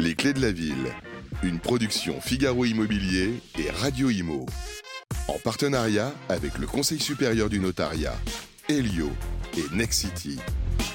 Les 0.00 0.14
clés 0.14 0.32
de 0.32 0.40
la 0.40 0.52
ville, 0.52 0.94
une 1.42 1.58
production 1.58 2.20
Figaro 2.20 2.64
Immobilier 2.64 3.42
et 3.58 3.68
Radio 3.68 4.10
Imo. 4.10 4.46
En 5.26 5.38
partenariat 5.42 6.12
avec 6.28 6.56
le 6.58 6.68
Conseil 6.68 7.00
supérieur 7.00 7.48
du 7.48 7.58
notariat, 7.58 8.14
Helio 8.68 9.10
et 9.56 9.74
Nexity. 9.74 10.38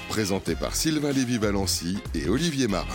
Présenté 0.07 0.55
par 0.55 0.73
Sylvain 0.73 1.11
Lévy-Valency 1.11 1.97
et 2.15 2.29
Olivier 2.29 2.69
Marin. 2.69 2.87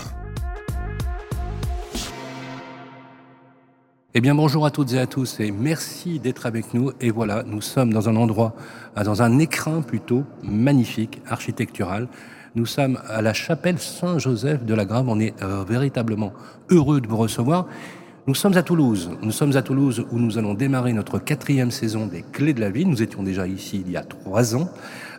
Eh 4.14 4.22
bien 4.22 4.34
bonjour 4.34 4.64
à 4.64 4.70
toutes 4.70 4.94
et 4.94 4.98
à 4.98 5.06
tous 5.06 5.40
et 5.40 5.50
merci 5.50 6.20
d'être 6.20 6.46
avec 6.46 6.72
nous. 6.72 6.90
Et 7.02 7.10
voilà, 7.10 7.42
nous 7.42 7.60
sommes 7.60 7.92
dans 7.92 8.08
un 8.08 8.16
endroit, 8.16 8.56
dans 8.96 9.20
un 9.20 9.38
écrin 9.38 9.82
plutôt 9.82 10.24
magnifique, 10.42 11.20
architectural. 11.26 12.08
Nous 12.54 12.66
sommes 12.66 12.98
à 13.08 13.20
la 13.20 13.34
chapelle 13.34 13.78
Saint-Joseph 13.78 14.64
de 14.64 14.74
la 14.74 14.84
Grave. 14.84 15.06
On 15.08 15.20
est 15.20 15.34
euh, 15.42 15.64
véritablement 15.68 16.32
heureux 16.70 17.00
de 17.00 17.06
vous 17.06 17.16
recevoir. 17.16 17.66
Nous 18.26 18.34
sommes 18.34 18.56
à 18.56 18.62
Toulouse. 18.62 19.10
Nous 19.22 19.32
sommes 19.32 19.56
à 19.56 19.62
Toulouse 19.62 20.04
où 20.10 20.18
nous 20.18 20.38
allons 20.38 20.54
démarrer 20.54 20.92
notre 20.92 21.18
quatrième 21.18 21.70
saison 21.70 22.06
des 22.06 22.22
Clés 22.32 22.54
de 22.54 22.60
la 22.60 22.70
Ville. 22.70 22.88
Nous 22.88 23.02
étions 23.02 23.22
déjà 23.22 23.46
ici 23.46 23.82
il 23.84 23.92
y 23.92 23.96
a 23.96 24.02
trois 24.02 24.56
ans. 24.56 24.70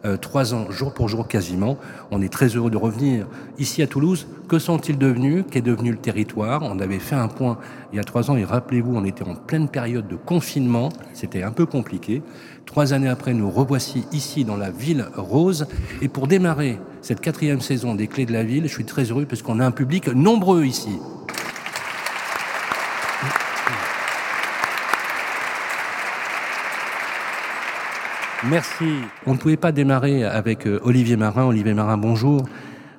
Euh, 0.06 0.16
trois 0.16 0.54
ans, 0.54 0.72
jour 0.72 0.94
pour 0.94 1.10
jour 1.10 1.28
quasiment. 1.28 1.78
On 2.12 2.22
est 2.22 2.32
très 2.32 2.48
heureux 2.48 2.72
de 2.72 2.78
revenir 2.78 3.28
ici 3.58 3.82
à 3.82 3.88
Toulouse. 3.88 4.28
Que 4.48 4.58
sont-ils 4.58 4.98
devenus? 4.98 5.44
Qu'est 5.52 5.62
devenu 5.62 5.92
le 5.92 5.98
territoire? 5.98 6.62
On 6.64 6.80
avait 6.80 7.00
fait 7.00 7.16
un 7.16 7.28
point 7.28 7.58
il 7.92 7.98
y 7.98 8.00
a 8.00 8.04
trois 8.04 8.32
ans 8.32 8.38
et 8.38 8.46
rappelez-vous, 8.46 8.96
on 8.96 9.04
était 9.04 9.28
en 9.28 9.36
pleine 9.36 9.68
période 9.68 10.08
de 10.08 10.16
confinement. 10.16 10.90
C'était 11.14 11.44
un 11.44 11.52
peu 11.52 11.66
compliqué. 11.66 12.22
Trois 12.66 12.94
années 12.94 13.10
après, 13.10 13.34
nous 13.34 13.50
revoici 13.50 14.06
ici 14.12 14.46
dans 14.46 14.58
la 14.58 14.72
ville 14.72 15.08
rose. 15.16 15.68
Et 16.02 16.08
pour 16.08 16.28
démarrer 16.28 16.80
cette 17.02 17.20
quatrième 17.20 17.62
saison 17.62 17.96
des 17.96 18.08
Clés 18.08 18.26
de 18.26 18.34
la 18.34 18.44
Ville, 18.44 18.64
je 18.64 18.74
suis 18.74 18.86
très 18.86 19.06
heureux 19.06 19.26
parce 19.26 19.42
qu'on 19.42 19.60
a 19.60 19.66
un 19.66 19.72
public 19.72 20.08
nombreux 20.08 20.66
ici. 20.66 20.98
Merci. 28.48 28.86
On 29.26 29.34
ne 29.34 29.38
pouvait 29.38 29.58
pas 29.58 29.72
démarrer 29.72 30.24
avec 30.24 30.66
euh, 30.66 30.80
Olivier 30.84 31.18
Marin. 31.18 31.46
Olivier 31.46 31.74
Marin, 31.74 31.98
bonjour. 31.98 32.44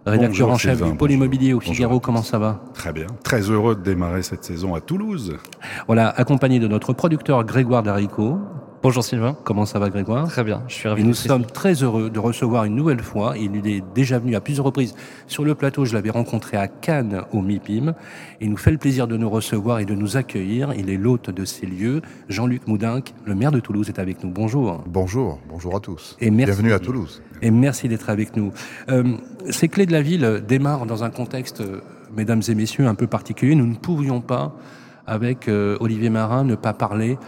Rédacteur 0.06 0.50
en 0.50 0.56
chef 0.56 0.82
du 0.82 0.94
pôle 0.94 1.12
immobilier 1.12 1.52
au 1.52 1.60
Figaro, 1.60 2.00
comment 2.00 2.22
ça 2.22 2.38
va? 2.38 2.62
Très 2.74 2.92
bien. 2.92 3.06
Très 3.22 3.42
heureux 3.42 3.76
de 3.76 3.82
démarrer 3.82 4.22
cette 4.22 4.44
saison 4.44 4.74
à 4.74 4.80
Toulouse. 4.80 5.36
Voilà, 5.86 6.08
accompagné 6.08 6.58
de 6.58 6.66
notre 6.66 6.92
producteur 6.94 7.44
Grégoire 7.44 7.82
Darico. 7.82 8.38
Bonjour 8.82 9.04
Sylvain. 9.04 9.36
Comment 9.44 9.66
ça 9.66 9.78
va 9.78 9.90
Grégoire? 9.90 10.26
Très 10.28 10.42
bien, 10.42 10.62
je 10.66 10.72
suis 10.72 10.88
ravi. 10.88 11.02
Et 11.02 11.04
nous 11.04 11.12
sommes 11.12 11.44
très 11.44 11.74
heureux 11.82 12.08
de 12.08 12.18
recevoir 12.18 12.64
une 12.64 12.74
nouvelle 12.74 13.02
fois. 13.02 13.34
Il 13.36 13.66
est 13.66 13.84
déjà 13.94 14.18
venu 14.18 14.34
à 14.34 14.40
plusieurs 14.40 14.64
reprises 14.64 14.94
sur 15.26 15.44
le 15.44 15.54
plateau. 15.54 15.84
Je 15.84 15.92
l'avais 15.92 16.08
rencontré 16.08 16.56
à 16.56 16.66
Cannes 16.66 17.24
au 17.34 17.42
MIPIM. 17.42 17.92
Il 18.40 18.48
nous 18.48 18.56
fait 18.56 18.70
le 18.70 18.78
plaisir 18.78 19.06
de 19.06 19.18
nous 19.18 19.28
recevoir 19.28 19.80
et 19.80 19.84
de 19.84 19.94
nous 19.94 20.16
accueillir. 20.16 20.72
Il 20.78 20.88
est 20.88 20.96
l'hôte 20.96 21.28
de 21.28 21.44
ces 21.44 21.66
lieux. 21.66 22.00
Jean-Luc 22.30 22.66
Moudinque, 22.68 23.12
le 23.26 23.34
maire 23.34 23.52
de 23.52 23.60
Toulouse, 23.60 23.90
est 23.90 23.98
avec 23.98 24.24
nous. 24.24 24.30
Bonjour. 24.30 24.82
Bonjour, 24.86 25.40
bonjour 25.50 25.76
à 25.76 25.80
tous. 25.80 26.16
Et 26.18 26.30
merci, 26.30 26.54
Bienvenue 26.54 26.72
à 26.72 26.78
Toulouse. 26.78 27.22
Et 27.42 27.50
merci 27.50 27.86
d'être 27.86 28.08
avec 28.08 28.34
nous. 28.34 28.50
Euh, 28.88 29.18
ces 29.50 29.68
clés 29.68 29.84
de 29.84 29.92
la 29.92 30.00
ville 30.00 30.42
démarrent 30.48 30.86
dans 30.86 31.04
un 31.04 31.10
contexte, 31.10 31.62
mesdames 32.16 32.40
et 32.48 32.54
messieurs, 32.54 32.86
un 32.86 32.94
peu 32.94 33.06
particulier. 33.06 33.54
Nous 33.56 33.66
ne 33.66 33.76
pouvions 33.76 34.22
pas, 34.22 34.56
avec 35.06 35.48
euh, 35.48 35.76
Olivier 35.80 36.08
Marin, 36.08 36.44
ne 36.44 36.54
pas 36.54 36.72
parler 36.72 37.18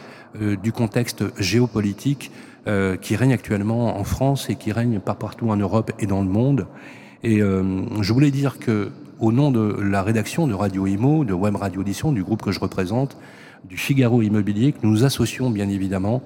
du 0.40 0.72
contexte 0.72 1.24
géopolitique 1.38 2.30
euh, 2.68 2.96
qui 2.96 3.16
règne 3.16 3.32
actuellement 3.32 3.98
en 3.98 4.04
France 4.04 4.48
et 4.48 4.54
qui 4.54 4.70
règne 4.70 5.00
pas 5.00 5.14
partout 5.14 5.50
en 5.50 5.56
Europe 5.56 5.90
et 5.98 6.06
dans 6.06 6.22
le 6.22 6.28
monde. 6.28 6.66
Et 7.24 7.42
euh, 7.42 7.82
je 8.00 8.12
voulais 8.12 8.30
dire 8.30 8.58
que, 8.58 8.90
au 9.18 9.32
nom 9.32 9.50
de 9.50 9.80
la 9.80 10.02
rédaction 10.02 10.46
de 10.46 10.54
Radio 10.54 10.86
Imo, 10.86 11.24
de 11.24 11.32
Web 11.32 11.56
Radio 11.56 11.80
Audition, 11.80 12.12
du 12.12 12.22
groupe 12.22 12.42
que 12.42 12.52
je 12.52 12.60
représente, 12.60 13.16
du 13.64 13.76
Figaro 13.76 14.22
Immobilier, 14.22 14.72
que 14.72 14.78
nous 14.82 14.90
nous 14.90 15.04
associons 15.04 15.50
bien 15.50 15.68
évidemment 15.68 16.22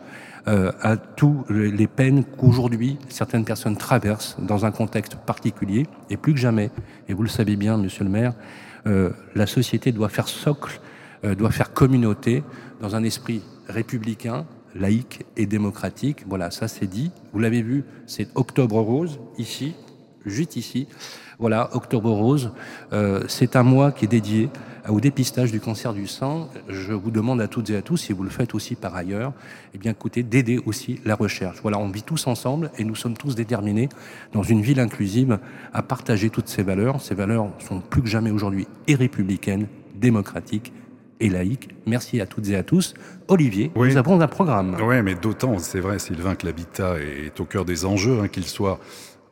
euh, 0.48 0.72
à 0.80 0.96
toutes 0.96 1.50
les 1.50 1.86
peines 1.86 2.24
qu'aujourd'hui 2.24 2.98
certaines 3.08 3.44
personnes 3.44 3.76
traversent 3.76 4.36
dans 4.38 4.64
un 4.64 4.70
contexte 4.70 5.16
particulier, 5.16 5.86
et 6.10 6.16
plus 6.16 6.34
que 6.34 6.38
jamais, 6.38 6.70
et 7.08 7.14
vous 7.14 7.22
le 7.22 7.28
savez 7.28 7.56
bien, 7.56 7.76
Monsieur 7.76 8.04
le 8.04 8.10
maire, 8.10 8.34
euh, 8.86 9.10
la 9.34 9.46
société 9.46 9.90
doit 9.90 10.08
faire 10.08 10.28
socle, 10.28 10.80
euh, 11.24 11.34
doit 11.34 11.50
faire 11.50 11.72
communauté 11.72 12.44
dans 12.80 12.94
un 12.94 13.02
esprit 13.02 13.42
républicain, 13.68 14.46
laïque 14.74 15.24
et 15.36 15.46
démocratique. 15.46 16.24
Voilà, 16.26 16.50
ça 16.50 16.68
c'est 16.68 16.86
dit. 16.86 17.10
Vous 17.32 17.38
l'avez 17.38 17.62
vu, 17.62 17.84
c'est 18.06 18.28
Octobre 18.34 18.80
Rose, 18.80 19.20
ici, 19.38 19.74
juste 20.24 20.56
ici. 20.56 20.88
Voilà, 21.38 21.68
Octobre 21.74 22.10
Rose, 22.10 22.52
euh, 22.92 23.24
c'est 23.28 23.56
un 23.56 23.62
mois 23.62 23.92
qui 23.92 24.06
est 24.06 24.08
dédié 24.08 24.48
au 24.88 25.00
dépistage 25.00 25.52
du 25.52 25.60
cancer 25.60 25.92
du 25.92 26.06
sang. 26.06 26.48
Je 26.68 26.92
vous 26.92 27.10
demande 27.10 27.40
à 27.40 27.48
toutes 27.48 27.70
et 27.70 27.76
à 27.76 27.82
tous, 27.82 27.96
si 27.96 28.12
vous 28.12 28.22
le 28.22 28.30
faites 28.30 28.54
aussi 28.54 28.74
par 28.74 28.94
ailleurs, 28.94 29.32
eh 29.74 29.78
bien 29.78 29.92
écoutez, 29.92 30.22
d'aider 30.22 30.58
aussi 30.64 31.00
la 31.04 31.14
recherche. 31.14 31.58
Voilà, 31.60 31.78
on 31.78 31.88
vit 31.88 32.02
tous 32.02 32.26
ensemble 32.26 32.70
et 32.78 32.84
nous 32.84 32.94
sommes 32.94 33.16
tous 33.16 33.34
déterminés 33.34 33.88
dans 34.32 34.42
une 34.42 34.62
ville 34.62 34.80
inclusive 34.80 35.38
à 35.72 35.82
partager 35.82 36.30
toutes 36.30 36.48
ces 36.48 36.62
valeurs. 36.62 37.00
Ces 37.00 37.14
valeurs 37.14 37.50
sont 37.58 37.80
plus 37.80 38.02
que 38.02 38.08
jamais 38.08 38.30
aujourd'hui 38.30 38.66
et 38.86 38.94
républicaines, 38.94 39.66
démocratiques 39.94 40.72
et 41.20 41.28
laïque. 41.28 41.70
Merci 41.86 42.20
à 42.20 42.26
toutes 42.26 42.48
et 42.48 42.56
à 42.56 42.62
tous. 42.62 42.94
Olivier, 43.28 43.70
Oui. 43.74 43.90
nous 43.90 43.96
avons 43.96 44.20
un 44.20 44.28
programme. 44.28 44.76
Oui, 44.82 45.02
mais 45.02 45.14
d'autant, 45.14 45.58
c'est 45.58 45.80
vrai, 45.80 45.98
Sylvain, 45.98 46.34
que 46.34 46.46
l'habitat 46.46 46.96
est 47.00 47.38
au 47.40 47.44
cœur 47.44 47.64
des 47.64 47.84
enjeux, 47.84 48.20
hein, 48.22 48.28
qu'ils 48.28 48.46
soient 48.46 48.78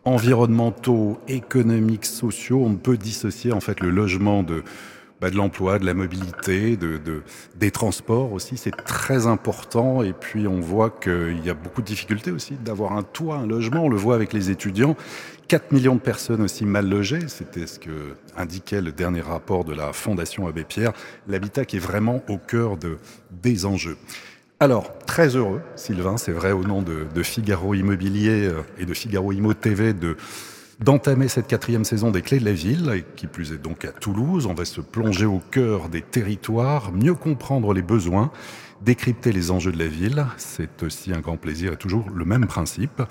environnementaux, 0.05 1.19
économiques, 1.28 2.04
sociaux. 2.04 2.62
On 2.65 2.71
ne 2.71 2.77
peut 2.77 2.97
dissocier 2.97 3.53
en 3.53 3.60
fait 3.60 3.81
le 3.81 3.91
logement 3.91 4.43
de, 4.43 4.62
bah, 5.21 5.31
de 5.31 5.37
l'emploi, 5.37 5.79
de 5.79 5.87
la 5.87 5.95
mobilité, 5.95 6.77
de, 6.77 6.99
de- 6.99 7.23
des 7.57 7.71
transports 7.71 8.33
aussi. 8.33 8.57
C'est 8.57 8.75
très 8.85 9.27
important. 9.27 10.03
Et 10.03 10.13
puis 10.13 10.47
on 10.47 10.61
voit 10.61 10.91
qu'il 10.91 11.41
y 11.45 11.51
a 11.51 11.55
beaucoup 11.55 11.81
de 11.83 11.87
difficultés 11.87 12.31
aussi 12.31 12.55
d'avoir 12.55 12.93
un 12.93 13.03
toit, 13.03 13.37
un 13.37 13.47
logement. 13.47 13.85
On 13.85 13.89
le 13.89 13.97
voit 13.97 14.15
avec 14.15 14.33
les 14.33 14.51
étudiants. 14.51 14.97
4 15.49 15.73
millions 15.73 15.95
de 15.95 16.01
personnes 16.01 16.41
aussi 16.41 16.65
mal 16.65 16.89
logées, 16.89 17.29
c'était 17.29 17.67
ce 17.67 17.79
que 17.79 18.15
indiquait 18.37 18.81
le 18.81 18.93
dernier 18.93 19.21
rapport 19.21 19.65
de 19.65 19.75
la 19.75 19.93
Fondation 19.93 20.47
Abbé 20.49 20.65
Pierre, 20.65 20.93
l'habitat 21.29 21.67
qui 21.67 21.77
est 21.77 21.81
vraiment 21.81 22.23
au 22.31 22.39
cœur 22.39 22.79
de, 22.79 22.97
des 23.31 23.67
enjeux. 23.67 23.99
Alors, 24.59 24.97
très 25.05 25.37
heureux, 25.37 25.61
Sylvain, 25.77 26.17
c'est 26.17 26.33
vrai, 26.33 26.53
au 26.53 26.65
nom 26.65 26.81
de, 26.81 27.07
de 27.15 27.23
Figaro 27.23 27.75
Immobilier 27.75 28.47
euh, 28.47 28.63
et 28.79 28.87
de 28.87 28.95
Figaro 28.95 29.33
Immo 29.33 29.53
TV, 29.53 29.93
de, 29.93 30.17
d'entamer 30.81 31.29
cette 31.29 31.47
quatrième 31.47 31.85
saison 31.85 32.11
des 32.11 32.23
Clés 32.23 32.41
de 32.41 32.45
la 32.45 32.53
Ville, 32.53 32.91
et 32.95 33.05
qui 33.17 33.27
plus 33.27 33.53
est 33.53 33.59
donc 33.59 33.85
à 33.85 33.93
Toulouse. 33.93 34.47
On 34.47 34.55
va 34.55 34.65
se 34.65 34.81
plonger 34.81 35.27
au 35.27 35.41
cœur 35.51 35.89
des 35.89 36.03
territoires, 36.03 36.93
mieux 36.93 37.15
comprendre 37.15 37.73
les 37.73 37.83
besoins, 37.83 38.31
décrypter 38.81 39.33
les 39.33 39.51
enjeux 39.51 39.73
de 39.73 39.79
la 39.79 39.87
ville. 39.87 40.27
C'est 40.37 40.83
aussi 40.83 41.13
un 41.13 41.21
grand 41.21 41.37
plaisir 41.37 41.73
et 41.73 41.77
toujours 41.77 42.11
le 42.11 42.25
même 42.25 42.47
principe 42.47 43.03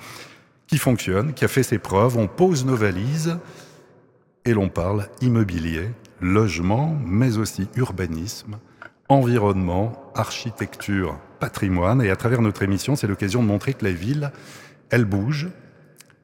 qui 0.68 0.78
fonctionne, 0.78 1.34
qui 1.34 1.46
a 1.46 1.48
fait 1.48 1.64
ses 1.64 1.80
preuves. 1.80 2.18
On 2.18 2.28
pose 2.28 2.66
nos 2.66 2.76
valises 2.76 3.38
et 4.46 4.54
l'on 4.54 4.70
parle 4.70 5.08
immobilier, 5.22 5.90
logement, 6.22 6.98
mais 7.06 7.38
aussi 7.38 7.68
urbanisme, 7.76 8.58
environnement, 9.10 10.12
architecture, 10.16 11.18
patrimoine. 11.40 12.02
Et 12.02 12.10
à 12.10 12.16
travers 12.16 12.42
notre 12.42 12.64
émission, 12.64 12.96
c'est 12.96 13.08
l'occasion 13.08 13.42
de 13.42 13.48
montrer 13.48 13.74
que 13.74 13.86
la 13.86 13.92
ville, 13.92 14.32
elle 14.90 15.06
bouge, 15.06 15.50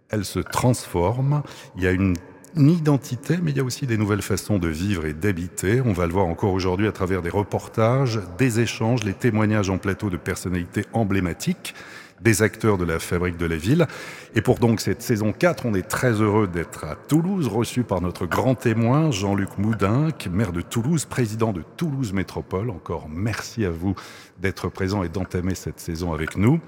elle 0.09 0.25
se 0.25 0.39
transforme. 0.39 1.43
Il 1.75 1.83
y 1.83 1.87
a 1.87 1.91
une 1.91 2.15
identité, 2.55 3.37
mais 3.41 3.51
il 3.51 3.57
y 3.57 3.59
a 3.59 3.63
aussi 3.63 3.87
des 3.87 3.97
nouvelles 3.97 4.21
façons 4.21 4.57
de 4.57 4.67
vivre 4.67 5.05
et 5.05 5.13
d'habiter. 5.13 5.81
On 5.81 5.93
va 5.93 6.07
le 6.07 6.13
voir 6.13 6.25
encore 6.25 6.53
aujourd'hui 6.53 6.87
à 6.87 6.91
travers 6.91 7.21
des 7.21 7.29
reportages, 7.29 8.19
des 8.37 8.59
échanges, 8.59 9.03
les 9.03 9.13
témoignages 9.13 9.69
en 9.69 9.77
plateau 9.77 10.09
de 10.09 10.17
personnalités 10.17 10.85
emblématiques 10.93 11.75
des 12.21 12.41
acteurs 12.41 12.77
de 12.77 12.85
la 12.85 12.99
fabrique 12.99 13.37
de 13.37 13.45
la 13.45 13.55
ville. 13.55 13.87
Et 14.35 14.41
pour 14.41 14.59
donc 14.59 14.81
cette 14.81 15.01
saison 15.01 15.31
4, 15.31 15.65
on 15.65 15.73
est 15.73 15.87
très 15.87 16.11
heureux 16.11 16.47
d'être 16.47 16.83
à 16.83 16.95
Toulouse, 16.95 17.47
reçu 17.47 17.83
par 17.83 18.01
notre 18.01 18.25
grand 18.25 18.55
témoin, 18.55 19.11
Jean-Luc 19.11 19.57
Moudinque, 19.57 20.27
maire 20.31 20.51
de 20.51 20.61
Toulouse, 20.61 21.05
président 21.05 21.53
de 21.53 21.63
Toulouse 21.77 22.13
Métropole. 22.13 22.69
Encore 22.69 23.07
merci 23.09 23.65
à 23.65 23.71
vous 23.71 23.95
d'être 24.39 24.69
présent 24.69 25.03
et 25.03 25.09
d'entamer 25.09 25.55
cette 25.55 25.79
saison 25.79 26.13
avec 26.13 26.37
nous. 26.37 26.59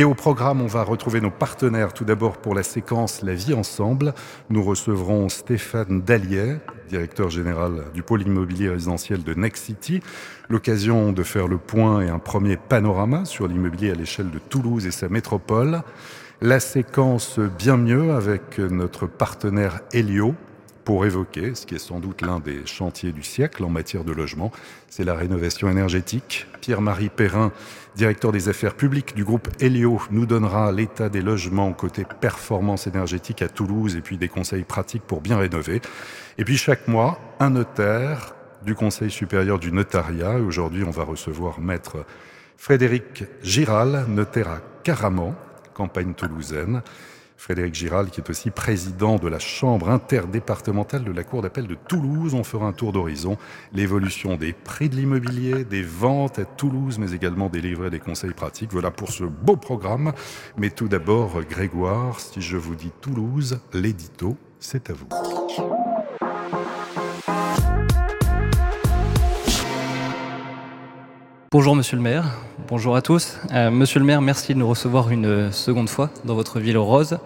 Et 0.00 0.04
au 0.04 0.14
programme, 0.14 0.60
on 0.60 0.68
va 0.68 0.84
retrouver 0.84 1.20
nos 1.20 1.32
partenaires. 1.32 1.92
Tout 1.92 2.04
d'abord, 2.04 2.36
pour 2.36 2.54
la 2.54 2.62
séquence 2.62 3.20
La 3.22 3.34
vie 3.34 3.52
ensemble, 3.52 4.14
nous 4.48 4.62
recevrons 4.62 5.28
Stéphane 5.28 6.02
Dallier, 6.02 6.58
directeur 6.88 7.30
général 7.30 7.86
du 7.94 8.04
pôle 8.04 8.22
immobilier 8.22 8.68
résidentiel 8.68 9.24
de 9.24 9.34
Next 9.34 9.64
City. 9.64 10.00
L'occasion 10.48 11.10
de 11.10 11.24
faire 11.24 11.48
le 11.48 11.58
point 11.58 12.02
et 12.02 12.10
un 12.10 12.20
premier 12.20 12.56
panorama 12.56 13.24
sur 13.24 13.48
l'immobilier 13.48 13.90
à 13.90 13.94
l'échelle 13.96 14.30
de 14.30 14.38
Toulouse 14.38 14.86
et 14.86 14.92
sa 14.92 15.08
métropole. 15.08 15.82
La 16.42 16.60
séquence 16.60 17.40
Bien 17.40 17.76
mieux 17.76 18.12
avec 18.12 18.60
notre 18.60 19.08
partenaire 19.08 19.80
Helio 19.92 20.36
pour 20.88 21.04
évoquer 21.04 21.54
ce 21.54 21.66
qui 21.66 21.74
est 21.74 21.78
sans 21.78 22.00
doute 22.00 22.22
l'un 22.22 22.40
des 22.40 22.64
chantiers 22.64 23.12
du 23.12 23.22
siècle 23.22 23.62
en 23.62 23.68
matière 23.68 24.04
de 24.04 24.12
logement, 24.12 24.50
c'est 24.88 25.04
la 25.04 25.12
rénovation 25.12 25.68
énergétique. 25.68 26.46
Pierre-Marie 26.62 27.10
Perrin, 27.10 27.52
directeur 27.94 28.32
des 28.32 28.48
affaires 28.48 28.74
publiques 28.74 29.14
du 29.14 29.22
groupe 29.22 29.50
Helio, 29.60 30.00
nous 30.10 30.24
donnera 30.24 30.72
l'état 30.72 31.10
des 31.10 31.20
logements 31.20 31.74
côté 31.74 32.06
performance 32.22 32.86
énergétique 32.86 33.42
à 33.42 33.50
Toulouse 33.50 33.96
et 33.96 34.00
puis 34.00 34.16
des 34.16 34.28
conseils 34.28 34.64
pratiques 34.64 35.02
pour 35.02 35.20
bien 35.20 35.36
rénover. 35.36 35.82
Et 36.38 36.44
puis 36.46 36.56
chaque 36.56 36.88
mois, 36.88 37.20
un 37.38 37.50
notaire 37.50 38.34
du 38.64 38.74
Conseil 38.74 39.10
supérieur 39.10 39.58
du 39.58 39.70
notariat. 39.70 40.36
Aujourd'hui, 40.38 40.84
on 40.84 40.90
va 40.90 41.04
recevoir 41.04 41.60
maître 41.60 42.06
Frédéric 42.56 43.24
Giral, 43.42 44.06
notaire 44.08 44.48
à 44.48 44.60
Caraman, 44.84 45.34
campagne 45.74 46.14
toulousaine. 46.14 46.80
Frédéric 47.38 47.72
Giral, 47.72 48.10
qui 48.10 48.20
est 48.20 48.28
aussi 48.28 48.50
président 48.50 49.16
de 49.16 49.28
la 49.28 49.38
Chambre 49.38 49.90
interdépartementale 49.90 51.04
de 51.04 51.12
la 51.12 51.22
Cour 51.22 51.40
d'appel 51.40 51.68
de 51.68 51.76
Toulouse. 51.76 52.34
On 52.34 52.42
fera 52.42 52.66
un 52.66 52.72
tour 52.72 52.92
d'horizon, 52.92 53.38
l'évolution 53.72 54.34
des 54.34 54.52
prix 54.52 54.88
de 54.88 54.96
l'immobilier, 54.96 55.64
des 55.64 55.82
ventes 55.82 56.40
à 56.40 56.44
Toulouse, 56.44 56.98
mais 56.98 57.12
également 57.12 57.48
des 57.48 57.60
livrets, 57.60 57.90
des 57.90 58.00
conseils 58.00 58.34
pratiques. 58.34 58.72
Voilà 58.72 58.90
pour 58.90 59.10
ce 59.10 59.22
beau 59.22 59.56
programme. 59.56 60.12
Mais 60.56 60.70
tout 60.70 60.88
d'abord, 60.88 61.40
Grégoire, 61.48 62.18
si 62.18 62.42
je 62.42 62.56
vous 62.56 62.74
dis 62.74 62.90
Toulouse, 63.00 63.60
l'édito, 63.72 64.36
c'est 64.58 64.90
à 64.90 64.94
vous. 64.94 65.06
Bonjour 71.52 71.76
Monsieur 71.76 71.96
le 71.96 72.02
maire, 72.02 72.36
bonjour 72.68 72.96
à 72.96 73.02
tous. 73.02 73.38
Euh, 73.52 73.70
monsieur 73.70 73.98
le 73.98 74.04
maire, 74.04 74.20
merci 74.20 74.52
de 74.52 74.58
nous 74.58 74.68
recevoir 74.68 75.10
une 75.10 75.50
seconde 75.52 75.88
fois 75.88 76.10
dans 76.24 76.34
votre 76.34 76.60
ville 76.60 76.76
rose. 76.76 77.18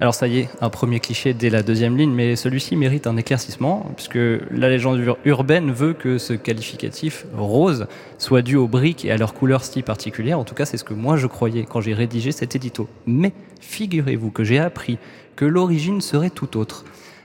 Alors 0.00 0.14
ça 0.14 0.26
y 0.26 0.40
est, 0.40 0.48
un 0.60 0.70
premier 0.70 0.98
cliché 0.98 1.34
dès 1.34 1.50
la 1.50 1.62
deuxième 1.62 1.96
ligne, 1.96 2.10
mais 2.10 2.34
celui-ci 2.34 2.74
mérite 2.74 3.06
un 3.06 3.16
éclaircissement, 3.16 3.86
puisque 3.94 4.18
la 4.50 4.68
légende 4.68 5.00
urbaine 5.24 5.70
veut 5.70 5.92
que 5.92 6.18
ce 6.18 6.32
qualificatif 6.32 7.26
rose 7.36 7.86
soit 8.18 8.42
dû 8.42 8.56
aux 8.56 8.68
briques 8.68 9.04
et 9.04 9.12
à 9.12 9.16
leur 9.16 9.34
couleur 9.34 9.62
si 9.62 9.82
particulière. 9.82 10.38
En 10.38 10.44
tout 10.44 10.54
cas, 10.54 10.64
c'est 10.64 10.76
ce 10.76 10.84
que 10.84 10.94
moi 10.94 11.16
je 11.16 11.28
croyais 11.28 11.64
quand 11.68 11.80
j'ai 11.80 11.94
rédigé 11.94 12.32
cet 12.32 12.56
édito. 12.56 12.88
Mais 13.06 13.32
figurez-vous 13.60 14.30
que 14.30 14.42
j'ai 14.42 14.58
appris 14.58 14.98
que 15.36 15.44
l'origine 15.44 16.00
serait 16.00 16.30
tout 16.30 16.56
autre. 16.56 16.84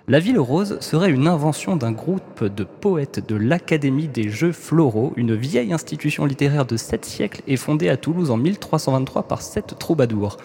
La 0.10 0.20
ville 0.20 0.38
rose 0.38 0.80
serait 0.82 1.12
une 1.12 1.30
invention 1.30 1.78
d'un 1.78 1.94
groupe 1.94 2.44
de 2.44 2.66
poètes 2.66 3.26
de 3.26 3.38
l'Académie 3.38 4.10
des 4.10 4.28
Jeux 4.28 4.52
Floraux, 4.52 5.14
une 5.16 5.34
vieille 5.34 5.72
institution 5.72 6.26
littéraire 6.26 6.66
de 6.66 6.76
sept 6.76 7.06
siècles 7.06 7.42
et 7.48 7.56
fondée 7.56 7.88
à 7.88 7.96
Toulouse 7.96 8.30
en 8.30 8.36
1323 8.36 9.24
par 9.24 9.42
sept 9.42 9.80
troubadours. 9.80 10.36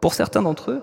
Pour 0.00 0.12
certains 0.12 0.42
d'entre 0.42 0.72
eux, 0.72 0.82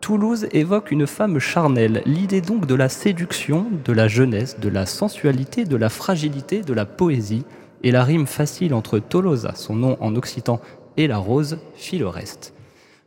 Toulouse 0.00 0.48
évoque 0.50 0.90
une 0.90 1.06
femme 1.06 1.38
charnelle, 1.38 2.02
l'idée 2.06 2.40
donc 2.40 2.66
de 2.66 2.74
la 2.74 2.88
séduction, 2.88 3.66
de 3.84 3.92
la 3.92 4.08
jeunesse, 4.08 4.58
de 4.58 4.68
la 4.68 4.84
sensualité, 4.84 5.64
de 5.64 5.76
la 5.76 5.90
fragilité, 5.90 6.62
de 6.62 6.72
la 6.72 6.86
poésie, 6.86 7.44
et 7.84 7.92
la 7.92 8.02
rime 8.02 8.26
facile 8.26 8.74
entre 8.74 8.98
Tolosa, 8.98 9.54
son 9.54 9.76
nom 9.76 9.96
en 10.00 10.16
occitan, 10.16 10.60
et 10.96 11.06
la 11.06 11.18
rose 11.18 11.58
fit 11.74 11.98
le 11.98 12.08
reste. 12.08 12.52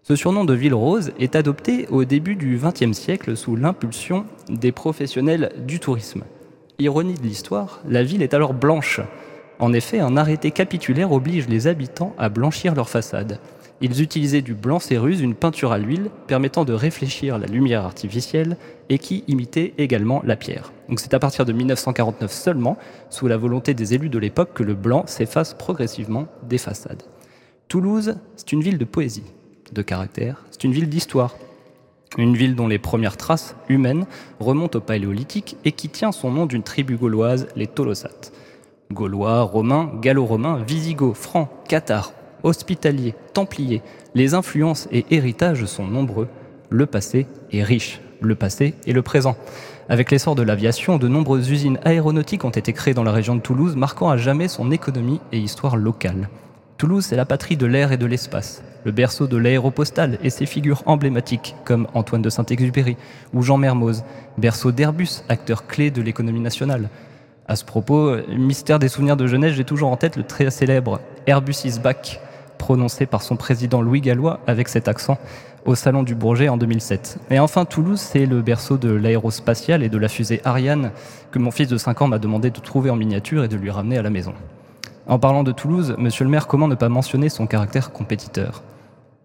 Ce 0.05 0.17
surnom 0.17 0.43
de 0.43 0.53
ville 0.53 0.73
rose 0.73 1.13
est 1.17 1.37
adopté 1.37 1.87
au 1.87 2.03
début 2.03 2.35
du 2.35 2.59
XXe 2.61 2.91
siècle 2.91 3.37
sous 3.37 3.55
l'impulsion 3.55 4.25
des 4.49 4.73
professionnels 4.73 5.53
du 5.65 5.79
tourisme. 5.79 6.23
Ironie 6.77 7.13
de 7.13 7.23
l'histoire, 7.23 7.79
la 7.87 8.03
ville 8.03 8.21
est 8.21 8.33
alors 8.33 8.53
blanche. 8.53 8.99
En 9.59 9.71
effet, 9.71 10.01
un 10.01 10.17
arrêté 10.17 10.51
capitulaire 10.51 11.13
oblige 11.13 11.47
les 11.47 11.67
habitants 11.67 12.13
à 12.17 12.27
blanchir 12.27 12.75
leurs 12.75 12.89
façades. 12.89 13.39
Ils 13.79 14.01
utilisaient 14.01 14.41
du 14.41 14.55
blanc 14.55 14.79
céruse, 14.79 15.21
une 15.21 15.35
peinture 15.35 15.71
à 15.71 15.77
l'huile 15.77 16.09
permettant 16.27 16.65
de 16.65 16.73
réfléchir 16.73 17.37
la 17.37 17.47
lumière 17.47 17.85
artificielle 17.85 18.57
et 18.89 18.97
qui 18.97 19.23
imitait 19.29 19.73
également 19.77 20.21
la 20.25 20.35
pierre. 20.35 20.73
Donc 20.89 20.99
c'est 20.99 21.13
à 21.13 21.19
partir 21.19 21.45
de 21.45 21.53
1949 21.53 22.29
seulement, 22.29 22.77
sous 23.09 23.27
la 23.27 23.37
volonté 23.37 23.73
des 23.73 23.93
élus 23.93 24.09
de 24.09 24.19
l'époque, 24.19 24.53
que 24.53 24.63
le 24.63 24.73
blanc 24.73 25.05
s'efface 25.07 25.53
progressivement 25.53 26.27
des 26.49 26.57
façades. 26.57 27.03
Toulouse, 27.69 28.17
c'est 28.35 28.51
une 28.51 28.61
ville 28.63 28.77
de 28.77 28.83
poésie 28.83 29.23
de 29.73 29.81
caractère, 29.81 30.43
c'est 30.51 30.63
une 30.63 30.71
ville 30.71 30.89
d'histoire. 30.89 31.35
Une 32.17 32.37
ville 32.37 32.55
dont 32.55 32.67
les 32.67 32.77
premières 32.77 33.17
traces 33.17 33.55
humaines 33.69 34.05
remontent 34.39 34.77
au 34.77 34.81
Paléolithique 34.81 35.57
et 35.65 35.71
qui 35.71 35.89
tient 35.89 36.11
son 36.11 36.31
nom 36.31 36.45
d'une 36.45 36.63
tribu 36.63 36.95
gauloise, 36.95 37.47
les 37.55 37.67
Tolosates. 37.67 38.31
Gaulois, 38.91 39.41
Romains, 39.41 39.91
Gallo-Romains, 39.99 40.61
Visigoths, 40.63 41.17
Francs, 41.17 41.49
Cathares, 41.67 42.13
Hospitaliers, 42.43 43.15
Templiers, 43.33 43.81
les 44.13 44.35
influences 44.35 44.87
et 44.91 45.05
héritages 45.09 45.65
sont 45.65 45.87
nombreux. 45.87 46.27
Le 46.69 46.85
passé 46.85 47.25
est 47.51 47.63
riche, 47.63 47.99
le 48.21 48.35
passé 48.35 48.75
et 48.85 48.93
le 48.93 49.01
présent. 49.01 49.35
Avec 49.89 50.11
l'essor 50.11 50.35
de 50.35 50.43
l'aviation, 50.43 50.97
de 50.97 51.07
nombreuses 51.07 51.49
usines 51.49 51.79
aéronautiques 51.83 52.45
ont 52.45 52.49
été 52.49 52.73
créées 52.73 52.93
dans 52.93 53.03
la 53.03 53.11
région 53.11 53.35
de 53.35 53.41
Toulouse, 53.41 53.75
marquant 53.75 54.09
à 54.09 54.17
jamais 54.17 54.47
son 54.47 54.71
économie 54.71 55.19
et 55.31 55.39
histoire 55.39 55.75
locale. 55.75 56.29
Toulouse, 56.83 57.05
c'est 57.05 57.15
la 57.15 57.23
patrie 57.23 57.55
de 57.55 57.65
l'air 57.65 57.93
et 57.93 57.97
de 57.97 58.05
l'espace, 58.05 58.61
le 58.83 58.91
berceau 58.91 59.25
de 59.25 59.37
l'aéropostale 59.37 60.17
et 60.21 60.29
ses 60.29 60.45
figures 60.45 60.83
emblématiques 60.85 61.55
comme 61.63 61.87
Antoine 61.93 62.21
de 62.21 62.29
Saint-Exupéry 62.29 62.97
ou 63.33 63.41
Jean 63.41 63.57
Mermoz, 63.57 64.03
berceau 64.37 64.73
d'Airbus, 64.73 65.23
acteur 65.29 65.65
clé 65.65 65.91
de 65.91 66.01
l'économie 66.01 66.41
nationale. 66.41 66.89
À 67.47 67.55
ce 67.55 67.63
propos, 67.63 68.17
mystère 68.27 68.79
des 68.79 68.89
souvenirs 68.89 69.15
de 69.15 69.27
jeunesse, 69.27 69.53
j'ai 69.53 69.63
toujours 69.63 69.91
en 69.91 69.95
tête 69.95 70.17
le 70.17 70.23
très 70.23 70.51
célèbre 70.51 70.99
Airbus 71.25 71.55
is 71.63 71.79
back, 71.79 72.19
prononcé 72.57 73.05
par 73.05 73.21
son 73.21 73.37
président 73.37 73.81
Louis 73.81 74.01
Gallois 74.01 74.41
avec 74.45 74.67
cet 74.67 74.89
accent 74.89 75.17
au 75.63 75.75
Salon 75.75 76.03
du 76.03 76.15
Bourget 76.15 76.49
en 76.49 76.57
2007. 76.57 77.17
Et 77.31 77.39
enfin, 77.39 77.63
Toulouse, 77.63 78.01
c'est 78.01 78.25
le 78.25 78.41
berceau 78.41 78.75
de 78.75 78.91
l'aérospatiale 78.91 79.83
et 79.83 79.89
de 79.89 79.97
la 79.97 80.09
fusée 80.09 80.41
Ariane 80.43 80.91
que 81.31 81.39
mon 81.39 81.51
fils 81.51 81.69
de 81.69 81.77
5 81.77 82.01
ans 82.01 82.07
m'a 82.09 82.19
demandé 82.19 82.49
de 82.49 82.59
trouver 82.59 82.89
en 82.89 82.97
miniature 82.97 83.45
et 83.45 83.47
de 83.47 83.55
lui 83.55 83.71
ramener 83.71 83.97
à 83.97 84.01
la 84.01 84.09
maison. 84.09 84.33
En 85.05 85.19
parlant 85.19 85.43
de 85.43 85.51
Toulouse, 85.51 85.95
monsieur 85.97 86.23
le 86.23 86.29
maire, 86.29 86.47
comment 86.47 86.69
ne 86.69 86.75
pas 86.75 86.87
mentionner 86.87 87.27
son 87.27 87.45
caractère 87.45 87.91
compétiteur? 87.91 88.63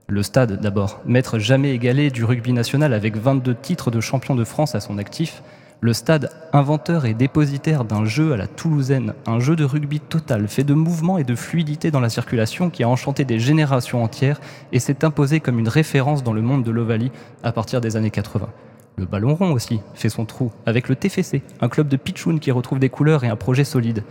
Le 0.09 0.25
stade, 0.25 0.61
d'abord. 0.61 1.01
Maître 1.07 1.39
jamais 1.39 1.73
égalé 1.73 2.11
du 2.11 2.25
rugby 2.25 2.53
national 2.53 2.93
avec 2.93 3.17
22 3.17 3.55
titres 3.55 3.93
de 3.93 4.01
champion 4.01 4.35
de 4.35 4.43
France 4.43 4.75
à 4.75 4.81
son 4.81 4.99
actif, 4.99 5.43
le 5.81 5.93
stade, 5.93 6.31
inventeur 6.53 7.07
et 7.07 7.15
dépositaire 7.15 7.85
d'un 7.85 8.05
jeu 8.05 8.33
à 8.33 8.37
la 8.37 8.49
toulousaine, 8.49 9.15
un 9.27 9.39
jeu 9.39 9.55
de 9.55 9.63
rugby 9.63 10.01
total, 10.01 10.49
fait 10.49 10.65
de 10.65 10.75
mouvement 10.75 11.19
et 11.19 11.23
de 11.23 11.37
fluidité 11.37 11.93
dans 11.93 12.01
la 12.01 12.09
circulation 12.09 12.71
qui 12.71 12.83
a 12.83 12.89
enchanté 12.89 13.25
des 13.25 13.39
générations 13.39 14.03
entières 14.03 14.41
et 14.73 14.81
s'est 14.81 15.05
imposé 15.05 15.39
comme 15.39 15.61
une 15.61 15.69
référence 15.69 16.25
dans 16.25 16.33
le 16.33 16.43
monde 16.43 16.65
de 16.65 16.73
l'Ovalie 16.73 17.13
à 17.45 17.53
partir 17.53 17.81
des 17.81 17.95
années 17.95 18.11
80. 18.11 18.49
Le 18.97 19.07
ballon 19.07 19.37
rond 19.37 19.53
aussi 19.53 19.81
fait 19.95 20.09
son 20.09 20.25
trou, 20.25 20.51
avec 20.67 20.89
le 20.89 20.97
TFC, 20.97 21.43
un 21.61 21.69
club 21.69 21.87
de 21.87 21.97
pitchoun 21.97 22.41
qui 22.41 22.51
retrouve 22.51 22.81
des 22.81 22.89
couleurs 22.89 23.23
et 23.23 23.29
un 23.29 23.37
projet 23.37 23.63
solide. 23.63 24.03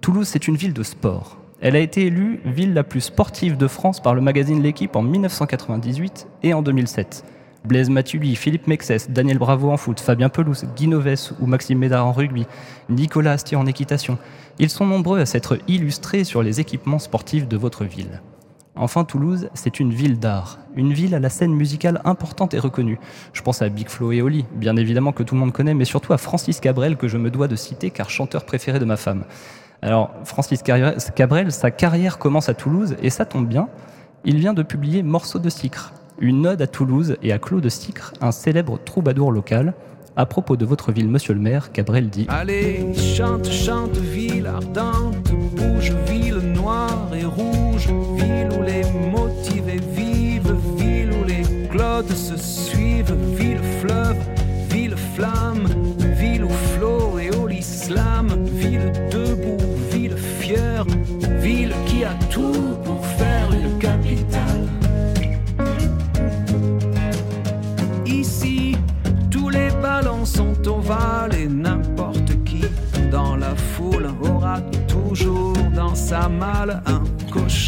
Toulouse, 0.00 0.28
c'est 0.28 0.48
une 0.48 0.56
ville 0.56 0.72
de 0.72 0.82
sport. 0.82 1.38
Elle 1.60 1.74
a 1.74 1.80
été 1.80 2.06
élue 2.06 2.40
ville 2.44 2.72
la 2.72 2.84
plus 2.84 3.00
sportive 3.00 3.56
de 3.56 3.66
France 3.66 4.00
par 4.00 4.14
le 4.14 4.20
magazine 4.20 4.62
L'équipe 4.62 4.94
en 4.94 5.02
1998 5.02 6.28
et 6.44 6.54
en 6.54 6.62
2007. 6.62 7.24
Blaise 7.64 7.90
Matuidi, 7.90 8.36
Philippe 8.36 8.68
Mexès, 8.68 9.10
Daniel 9.10 9.38
Bravo 9.38 9.70
en 9.70 9.76
foot, 9.76 9.98
Fabien 9.98 10.28
Pelouse, 10.28 10.66
Guy 10.76 10.88
ou 10.94 11.46
Maxime 11.46 11.78
Médard 11.78 12.06
en 12.06 12.12
rugby, 12.12 12.46
Nicolas 12.88 13.32
Astier 13.32 13.56
en 13.56 13.66
équitation. 13.66 14.18
Ils 14.60 14.70
sont 14.70 14.86
nombreux 14.86 15.18
à 15.18 15.26
s'être 15.26 15.58
illustrés 15.66 16.22
sur 16.22 16.42
les 16.42 16.60
équipements 16.60 17.00
sportifs 17.00 17.48
de 17.48 17.56
votre 17.56 17.84
ville. 17.84 18.22
Enfin, 18.76 19.02
Toulouse, 19.02 19.50
c'est 19.54 19.80
une 19.80 19.92
ville 19.92 20.20
d'art, 20.20 20.60
une 20.76 20.92
ville 20.92 21.16
à 21.16 21.18
la 21.18 21.30
scène 21.30 21.52
musicale 21.52 22.00
importante 22.04 22.54
et 22.54 22.60
reconnue. 22.60 23.00
Je 23.32 23.42
pense 23.42 23.60
à 23.60 23.68
Big 23.68 23.88
Flo 23.88 24.12
et 24.12 24.22
Oli, 24.22 24.46
bien 24.54 24.76
évidemment 24.76 25.10
que 25.10 25.24
tout 25.24 25.34
le 25.34 25.40
monde 25.40 25.52
connaît, 25.52 25.74
mais 25.74 25.84
surtout 25.84 26.12
à 26.12 26.18
Francis 26.18 26.60
Cabrel 26.60 26.96
que 26.96 27.08
je 27.08 27.18
me 27.18 27.30
dois 27.30 27.48
de 27.48 27.56
citer 27.56 27.90
car 27.90 28.08
chanteur 28.08 28.44
préféré 28.44 28.78
de 28.78 28.84
ma 28.84 28.96
femme. 28.96 29.24
Alors, 29.82 30.10
Francis 30.24 30.62
Cabrel, 30.62 31.52
sa 31.52 31.70
carrière 31.70 32.18
commence 32.18 32.48
à 32.48 32.54
Toulouse 32.54 32.96
et 33.02 33.10
ça 33.10 33.24
tombe 33.24 33.46
bien. 33.46 33.68
Il 34.24 34.38
vient 34.38 34.54
de 34.54 34.62
publier 34.62 35.02
Morceau 35.02 35.38
de 35.38 35.48
Sicre, 35.48 35.92
une 36.18 36.46
ode 36.46 36.60
à 36.60 36.66
Toulouse 36.66 37.16
et 37.22 37.32
à 37.32 37.38
Claude 37.38 37.68
Sicre, 37.68 38.12
un 38.20 38.32
célèbre 38.32 38.78
troubadour 38.84 39.30
local. 39.30 39.74
À 40.16 40.26
propos 40.26 40.56
de 40.56 40.64
votre 40.64 40.90
ville, 40.90 41.08
monsieur 41.08 41.32
le 41.32 41.40
maire, 41.40 41.70
Cabrel 41.70 42.10
dit 42.10 42.26
Allez, 42.28 42.92
chante, 42.94 43.48
chante, 43.48 43.96
ville 43.96 44.48
ardente, 44.48 45.30
bouge, 45.54 45.92
ville 46.08 46.38
noire 46.38 47.08
et 47.14 47.24
rouge, 47.24 47.86
ville 48.16 48.48
où 48.58 48.62
les 48.62 48.82
motivés 49.12 49.80
vivent, 49.92 50.56
ville 50.76 51.12
où 51.12 51.24
les 51.24 51.68
clodes 51.68 52.10
se 52.10 52.36
suivent, 52.36 53.14
ville 53.36 53.62
fleuve, 53.80 54.16
ville 54.70 54.96
flamme, 55.14 55.68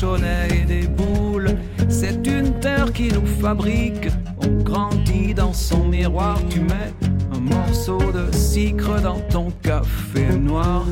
cochonnet 0.00 0.48
et 0.62 0.64
des 0.64 0.86
boules. 0.86 1.50
C'est 1.88 2.26
une 2.26 2.58
terre 2.60 2.92
qui 2.92 3.12
nous 3.12 3.26
fabrique, 3.26 4.08
on 4.42 4.62
grandit 4.62 5.34
dans 5.34 5.52
son 5.52 5.84
miroir, 5.88 6.38
tu 6.48 6.60
mets 6.60 6.92
un 7.34 7.40
morceau 7.40 7.98
de 7.98 8.34
sucre 8.34 9.00
dans 9.02 9.20
ton 9.28 9.50
café 9.62 10.28
noir. 10.38 10.84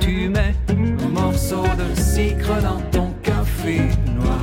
Tu 0.00 0.28
mets 0.28 0.54
un 0.68 1.08
morceau 1.08 1.62
de 1.62 2.00
sucre 2.00 2.60
dans 2.62 2.80
ton 2.90 3.12
café 3.22 3.78
noir. 4.14 4.38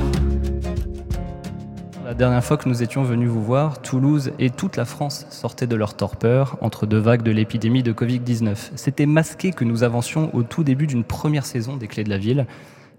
La 2.04 2.14
dernière 2.14 2.42
fois 2.42 2.56
que 2.56 2.68
nous 2.68 2.82
étions 2.82 3.02
venus 3.02 3.28
vous 3.28 3.42
voir, 3.42 3.82
Toulouse 3.82 4.32
et 4.38 4.50
toute 4.50 4.76
la 4.76 4.84
France 4.84 5.26
sortaient 5.30 5.66
de 5.66 5.76
leur 5.76 5.94
torpeur 5.94 6.56
entre 6.60 6.86
deux 6.86 6.98
vagues 6.98 7.22
de 7.22 7.30
l'épidémie 7.30 7.82
de 7.82 7.92
Covid-19. 7.92 8.70
C'était 8.74 9.06
masqué 9.06 9.52
que 9.52 9.64
nous 9.64 9.84
avancions 9.84 10.34
au 10.34 10.42
tout 10.42 10.64
début 10.64 10.86
d'une 10.86 11.04
première 11.04 11.46
saison 11.46 11.76
des 11.76 11.86
Clés 11.86 12.04
de 12.04 12.10
la 12.10 12.18
Ville. 12.18 12.46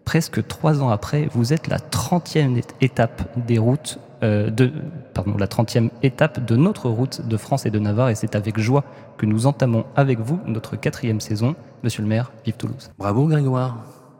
Presque 0.05 0.45
trois 0.47 0.81
ans 0.81 0.89
après, 0.89 1.27
vous 1.33 1.53
êtes 1.53 1.67
la 1.67 1.77
30e 1.77 2.61
étape 2.81 3.21
des 3.45 3.57
routes 3.57 3.99
euh, 4.23 4.49
de, 4.49 4.71
pardon, 5.13 5.35
la 5.37 5.47
30e 5.47 5.89
étape 6.03 6.45
de 6.45 6.55
notre 6.55 6.89
route 6.89 7.27
de 7.27 7.37
France 7.37 7.65
et 7.65 7.71
de 7.71 7.79
Navarre 7.79 8.09
et 8.09 8.15
c'est 8.15 8.35
avec 8.35 8.59
joie 8.59 8.83
que 9.17 9.25
nous 9.25 9.47
entamons 9.47 9.85
avec 9.95 10.19
vous 10.19 10.39
notre 10.45 10.75
quatrième 10.75 11.19
saison. 11.19 11.55
Monsieur 11.83 12.03
le 12.03 12.07
maire, 12.07 12.31
vive 12.45 12.55
Toulouse. 12.55 12.91
Bravo 12.99 13.25
Grégoire. 13.27 13.77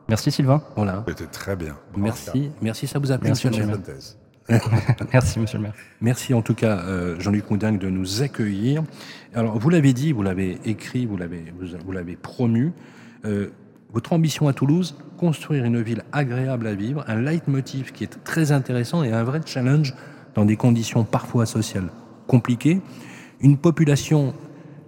Merci 0.10 0.32
Sylvain. 0.32 0.62
Voilà. 0.76 1.04
C'était 1.08 1.28
très 1.28 1.56
bien. 1.56 1.78
Merci. 1.96 2.52
Merci, 2.62 2.88
ça 2.88 3.00
vous 3.00 3.12
a 3.12 3.18
plu, 3.18 3.28
Merci, 3.28 3.48
monsieur 3.48 3.62
le 3.62 3.68
maire. 3.68 3.78
Merci 5.14 5.40
Monsieur 5.40 5.58
le 5.58 5.64
maire. 5.64 5.74
Merci 6.02 6.34
en 6.34 6.42
tout 6.42 6.56
cas, 6.56 6.80
euh, 6.80 7.20
Jean-Luc 7.20 7.50
Moudingue, 7.50 7.78
de 7.78 7.90
nous 7.90 8.22
accueillir. 8.22 8.84
Alors, 9.34 9.58
vous 9.58 9.70
l'avez 9.70 9.94
dit, 9.94 10.12
vous 10.12 10.24
l'avez 10.24 10.60
écrit, 10.66 11.06
vous 11.06 11.16
l'avez, 11.16 11.54
vous, 11.58 11.78
vous 11.86 11.92
l'avez 11.92 12.16
promu. 12.16 12.74
Euh, 13.26 13.52
votre 13.94 14.14
ambition 14.14 14.48
à 14.48 14.54
Toulouse, 14.54 14.98
construire 15.22 15.66
une 15.66 15.80
ville 15.80 16.04
agréable 16.12 16.66
à 16.66 16.74
vivre, 16.74 17.06
un 17.08 17.22
leitmotiv 17.22 17.92
qui 17.92 18.04
est 18.04 18.24
très 18.24 18.52
intéressant 18.52 19.04
et 19.04 19.12
un 19.12 19.24
vrai 19.24 19.40
challenge 19.46 19.94
dans 20.34 20.46
des 20.46 20.58
conditions 20.58 21.04
parfois 21.04 21.46
sociales 21.46 21.90
compliquées. 22.26 22.82
Une 23.40 23.58
population, 23.58 24.34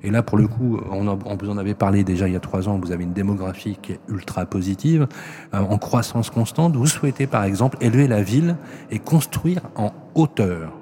et 0.01 0.09
là 0.09 0.23
pour 0.23 0.39
le 0.39 0.47
coup, 0.47 0.79
on, 0.89 1.15
vous 1.35 1.49
en 1.51 1.57
avait 1.59 1.75
parlé 1.75 2.03
déjà 2.03 2.27
il 2.27 2.33
y 2.33 2.35
a 2.35 2.39
trois 2.39 2.67
ans, 2.67 2.79
vous 2.81 2.91
avez 2.91 3.03
une 3.03 3.13
démographie 3.13 3.77
qui 3.79 3.91
est 3.91 3.99
ultra 4.09 4.47
positive, 4.47 5.07
euh, 5.53 5.59
en 5.59 5.77
croissance 5.77 6.31
constante. 6.31 6.75
Vous 6.75 6.87
souhaitez 6.87 7.27
par 7.27 7.43
exemple 7.43 7.77
élever 7.79 8.07
la 8.07 8.23
ville 8.23 8.55
et 8.89 8.97
construire 8.97 9.61
en 9.75 9.91
hauteur. 10.15 10.73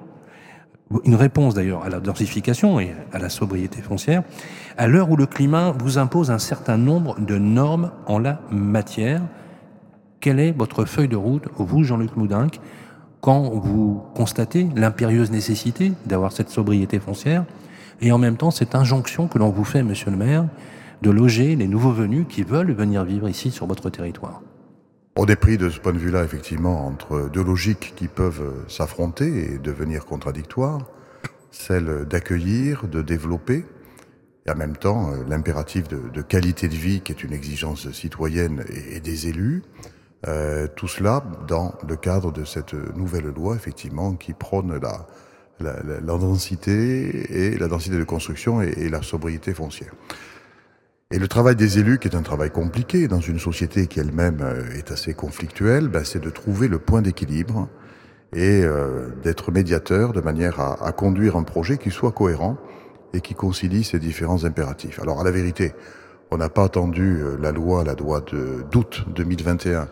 Une 1.03 1.15
réponse 1.15 1.55
d'ailleurs 1.55 1.84
à 1.84 1.89
la 1.89 2.00
densification 2.00 2.79
et 2.79 2.96
à 3.12 3.20
la 3.20 3.27
sobriété 3.27 3.81
foncière, 3.81 4.24
à 4.77 4.88
l'heure 4.88 5.12
où 5.12 5.17
le 5.17 5.25
climat 5.25 5.74
vous 5.77 5.98
impose 5.98 6.31
un 6.31 6.39
certain 6.39 6.77
nombre 6.77 7.20
de 7.20 7.38
normes 7.38 7.91
en 8.08 8.17
la 8.17 8.39
matière. 8.50 9.22
Quelle 10.22 10.40
est 10.40 10.51
votre 10.51 10.86
feuille 10.86 11.08
de 11.08 11.16
route, 11.16 11.46
vous, 11.58 11.84
Jean-Luc 11.84 12.16
Moudinque, 12.16 12.60
quand 13.22 13.50
vous 13.50 14.04
constatez 14.13 14.68
l'impérieuse 14.75 15.32
nécessité 15.32 15.94
d'avoir 16.06 16.32
cette 16.32 16.50
sobriété 16.50 17.00
foncière 17.00 17.44
et 18.01 18.12
en 18.12 18.20
même 18.20 18.38
temps 18.38 18.51
cette 18.51 18.75
injonction 18.75 19.28
que 19.28 19.40
l'on 19.40 19.50
vous 19.50 19.63
fait, 19.63 19.82
monsieur 19.82 20.12
le 20.12 20.18
maire, 20.18 20.46
de 21.01 21.10
loger 21.10 21.56
les 21.56 21.68
nouveaux 21.68 21.92
venus 21.92 22.28
qui 22.30 22.44
veulent 22.44 22.72
venir 22.72 23.04
vivre 23.04 23.28
ici 23.28 23.50
sur 23.50 23.66
votre 23.66 23.90
territoire? 23.90 24.44
On 25.16 25.25
est 25.25 25.36
pris 25.36 25.58
de 25.58 25.70
ce 25.70 25.80
point 25.80 25.92
de 25.92 25.98
vue-là, 25.98 26.24
effectivement, 26.24 26.86
entre 26.86 27.28
deux 27.34 27.44
logiques 27.44 27.94
qui 27.96 28.08
peuvent 28.08 28.63
s'affronter 28.68 29.56
et 29.56 29.58
devenir 29.58 30.06
contradictoires. 30.06 30.86
Celle 31.50 32.06
d'accueillir, 32.06 32.88
de 32.88 33.01
développer, 33.01 33.66
et 34.46 34.51
en 34.51 34.56
même 34.56 34.78
temps 34.78 35.12
euh, 35.12 35.24
l'impératif 35.28 35.88
de, 35.88 36.22
qualité 36.22 36.68
de 36.68 36.75
vie 36.75 37.01
qui 37.01 37.12
est 37.12 37.24
une 37.24 37.34
exigence 37.34 37.92
citoyenne 37.92 38.63
et 38.70 39.00
des 39.00 39.28
élus. 39.28 39.63
Euh, 40.28 40.68
tout 40.75 40.88
cela 40.88 41.24
dans 41.48 41.74
le 41.88 41.96
cadre 41.96 42.32
de 42.32 42.46
cette 42.46 42.74
nouvelle 42.96 43.25
loi, 43.36 43.56
effectivement, 43.56 44.13
qui 44.13 44.34
prône 44.34 44.80
la, 44.80 45.08
la, 45.60 45.82
la- 45.84 46.00
densité 46.18 47.48
et 47.54 47.58
la 47.58 47.68
densité 47.68 47.98
de 47.98 48.04
construction 48.04 48.62
et, 48.62 48.70
et 48.78 48.90
la 48.90 49.01
sobriété 49.01 49.54
foncière. 49.54 49.94
Et 51.10 51.20
le 51.20 51.28
travail 51.28 51.56
des 51.56 51.80
élus, 51.80 51.98
qui 52.00 52.08
est 52.08 52.16
un 52.16 52.22
travail 52.22 52.51
compliqué 52.51 53.08
dans 53.08 53.20
une 53.20 53.40
société 53.40 53.88
qui 53.88 54.00
elle-même 54.00 54.40
euh, 54.42 54.70
est 54.78 54.92
assez 54.92 55.13
conflictuelle, 55.13 55.88
ben, 55.88 56.06
c'est 56.06 56.22
de 56.24 56.30
trouver 56.30 56.68
le 56.68 56.80
point 56.80 57.01
d'équilibre 57.01 57.68
et 58.34 58.63
euh, 58.63 59.10
d'être 59.24 59.51
médiateur 59.51 60.13
de 60.13 60.22
manière 60.22 60.60
à, 60.60 60.86
à 60.86 60.92
conduire 60.92 61.36
un 61.36 61.44
projet 61.44 61.78
qui 61.78 61.92
soit 61.92 62.12
cohérent 62.13 62.58
et 63.13 63.20
qui 63.22 63.34
concilie 63.34 63.84
ces 63.84 64.00
différents 64.00 64.46
impératifs. 64.46 65.00
Alors 65.01 65.20
à 65.20 65.24
la 65.24 65.32
vérité, 65.32 65.74
on 66.30 66.38
n'a 66.38 66.48
pas 66.48 66.63
attendu 66.63 67.18
euh, 67.20 67.38
la 67.42 67.51
loi, 67.51 67.84
la 67.84 67.94
loi 67.96 68.24
d'août 68.72 69.04
2021, 69.13 69.90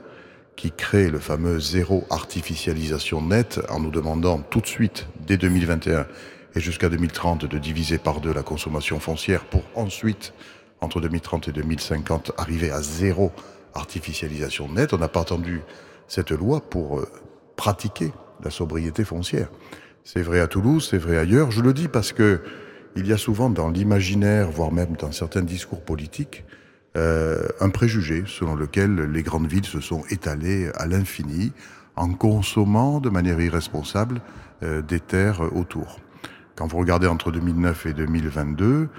qui 0.59 0.73
crée 0.73 1.09
le 1.09 1.19
fameux 1.19 1.57
zéro 1.61 2.03
artificialisation 2.09 3.21
nette 3.21 3.61
en 3.69 3.79
nous 3.79 3.91
demandant 3.91 4.39
tout 4.39 4.59
de 4.59 4.67
suite, 4.67 5.07
dès 5.25 5.37
2021 5.37 6.05
et 6.53 6.59
jusqu'à 6.59 6.89
2030, 6.89 7.45
de 7.45 7.57
diviser 7.57 7.97
par 7.97 8.19
deux 8.19 8.33
la 8.33 8.43
consommation 8.43 8.99
foncière 8.99 9.45
pour 9.45 9.63
ensuite, 9.73 10.33
entre 10.81 10.99
2030 10.99 11.47
et 11.47 11.51
2050, 11.53 12.33
arriver 12.35 12.71
à 12.71 12.81
zéro 12.81 13.31
artificialisation 13.73 14.67
nette. 14.67 14.91
On 14.91 14.97
n'a 14.97 15.07
pas 15.07 15.21
attendu 15.21 15.61
cette 16.09 16.31
loi 16.31 16.59
pour 16.59 16.99
euh, 16.99 17.07
pratiquer 17.55 18.11
la 18.43 18.51
sobriété 18.51 19.05
foncière. 19.05 19.47
C'est 20.03 20.21
vrai 20.21 20.41
à 20.41 20.47
Toulouse, 20.47 20.85
c'est 20.91 20.97
vrai 20.97 21.17
ailleurs. 21.17 21.51
Je 21.51 21.61
le 21.61 21.71
dis 21.71 21.87
parce 21.87 22.11
que 22.11 22.41
il 22.97 23.07
y 23.07 23.13
a 23.13 23.17
souvent 23.17 23.49
dans 23.49 23.69
l'imaginaire, 23.69 24.51
voire 24.51 24.73
même 24.73 24.97
dans 24.97 25.13
certains 25.13 25.43
discours 25.43 25.85
politiques, 25.85 26.43
euh, 26.99 27.47
un 27.61 27.69
préjugé 27.69 28.23
selon 28.27 28.55
lequel 28.55 28.95
les 28.95 29.23
grandes 29.23 29.47
villes 29.47 29.65
se 29.65 29.79
sont 29.79 30.03
étalées 30.09 30.69
à 30.75 30.85
l'infini 30.85 31.53
en 31.95 32.13
consommant 32.13 32.99
de 32.99 33.09
manière 33.09 33.39
irresponsable 33.39 34.21
euh, 34.63 34.81
des 34.81 34.99
terres 34.99 35.55
autour. 35.55 36.01
Quand 36.55 36.67
vous 36.67 36.77
regardez 36.77 37.07
entre 37.07 37.31
2009 37.31 37.85
et 37.85 37.93
2022, 37.93 38.89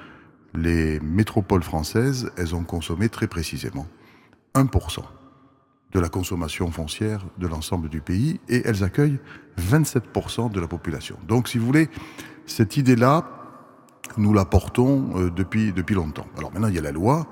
les 0.54 0.99
métropoles 1.00 1.62
françaises, 1.62 2.30
elles 2.38 2.54
ont 2.54 2.64
consommé 2.64 3.11
très 3.11 3.26
précisément 3.26 3.87
1% 4.54 5.02
de 5.92 6.00
la 6.00 6.09
consommation 6.09 6.71
foncière 6.71 7.26
de 7.37 7.47
l'ensemble 7.47 7.90
du 7.90 8.00
pays 8.00 8.40
et 8.49 8.62
elles 8.64 8.83
accueillent 8.83 9.21
27% 9.61 10.50
de 10.50 10.59
la 10.59 10.69
population. 10.69 11.16
Donc, 11.28 11.49
si 11.49 11.59
vous 11.59 11.66
voulez, 11.66 11.90
cette 12.47 12.78
idée-là, 12.78 13.28
nous 14.16 14.33
la 14.33 14.47
portons 14.47 15.11
euh, 15.16 15.30
depuis, 15.30 15.73
depuis 15.73 15.95
longtemps. 15.95 16.26
Alors 16.38 16.50
maintenant, 16.52 16.69
il 16.69 16.75
y 16.75 16.78
a 16.78 16.83
la 16.83 16.92
loi 16.92 17.26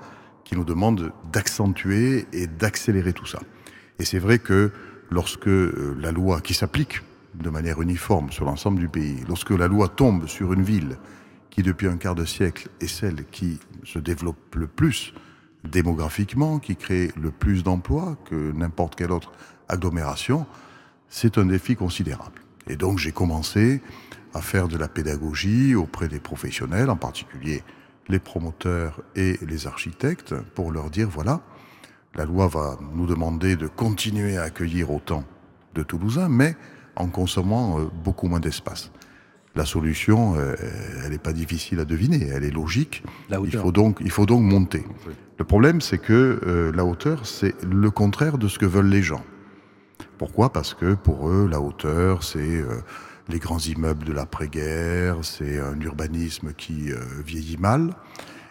qui 0.49 0.57
nous 0.57 0.65
demande 0.65 1.13
d'accentuer 1.31 2.27
et 2.33 2.47
d'accélérer 2.47 3.13
tout 3.13 3.27
ça. 3.27 3.41
Et 3.99 4.07
c'est 4.07 4.19
vrai 4.19 4.39
que 4.39 4.73
lorsque 5.11 5.47
euh, 5.47 5.95
la 6.01 6.11
loi 6.11 6.41
qui 6.41 6.55
s'applique 6.55 7.03
de 7.35 7.51
manière 7.51 7.83
uniforme 7.83 8.33
sur 8.33 8.47
l'ensemble 8.47 8.81
du 8.81 8.89
pays, 8.89 9.19
lorsque 9.29 9.51
la 9.51 9.69
loi 9.69 9.89
tombe 9.89 10.27
sur 10.27 10.55
une 10.55 10.63
ville 10.63 10.97
qui 11.51 11.63
depuis 11.63 11.87
un 11.87 11.99
quart 11.99 12.15
de 12.15 12.25
siècle 12.25 12.69
est 12.81 12.89
celle 12.89 13.27
qui 13.27 13.61
se 13.85 13.99
développe 13.99 14.55
le 14.55 14.67
plus 14.67 15.13
démographiquement, 15.65 16.59
qui 16.59 16.77
crée 16.77 17.13
le 17.21 17.31
plus 17.31 17.63
d'emplois 17.63 18.17
que 18.25 18.53
n'importe 18.53 18.95
quelle 18.95 19.13
autre 19.13 19.33
agglomération, 19.69 20.47
c'est 21.11 21.37
un 21.37 21.45
défi 21.45 21.77
considérable. 21.77 22.41
Et 22.69 22.77
donc 22.77 22.99
j'ai 22.99 23.13
commencé 23.13 23.83
à 24.33 24.41
faire 24.41 24.67
de 24.69 24.79
la 24.79 24.89
pédagogie 24.89 25.75
auprès 25.75 26.09
des 26.09 26.21
professionnels, 26.21 26.89
en 26.89 26.97
particulier 26.97 27.63
les 28.09 28.19
promoteurs 28.19 29.03
et 29.17 29.39
les 29.47 29.67
architectes, 29.67 30.35
pour 30.55 30.73
leur 30.73 30.91
dire, 30.91 31.09
voilà, 31.09 31.41
la 32.15 32.25
loi 32.25 32.49
va 32.49 32.79
nous 32.95 33.07
demander 33.07 33.57
de 33.57 33.67
continuer 33.67 34.37
à 34.37 34.43
accueillir 34.43 34.91
autant 34.91 35.25
de 35.75 35.83
Toulousains, 35.83 36.29
mais 36.29 36.57
en 36.97 37.09
consommant 37.09 37.79
euh, 37.79 37.85
beaucoup 38.05 38.29
moins 38.29 38.41
d'espace. 38.41 38.91
La 39.55 39.65
solution, 39.65 40.37
euh, 40.37 40.55
elle 41.05 41.11
n'est 41.11 41.19
pas 41.19 41.33
difficile 41.33 41.81
à 41.81 41.85
deviner, 41.85 42.29
elle 42.29 42.45
est 42.45 42.51
logique. 42.51 43.03
La 43.29 43.41
Il 43.43 43.51
faut 43.51 43.73
donc, 43.73 43.99
il 44.01 44.11
faut 44.11 44.27
donc 44.27 44.43
monter. 44.43 44.85
Le 45.39 45.45
problème, 45.45 45.81
c'est 45.81 45.99
que 45.99 46.41
euh, 46.47 46.73
la 46.75 46.85
hauteur, 46.85 47.27
c'est 47.27 47.55
le 47.65 47.91
contraire 47.91 48.39
de 48.39 48.49
ce 48.49 48.59
que 48.59 48.67
veulent 48.67 48.89
les 48.89 49.03
gens. 49.03 49.25
Pourquoi? 50.17 50.53
Parce 50.53 50.75
que 50.75 50.95
pour 50.95 51.29
eux, 51.29 51.49
la 51.51 51.61
hauteur, 51.61 52.23
c'est 52.25 52.39
euh, 52.39 52.81
les 53.29 53.39
grands 53.39 53.59
immeubles 53.59 54.05
de 54.05 54.13
l'après-guerre, 54.13 55.19
c'est 55.23 55.61
un 55.61 55.79
urbanisme 55.81 56.53
qui 56.55 56.93
euh, 56.93 56.99
vieillit 57.25 57.59
mal. 57.59 57.95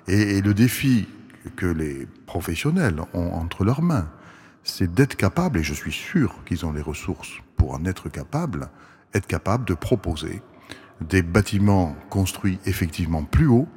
Et, 0.08 0.38
et 0.38 0.42
le 0.42 0.54
défi 0.54 1.08
que 1.56 1.66
les 1.66 2.08
professionnels 2.26 3.02
ont 3.14 3.32
entre 3.34 3.64
leurs 3.64 3.82
mains, 3.82 4.10
c'est 4.64 4.94
d'être 4.94 5.16
capable, 5.16 5.60
et 5.60 5.64
je 5.64 5.74
suis 5.74 5.92
sûr 5.92 6.44
qu'ils 6.46 6.66
ont 6.66 6.74
les 6.74 6.82
ressources 6.82 7.34
pour 7.56 7.74
en 7.74 7.86
être 7.86 8.10
capables, 8.10 8.70
être 9.14 9.28
capable 9.28 9.66
de 9.66 9.74
proposer 9.74 10.42
des 11.02 11.22
bâtiments 11.22 11.96
construits 12.10 12.60
effectivement 12.66 13.24
plus 13.24 13.48
haut, 13.48 13.68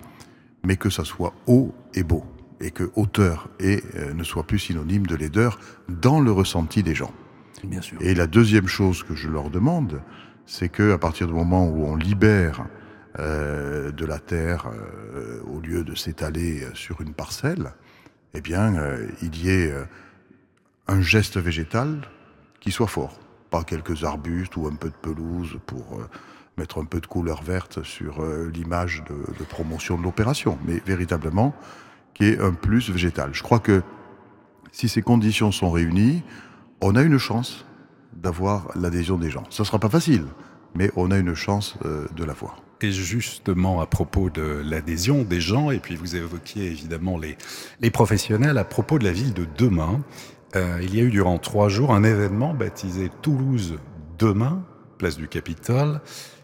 mais 0.65 0.77
que 0.77 0.91
ça 0.91 1.05
soit 1.05 1.33
haut 1.47 1.75
et 1.95 2.03
beau, 2.03 2.25
et 2.61 2.71
que 2.71 2.91
hauteur 2.97 3.49
et 3.61 3.83
euh, 3.97 4.13
ne 4.13 4.25
soit 4.25 4.47
plus 4.47 4.59
synonyme 4.59 5.07
de 5.07 5.17
laideur 5.17 5.59
dans 5.89 6.21
le 6.21 6.33
ressenti 6.33 6.83
des 6.83 6.95
gens. 6.95 7.13
Bien 7.65 7.83
sûr. 7.83 7.99
Et 8.01 8.15
la 8.15 8.27
deuxième 8.27 8.67
chose 8.67 9.03
que 9.03 9.15
je 9.15 9.29
leur 9.29 9.51
demande, 9.51 10.01
c'est 10.51 10.69
que 10.69 10.93
à 10.93 10.99
partir 10.99 11.29
du 11.29 11.33
moment 11.33 11.65
où 11.65 11.87
on 11.87 11.95
libère 11.95 12.67
euh, 13.21 13.93
de 13.93 14.05
la 14.05 14.19
terre 14.19 14.69
euh, 15.15 15.41
au 15.45 15.61
lieu 15.61 15.85
de 15.85 15.95
s'étaler 15.95 16.67
sur 16.75 17.01
une 17.01 17.15
parcelle, 17.15 17.73
eh 18.35 18.43
euh, 18.51 19.07
il 19.23 19.45
y 19.45 19.49
ait 19.49 19.73
un 20.89 21.01
geste 21.01 21.39
végétal 21.39 22.01
qui 22.59 22.73
soit 22.73 22.89
fort, 22.89 23.21
pas 23.51 23.63
quelques 23.63 24.03
arbustes 24.03 24.57
ou 24.57 24.67
un 24.67 24.75
peu 24.75 24.89
de 24.89 24.97
pelouse 25.01 25.57
pour 25.67 26.01
mettre 26.59 26.81
un 26.81 26.85
peu 26.85 27.01
de 27.01 27.07
couleur 27.07 27.43
verte 27.43 27.85
sur 27.85 28.25
l'image 28.53 29.05
de, 29.09 29.33
de, 29.39 29.45
promotion 29.45 29.99
de 29.99 30.03
l'opération, 30.03 30.59
mais 30.67 30.83
véritablement 30.85 31.55
qui 32.13 32.25
est 32.25 32.41
un 32.41 32.53
plus 32.53 32.91
végétal. 32.91 33.31
Je 33.33 33.43
crois 33.45 33.61
que 33.61 33.83
si 34.73 34.89
ces 34.89 35.01
conditions 35.01 35.53
sont 35.53 35.71
réunies, 35.71 36.25
on 36.81 36.97
a 36.97 37.03
une 37.03 37.19
chance 37.19 37.65
d'avoir 38.23 38.71
l'adhésion 38.77 39.19
des 39.19 39.31
gens. 39.31 39.45
Ça 39.51 39.63
ne 39.63 39.67
sera 39.67 39.79
pas 39.79 39.89
facile, 39.89 40.25
mais 40.75 40.91
on 40.97 41.11
a 41.11 41.19
une 41.19 41.35
chance 41.35 41.77
euh, 41.85 42.07
de 42.17 42.25
l'avoir. 42.25 42.63
Et 42.83 42.93
justement, 42.93 43.81
à 43.81 43.87
propos 43.87 44.31
de 44.31 44.63
l'adhésion 44.65 45.23
des 45.23 45.41
gens, 45.41 45.71
et 45.71 45.79
puis 45.79 45.97
vous 45.97 46.17
évoquiez 46.17 46.67
évidemment 46.67 47.19
les, 47.19 47.37
les 47.81 47.91
professionnels, 47.91 48.57
à 48.57 48.65
propos 48.65 48.99
de 48.99 49.05
la 49.05 49.13
ville 49.13 49.35
de 49.35 49.47
demain, 49.59 50.01
euh, 50.57 50.81
il 50.83 50.95
y 50.95 51.01
a 51.01 51.03
eu 51.05 51.11
durant 51.11 51.39
trois 51.39 51.69
jours 51.69 51.95
un 51.95 52.03
événement 52.03 52.55
baptisé 52.55 53.11
Toulouse 53.23 53.79
Demain, 54.19 54.63
place 54.99 55.17
du 55.17 55.29
Capitole, 55.29 56.01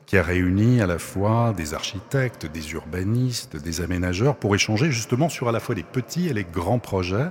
qui 0.07 0.17
a 0.17 0.23
réuni 0.23 0.81
à 0.81 0.87
la 0.87 0.99
fois 0.99 1.53
des 1.57 1.75
architectes, 1.75 2.47
des 2.47 2.73
urbanistes, 2.73 3.57
des 3.57 3.81
aménageurs 3.81 4.37
pour 4.37 4.55
échanger 4.55 4.93
justement 4.93 5.29
sur 5.29 5.49
à 5.49 5.53
la 5.53 5.61
fois 5.61 5.75
les 5.75 5.83
petits 5.83 6.29
et 6.29 6.33
les 6.33 6.45
grands 6.45 6.79
projets 6.79 7.27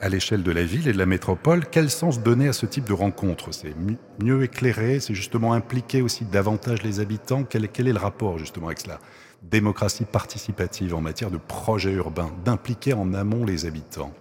à 0.00 0.08
l'échelle 0.08 0.42
de 0.42 0.52
la 0.52 0.64
ville 0.64 0.88
et 0.88 0.92
de 0.92 0.98
la 0.98 1.06
métropole. 1.06 1.64
Quel 1.70 1.90
sens 1.90 2.22
donner 2.22 2.48
à 2.48 2.52
ce 2.52 2.66
type 2.66 2.84
de 2.84 2.92
rencontre? 2.92 3.52
C'est 3.52 3.74
mieux 4.22 4.42
éclairé, 4.42 5.00
c'est 5.00 5.14
justement 5.14 5.52
impliquer 5.52 6.00
aussi 6.00 6.24
davantage 6.24 6.82
les 6.82 7.00
habitants? 7.00 7.44
Quel, 7.44 7.68
quel, 7.68 7.88
est 7.88 7.92
le 7.92 7.98
rapport 7.98 8.38
justement 8.38 8.66
avec 8.66 8.80
cela? 8.80 9.00
Démocratie 9.42 10.04
participative 10.04 10.94
en 10.94 11.00
matière 11.00 11.30
de 11.30 11.38
projets 11.38 11.92
urbains, 11.92 12.30
d'impliquer 12.44 12.94
en 12.94 13.14
amont 13.14 13.44
les 13.44 13.66
habitants. 13.66 14.12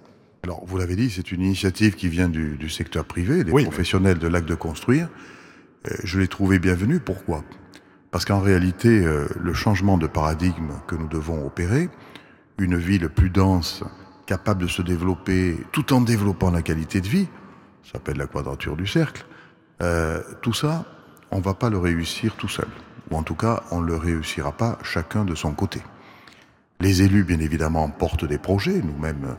Alors, 0.43 0.63
vous 0.65 0.77
l'avez 0.77 0.95
dit, 0.95 1.11
c'est 1.11 1.31
une 1.31 1.41
initiative 1.41 1.95
qui 1.95 2.09
vient 2.09 2.29
du, 2.29 2.57
du 2.57 2.69
secteur 2.69 3.05
privé, 3.05 3.43
des 3.43 3.51
oui, 3.51 3.63
professionnels 3.63 4.17
mais... 4.17 4.23
de 4.23 4.27
l'acte 4.27 4.49
de 4.49 4.55
construire. 4.55 5.07
Euh, 5.87 5.95
je 6.03 6.19
l'ai 6.19 6.27
trouvé 6.27 6.57
bienvenu. 6.57 6.99
Pourquoi? 6.99 7.43
Parce 8.11 8.25
qu'en 8.25 8.39
réalité, 8.39 9.05
euh, 9.05 9.27
le 9.39 9.53
changement 9.53 9.97
de 9.97 10.07
paradigme 10.07 10.73
que 10.87 10.95
nous 10.95 11.07
devons 11.07 11.45
opérer, 11.45 11.89
une 12.57 12.77
ville 12.77 13.09
plus 13.09 13.29
dense, 13.29 13.83
capable 14.25 14.61
de 14.63 14.67
se 14.67 14.81
développer 14.81 15.57
tout 15.71 15.93
en 15.93 16.01
développant 16.01 16.51
la 16.51 16.61
qualité 16.61 17.01
de 17.01 17.07
vie, 17.07 17.27
ça 17.83 17.93
s'appelle 17.93 18.17
la 18.17 18.27
quadrature 18.27 18.75
du 18.75 18.85
cercle, 18.85 19.25
euh, 19.81 20.21
tout 20.41 20.53
ça, 20.53 20.85
on 21.31 21.37
ne 21.37 21.41
va 21.41 21.53
pas 21.53 21.69
le 21.69 21.77
réussir 21.77 22.35
tout 22.35 22.47
seul. 22.47 22.67
Ou 23.09 23.17
en 23.17 23.23
tout 23.23 23.35
cas, 23.35 23.63
on 23.71 23.81
ne 23.81 23.87
le 23.87 23.95
réussira 23.95 24.51
pas 24.51 24.77
chacun 24.83 25.25
de 25.25 25.33
son 25.33 25.53
côté. 25.53 25.81
Les 26.79 27.01
élus, 27.01 27.23
bien 27.23 27.39
évidemment, 27.39 27.89
portent 27.89 28.25
des 28.25 28.37
projets. 28.37 28.81
Nous-mêmes, 28.81 29.35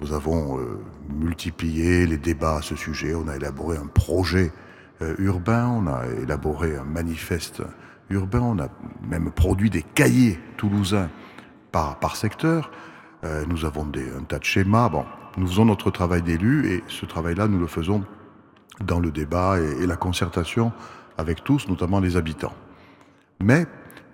nous 0.00 0.12
avons 0.12 0.58
euh, 0.58 0.80
multiplié 1.08 2.06
les 2.06 2.18
débats 2.18 2.56
à 2.56 2.62
ce 2.62 2.76
sujet. 2.76 3.14
On 3.14 3.28
a 3.28 3.36
élaboré 3.36 3.76
un 3.76 3.86
projet 3.86 4.52
euh, 5.00 5.14
urbain, 5.18 5.66
on 5.68 5.86
a 5.86 6.06
élaboré 6.22 6.76
un 6.76 6.84
manifeste 6.84 7.62
urbain, 8.12 8.40
on 8.40 8.58
a 8.58 8.68
même 9.02 9.30
produit 9.30 9.70
des 9.70 9.82
cahiers 9.82 10.38
toulousains 10.56 11.10
par, 11.70 11.98
par 11.98 12.16
secteur. 12.16 12.70
Euh, 13.24 13.44
nous 13.48 13.64
avons 13.64 13.84
des, 13.86 14.10
un 14.12 14.22
tas 14.22 14.38
de 14.38 14.44
schémas. 14.44 14.88
Bon, 14.88 15.04
nous 15.36 15.46
faisons 15.46 15.64
notre 15.64 15.90
travail 15.90 16.22
d'élu 16.22 16.70
et 16.70 16.84
ce 16.88 17.06
travail-là, 17.06 17.48
nous 17.48 17.58
le 17.58 17.66
faisons 17.66 18.04
dans 18.80 19.00
le 19.00 19.10
débat 19.10 19.58
et, 19.60 19.82
et, 19.82 19.86
la 19.86 19.96
concertation 19.96 20.72
avec 21.18 21.44
tous, 21.44 21.68
notamment 21.68 22.00
les 22.00 22.16
habitants. 22.16 22.54
Mais 23.40 23.66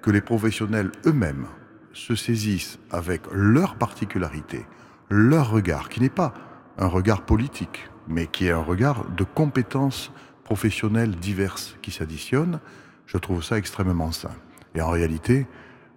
que 0.03 0.11
les 0.11 0.21
professionnels 0.21 0.93
eux-mêmes 1.07 1.47
se 1.93 2.15
saisissent 2.15 2.79
avec 2.91 3.23
leur 3.33 3.77
particularité, 3.77 4.67
leur 5.11 5.51
regard, 5.51 5.89
qui 5.89 6.01
n'est 6.01 6.09
pas 6.09 6.35
un 6.79 6.87
regard 6.87 7.23
politique, 7.23 7.89
mais 8.07 8.27
qui 8.27 8.47
est 8.47 8.53
un 8.53 8.63
regard 8.63 9.05
de 9.11 9.25
compétences 9.25 10.13
professionnelles 10.45 11.17
diverses 11.17 11.77
qui 11.83 11.91
s'additionnent, 11.91 12.61
je 13.09 13.17
trouve 13.17 13.43
ça 13.43 13.59
extrêmement 13.59 14.13
sain. 14.13 14.31
Et 14.75 14.83
en 14.83 14.91
réalité, 14.91 15.47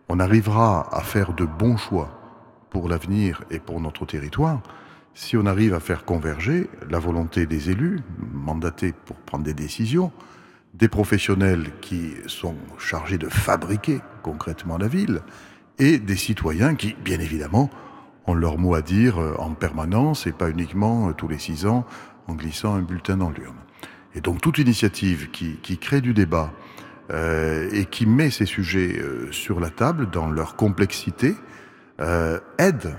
on 0.10 0.20
arrivera 0.20 0.90
à 0.96 1.02
faire 1.02 1.34
de 1.34 1.46
bons 1.46 1.78
choix 1.78 2.10
pour 2.70 2.88
l'avenir 2.88 3.44
et 3.52 3.60
pour 3.60 3.82
notre 3.82 4.06
territoire, 4.06 4.62
si 5.14 5.36
on 5.36 5.46
arrive 5.46 5.74
à 5.74 5.82
faire 5.82 6.06
converger 6.06 6.70
la 6.90 7.00
volonté 7.00 7.46
des 7.46 7.70
élus, 7.70 8.00
mandatés 8.34 8.94
pour 9.06 9.18
prendre 9.18 9.44
des 9.44 9.54
décisions, 9.54 10.12
des 10.74 10.88
professionnels 10.88 11.68
qui 11.82 12.14
sont 12.28 12.56
chargés 12.80 13.18
de 13.18 13.28
fabriquer 13.28 14.00
concrètement 14.24 14.78
la 14.78 14.88
ville, 14.88 15.22
et 15.80 16.00
des 16.00 16.16
citoyens 16.16 16.76
qui, 16.76 16.96
bien 17.04 17.20
évidemment, 17.20 17.70
ont 18.26 18.34
leur 18.34 18.58
mot 18.58 18.74
à 18.74 18.82
dire 18.82 19.18
en 19.38 19.54
permanence 19.54 20.28
et 20.28 20.32
pas 20.32 20.50
uniquement 20.50 21.12
tous 21.12 21.28
les 21.28 21.40
six 21.40 21.66
ans 21.66 21.86
en 22.28 22.36
glissant 22.36 22.76
un 22.76 22.82
bulletin 22.82 23.18
dans 23.18 23.32
l'urne. 23.32 23.58
Et 24.16 24.22
donc 24.22 24.40
toute 24.40 24.60
initiative 24.60 25.30
qui, 25.32 25.58
qui 25.58 25.78
crée 25.78 26.00
du 26.00 26.14
débat 26.14 26.54
euh, 27.14 27.68
et 27.74 27.86
qui 27.86 28.06
met 28.06 28.30
ces 28.30 28.46
sujets 28.46 28.98
euh, 28.98 29.32
sur 29.32 29.60
la 29.60 29.70
table 29.70 30.10
dans 30.10 30.30
leur 30.30 30.56
complexité, 30.56 31.36
euh, 32.00 32.40
aide 32.58 32.96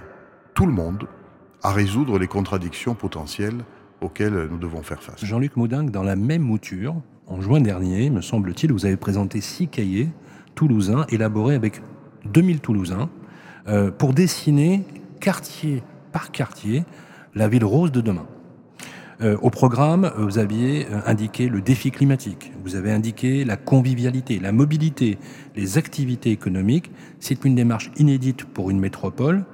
tout 0.53 0.67
le 0.67 0.73
monde 0.73 1.07
à 1.63 1.73
résoudre 1.73 2.19
les 2.19 2.27
contradictions 2.27 2.95
potentielles 2.95 3.65
auxquelles 4.03 4.49
nous 4.51 4.59
devons 4.59 4.83
faire 4.83 5.03
face. 5.03 5.25
Jean-Luc 5.25 5.57
Moudingue, 5.57 5.91
dans 5.91 6.03
la 6.03 6.17
même 6.17 6.43
mouture, 6.43 6.95
en 7.27 7.41
juin 7.41 7.61
dernier, 7.61 8.11
me 8.11 8.21
semble-t-il, 8.21 8.73
vous 8.73 8.85
avez 8.85 8.97
présenté 8.97 9.41
six 9.41 9.69
cahiers 9.69 10.11
toulousains 10.55 11.07
élaborés 11.09 11.55
avec 11.55 11.81
2000 12.27 12.61
Toulousains 12.61 13.09
pour 13.99 14.13
dessiner 14.13 14.85
quartier 15.21 15.83
par 16.11 16.33
quartier 16.33 16.85
la 17.35 17.49
ville 17.49 17.65
rose 17.65 17.93
de 17.93 18.01
demain. 18.01 18.27
Euh, 19.23 19.37
au 19.41 19.51
programme, 19.51 20.11
vous 20.17 20.39
aviez 20.39 20.87
indiqué 21.07 21.49
le 21.49 21.61
défi 21.61 21.93
climatique, 21.93 22.53
vous 22.65 22.75
avez 22.75 22.91
indiqué 22.91 23.45
la 23.45 23.57
convivialité, 23.57 24.41
la 24.41 24.51
mobilité, 24.51 25.19
les 25.55 25.79
activités 25.79 26.31
économiques. 26.31 26.91
C'est 27.21 27.45
une 27.45 27.55
démarche 27.55 27.93
inédite 27.97 28.45
pour 28.45 28.71
une 28.71 28.81
métropole. 28.81 29.45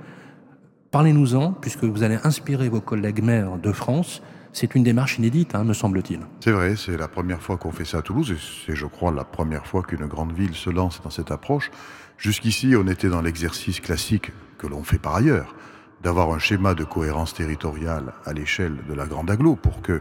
Parlez-nous-en, 0.91 1.53
puisque 1.53 1.85
vous 1.85 2.03
allez 2.03 2.17
inspirer 2.25 2.71
vos 2.71 2.81
collègues 2.81 3.23
maires 3.23 3.59
de 3.59 3.73
France. 3.73 4.23
C'est 4.55 4.75
une 4.75 4.83
démarche 4.83 5.19
inédite, 5.19 5.55
hein, 5.55 5.65
me 5.65 5.75
semble-t-il. 5.75 6.21
C'est 6.41 6.53
vrai, 6.53 6.75
c'est 6.77 6.97
la 6.97 7.09
première 7.09 7.43
fois 7.43 7.59
qu'on 7.59 7.71
fait 7.71 7.85
ça 7.85 7.99
à 7.99 8.03
Toulouse, 8.03 8.33
et 8.33 8.39
c'est, 8.67 8.75
je 8.75 8.87
crois, 8.87 9.13
la 9.13 9.25
première 9.25 9.67
fois 9.67 9.83
qu'une 9.83 10.07
grande 10.07 10.33
ville 10.33 10.55
se 10.55 10.71
lance 10.71 11.03
dans 11.03 11.11
cette 11.11 11.31
approche. 11.31 11.71
Jusqu'ici, 12.17 12.75
on 12.75 12.89
était 12.89 13.11
dans 13.11 13.21
l'exercice 13.21 13.81
classique 13.81 14.33
que 14.57 14.67
l'on 14.67 14.83
fait 14.83 14.99
par 14.99 15.15
ailleurs, 15.15 15.55
d'avoir 16.03 16.31
un 16.33 16.39
schéma 16.39 16.75
de 16.75 16.85
cohérence 16.85 17.35
territoriale 17.35 18.13
à 18.25 18.33
l'échelle 18.33 18.77
de 18.89 18.95
la 18.95 19.07
grande 19.07 19.31
aglo 19.31 19.57
pour 19.57 19.83
que 19.83 20.01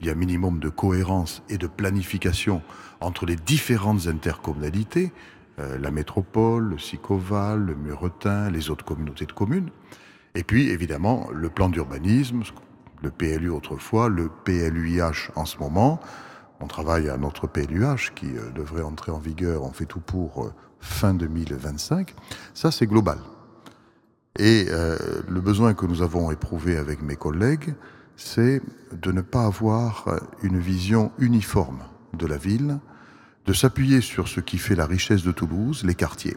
il 0.00 0.06
y 0.06 0.10
ait 0.10 0.12
un 0.12 0.16
minimum 0.16 0.58
de 0.58 0.68
cohérence 0.68 1.42
et 1.48 1.58
de 1.58 1.66
planification 1.66 2.62
entre 3.00 3.26
les 3.26 3.36
différentes 3.36 4.06
intercommunalités, 4.06 5.12
euh, 5.58 5.78
la 5.78 5.90
métropole, 5.90 6.64
le 6.64 6.78
Sicoval, 6.78 7.60
le 7.60 7.74
Muretin, 7.74 8.50
les 8.50 8.70
autres 8.70 8.84
communautés 8.84 9.26
de 9.26 9.32
communes, 9.32 9.70
et 10.34 10.42
puis 10.42 10.68
évidemment 10.68 11.28
le 11.32 11.48
plan 11.48 11.68
d'urbanisme, 11.68 12.42
le 13.02 13.10
PLU 13.10 13.50
autrefois, 13.50 14.08
le 14.08 14.28
PLUIH 14.44 15.30
en 15.36 15.44
ce 15.44 15.58
moment. 15.58 16.00
On 16.60 16.66
travaille 16.66 17.08
à 17.08 17.16
notre 17.16 17.46
PLUH 17.46 18.12
qui 18.14 18.26
euh, 18.36 18.50
devrait 18.54 18.82
entrer 18.82 19.12
en 19.12 19.18
vigueur, 19.18 19.62
on 19.62 19.72
fait 19.72 19.86
tout 19.86 20.00
pour 20.00 20.44
euh, 20.44 20.52
fin 20.80 21.14
2025. 21.14 22.14
Ça 22.52 22.70
c'est 22.70 22.86
global. 22.86 23.18
Et 24.38 24.66
euh, 24.68 24.96
le 25.28 25.40
besoin 25.40 25.74
que 25.74 25.86
nous 25.86 26.02
avons 26.02 26.30
éprouvé 26.30 26.76
avec 26.76 27.02
mes 27.02 27.16
collègues, 27.16 27.74
c'est 28.16 28.62
de 28.92 29.12
ne 29.12 29.20
pas 29.20 29.44
avoir 29.44 30.20
une 30.42 30.58
vision 30.58 31.12
uniforme 31.18 31.80
de 32.14 32.26
la 32.26 32.36
ville, 32.36 32.78
de 33.46 33.52
s'appuyer 33.52 34.00
sur 34.00 34.28
ce 34.28 34.40
qui 34.40 34.58
fait 34.58 34.74
la 34.74 34.86
richesse 34.86 35.22
de 35.22 35.32
Toulouse, 35.32 35.84
les 35.84 35.94
quartiers. 35.94 36.36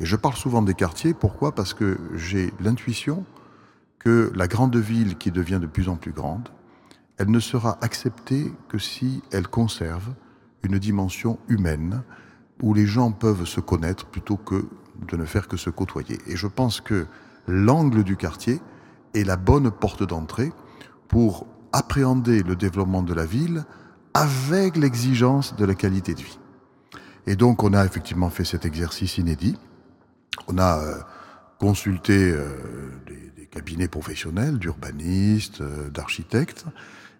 Et 0.00 0.06
je 0.06 0.16
parle 0.16 0.34
souvent 0.34 0.62
des 0.62 0.74
quartiers, 0.74 1.14
pourquoi? 1.14 1.54
Parce 1.54 1.74
que 1.74 1.98
j'ai 2.14 2.52
l'intuition 2.60 3.24
que 3.98 4.32
la 4.34 4.48
grande 4.48 4.76
ville 4.76 5.16
qui 5.16 5.30
devient 5.30 5.58
de 5.60 5.66
plus 5.66 5.88
en 5.88 5.96
plus 5.96 6.12
grande, 6.12 6.48
elle 7.18 7.30
ne 7.30 7.40
sera 7.40 7.78
acceptée 7.82 8.50
que 8.68 8.78
si 8.78 9.22
elle 9.30 9.46
conserve 9.46 10.14
une 10.62 10.78
dimension 10.78 11.38
humaine 11.48 12.02
où 12.62 12.74
les 12.74 12.86
gens 12.86 13.12
peuvent 13.12 13.44
se 13.44 13.60
connaître 13.60 14.06
plutôt 14.06 14.36
que 14.36 14.66
de 15.06 15.16
ne 15.16 15.24
faire 15.24 15.48
que 15.48 15.56
se 15.56 15.70
côtoyer. 15.70 16.18
Et 16.26 16.36
je 16.36 16.46
pense 16.46 16.80
que 16.80 17.06
l'angle 17.46 18.04
du 18.04 18.16
quartier 18.16 18.60
est 19.14 19.24
la 19.24 19.36
bonne 19.36 19.70
porte 19.70 20.02
d'entrée 20.02 20.52
pour 21.08 21.46
appréhender 21.72 22.42
le 22.42 22.56
développement 22.56 23.02
de 23.02 23.14
la 23.14 23.26
ville 23.26 23.64
avec 24.14 24.76
l'exigence 24.76 25.56
de 25.56 25.64
la 25.64 25.74
qualité 25.74 26.14
de 26.14 26.20
vie. 26.20 26.38
Et 27.26 27.36
donc 27.36 27.62
on 27.62 27.74
a 27.74 27.84
effectivement 27.84 28.30
fait 28.30 28.44
cet 28.44 28.64
exercice 28.64 29.18
inédit. 29.18 29.56
On 30.48 30.58
a 30.58 30.78
euh, 30.78 30.98
consulté 31.58 32.32
euh, 32.32 32.48
des, 33.06 33.46
cabinets 33.50 33.88
professionnels, 33.88 34.58
d'urbanistes, 34.58 35.60
euh, 35.60 35.90
d'architectes. 35.90 36.66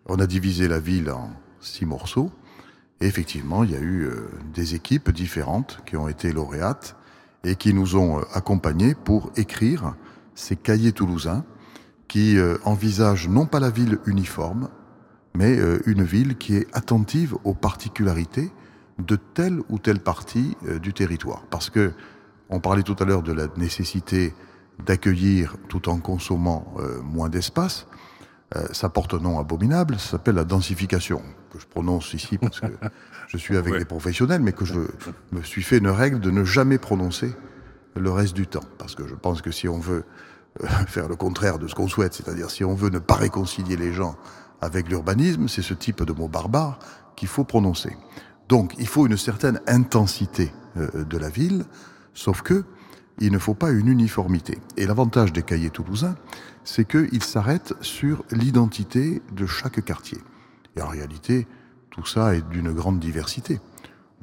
On 0.07 0.21
a 0.21 0.29
divisé 0.29 0.69
la 0.69 0.79
ville 0.79 1.11
en 1.11 1.31
six 1.61 1.85
morceaux. 1.85 2.31
Et 3.01 3.07
effectivement, 3.07 3.65
il 3.65 3.73
y 3.73 3.75
a 3.75 3.81
eu 3.81 4.11
des 4.55 4.75
équipes 4.75 5.11
différentes 5.11 5.81
qui 5.87 5.97
ont 5.97 6.07
été 6.07 6.33
lauréates 6.33 6.97
et 7.45 7.57
qui 7.57 7.73
nous 7.73 7.97
ont 7.97 8.19
accompagnés 8.35 8.95
pour 8.95 9.33
écrire 9.37 9.95
ces 10.41 10.57
cahiers 10.57 10.93
toulousains 10.93 11.45
qui 12.09 12.39
euh, 12.39 12.57
envisagent 12.65 13.29
non 13.29 13.47
pas 13.47 13.61
la 13.61 13.71
ville 13.71 13.99
uniforme, 14.07 14.69
mais 15.35 15.57
une 15.87 16.03
ville 16.03 16.37
qui 16.37 16.57
est 16.57 16.67
attentive 16.73 17.37
aux 17.45 17.55
particularités 17.55 18.51
de 18.99 19.17
telle 19.17 19.61
ou 19.69 19.79
telle 19.79 20.01
partie 20.01 20.57
euh, 20.67 20.79
du 20.79 20.93
territoire. 20.93 21.45
Parce 21.51 21.71
que 21.71 21.93
on 22.49 22.61
parlait 22.61 22.83
tout 22.83 22.97
à 22.99 23.05
l'heure 23.05 23.23
de 23.23 23.33
la 23.33 23.47
nécessité 23.57 24.35
d'accueillir 24.85 25.57
tout 25.69 25.89
en 25.89 25.99
consommant 25.99 26.75
euh, 26.79 27.01
moins 27.03 27.29
d'espace. 27.29 27.87
Euh, 28.57 28.67
ça 28.73 28.89
porte 28.89 29.15
un 29.15 29.21
nom 29.21 29.39
abominable, 29.39 29.99
ça 29.99 30.13
s'appelle 30.13 30.35
la 30.35 30.45
densification, 30.45 31.23
que 31.53 31.61
je 31.61 31.67
prononce 31.67 32.13
ici 32.15 32.39
parce 32.39 32.61
que 32.61 32.67
je 33.29 33.37
suis 33.37 33.57
avec 33.57 33.75
des 33.79 33.85
professionnels, 33.85 34.41
mais 34.43 34.53
que 34.53 34.65
je 34.65 34.81
me 35.31 35.43
suis 35.43 35.63
fait 35.63 35.79
une 35.79 35.89
règle 35.89 36.19
de 36.19 36.31
ne 36.31 36.45
jamais 36.45 36.79
prononcer 36.79 37.33
le 37.95 38.11
reste 38.11 38.35
du 38.35 38.47
temps. 38.47 38.65
Parce 38.79 38.97
que 38.97 39.07
je 39.07 39.15
pense 39.15 39.43
que 39.43 39.53
si 39.53 39.69
on 39.69 39.79
veut 39.79 40.05
euh, 40.05 40.30
faire 40.87 41.09
le 41.09 41.17
contraire 41.17 41.59
de 41.59 41.67
ce 41.69 41.75
qu'on 41.75 41.89
souhaite, 41.89 42.15
c'est-à-dire 42.15 42.51
si 42.51 42.65
on 42.65 42.75
veut 42.75 42.91
ne 42.91 42.99
pas 42.99 43.15
réconcilier 43.15 43.77
les 43.77 43.93
gens 43.93 44.17
avec 44.61 44.89
l'urbanisme, 44.89 45.49
c'est 45.49 45.63
ce 45.63 45.75
type 45.75 46.03
de 46.03 46.13
mot 46.13 46.29
barbare 46.29 46.79
qu'il 47.17 47.29
faut 47.29 47.45
prononcer. 47.45 47.97
Donc 48.49 48.75
il 48.79 48.87
faut 48.87 49.07
une 49.07 49.17
certaine 49.17 49.61
intensité 49.67 50.53
euh, 50.77 51.05
de 51.05 51.19
la 51.19 51.29
ville, 51.29 51.65
sauf 52.15 52.43
que 52.43 52.65
il 53.21 53.33
ne 53.33 53.39
faut 53.39 53.55
pas 53.55 53.71
une 53.71 53.89
uniformité. 53.89 54.59
Et 54.77 54.87
l'avantage 54.87 55.33
des 55.33 55.43
cahiers 55.43 55.71
toulousains, 55.71 56.17
c'est 56.65 56.87
qu'ils 56.87 57.23
s'arrêtent 57.23 57.75
sur 57.81 58.25
l'identité 58.31 59.23
de 59.33 59.47
chaque 59.47 59.85
quartier. 59.85 60.19
Et 60.77 60.83
en 60.83 60.89
réalité, 60.89 61.47
tout 61.91 62.07
ça 62.07 62.35
est 62.35 62.49
d'une 62.49 62.73
grande 62.73 62.99
diversité. 62.99 63.61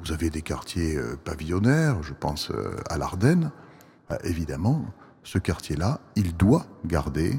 Vous 0.00 0.12
avez 0.12 0.30
des 0.30 0.42
quartiers 0.42 0.96
euh, 0.96 1.16
pavillonnaires, 1.16 2.02
je 2.02 2.12
pense 2.12 2.50
euh, 2.50 2.76
à 2.90 2.98
l'Ardenne. 2.98 3.50
Bah, 4.08 4.18
évidemment, 4.24 4.84
ce 5.28 5.36
quartier-là, 5.36 6.00
il 6.16 6.34
doit 6.34 6.64
garder 6.86 7.38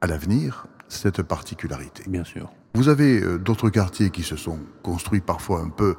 à 0.00 0.06
l'avenir 0.06 0.68
cette 0.86 1.20
particularité. 1.22 2.04
Bien 2.06 2.22
sûr. 2.22 2.52
Vous 2.74 2.88
avez 2.88 3.20
euh, 3.20 3.38
d'autres 3.38 3.70
quartiers 3.70 4.10
qui 4.10 4.22
se 4.22 4.36
sont 4.36 4.60
construits 4.84 5.20
parfois 5.20 5.60
un 5.60 5.68
peu 5.68 5.96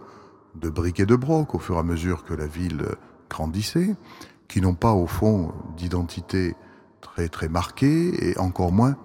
de 0.56 0.70
briques 0.70 1.02
et 1.02 1.06
de 1.06 1.18
broc 1.18 1.54
au 1.54 1.60
fur 1.60 1.76
et 1.76 1.80
à 1.80 1.84
mesure 1.84 2.24
que 2.24 2.34
la 2.34 2.48
ville 2.48 2.86
grandissait, 3.30 3.98
qui 4.48 4.62
n'ont 4.62 4.76
pas 4.76 4.94
au 4.94 5.08
fond 5.08 5.54
d'identité 5.76 6.56
très 7.02 7.28
très 7.28 7.50
marquée 7.50 8.30
et 8.30 8.40
encore 8.40 8.72
moins 8.72 8.96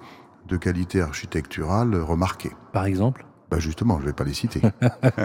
de 0.46 0.56
qualité 0.56 1.00
architecturale 1.00 1.96
remarquée. 1.96 2.52
Par 2.72 2.84
exemple? 2.84 3.26
Ben 3.50 3.58
Justement, 3.58 3.96
je 3.96 4.02
ne 4.02 4.06
vais 4.06 4.12
pas 4.12 4.22
les 4.22 4.34
citer. 4.34 4.62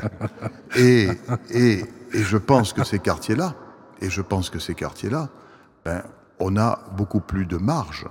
et, 0.75 1.07
et, 1.51 1.85
et 2.13 2.23
je 2.23 2.37
pense 2.37 2.73
que 2.73 2.83
ces 2.83 2.97
quartiers-là, 2.97 3.53
et 4.01 4.09
je 4.09 4.23
pense 4.23 4.49
que 4.49 4.57
ces 4.57 4.73
quartiers-là, 4.73 5.29
ben, 5.85 6.01
on 6.39 6.57
a 6.57 6.79
beaucoup 6.97 7.19
plus 7.19 7.45
de 7.45 7.57
marge 7.57 8.07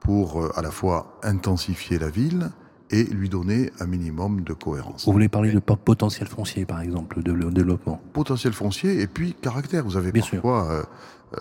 pour 0.00 0.42
euh, 0.42 0.52
à 0.56 0.62
la 0.62 0.70
fois 0.70 1.18
intensifier 1.22 1.98
la 1.98 2.10
ville 2.10 2.50
et 2.90 3.04
lui 3.04 3.28
donner 3.30 3.72
un 3.80 3.86
minimum 3.86 4.42
de 4.42 4.52
cohérence. 4.52 5.06
Vous 5.06 5.12
voulez 5.12 5.28
parler 5.30 5.52
de 5.52 5.58
potentiel 5.60 6.28
foncier, 6.28 6.66
par 6.66 6.80
exemple, 6.82 7.22
de 7.22 7.32
développement? 7.50 8.00
Potentiel 8.12 8.52
foncier 8.52 9.00
et 9.00 9.06
puis 9.06 9.34
caractère. 9.34 9.84
Vous 9.84 9.96
avez 9.96 10.12
Bien 10.12 10.20
parfois 10.22 10.70
euh, 10.70 10.82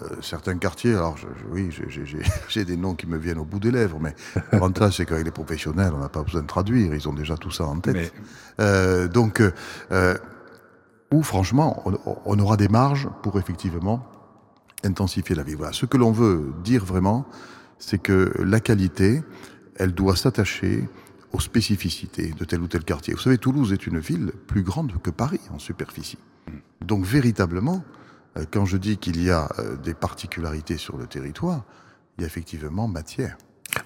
euh, 0.01 0.15
certains 0.21 0.57
quartiers, 0.57 0.93
alors 0.95 1.17
je, 1.17 1.27
je, 1.37 1.45
oui, 1.51 1.69
j'ai 2.47 2.63
des 2.63 2.77
noms 2.77 2.93
qui 2.95 3.05
me 3.07 3.17
viennent 3.17 3.39
au 3.39 3.43
bout 3.43 3.59
des 3.59 3.71
lèvres, 3.71 3.97
mais 3.99 4.15
l'avantage 4.53 4.95
c'est 4.97 5.05
qu'avec 5.05 5.25
les 5.25 5.31
professionnels, 5.31 5.91
on 5.93 5.97
n'a 5.99 6.07
pas 6.07 6.23
besoin 6.23 6.41
de 6.43 6.47
traduire, 6.47 6.93
ils 6.95 7.09
ont 7.09 7.13
déjà 7.13 7.35
tout 7.35 7.51
ça 7.51 7.65
en 7.65 7.79
tête. 7.81 7.95
Mais- 7.95 8.11
Euh, 8.61 9.07
donc, 9.09 9.41
euh, 9.91 10.17
où 11.11 11.23
franchement, 11.23 11.81
on, 11.85 11.97
on 12.25 12.39
aura 12.39 12.55
des 12.55 12.69
marges 12.69 13.09
pour 13.23 13.37
effectivement 13.37 14.05
intensifier 14.83 15.35
la 15.35 15.43
vie. 15.43 15.55
Voilà. 15.55 15.73
Ce 15.73 15.85
que 15.85 15.97
l'on 15.97 16.11
veut 16.11 16.53
dire 16.63 16.85
vraiment, 16.85 17.25
c'est 17.79 17.97
que 18.01 18.31
la 18.43 18.59
qualité, 18.59 19.21
elle 19.75 19.93
doit 19.93 20.15
s'attacher 20.15 20.87
aux 21.33 21.39
spécificités 21.39 22.33
de 22.37 22.43
tel 22.45 22.61
ou 22.61 22.67
tel 22.67 22.83
quartier. 22.83 23.13
Vous 23.13 23.19
savez, 23.21 23.37
Toulouse 23.37 23.71
est 23.73 23.87
une 23.87 23.99
ville 23.99 24.31
plus 24.47 24.63
grande 24.63 24.93
que 25.01 25.09
Paris 25.09 25.39
en 25.53 25.59
superficie. 25.59 26.17
Donc 26.81 27.05
véritablement, 27.05 27.83
euh, 28.37 28.45
quand 28.51 28.65
je 28.65 28.77
dis 28.77 28.97
qu'il 28.97 29.23
y 29.23 29.29
a 29.31 29.49
euh, 29.59 29.77
des 29.77 29.93
particularités 29.93 30.77
sur 30.77 30.97
le 30.97 31.05
territoire, 31.07 31.63
il 32.17 32.21
y 32.21 32.23
a 32.25 32.27
effectivement 32.27 32.87
matière. 32.87 33.37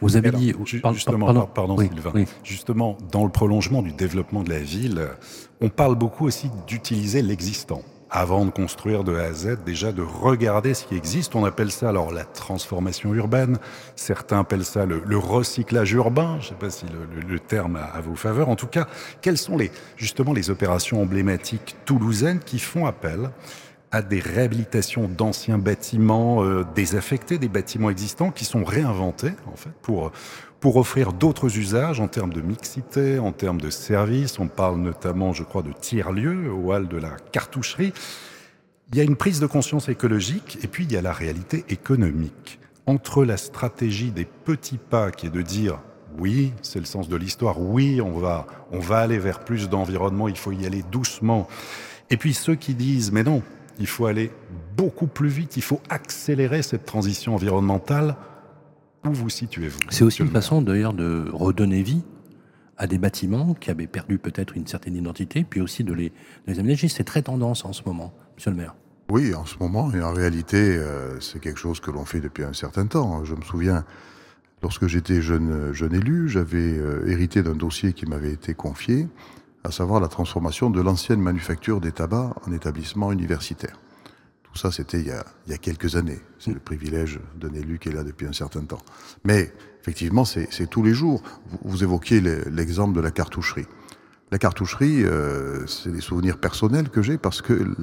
Vous 0.01 0.15
avez 0.17 0.29
Alors, 0.29 0.39
dit... 0.41 0.53
ju- 0.65 0.81
justement, 0.93 1.25
pardon, 1.27 1.41
par- 1.41 1.53
pardon 1.53 1.75
Oui, 1.77 1.87
Sylvain, 1.93 2.11
oui. 2.15 2.25
justement, 2.43 2.97
dans 3.11 3.23
le 3.23 3.29
prolongement 3.31 3.83
du 3.83 3.91
développement 3.93 4.41
de 4.41 4.49
la 4.49 4.59
ville, 4.59 5.07
on 5.61 5.69
parle 5.69 5.95
beaucoup 5.95 6.25
aussi 6.25 6.49
d'utiliser 6.67 7.21
l'existant. 7.21 7.83
Avant 8.11 8.45
de 8.45 8.51
construire 8.51 9.03
de 9.03 9.15
A 9.15 9.23
à 9.23 9.33
Z, 9.33 9.57
déjà 9.65 9.91
de 9.91 10.01
regarder 10.01 10.73
ce 10.73 10.85
qui 10.85 10.95
existe. 10.95 11.35
On 11.35 11.43
appelle 11.43 11.71
ça 11.71 11.89
alors 11.89 12.11
la 12.11 12.23
transformation 12.23 13.13
urbaine. 13.13 13.57
Certains 13.95 14.39
appellent 14.39 14.63
ça 14.63 14.85
le, 14.85 15.17
recyclage 15.17 15.91
urbain. 15.93 16.37
Je 16.39 16.45
ne 16.45 16.49
sais 16.49 16.55
pas 16.55 16.69
si 16.69 16.85
le 17.27 17.39
terme 17.39 17.77
a 17.77 17.85
à 17.85 18.01
vos 18.01 18.15
faveurs. 18.15 18.49
En 18.49 18.55
tout 18.55 18.67
cas, 18.67 18.87
quelles 19.21 19.37
sont 19.37 19.57
les, 19.57 19.71
justement 19.97 20.33
les 20.33 20.49
opérations 20.49 21.01
emblématiques 21.01 21.75
toulousaines 21.85 22.39
qui 22.39 22.59
font 22.59 22.85
appel 22.85 23.31
à 23.95 24.01
des 24.01 24.19
réhabilitations 24.19 25.07
d'anciens 25.07 25.57
bâtiments 25.57 26.43
euh, 26.43 26.65
désaffectés, 26.75 27.37
des 27.37 27.47
bâtiments 27.47 27.89
existants 27.89 28.29
qui 28.29 28.43
sont 28.43 28.65
réinventés 28.65 29.31
en 29.51 29.55
fait 29.55 29.71
pour 29.81 30.11
pour 30.59 30.77
offrir 30.77 31.13
d'autres 31.13 31.57
usages 31.57 31.99
en 31.99 32.07
termes 32.07 32.33
de 32.33 32.41
mixité, 32.41 33.19
en 33.19 33.31
termes 33.31 33.61
de 33.61 33.69
services. 33.69 34.39
On 34.39 34.47
parle 34.47 34.79
notamment, 34.79 35.33
je 35.33 35.43
crois, 35.43 35.61
de 35.61 35.71
tiers-lieux 35.71 36.51
au 36.51 36.73
hall 36.73 36.87
de 36.87 36.97
la 36.97 37.11
cartoucherie. 37.31 37.93
Il 38.91 38.97
y 38.97 39.01
a 39.01 39.03
une 39.03 39.15
prise 39.15 39.39
de 39.39 39.47
conscience 39.47 39.89
écologique 39.89 40.59
et 40.63 40.67
puis 40.67 40.85
il 40.85 40.91
y 40.91 40.97
a 40.97 41.01
la 41.01 41.13
réalité 41.13 41.65
économique. 41.69 42.59
Entre 42.85 43.25
la 43.25 43.37
stratégie 43.37 44.11
des 44.11 44.25
petits 44.25 44.77
pas 44.77 45.11
qui 45.11 45.27
est 45.27 45.31
de 45.31 45.41
dire 45.41 45.79
oui, 46.17 46.53
c'est 46.61 46.79
le 46.79 46.85
sens 46.85 47.09
de 47.09 47.15
l'histoire, 47.15 47.59
oui, 47.59 47.99
on 47.99 48.17
va, 48.17 48.47
on 48.71 48.79
va 48.79 48.99
aller 48.99 49.17
vers 49.17 49.39
plus 49.39 49.69
d'environnement, 49.69 50.27
il 50.27 50.37
faut 50.37 50.51
y 50.51 50.65
aller 50.65 50.83
doucement. 50.91 51.47
Et 52.09 52.17
puis 52.17 52.33
ceux 52.33 52.55
qui 52.55 52.73
disent 52.73 53.11
mais 53.11 53.23
non, 53.23 53.41
il 53.79 53.87
faut 53.87 54.05
aller 54.05 54.31
beaucoup 54.77 55.07
plus 55.07 55.29
vite, 55.29 55.57
il 55.57 55.63
faut 55.63 55.81
accélérer 55.89 56.61
cette 56.61 56.85
transition 56.85 57.35
environnementale. 57.35 58.15
Où 59.05 59.13
vous 59.13 59.29
situez-vous 59.29 59.79
C'est 59.89 60.03
aussi 60.03 60.21
une 60.21 60.29
façon 60.29 60.61
d'ailleurs 60.61 60.93
de 60.93 61.29
redonner 61.31 61.83
vie 61.83 62.01
à 62.77 62.87
des 62.87 62.97
bâtiments 62.97 63.53
qui 63.53 63.69
avaient 63.69 63.87
perdu 63.87 64.17
peut-être 64.17 64.57
une 64.57 64.67
certaine 64.67 64.95
identité, 64.95 65.45
puis 65.47 65.61
aussi 65.61 65.83
de 65.83 65.93
les, 65.93 66.09
de 66.09 66.13
les 66.47 66.59
aménager. 66.59 66.87
C'est 66.87 67.03
très 67.03 67.21
tendance 67.21 67.65
en 67.65 67.73
ce 67.73 67.83
moment, 67.85 68.13
monsieur 68.35 68.51
le 68.51 68.57
maire. 68.57 68.75
Oui, 69.09 69.35
en 69.35 69.45
ce 69.45 69.57
moment, 69.59 69.93
et 69.93 70.01
en 70.01 70.11
réalité, 70.11 70.57
euh, 70.57 71.19
c'est 71.19 71.39
quelque 71.39 71.59
chose 71.59 71.79
que 71.79 71.91
l'on 71.91 72.05
fait 72.05 72.19
depuis 72.19 72.43
un 72.43 72.53
certain 72.53 72.87
temps. 72.87 73.23
Je 73.23 73.35
me 73.35 73.41
souviens, 73.41 73.85
lorsque 74.63 74.87
j'étais 74.87 75.21
jeune, 75.21 75.71
jeune 75.71 75.93
élu, 75.93 76.27
j'avais 76.27 76.77
euh, 76.77 77.07
hérité 77.07 77.43
d'un 77.43 77.55
dossier 77.55 77.93
qui 77.93 78.07
m'avait 78.07 78.33
été 78.33 78.55
confié, 78.55 79.07
à 79.63 79.69
savoir 79.69 80.01
la 80.01 80.07
transformation 80.07 80.71
de 80.71 80.81
l'ancienne 80.81 81.21
manufacture 81.21 81.79
des 81.79 81.91
tabacs 81.91 82.35
en 82.47 82.51
établissement 82.51 83.11
universitaire. 83.11 83.79
Tout 84.55 84.61
ça, 84.61 84.71
c'était 84.71 85.01
il, 85.01 85.07
y 85.07 85.11
a- 85.11 85.25
il 85.47 85.51
y 85.51 85.53
a 85.53 85.57
quelques 85.57 85.97
années. 85.97 86.19
C'est 86.39 86.53
le 86.53 86.61
privilège 86.61 87.19
d'un 87.37 87.53
élu 87.53 87.77
qui 87.77 87.89
est 87.89 87.91
là 87.91 88.03
depuis 88.05 88.25
un 88.25 88.31
certain 88.31 88.61
temps. 88.61 88.81
Mais 89.25 89.51
effectivement, 89.81 90.23
c'est 90.23 90.47
tous 90.69 90.81
les 90.81 90.93
jours. 90.93 91.21
Vous, 91.49 91.57
vous 91.65 91.83
évoquiez 91.83 92.21
le- 92.21 92.45
l'exemple 92.49 92.95
de 92.95 93.01
la 93.01 93.11
cartoucherie. 93.11 93.67
La 94.31 94.37
cartoucherie, 94.39 95.03
euh, 95.03 95.67
c'est 95.67 95.91
des 95.91 95.99
souvenirs 95.99 96.37
personnels 96.39 96.87
que 96.89 97.01
j'ai 97.01 97.17
parce 97.17 97.41
que 97.41 97.75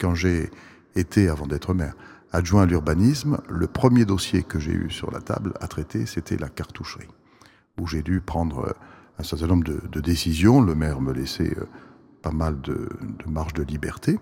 quand 0.00 0.14
j'ai 0.14 0.50
été, 0.96 1.28
avant 1.28 1.46
d'être 1.46 1.74
maire, 1.74 1.94
adjoint 2.32 2.62
à 2.62 2.66
l'urbanisme, 2.66 3.38
le 3.50 3.66
premier 3.66 4.06
dossier 4.06 4.42
que 4.44 4.58
j'ai 4.58 4.72
eu 4.72 4.88
sur 4.90 5.10
la 5.10 5.20
table 5.20 5.52
à 5.60 5.68
traiter, 5.68 6.06
c'était 6.06 6.38
la 6.38 6.48
cartoucherie, 6.48 7.08
où 7.78 7.86
j'ai 7.86 8.02
dû 8.02 8.22
prendre 8.22 8.60
euh, 8.66 8.72
un 9.18 9.22
certain 9.24 9.46
nombre 9.48 9.64
de, 9.64 9.78
de 9.92 10.00
décisions. 10.00 10.62
Le 10.62 10.74
maire 10.74 11.02
me 11.02 11.12
laissait 11.12 11.52
euh, 11.58 11.66
pas 12.22 12.32
mal 12.32 12.62
de, 12.62 12.88
de 13.24 13.30
marge 13.30 13.52
de 13.52 13.62
liberté, 13.62 14.18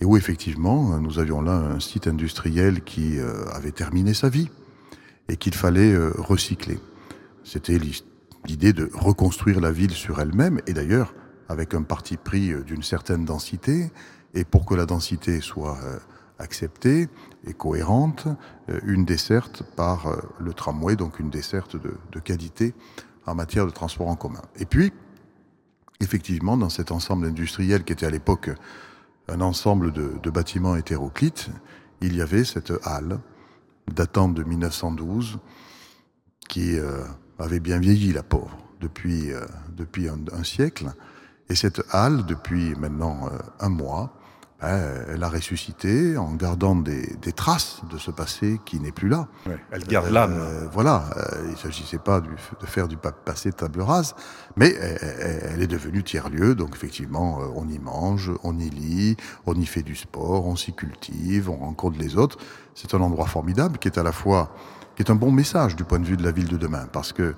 et 0.00 0.04
où 0.04 0.16
effectivement, 0.16 0.94
euh, 0.94 0.98
nous 0.98 1.18
avions 1.18 1.40
là 1.40 1.52
un 1.52 1.80
site 1.80 2.06
industriel 2.06 2.82
qui 2.82 3.18
euh, 3.18 3.44
avait 3.52 3.72
terminé 3.72 4.14
sa 4.14 4.28
vie 4.28 4.48
et 5.28 5.36
qu'il 5.36 5.54
fallait 5.54 5.92
euh, 5.92 6.12
recycler. 6.16 6.78
C'était 7.44 7.78
l'idée 8.46 8.72
de 8.72 8.90
reconstruire 8.94 9.60
la 9.60 9.72
ville 9.72 9.92
sur 9.92 10.20
elle-même, 10.20 10.60
et 10.66 10.72
d'ailleurs 10.72 11.14
avec 11.48 11.74
un 11.74 11.82
parti 11.82 12.16
pris 12.16 12.52
d'une 12.64 12.82
certaine 12.82 13.24
densité, 13.24 13.90
et 14.34 14.44
pour 14.44 14.66
que 14.66 14.74
la 14.74 14.84
densité 14.84 15.40
soit 15.40 15.78
acceptée 16.38 17.08
et 17.46 17.54
cohérente, 17.54 18.28
une 18.84 19.06
desserte 19.06 19.62
par 19.76 20.14
le 20.38 20.52
tramway, 20.52 20.94
donc 20.94 21.18
une 21.18 21.30
desserte 21.30 21.76
de, 21.76 21.94
de 22.12 22.20
qualité 22.20 22.74
en 23.24 23.34
matière 23.34 23.64
de 23.64 23.70
transport 23.70 24.08
en 24.08 24.16
commun. 24.16 24.42
Et 24.58 24.66
puis, 24.66 24.92
effectivement, 26.00 26.58
dans 26.58 26.68
cet 26.68 26.92
ensemble 26.92 27.24
industriel 27.24 27.82
qui 27.82 27.94
était 27.94 28.06
à 28.06 28.10
l'époque 28.10 28.50
un 29.28 29.40
ensemble 29.40 29.92
de, 29.92 30.30
bâtiments 30.30 30.76
hétéroclites, 30.76 31.50
il 32.00 32.16
y 32.16 32.22
avait 32.22 32.44
cette 32.44 32.72
halle 32.84 33.20
datant 33.92 34.28
de 34.28 34.42
1912 34.42 35.38
qui 36.48 36.78
euh, 36.78 37.04
avait 37.38 37.60
bien 37.60 37.78
vieilli, 37.78 38.12
la 38.12 38.22
pauvre, 38.22 38.56
depuis, 38.80 39.32
euh, 39.32 39.44
un, 40.32 40.44
siècle. 40.44 40.92
Et 41.48 41.54
cette 41.54 41.82
halle, 41.90 42.24
depuis 42.26 42.74
maintenant 42.76 43.28
euh, 43.30 43.38
un 43.60 43.68
mois, 43.68 44.17
elle 44.60 45.22
a 45.22 45.28
ressuscité 45.28 46.16
en 46.16 46.34
gardant 46.34 46.74
des, 46.74 47.14
des, 47.22 47.32
traces 47.32 47.80
de 47.90 47.96
ce 47.96 48.10
passé 48.10 48.60
qui 48.64 48.80
n'est 48.80 48.90
plus 48.90 49.08
là. 49.08 49.28
Ouais, 49.46 49.56
elle 49.70 49.84
garde 49.84 50.10
l'âme. 50.10 50.34
Euh, 50.36 50.66
voilà, 50.72 51.04
euh, 51.16 51.44
il 51.44 51.52
ne 51.52 51.56
s'agissait 51.56 51.98
pas 51.98 52.20
du, 52.20 52.30
de 52.30 52.66
faire 52.66 52.88
du 52.88 52.96
passé 52.96 53.52
table 53.52 53.80
rase, 53.80 54.16
mais 54.56 54.74
elle, 54.74 55.50
elle 55.54 55.62
est 55.62 55.68
devenue 55.68 56.02
tiers-lieu, 56.02 56.56
donc 56.56 56.74
effectivement, 56.74 57.40
euh, 57.40 57.46
on 57.54 57.68
y 57.68 57.78
mange, 57.78 58.32
on 58.42 58.58
y 58.58 58.68
lit, 58.68 59.16
on 59.46 59.54
y 59.54 59.64
fait 59.64 59.82
du 59.82 59.94
sport, 59.94 60.46
on 60.46 60.56
s'y 60.56 60.72
cultive, 60.72 61.48
on 61.48 61.56
rencontre 61.56 61.98
les 61.98 62.16
autres. 62.16 62.38
C'est 62.74 62.94
un 62.94 63.00
endroit 63.00 63.26
formidable 63.26 63.78
qui 63.78 63.86
est 63.86 63.98
à 63.98 64.02
la 64.02 64.12
fois, 64.12 64.52
qui 64.96 65.02
est 65.02 65.10
un 65.10 65.16
bon 65.16 65.30
message 65.30 65.76
du 65.76 65.84
point 65.84 66.00
de 66.00 66.06
vue 66.06 66.16
de 66.16 66.24
la 66.24 66.32
ville 66.32 66.48
de 66.48 66.56
demain, 66.56 66.88
parce 66.92 67.12
que 67.12 67.36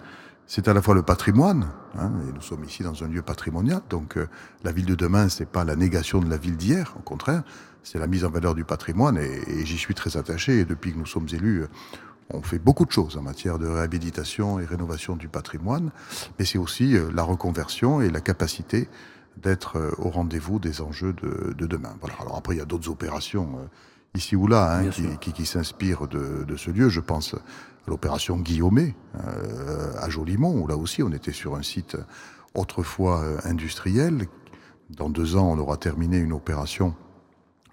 c'est 0.52 0.66
à 0.66 0.74
la 0.74 0.82
fois 0.82 0.96
le 0.96 1.02
patrimoine, 1.02 1.68
hein, 1.96 2.10
et 2.28 2.32
nous 2.32 2.40
sommes 2.40 2.64
ici 2.64 2.82
dans 2.82 3.04
un 3.04 3.06
lieu 3.06 3.22
patrimonial, 3.22 3.82
donc 3.88 4.16
euh, 4.16 4.26
la 4.64 4.72
ville 4.72 4.86
de 4.86 4.96
demain, 4.96 5.28
c'est 5.28 5.48
pas 5.48 5.62
la 5.62 5.76
négation 5.76 6.18
de 6.18 6.28
la 6.28 6.36
ville 6.36 6.56
d'hier, 6.56 6.92
au 6.98 7.02
contraire, 7.02 7.44
c'est 7.84 8.00
la 8.00 8.08
mise 8.08 8.24
en 8.24 8.30
valeur 8.30 8.56
du 8.56 8.64
patrimoine, 8.64 9.16
et, 9.16 9.42
et 9.46 9.64
j'y 9.64 9.78
suis 9.78 9.94
très 9.94 10.16
attaché, 10.16 10.58
et 10.58 10.64
depuis 10.64 10.92
que 10.92 10.98
nous 10.98 11.06
sommes 11.06 11.28
élus, 11.32 11.62
euh, 11.62 11.68
on 12.30 12.42
fait 12.42 12.58
beaucoup 12.58 12.84
de 12.84 12.90
choses 12.90 13.16
en 13.16 13.22
matière 13.22 13.60
de 13.60 13.68
réhabilitation 13.68 14.58
et 14.58 14.64
rénovation 14.64 15.14
du 15.14 15.28
patrimoine, 15.28 15.92
mais 16.40 16.44
c'est 16.44 16.58
aussi 16.58 16.96
euh, 16.96 17.12
la 17.14 17.22
reconversion 17.22 18.00
et 18.00 18.10
la 18.10 18.20
capacité 18.20 18.88
d'être 19.36 19.76
euh, 19.76 19.92
au 19.98 20.10
rendez-vous 20.10 20.58
des 20.58 20.80
enjeux 20.80 21.12
de, 21.12 21.54
de, 21.56 21.66
demain. 21.66 21.94
Voilà. 22.00 22.16
Alors 22.20 22.36
après, 22.36 22.56
il 22.56 22.58
y 22.58 22.62
a 22.62 22.64
d'autres 22.64 22.90
opérations 22.90 23.56
euh, 23.56 23.66
ici 24.16 24.34
ou 24.34 24.48
là 24.48 24.78
hein, 24.78 24.88
qui, 24.88 25.06
qui, 25.20 25.32
qui 25.32 25.46
s'inspirent 25.46 26.08
de, 26.08 26.42
de, 26.42 26.56
ce 26.56 26.72
lieu. 26.72 26.88
Je 26.88 27.00
pense 27.00 27.36
l'opération 27.86 28.36
Guillaumet 28.36 28.94
euh, 29.16 29.92
à 29.98 30.08
Jolimont, 30.08 30.54
où 30.54 30.66
là 30.66 30.76
aussi 30.76 31.02
on 31.02 31.10
était 31.12 31.32
sur 31.32 31.56
un 31.56 31.62
site 31.62 31.96
autrefois 32.54 33.22
euh, 33.22 33.38
industriel. 33.44 34.26
Dans 34.90 35.08
deux 35.08 35.36
ans, 35.36 35.50
on 35.52 35.58
aura 35.58 35.76
terminé 35.76 36.18
une 36.18 36.32
opération 36.32 36.94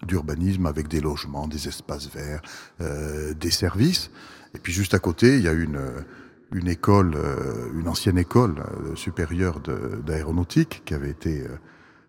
d'urbanisme 0.04 0.66
avec 0.66 0.86
des 0.88 1.00
logements, 1.00 1.48
des 1.48 1.66
espaces 1.66 2.08
verts, 2.08 2.40
euh, 2.80 3.34
des 3.34 3.50
services. 3.50 4.10
Et 4.54 4.58
puis 4.58 4.72
juste 4.72 4.94
à 4.94 4.98
côté, 4.98 5.36
il 5.36 5.42
y 5.42 5.48
a 5.48 5.52
une, 5.52 5.80
une 6.52 6.68
école, 6.68 7.16
une 7.74 7.88
ancienne 7.88 8.16
école 8.16 8.64
supérieure 8.94 9.60
d'aéronautique 9.60 10.82
qui 10.86 10.94
avait 10.94 11.10
été 11.10 11.44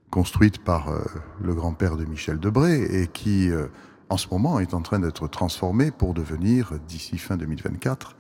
construite 0.09 0.63
par 0.63 0.89
le 1.41 1.53
grand-père 1.53 1.97
de 1.97 2.05
Michel 2.05 2.39
Debré 2.39 2.81
et 2.81 3.07
qui 3.07 3.51
en 4.09 4.17
ce 4.17 4.27
moment 4.31 4.59
est 4.59 4.73
en 4.73 4.81
train 4.81 4.99
d'être 4.99 5.27
transformée 5.27 5.91
pour 5.91 6.13
devenir, 6.13 6.73
d'ici 6.87 7.17
fin 7.17 7.37
2024, 7.37 8.15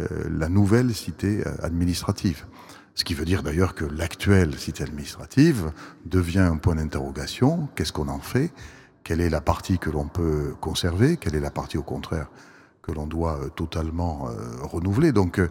euh, 0.00 0.06
la 0.30 0.48
nouvelle 0.48 0.94
cité 0.94 1.42
administrative. 1.62 2.46
Ce 2.98 3.04
qui 3.04 3.14
veut 3.14 3.24
dire 3.24 3.44
d'ailleurs 3.44 3.76
que 3.76 3.84
l'actuelle 3.84 4.58
cité 4.58 4.82
administrative 4.82 5.70
devient 6.04 6.40
un 6.40 6.56
point 6.56 6.74
d'interrogation. 6.74 7.68
Qu'est-ce 7.76 7.92
qu'on 7.92 8.08
en 8.08 8.18
fait? 8.18 8.52
Quelle 9.04 9.20
est 9.20 9.30
la 9.30 9.40
partie 9.40 9.78
que 9.78 9.88
l'on 9.88 10.08
peut 10.08 10.56
conserver? 10.60 11.16
Quelle 11.16 11.36
est 11.36 11.40
la 11.40 11.52
partie 11.52 11.78
au 11.78 11.84
contraire 11.84 12.28
que 12.82 12.90
l'on 12.90 13.06
doit 13.06 13.38
euh, 13.40 13.48
totalement 13.50 14.28
euh, 14.28 14.34
renouveler? 14.62 15.12
Donc 15.12 15.38
euh, 15.38 15.48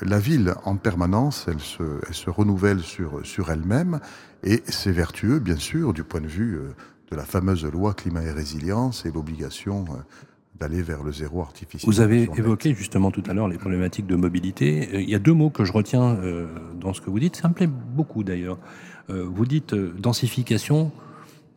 la 0.00 0.18
ville, 0.18 0.54
en 0.64 0.76
permanence, 0.76 1.44
elle 1.46 1.60
se, 1.60 2.00
elle 2.08 2.14
se 2.14 2.30
renouvelle 2.30 2.80
sur 2.80 3.50
elle-même 3.50 4.00
et 4.42 4.62
c'est 4.66 4.90
vertueux, 4.90 5.40
bien 5.40 5.56
sûr, 5.56 5.92
du 5.92 6.04
point 6.04 6.22
de 6.22 6.26
vue 6.26 6.58
de 7.10 7.16
la 7.16 7.24
fameuse 7.24 7.64
loi 7.64 7.94
climat 7.94 8.22
et 8.22 8.30
résilience 8.30 9.06
et 9.06 9.10
l'obligation 9.10 9.84
d'aller 10.58 10.82
vers 10.82 11.02
le 11.02 11.12
zéro 11.12 11.40
artificiel. 11.40 11.90
Vous 11.90 12.00
avez 12.00 12.28
évoqué 12.36 12.74
justement 12.74 13.10
tout 13.10 13.22
à 13.28 13.34
l'heure 13.34 13.48
les 13.48 13.58
problématiques 13.58 14.06
de 14.06 14.16
mobilité. 14.16 15.00
Il 15.02 15.08
y 15.08 15.14
a 15.14 15.18
deux 15.18 15.32
mots 15.32 15.50
que 15.50 15.64
je 15.64 15.72
retiens 15.72 16.18
dans 16.80 16.92
ce 16.92 17.00
que 17.00 17.10
vous 17.10 17.20
dites. 17.20 17.36
Ça 17.36 17.48
me 17.48 17.54
plaît 17.54 17.68
beaucoup 17.68 18.24
d'ailleurs. 18.24 18.58
Vous 19.08 19.46
dites 19.46 19.74
densification 19.74 20.92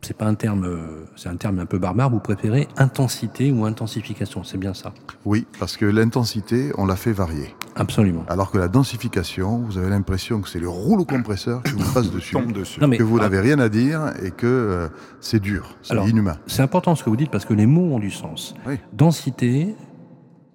c'est 0.02 0.16
pas 0.16 0.26
un 0.26 0.34
terme, 0.34 0.68
c'est 1.16 1.28
un 1.28 1.36
terme 1.36 1.58
un 1.60 1.66
peu 1.66 1.78
barbare. 1.78 2.10
Vous 2.10 2.18
préférez 2.18 2.68
intensité 2.76 3.52
ou 3.52 3.64
intensification 3.64 4.44
C'est 4.44 4.58
bien 4.58 4.74
ça? 4.74 4.92
Oui, 5.24 5.46
parce 5.58 5.76
que 5.76 5.86
l'intensité, 5.86 6.72
on 6.76 6.86
l'a 6.86 6.96
fait 6.96 7.12
varier. 7.12 7.54
Absolument. 7.76 8.24
Alors 8.28 8.50
que 8.50 8.58
la 8.58 8.68
densification, 8.68 9.58
vous 9.58 9.78
avez 9.78 9.90
l'impression 9.90 10.40
que 10.40 10.48
c'est 10.48 10.58
le 10.58 10.68
rouleau 10.68 11.04
compresseur 11.04 11.62
qui 11.62 11.72
vous 11.72 11.92
passe 11.92 12.10
dessus, 12.12 12.34
tombe 12.34 12.52
dessus. 12.52 12.80
Non, 12.80 12.88
mais, 12.88 12.98
que 12.98 13.02
vous 13.02 13.18
n'avez 13.18 13.40
rien 13.40 13.58
à 13.58 13.68
dire 13.68 14.12
et 14.22 14.30
que 14.30 14.46
euh, 14.46 14.88
c'est 15.20 15.40
dur, 15.40 15.76
c'est 15.82 15.96
inhumain. 15.96 16.36
C'est 16.46 16.62
important 16.62 16.94
ce 16.94 17.04
que 17.04 17.10
vous 17.10 17.16
dites 17.16 17.30
parce 17.30 17.44
que 17.44 17.54
les 17.54 17.66
mots 17.66 17.94
ont 17.94 17.98
du 17.98 18.10
sens. 18.10 18.54
Oui. 18.66 18.78
Densité 18.92 19.74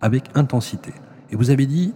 avec 0.01 0.25
intensité. 0.35 0.93
Et 1.31 1.35
vous 1.35 1.49
avez 1.49 1.65
dit 1.65 1.93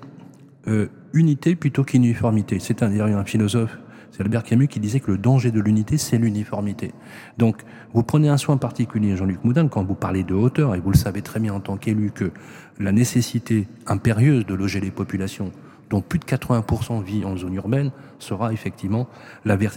euh, 0.68 0.88
unité 1.14 1.56
plutôt 1.56 1.84
qu'uniformité. 1.84 2.60
C'est 2.60 2.82
un, 2.84 2.92
un 3.00 3.26
philosophe 3.26 3.78
c'est 4.12 4.22
Albert 4.22 4.44
Camus 4.44 4.68
qui 4.68 4.80
disait 4.80 5.00
que 5.00 5.12
le 5.12 5.18
danger 5.18 5.52
de 5.52 5.60
l'unité, 5.60 5.98
c'est 5.98 6.18
l'uniformité. 6.18 6.94
Donc, 7.38 7.64
vous 7.94 8.04
prenez 8.04 8.30
un 8.30 8.38
soin 8.38 8.58
particulier, 8.58 9.16
Jean-Luc 9.16 9.44
Moudin, 9.44 9.68
quand 9.68 9.84
vous 9.84 9.96
parlez 9.96 10.24
de 10.24 10.34
hauteur, 10.34 10.76
et 10.76 10.80
vous 10.80 10.92
le 10.92 10.98
savez 10.98 11.22
très 11.22 11.40
bien 11.40 11.54
en 11.54 11.60
tant 11.60 11.78
qu'élu, 11.78 12.12
que 12.12 12.32
la 12.80 12.92
nécessité 12.92 13.68
impérieuse 13.88 14.46
de 14.46 14.54
loger 14.54 14.82
les 14.82 14.92
populations, 14.92 15.52
dont 15.90 16.02
plus 16.02 16.20
de 16.20 16.26
80% 16.26 17.04
vit 17.04 17.26
en 17.26 17.38
zone 17.38 17.54
urbaine, 17.54 17.92
sera 18.20 18.54
effectivement 18.54 19.08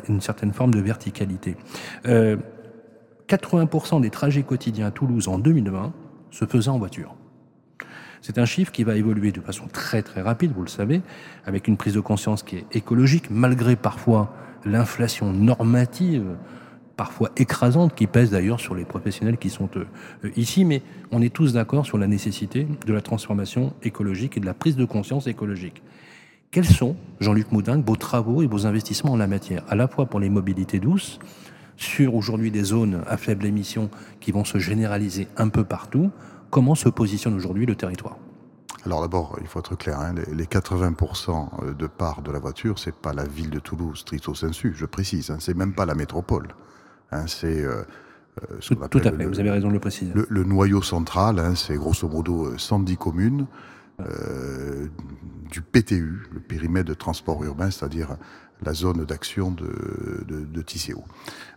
une 0.09 0.21
certaine 0.21 0.53
forme 0.53 0.75
de 0.75 0.81
verticalité. 0.81 1.57
Euh, 2.07 2.37
80% 3.29 4.01
des 4.01 4.11
trajets 4.11 4.43
quotidiens 4.43 4.87
à 4.87 4.91
Toulouse 4.91 5.29
en 5.29 5.39
2020 5.39 5.93
se 6.31 6.45
faisaient 6.45 6.69
en 6.69 6.79
voiture. 6.79 7.15
C'est 8.27 8.39
un 8.39 8.47
chiffre 8.47 8.73
qui 8.73 8.85
va 8.85 8.97
évoluer 8.97 9.33
de 9.33 9.41
façon 9.43 9.67
très 9.71 10.03
très 10.03 10.23
rapide, 10.23 10.53
vous 10.57 10.63
le 10.63 10.69
savez, 10.69 11.03
avec 11.45 11.69
une 11.69 11.77
prise 11.77 11.93
de 11.93 12.01
conscience 12.01 12.43
qui 12.43 12.57
est 12.57 12.65
écologique, 12.73 13.29
malgré 13.31 13.77
parfois 13.77 14.35
l'inflation 14.65 15.31
normative, 15.31 16.25
parfois 16.97 17.33
écrasante, 17.37 17.95
qui 17.95 18.07
pèse 18.07 18.31
d'ailleurs 18.31 18.61
sur 18.61 18.75
les 18.75 18.87
professionnels 18.87 19.37
qui 19.37 19.51
sont 19.51 19.69
euh, 19.77 19.85
ici, 20.37 20.65
mais 20.65 20.81
on 21.13 21.21
est 21.21 21.35
tous 21.35 21.53
d'accord 21.53 21.85
sur 21.85 21.99
la 21.99 22.07
nécessité 22.07 22.67
de 22.87 22.95
la 22.95 23.03
transformation 23.03 23.75
écologique 23.83 24.39
et 24.39 24.41
de 24.41 24.47
la 24.47 24.55
prise 24.55 24.77
de 24.77 24.87
conscience 24.87 25.27
écologique. 25.27 25.83
Quels 26.51 26.65
sont, 26.65 26.97
Jean-Luc 27.21 27.53
Moudin, 27.53 27.83
vos 27.85 27.97
travaux 27.97 28.43
et 28.43 28.47
vos 28.47 28.65
investissements 28.65 29.13
en 29.13 29.19
la 29.19 29.27
matière, 29.27 29.65
à 29.69 29.75
la 29.75 29.87
fois 29.87 30.07
pour 30.07 30.19
les 30.19 30.31
mobilités 30.31 30.81
douces, 30.81 31.19
sur 31.77 32.15
aujourd'hui 32.15 32.51
des 32.51 32.65
zones 32.65 33.03
à 33.07 33.19
faible 33.19 33.45
émission 33.45 33.91
qui 34.21 34.33
vont 34.33 34.45
se 34.45 34.57
généraliser 34.57 35.29
un 35.37 35.51
peu 35.51 35.65
partout, 35.65 36.11
Comment 36.55 36.77
se 36.77 36.89
positionne 36.89 37.35
aujourd'hui 37.35 37.67
le 37.67 37.75
territoire? 37.75 38.17
Alors 38.87 39.01
d'abord, 39.01 39.37
il 39.41 39.47
faut 39.49 39.59
être 39.59 39.75
clair, 39.75 39.99
hein, 39.99 40.15
les 40.33 40.45
80% 40.45 41.75
de 41.75 41.87
part 41.89 42.23
de 42.23 42.31
la 42.31 42.39
voiture, 42.39 42.79
c'est 42.79 42.95
pas 42.95 43.13
la 43.13 43.25
ville 43.25 43.51
de 43.51 43.59
Toulouse, 43.59 43.99
stricto 43.99 44.37
sensu, 44.37 44.73
je 44.77 44.87
précise, 44.87 45.33
hein, 45.33 45.39
c'est 45.41 45.57
même 45.57 45.75
pas 45.75 45.85
la 45.85 45.97
métropole. 45.97 46.47
Hein, 47.11 47.27
c'est 47.27 47.61
euh, 47.65 47.83
tout, 48.61 48.77
tout, 48.77 48.99
à 48.99 49.11
fait, 49.11 49.11
le, 49.11 49.27
vous 49.27 49.41
avez 49.41 49.51
raison 49.51 49.67
de 49.67 49.73
le 49.73 49.81
préciser. 49.81 50.13
Le, 50.15 50.29
le 50.31 50.45
noyau 50.45 50.81
central, 50.81 51.41
hein, 51.41 51.57
c'est 51.57 51.75
grosso 51.75 52.09
modo 52.09 52.57
110 52.57 52.99
communes 52.99 53.47
euh, 54.01 54.87
du 55.51 55.61
PTU, 55.61 56.23
le 56.33 56.39
périmètre 56.39 56.89
de 56.89 56.95
transport 56.95 57.43
urbain, 57.43 57.73
c'est-à-dire 57.73 58.17
la 58.63 58.75
zone 58.75 59.05
d'action 59.05 59.51
de, 59.51 60.25
de. 60.27 60.47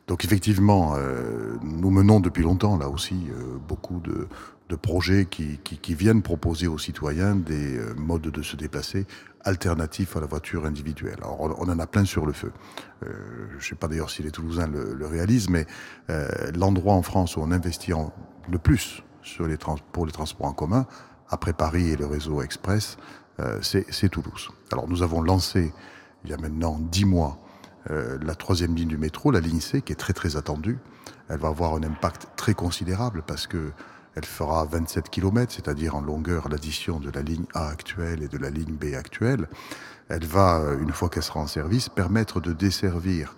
Donc 0.08 0.24
effectivement, 0.24 0.94
euh, 0.96 1.56
nous 1.64 1.90
menons 1.90 2.20
depuis 2.20 2.44
longtemps 2.44 2.78
là 2.78 2.90
aussi 2.90 3.28
euh, 3.30 3.58
beaucoup 3.68 4.00
de, 4.00 4.28
de 4.70 4.76
projets 4.76 5.26
qui, 5.26 5.60
qui, 5.64 5.78
qui, 5.78 5.96
viennent 5.96 6.22
proposer 6.22 6.68
aux 6.68 6.78
citoyens 6.78 7.36
des 7.36 7.78
euh, 7.78 7.94
modes 7.96 8.22
de 8.22 8.42
se 8.42 8.56
déplacer 8.56 9.06
alternatifs 9.42 10.18
à 10.18 10.20
la 10.20 10.28
voiture 10.28 10.66
individuelle. 10.66 11.18
Alors 11.20 11.40
on, 11.40 11.70
en 11.70 11.80
a 11.80 11.88
plein 11.88 12.04
sur 12.04 12.26
le 12.26 12.34
feu. 12.34 12.52
Euh, 13.04 13.48
je 13.52 13.56
ne 13.56 13.62
sais 13.62 13.76
pas 13.76 13.88
d'ailleurs 13.88 14.10
si 14.10 14.24
les 14.24 14.32
Toulousains 14.32 14.68
le, 14.68 14.94
le 14.94 15.08
réalisent, 15.08 15.50
mais 15.50 15.66
euh, 16.10 16.28
l'endroit 16.54 16.94
en 16.94 17.02
France 17.02 17.38
où 17.38 17.42
on 17.42 17.52
investit 17.52 17.94
en, 17.94 18.14
le 18.50 18.58
plus 18.58 19.04
sur 19.22 19.48
les 19.48 19.58
pour 19.92 20.06
les 20.06 20.12
transports 20.12 20.48
en 20.48 20.54
commun, 20.54 20.86
après 21.30 21.54
Paris 21.54 21.90
et 21.90 21.96
le 21.96 22.06
réseau 22.06 22.42
express, 22.42 22.98
euh, 23.40 23.60
c'est 23.62 24.10
Toulouse. 24.10 24.50
Alors 24.72 24.88
nous 24.88 25.04
avons 25.04 25.22
lancé 25.22 25.74
il 26.24 26.32
y 26.32 26.34
a 26.34 26.38
maintenant 26.38 26.80
dix 26.80 27.06
mois 27.06 27.40
euh, 27.90 28.18
la 28.22 28.36
troisième 28.36 28.76
ligne 28.76 28.90
du 28.90 28.98
métro, 28.98 29.32
la 29.32 29.40
ligne 29.40 29.62
C, 29.62 29.82
qui 29.82 29.94
est 29.94 29.98
très 29.98 30.14
très 30.14 30.36
attendue. 30.36 30.78
Elle 31.30 31.40
va 31.40 31.50
avoir 31.50 31.76
un 31.76 31.84
impact 31.84 32.28
très 32.36 32.54
considérable 32.54 33.24
parce 33.26 33.48
que 33.48 33.72
elle 34.18 34.26
fera 34.26 34.66
27 34.66 35.12
km, 35.12 35.54
c'est-à-dire 35.54 35.96
en 35.96 36.02
longueur 36.02 36.50
l'addition 36.50 37.00
de 37.00 37.12
la 37.12 37.22
ligne 37.22 37.46
A 37.54 37.68
actuelle 37.68 38.24
et 38.24 38.28
de 38.28 38.40
la 38.40 38.50
ligne 38.50 38.74
B 38.74 38.96
actuelle. 38.96 39.48
Elle 40.10 40.26
va, 40.26 40.60
euh, 40.60 40.80
une 40.82 40.92
fois 40.92 41.10
qu'elle 41.10 41.22
sera 41.22 41.40
en 41.40 41.46
service, 41.46 41.88
permettre 41.88 42.42
de 42.42 42.52
desservir 42.52 43.36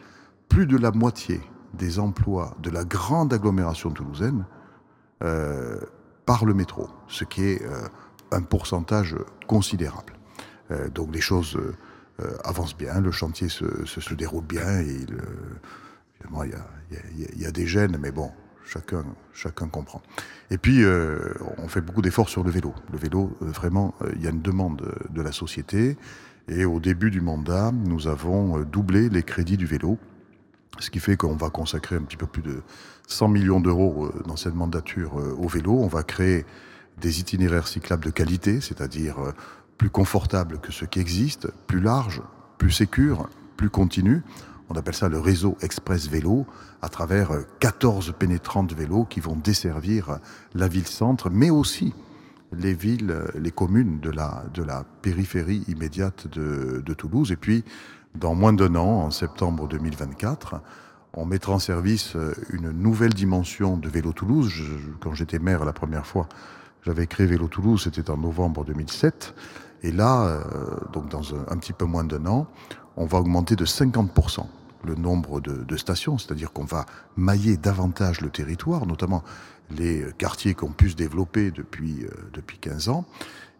plus 0.47 0.67
de 0.67 0.77
la 0.77 0.91
moitié 0.91 1.41
des 1.73 1.99
emplois 1.99 2.55
de 2.61 2.69
la 2.69 2.85
grande 2.85 3.33
agglomération 3.33 3.91
toulousaine 3.91 4.45
euh, 5.21 5.81
par 6.25 6.45
le 6.45 6.53
métro, 6.53 6.87
ce 7.09 7.25
qui 7.25 7.43
est 7.43 7.61
euh, 7.61 7.89
un 8.31 8.41
pourcentage 8.41 9.17
considérable. 9.47 10.13
Donc 10.93 11.11
les 11.11 11.21
choses 11.21 11.59
avancent 12.43 12.77
bien, 12.77 13.01
le 13.01 13.09
chantier 13.09 13.49
se, 13.49 14.13
déroule 14.13 14.43
bien, 14.43 14.81
et 14.81 14.85
il, 14.85 15.17
évidemment 16.19 16.43
il 16.43 16.51
y 16.51 16.53
a, 16.53 16.59
a, 16.59 17.35
y 17.37 17.45
a 17.47 17.51
des 17.51 17.65
gènes, 17.65 17.97
mais 17.99 18.11
bon, 18.11 18.31
chacun, 18.69 19.67
comprend. 19.67 20.01
Et 20.51 20.58
puis, 20.58 20.84
euh, 20.84 21.34
on 21.58 21.67
fait 21.67 21.82
beaucoup 21.82 22.01
d'efforts 22.01 22.29
sur 22.29 22.43
le 22.43 22.51
vélo. 22.51 22.73
Le 22.91 22.97
vélo, 22.97 23.36
euh, 23.41 23.45
vraiment, 23.45 23.95
euh, 24.01 24.12
il 24.15 24.23
y 24.23 24.27
a 24.27 24.29
une 24.29 24.41
demande 24.41 24.93
de 25.10 25.21
la 25.21 25.32
société. 25.32 25.97
Et 26.47 26.65
au 26.65 26.79
début 26.79 27.12
du 27.12 27.21
mandat, 27.21 27.71
nous 27.71 28.08
avons 28.08 28.60
doublé 28.62 29.10
les 29.10 29.23
crédits 29.23 29.58
du 29.58 29.65
vélo 29.65 29.97
Ce 30.79 30.89
qui 30.89 30.99
fait 30.99 31.15
qu'on 31.15 31.36
va 31.36 31.49
consacrer 31.49 31.95
un 31.95 32.01
petit 32.01 32.17
peu 32.17 32.25
plus 32.25 32.41
de 32.41 32.62
100 33.08 33.27
millions 33.27 33.60
d'euros 33.60 34.12
dans 34.25 34.36
cette 34.36 34.55
mandature 34.55 35.15
au 35.15 35.47
vélo. 35.47 35.73
On 35.73 35.88
va 35.88 36.01
créer 36.01 36.45
des 36.99 37.19
itinéraires 37.19 37.67
cyclables 37.67 38.03
de 38.03 38.10
qualité, 38.10 38.62
c'est-à-dire 38.62 39.17
plus 39.77 39.91
confortables 39.91 40.60
que 40.60 40.71
ceux 40.71 40.88
qui 40.88 40.99
existent, 40.99 41.49
plus 41.67 41.79
larges, 41.79 42.23
plus 42.58 42.71
sécures, 42.71 43.29
plus 43.55 43.69
continus. 43.69 44.23
On 44.69 44.75
appelle 44.75 44.93
ça 44.93 45.10
le 45.10 45.19
réseau 45.19 45.58
express 45.62 46.08
vélo 46.08 46.45
à 46.82 46.89
travers 46.89 47.32
14 47.60 48.13
pénétrantes 48.17 48.73
vélos 48.73 49.05
qui 49.05 49.19
vont 49.19 49.36
desservir 49.36 50.19
la 50.53 50.67
ville-centre, 50.67 51.29
mais 51.29 51.49
aussi 51.49 51.93
les 52.51 52.73
villes, 52.73 53.15
les 53.36 53.51
communes 53.51 53.99
de 53.99 54.10
la, 54.10 54.43
de 54.53 54.63
la 54.63 54.84
périphérie 55.01 55.63
immédiate 55.67 56.27
de, 56.27 56.84
de 56.86 56.93
Toulouse. 56.93 57.32
Et 57.32 57.36
puis, 57.36 57.63
dans 58.15 58.36
moins 58.36 58.53
d'un 58.53 58.75
an, 58.75 59.03
en 59.03 59.12
septembre 59.12 59.67
2024, 59.67 60.62
on 61.13 61.25
mettra 61.25 61.53
en 61.53 61.60
service 61.60 62.15
une 62.51 62.71
nouvelle 62.71 63.13
dimension 63.13 63.77
de 63.77 63.89
Vélo 63.89 64.13
Toulouse. 64.13 64.53
quand 64.99 65.13
j'étais 65.13 65.39
maire 65.39 65.65
la 65.65 65.73
première 65.73 66.05
fois, 66.05 66.27
j'avais 66.84 67.08
créé 67.08 67.27
Vélo 67.27 67.47
Toulouse, 67.47 67.82
c'était 67.84 68.10
en 68.10 68.17
novembre 68.17 68.63
2007. 68.63 69.34
Et 69.84 69.91
là, 69.91 70.25
euh, 70.25 70.41
donc 70.93 71.10
dans 71.10 71.36
un, 71.36 71.58
petit 71.58 71.73
peu 71.73 71.86
moins 71.86 72.03
d'un 72.03 72.25
an, 72.25 72.47
on 72.97 73.05
va 73.05 73.19
augmenter 73.19 73.55
de 73.55 73.65
50% 73.65 74.45
le 74.83 74.95
nombre 74.95 75.41
de, 75.41 75.77
stations, 75.77 76.17
c'est-à-dire 76.17 76.51
qu'on 76.51 76.65
va 76.65 76.85
mailler 77.15 77.57
davantage 77.57 78.21
le 78.21 78.29
territoire, 78.29 78.85
notamment 78.85 79.23
les 79.71 80.05
quartiers 80.17 80.53
qu'on 80.53 80.71
pu 80.71 80.89
se 80.89 80.95
développer 80.95 81.51
depuis, 81.51 82.03
euh, 82.03 82.09
depuis 82.33 82.57
15 82.57 82.89
ans. 82.89 83.05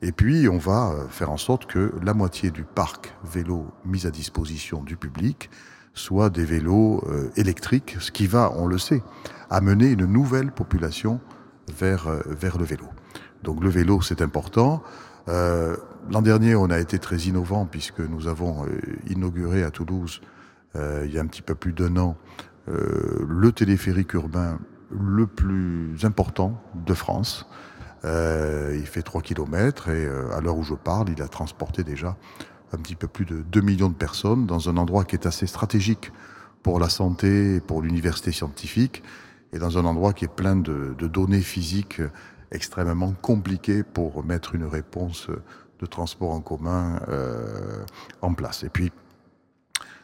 Et 0.02 0.12
puis, 0.12 0.48
on 0.48 0.58
va 0.58 0.92
euh, 0.92 1.08
faire 1.08 1.30
en 1.30 1.38
sorte 1.38 1.66
que 1.66 1.94
la 2.02 2.14
moitié 2.14 2.52
du 2.52 2.64
parc 2.64 3.14
vélo 3.24 3.68
mis 3.86 4.08
à 4.08 4.12
disposition 4.12 4.82
du 4.82 4.96
public 4.96 5.50
soit 5.94 6.30
des 6.30 6.46
vélos 6.46 7.04
euh, 7.08 7.30
électriques, 7.36 7.98
ce 8.00 8.12
qui 8.12 8.28
va, 8.28 8.52
on 8.56 8.66
le 8.66 8.78
sait, 8.78 9.04
amener 9.50 9.90
une 9.90 10.06
nouvelle 10.06 10.52
population 10.52 11.20
vers, 11.78 12.08
vers 12.26 12.58
le 12.58 12.66
vélo. 12.66 12.86
Donc 13.44 13.64
le 13.64 13.70
vélo, 13.70 14.02
c'est 14.02 14.22
important. 14.22 14.82
L'an 15.28 16.24
dernier, 16.24 16.56
on 16.56 16.72
a 16.72 16.80
été 16.80 16.98
très 16.98 17.18
innovant 17.18 17.68
puisque 17.68 18.00
nous 18.00 18.28
avons 18.28 18.66
inauguré 19.08 19.64
à 19.64 19.70
Toulouse, 19.70 20.22
il 20.76 21.12
y 21.12 21.18
a 21.18 21.22
un 21.22 21.28
petit 21.28 21.42
peu 21.42 21.56
plus 21.56 21.74
d'un 21.74 21.98
an, 21.98 22.16
le 22.68 23.52
téléphérique 23.52 24.14
urbain 24.14 24.60
le 24.92 25.28
plus 25.28 25.98
important 26.04 26.62
de 26.76 26.94
France. 26.94 27.48
Euh, 28.06 28.76
il 28.80 28.86
fait 28.86 29.02
3 29.02 29.22
km 29.22 29.90
et 29.90 30.06
euh, 30.06 30.32
à 30.34 30.40
l'heure 30.40 30.58
où 30.58 30.64
je 30.64 30.74
parle, 30.74 31.10
il 31.10 31.22
a 31.22 31.28
transporté 31.28 31.84
déjà 31.84 32.16
un 32.72 32.78
petit 32.78 32.96
peu 32.96 33.08
plus 33.08 33.26
de 33.26 33.42
2 33.42 33.62
millions 33.62 33.90
de 33.90 33.96
personnes 33.96 34.46
dans 34.46 34.70
un 34.70 34.78
endroit 34.78 35.04
qui 35.04 35.16
est 35.16 35.26
assez 35.26 35.48
stratégique 35.48 36.12
pour 36.64 36.80
la 36.80 36.88
santé 36.88 37.56
et 37.56 37.62
pour 37.62 37.82
l'université 37.82 38.32
scientifique 38.32 39.04
et 39.52 39.60
dans 39.60 39.78
un 39.78 39.86
endroit 39.86 40.14
qui 40.14 40.26
est 40.26 40.34
plein 40.34 40.56
de, 40.56 40.96
données 41.00 41.42
physiques 41.42 42.02
extrêmement 42.52 43.14
compliquées 43.22 43.84
pour 43.84 44.24
mettre 44.24 44.56
une 44.56 44.66
réponse 44.66 45.28
de 45.80 45.86
transport 45.86 46.32
en 46.32 46.42
commun 46.42 47.00
euh, 47.10 47.84
en 48.22 48.34
place. 48.34 48.64
Et 48.64 48.70
puis, 48.70 48.92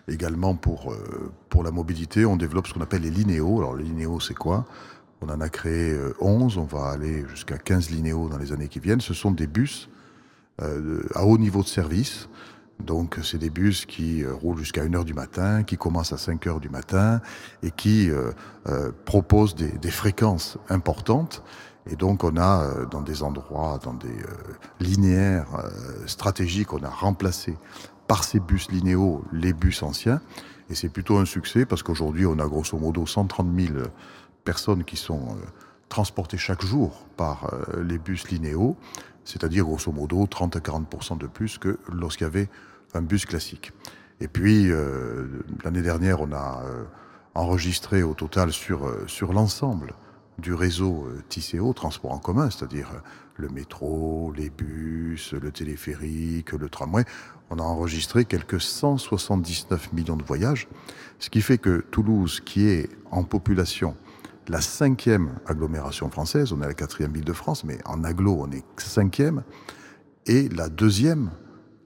également 0.07 0.55
pour, 0.55 0.91
euh, 0.91 1.31
pour 1.49 1.63
la 1.63 1.71
mobilité, 1.71 2.25
on 2.25 2.35
développe 2.35 2.67
ce 2.67 2.73
qu'on 2.73 2.81
appelle 2.81 3.01
les 3.01 3.09
linéos. 3.09 3.59
Alors, 3.59 3.75
les 3.75 3.83
linéos, 3.83 4.19
c'est 4.19 4.33
quoi? 4.33 4.65
On 5.21 5.29
en 5.29 5.41
a 5.41 5.49
créé 5.49 5.97
11, 6.19 6.57
on 6.57 6.65
va 6.65 6.89
aller 6.89 7.25
jusqu'à 7.29 7.57
15 7.57 7.89
linéos 7.89 8.29
dans 8.29 8.37
les 8.37 8.51
années 8.51 8.67
qui 8.67 8.79
viennent. 8.79 9.01
Ce 9.01 9.13
sont 9.13 9.31
des 9.31 9.47
bus 9.47 9.89
euh, 10.61 11.03
à 11.15 11.25
haut 11.25 11.37
niveau 11.37 11.63
de 11.63 11.67
service. 11.67 12.27
Donc, 12.79 13.17
c'est 13.23 13.37
des 13.37 13.49
bus 13.49 13.85
qui 13.85 14.23
euh, 14.23 14.33
roulent 14.33 14.57
jusqu'à 14.57 14.83
1h 14.83 15.05
du 15.05 15.13
matin, 15.13 15.63
qui 15.63 15.77
commencent 15.77 16.13
à 16.13 16.17
5h 16.17 16.59
du 16.59 16.69
matin 16.69 17.21
et 17.63 17.71
qui 17.71 18.09
euh, 18.09 18.31
euh, 18.67 18.91
proposent 19.05 19.55
des, 19.55 19.91
fréquences 19.91 20.57
importantes. 20.69 21.43
Et 21.89 21.95
donc, 21.95 22.23
on 22.23 22.35
a 22.37 22.85
dans 22.89 23.01
des 23.01 23.21
endroits, 23.21 23.79
dans 23.83 23.93
des 23.93 24.17
linéaires 24.79 25.45
stratégiques, 26.07 26.73
on 26.73 26.81
a 26.81 26.89
remplacé 26.89 27.55
par 28.07 28.23
ces 28.23 28.39
bus 28.39 28.71
linéaux 28.71 29.23
les 29.31 29.53
bus 29.53 29.83
anciens. 29.83 30.21
Et 30.69 30.75
c'est 30.75 30.89
plutôt 30.89 31.17
un 31.17 31.25
succès 31.25 31.65
parce 31.65 31.83
qu'aujourd'hui, 31.83 32.25
on 32.25 32.39
a 32.39 32.47
grosso 32.47 32.77
modo 32.77 33.05
130 33.05 33.47
000 33.55 33.73
personnes 34.43 34.83
qui 34.83 34.97
sont 34.97 35.37
transportées 35.89 36.37
chaque 36.37 36.63
jour 36.63 37.05
par 37.17 37.51
les 37.77 37.99
bus 37.99 38.29
linéaux 38.29 38.75
c'est-à-dire 39.25 39.65
grosso 39.65 39.91
modo 39.91 40.25
30 40.27 40.55
à 40.55 40.59
40% 40.59 41.17
de 41.17 41.27
plus 41.27 41.57
que 41.57 41.79
lorsqu'il 41.91 42.25
y 42.25 42.27
avait 42.27 42.49
un 42.93 43.01
bus 43.01 43.25
classique. 43.25 43.73
Et 44.21 44.29
puis 44.29 44.71
euh, 44.71 45.27
l'année 45.63 45.81
dernière, 45.81 46.21
on 46.21 46.31
a 46.31 46.63
euh, 46.63 46.83
enregistré 47.33 48.03
au 48.03 48.13
total 48.13 48.53
sur 48.53 48.87
euh, 48.87 49.03
sur 49.07 49.33
l'ensemble 49.33 49.93
du 50.37 50.53
réseau 50.53 51.07
euh, 51.07 51.21
TCO, 51.27 51.73
transport 51.73 52.11
en 52.11 52.19
commun, 52.19 52.49
c'est-à-dire 52.49 52.89
le 53.35 53.49
métro, 53.49 54.31
les 54.37 54.49
bus, 54.49 55.33
le 55.33 55.51
téléphérique, 55.51 56.53
le 56.53 56.69
tramway, 56.69 57.03
on 57.49 57.59
a 57.59 57.63
enregistré 57.63 58.25
quelques 58.25 58.61
179 58.61 59.93
millions 59.93 60.17
de 60.17 60.23
voyages, 60.23 60.67
ce 61.19 61.29
qui 61.29 61.41
fait 61.41 61.57
que 61.57 61.85
Toulouse, 61.91 62.41
qui 62.43 62.67
est 62.67 62.89
en 63.11 63.23
population 63.23 63.95
la 64.47 64.61
cinquième 64.61 65.31
agglomération 65.47 66.09
française, 66.09 66.53
on 66.53 66.61
est 66.61 66.67
la 66.67 66.73
quatrième 66.73 67.11
ville 67.11 67.23
de 67.23 67.33
France, 67.33 67.63
mais 67.63 67.79
en 67.85 68.03
aglo, 68.03 68.37
on 68.39 68.51
est 68.51 68.63
cinquième, 68.77 69.43
et 70.27 70.49
la 70.49 70.69
deuxième 70.69 71.31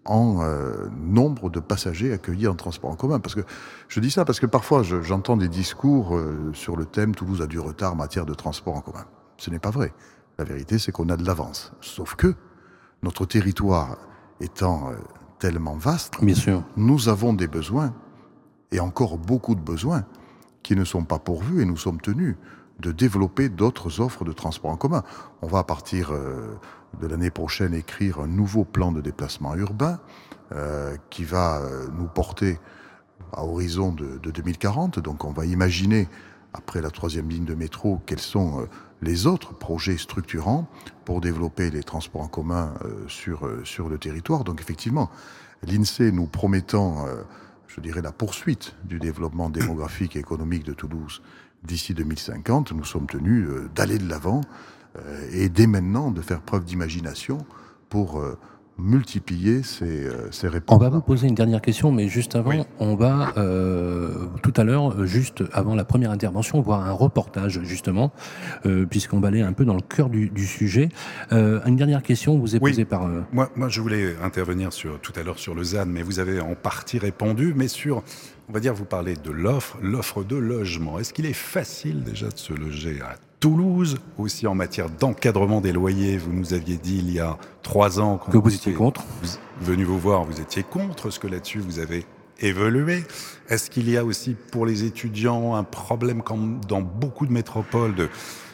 en 0.05 0.41
euh, 0.41 0.87
nombre 0.97 1.49
de 1.49 1.59
passagers 1.59 2.11
accueillis 2.11 2.47
en 2.47 2.55
transport 2.55 2.89
en 2.89 2.95
commun. 2.95 3.19
Parce 3.19 3.35
que 3.35 3.41
je 3.87 3.99
dis 3.99 4.09
ça 4.09 4.25
parce 4.25 4.39
que 4.39 4.45
parfois 4.45 4.81
j'entends 4.81 5.37
des 5.37 5.49
discours 5.49 6.15
euh, 6.15 6.51
sur 6.53 6.75
le 6.75 6.85
thème 6.85 7.13
Toulouse 7.13 7.41
a 7.41 7.47
du 7.47 7.59
retard 7.59 7.93
en 7.93 7.95
matière 7.95 8.25
de 8.25 8.33
transport 8.33 8.75
en 8.75 8.81
commun. 8.81 9.05
Ce 9.37 9.51
n'est 9.51 9.59
pas 9.59 9.69
vrai. 9.69 9.93
La 10.37 10.45
vérité, 10.45 10.79
c'est 10.79 10.91
qu'on 10.91 11.09
a 11.09 11.17
de 11.17 11.25
l'avance. 11.25 11.73
Sauf 11.81 12.15
que 12.15 12.33
notre 13.03 13.25
territoire 13.25 13.97
étant 14.39 14.89
euh, 14.89 14.95
tellement 15.39 15.75
vaste, 15.75 16.21
Bien 16.21 16.35
sûr. 16.35 16.63
nous 16.77 17.09
avons 17.09 17.33
des 17.33 17.47
besoins, 17.47 17.93
et 18.71 18.79
encore 18.79 19.17
beaucoup 19.17 19.55
de 19.55 19.61
besoins, 19.61 20.05
qui 20.61 20.75
ne 20.75 20.83
sont 20.83 21.03
pas 21.03 21.19
pourvus 21.19 21.61
et 21.61 21.65
nous 21.65 21.77
sommes 21.77 22.01
tenus 22.01 22.35
de 22.79 22.91
développer 22.91 23.49
d'autres 23.49 23.99
offres 23.99 24.23
de 24.23 24.31
transport 24.31 24.71
en 24.71 24.77
commun. 24.77 25.03
On 25.41 25.47
va 25.47 25.59
à 25.59 25.63
partir 25.63 26.11
euh, 26.11 26.55
de 27.01 27.07
l'année 27.07 27.31
prochaine 27.31 27.73
écrire 27.73 28.19
un 28.19 28.27
nouveau 28.27 28.63
plan 28.63 28.91
de 28.91 29.01
déplacement 29.01 29.55
urbain 29.55 29.99
euh, 30.51 30.95
qui 31.09 31.23
va 31.23 31.59
euh, 31.59 31.87
nous 31.97 32.07
porter 32.07 32.59
à 33.33 33.45
horizon 33.45 33.91
de, 33.91 34.17
de, 34.17 34.31
2040. 34.31 34.99
Donc 34.99 35.23
on 35.25 35.31
va 35.31 35.45
imaginer, 35.45 36.07
après 36.53 36.81
la 36.81 36.89
troisième 36.89 37.29
ligne 37.29 37.45
de 37.45 37.53
métro, 37.55 38.01
quels 38.05 38.19
sont 38.19 38.61
euh, 38.61 38.65
les 39.01 39.27
autres 39.27 39.53
projets 39.53 39.97
structurants 39.97 40.67
pour 41.05 41.21
développer 41.21 41.69
les 41.69 41.83
transports 41.83 42.21
en 42.21 42.27
commun 42.27 42.73
euh, 42.83 43.07
sur, 43.07 43.45
euh, 43.45 43.63
sur 43.63 43.89
le 43.89 43.97
territoire. 43.97 44.43
Donc 44.43 44.61
effectivement, 44.61 45.09
l'INSEE 45.63 46.11
nous 46.11 46.27
promettant 46.27 47.05
je 47.69 47.81
dirais, 47.81 48.01
la 48.01 48.11
poursuite 48.11 48.75
du 48.83 48.99
développement 48.99 49.49
démographique 49.49 50.15
et 50.15 50.19
économique 50.19 50.63
de 50.63 50.73
Toulouse 50.73 51.21
d'ici 51.63 51.93
2050, 51.93 52.71
nous 52.71 52.83
sommes 52.83 53.07
tenus 53.07 53.47
euh, 53.47 53.69
d'aller 53.75 53.97
de 53.97 54.09
l'avant 54.09 54.41
euh, 54.97 55.29
et 55.31 55.49
dès 55.49 55.67
maintenant 55.67 56.11
de 56.11 56.21
faire 56.21 56.41
preuve 56.41 56.65
d'imagination 56.65 57.45
pour 57.89 58.19
euh, 58.19 58.37
multiplier 58.79 59.63
ces, 59.63 60.05
euh, 60.07 60.31
ces 60.31 60.47
réponses. 60.47 60.75
On 60.75 60.79
va 60.79 60.89
vous 60.89 61.01
poser 61.01 61.27
une 61.27 61.35
dernière 61.35 61.61
question, 61.61 61.91
mais 61.91 62.07
juste 62.07 62.35
avant, 62.35 62.49
oui. 62.51 62.61
on 62.79 62.95
va 62.95 63.33
euh, 63.37 64.27
tout 64.41 64.53
à 64.55 64.63
l'heure, 64.63 65.05
juste 65.05 65.43
avant 65.53 65.75
la 65.75 65.83
première 65.85 66.11
intervention, 66.11 66.61
voir 66.61 66.87
un 66.87 66.91
reportage 66.91 67.61
justement, 67.63 68.11
euh, 68.65 68.85
puisqu'on 68.85 69.19
va 69.19 69.27
aller 69.27 69.41
un 69.41 69.53
peu 69.53 69.65
dans 69.65 69.75
le 69.75 69.81
cœur 69.81 70.09
du, 70.09 70.29
du 70.29 70.45
sujet. 70.45 70.89
Euh, 71.31 71.59
une 71.65 71.75
dernière 71.75 72.03
question 72.03 72.37
vous 72.37 72.55
est 72.55 72.59
oui. 72.61 72.71
posée 72.71 72.85
par. 72.85 73.05
euh, 73.05 73.21
Moi, 73.31 73.49
moi, 73.55 73.69
je 73.69 73.81
voulais 73.81 74.15
intervenir 74.23 74.73
sur 74.73 74.99
tout 74.99 75.13
à 75.19 75.23
l'heure 75.23 75.39
sur 75.39 75.53
le 75.55 75.63
ZAN, 75.63 75.85
mais 75.87 76.01
vous 76.01 76.19
avez 76.19 76.39
en 76.39 76.55
partie 76.55 76.97
répondu, 76.99 77.53
mais 77.55 77.67
sur 77.67 78.03
on 78.49 78.53
va 78.53 78.59
dire, 78.59 78.73
vous 78.73 78.85
parlez 78.85 79.13
de 79.13 79.29
l'offre, 79.29 79.77
l'offre 79.81 80.23
de 80.23 80.35
logement. 80.35 80.97
Est-ce 80.97 81.13
qu'il 81.13 81.27
est 81.27 81.33
facile 81.33 82.03
déjà 82.03 82.29
de 82.29 82.37
se 82.37 82.51
loger 82.51 82.99
à 83.01 83.15
Toulouse, 83.39 83.97
aussi 84.17 84.47
en 84.47 84.55
matière 84.55 84.89
d'encadrement 84.89 85.61
des 85.61 85.71
loyers 85.71 86.17
Vous 86.17 86.33
nous 86.33 86.53
aviez 86.53 86.75
dit 86.75 86.97
il 86.97 87.11
y 87.11 87.19
a 87.19 87.37
trois 87.63 88.01
ans 88.01 88.17
que 88.17 88.37
vous 88.37 88.53
étiez 88.53 88.73
contre. 88.73 89.03
Vous, 89.21 89.29
venu 89.61 89.85
vous 89.85 89.97
voir, 89.97 90.25
vous 90.25 90.41
étiez 90.41 90.63
contre. 90.63 91.07
Est-ce 91.07 91.19
que 91.19 91.27
là-dessus 91.27 91.59
vous 91.59 91.79
avez 91.79 92.05
évolué 92.41 93.03
Est-ce 93.49 93.69
qu'il 93.69 93.89
y 93.89 93.95
a 93.95 94.03
aussi 94.03 94.35
pour 94.51 94.65
les 94.65 94.83
étudiants 94.83 95.55
un 95.55 95.63
problème 95.63 96.21
comme 96.21 96.59
dans 96.67 96.81
beaucoup 96.81 97.25
de 97.25 97.31
métropoles 97.31 97.95
de 97.95 98.09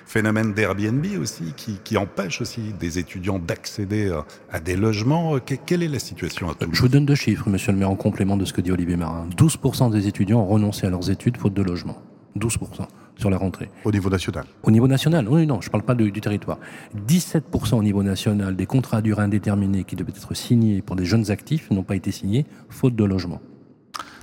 phénomène 0.05 0.53
d'Airbnb 0.53 1.03
aussi 1.19 1.53
qui, 1.57 1.79
qui, 1.83 1.97
empêche 1.97 2.39
aussi 2.41 2.71
des 2.79 2.99
étudiants 2.99 3.39
d'accéder 3.39 4.11
à, 4.11 4.23
à, 4.51 4.59
des 4.59 4.75
logements? 4.75 5.39
quelle 5.39 5.81
est 5.81 5.87
la 5.87 5.97
situation 5.97 6.47
à 6.47 6.53
Toulouse? 6.53 6.75
Je 6.75 6.81
vous 6.81 6.89
donne 6.89 7.07
deux 7.07 7.15
chiffres, 7.15 7.49
monsieur 7.49 7.71
le 7.71 7.79
maire, 7.79 7.89
en 7.89 7.95
complément 7.95 8.37
de 8.37 8.45
ce 8.45 8.53
que 8.53 8.61
dit 8.61 8.71
Olivier 8.71 8.97
Marin. 8.97 9.27
12% 9.35 9.91
des 9.91 10.07
étudiants 10.07 10.41
ont 10.41 10.47
renoncé 10.47 10.85
à 10.85 10.91
leurs 10.91 11.09
études 11.09 11.37
faute 11.37 11.55
de 11.55 11.63
logement. 11.63 11.97
12% 12.37 12.85
sur 13.17 13.29
la 13.29 13.37
rentrée. 13.37 13.69
Au 13.83 13.91
niveau 13.91 14.09
national 14.09 14.45
Au 14.63 14.71
niveau 14.71 14.87
national, 14.87 15.27
oui, 15.29 15.45
non, 15.47 15.61
je 15.61 15.67
ne 15.67 15.71
parle 15.71 15.83
pas 15.83 15.95
du 15.95 16.11
territoire. 16.11 16.59
17% 17.07 17.75
au 17.75 17.83
niveau 17.83 18.03
national 18.03 18.55
des 18.55 18.65
contrats 18.65 18.97
à 18.97 19.01
durée 19.01 19.23
indéterminée 19.23 19.83
qui 19.83 19.95
devaient 19.95 20.11
être 20.11 20.33
signés 20.33 20.81
pour 20.81 20.95
des 20.95 21.05
jeunes 21.05 21.31
actifs 21.31 21.69
n'ont 21.71 21.83
pas 21.83 21.95
été 21.95 22.11
signés 22.11 22.45
faute 22.69 22.95
de 22.95 23.03
logement. 23.03 23.41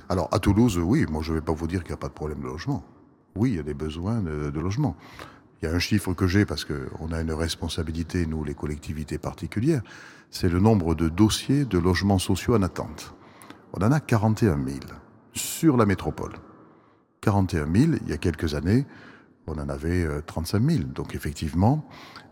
Alors 0.09 0.29
à 0.31 0.39
Toulouse, 0.39 0.77
oui, 0.77 1.05
moi 1.09 1.21
je 1.23 1.31
ne 1.31 1.37
vais 1.37 1.43
pas 1.43 1.53
vous 1.53 1.67
dire 1.67 1.81
qu'il 1.81 1.89
n'y 1.89 1.95
a 1.95 1.97
pas 1.97 2.09
de 2.09 2.13
problème 2.13 2.39
de 2.39 2.47
logement. 2.47 2.83
Oui, 3.35 3.51
il 3.51 3.55
y 3.55 3.59
a 3.59 3.63
des 3.63 3.73
besoins 3.73 4.21
de, 4.21 4.51
de 4.51 4.59
logement. 4.59 4.95
Il 5.61 5.65
y 5.65 5.69
a 5.69 5.73
un 5.73 5.79
chiffre 5.79 6.13
que 6.13 6.27
j'ai 6.27 6.45
parce 6.45 6.65
qu'on 6.65 7.11
a 7.11 7.21
une 7.21 7.31
responsabilité, 7.31 8.25
nous, 8.25 8.43
les 8.43 8.53
collectivités 8.53 9.17
particulières, 9.17 9.81
c'est 10.29 10.49
le 10.49 10.59
nombre 10.59 10.93
de 10.93 11.09
dossiers 11.09 11.65
de 11.65 11.77
logements 11.77 12.19
sociaux 12.19 12.55
en 12.55 12.63
attente. 12.63 13.13
On 13.73 13.83
en 13.83 13.91
a 13.91 13.99
41 13.99 14.57
000 14.57 14.79
sur 15.33 15.77
la 15.77 15.85
métropole. 15.85 16.33
41 17.23 17.73
000, 17.73 17.93
il 18.03 18.09
y 18.09 18.13
a 18.13 18.17
quelques 18.17 18.53
années, 18.53 18.85
on 19.47 19.53
en 19.53 19.69
avait 19.69 20.05
35 20.25 20.57
euh, 20.61 20.69
000. 20.69 20.83
Donc 20.89 21.15
effectivement, 21.15 21.87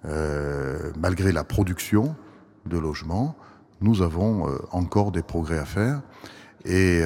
euh, 0.05 0.91
malgré 0.99 1.31
la 1.31 1.45
production 1.45 2.15
de 2.65 2.77
logements, 2.77 3.37
nous 3.79 4.01
avons 4.01 4.49
euh, 4.49 4.57
encore 4.71 5.11
des 5.13 5.23
progrès 5.23 5.57
à 5.57 5.65
faire. 5.65 6.01
Et 6.65 7.01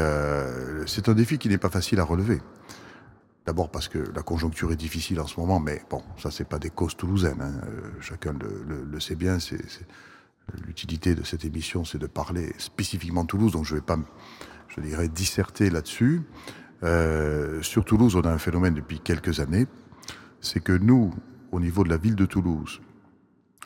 c'est 0.86 1.08
un 1.08 1.14
défi 1.14 1.38
qui 1.38 1.48
n'est 1.48 1.58
pas 1.58 1.70
facile 1.70 2.02
à 2.02 2.04
relever. 2.04 2.42
D'abord 3.46 3.70
parce 3.70 3.88
que 3.88 4.00
la 4.00 4.22
conjoncture 4.22 4.74
est 4.74 4.76
difficile 4.76 5.22
en 5.22 5.28
ce 5.28 5.40
moment, 5.40 5.62
mais 5.62 5.82
bon, 5.90 6.04
ça 6.18 6.30
c'est 6.30 6.50
pas 6.50 6.60
des 6.60 6.72
causes 6.72 6.98
toulousaines. 6.98 7.40
Hein. 7.40 7.62
Chacun 8.02 8.34
le, 8.34 8.66
le, 8.68 8.84
le, 8.84 9.00
sait 9.00 9.16
bien. 9.16 9.40
C'est 9.40 9.62
l'utilité 10.66 11.16
de 11.16 11.24
cette 11.24 11.46
émission, 11.46 11.86
c'est 11.86 12.00
de 12.00 12.08
parler 12.08 12.52
spécifiquement 12.58 13.24
Toulouse. 13.24 13.54
Donc 13.54 13.64
je 13.64 13.76
vais 13.76 13.82
pas, 13.82 13.98
je 14.68 14.82
dirais, 14.82 15.08
disserter 15.08 15.70
là-dessus. 15.70 16.24
Euh, 16.86 17.62
sur 17.62 17.84
Toulouse, 17.84 18.16
on 18.16 18.22
a 18.22 18.32
un 18.32 18.38
phénomène 18.38 18.76
depuis 18.76 19.00
quelques 19.00 19.40
années, 19.40 19.66
c'est 20.40 20.64
que 20.64 20.74
nous, 20.74 21.14
au 21.52 21.60
niveau 21.60 21.84
de 21.84 21.90
la 21.90 21.98
ville 21.98 22.16
de 22.16 22.26
Toulouse, 22.26 22.82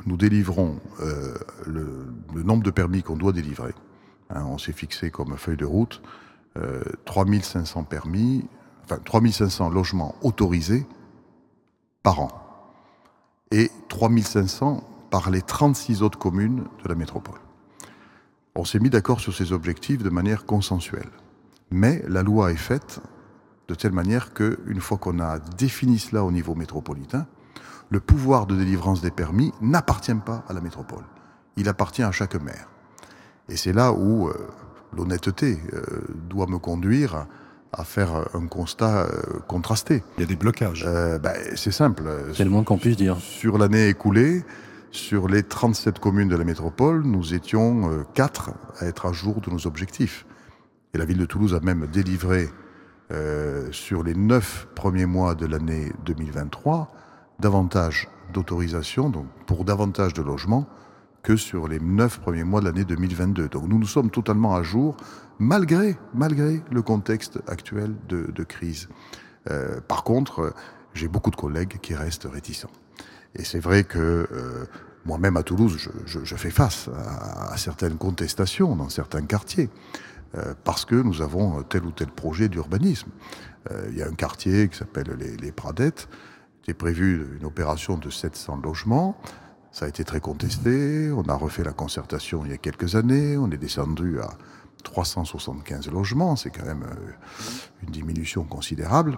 nous 0.05 0.15
délivrons 0.15 0.79
euh, 1.01 1.33
le, 1.65 2.07
nombre 2.43 2.63
de 2.63 2.71
permis 2.71 3.03
qu'on 3.03 3.17
doit 3.17 3.33
délivrer. 3.33 3.73
Hein, 4.29 4.45
on 4.45 4.57
s'est 4.57 4.71
fixé 4.71 5.11
comme 5.11 5.35
feuille 5.37 5.57
de 5.57 5.65
route 5.65 6.01
euh, 6.57 6.81
3500 7.05 7.83
permis, 7.83 8.47
enfin 8.85 8.99
3500 9.03 9.69
logements 9.69 10.15
autorisés 10.21 10.87
par 12.03 12.21
an 12.21 12.29
et 13.51 13.69
3500 13.89 14.83
par 15.11 15.29
les 15.29 15.41
36 15.41 16.01
autres 16.03 16.19
communes 16.19 16.65
de 16.83 16.89
la 16.89 16.95
métropole. 16.95 17.39
On 18.55 18.63
s'est 18.63 18.79
mis 18.79 18.89
d'accord 18.89 19.19
sur 19.19 19.33
ces 19.33 19.51
objectifs 19.51 20.03
de 20.03 20.09
manière 20.09 20.45
consensuelle. 20.45 21.09
Mais 21.71 22.03
la 22.07 22.23
loi 22.23 22.51
est 22.51 22.57
faite 22.57 22.99
de 23.67 23.75
telle 23.75 23.91
manière 23.91 24.33
qu'une 24.33 24.81
fois 24.81 24.97
qu'on 24.97 25.19
a 25.19 25.39
défini 25.39 25.99
cela 25.99 26.23
au 26.23 26.31
niveau 26.31 26.55
métropolitain, 26.55 27.27
le 27.89 27.99
pouvoir 27.99 28.47
de 28.47 28.55
délivrance 28.55 29.01
des 29.01 29.11
permis 29.11 29.51
n'appartient 29.61 30.13
pas 30.13 30.43
à 30.47 30.53
la 30.53 30.61
métropole. 30.61 31.03
Il 31.57 31.69
appartient 31.69 32.03
à 32.03 32.11
chaque 32.11 32.35
maire. 32.35 32.69
Et 33.47 33.57
c'est 33.57 33.73
là 33.73 33.91
où 33.93 34.27
euh, 34.27 34.33
l'honnêteté 34.95 35.59
euh, 35.73 35.81
doit 36.29 36.47
me 36.47 36.57
conduire 36.57 37.25
à 37.73 37.83
faire 37.83 38.27
un 38.33 38.47
constat 38.47 39.05
euh, 39.05 39.39
contrasté. 39.47 40.03
Il 40.17 40.21
y 40.21 40.23
a 40.23 40.27
des 40.27 40.35
blocages. 40.35 40.85
Euh, 40.87 41.19
ben, 41.19 41.35
c'est 41.55 41.71
simple. 41.71 42.03
C'est 42.33 42.43
le 42.43 42.49
moins 42.49 42.63
qu'on 42.63 42.77
puisse 42.77 42.97
dire. 42.97 43.17
Sur 43.17 43.57
l'année 43.57 43.89
écoulée, 43.89 44.43
sur 44.91 45.27
les 45.27 45.43
37 45.43 45.99
communes 45.99 46.29
de 46.29 46.35
la 46.35 46.43
métropole, 46.43 47.03
nous 47.03 47.33
étions 47.33 47.91
euh, 47.91 48.03
4 48.15 48.51
à 48.79 48.85
être 48.85 49.05
à 49.05 49.11
jour 49.11 49.41
de 49.41 49.51
nos 49.51 49.67
objectifs. 49.67 50.25
Et 50.93 50.97
la 50.97 51.05
ville 51.05 51.17
de 51.17 51.25
Toulouse 51.25 51.53
a 51.53 51.59
même 51.59 51.87
délivré 51.87 52.49
euh, 53.11 53.71
sur 53.71 54.03
les 54.03 54.15
9 54.15 54.69
premiers 54.75 55.05
mois 55.05 55.35
de 55.35 55.45
l'année 55.45 55.91
2023 56.05 56.91
davantage 57.39 58.07
d'autorisations, 58.33 59.09
donc 59.09 59.25
pour 59.47 59.65
davantage 59.65 60.13
de 60.13 60.21
logements, 60.21 60.67
que 61.23 61.35
sur 61.35 61.67
les 61.67 61.79
9 61.79 62.19
premiers 62.19 62.43
mois 62.43 62.59
de 62.59 62.65
l'année 62.65 62.85
2022. 62.85 63.49
Donc 63.49 63.67
nous 63.67 63.79
nous 63.79 63.87
sommes 63.87 64.09
totalement 64.09 64.55
à 64.55 64.63
jour, 64.63 64.97
malgré, 65.37 65.97
malgré 66.13 66.61
le 66.71 66.81
contexte 66.81 67.39
actuel 67.47 67.95
de, 68.07 68.43
crise. 68.43 68.89
Euh, 69.49 69.79
par 69.81 70.03
contre, 70.03 70.53
j'ai 70.93 71.07
beaucoup 71.07 71.31
de 71.31 71.35
collègues 71.35 71.79
qui 71.81 71.95
restent 71.95 72.27
réticents. 72.31 72.71
Et 73.35 73.43
c'est 73.43 73.59
vrai 73.59 73.83
que 73.83 74.27
euh, 74.31 74.65
moi-même 75.05 75.37
à 75.37 75.43
Toulouse, 75.43 75.77
je, 75.77 75.89
je, 76.05 76.23
je 76.23 76.35
fais 76.35 76.49
face 76.49 76.89
à, 76.89 77.53
à, 77.53 77.57
certaines 77.57 77.97
contestations 77.97 78.75
dans 78.75 78.89
certains 78.89 79.21
quartiers, 79.21 79.69
parce 80.63 80.85
que 80.85 80.95
nous 80.95 81.21
avons 81.21 81.63
tel 81.63 81.85
ou 81.85 81.91
tel 81.91 82.07
projet 82.07 82.49
d'urbanisme. 82.49 83.09
Euh, 83.71 83.87
il 83.91 83.97
y 83.97 84.03
a 84.03 84.07
un 84.07 84.13
quartier 84.13 84.67
qui 84.69 84.77
s'appelle 84.77 85.17
les, 85.17 85.51
Pradettes, 85.51 86.07
qui 86.61 86.71
est 86.71 86.75
prévu 86.75 87.37
une 87.39 87.45
opération 87.45 87.97
de 87.97 88.09
700 88.09 88.61
logements. 88.63 89.17
Ça 89.71 89.85
a 89.85 89.87
été 89.89 90.03
très 90.03 90.19
contesté. 90.19 91.11
On 91.11 91.23
a 91.23 91.35
refait 91.35 91.63
la 91.63 91.73
concertation 91.73 92.43
il 92.45 92.51
y 92.51 92.53
a 92.53 92.57
quelques 92.57 92.95
années. 92.95 93.37
On 93.37 93.49
est 93.51 93.57
descendu 93.57 94.19
à 94.19 94.29
375 94.83 95.91
logements. 95.91 96.35
C'est 96.35 96.49
quand 96.49 96.65
même 96.65 96.85
une 97.83 97.91
diminution 97.91 98.43
considérable. 98.43 99.17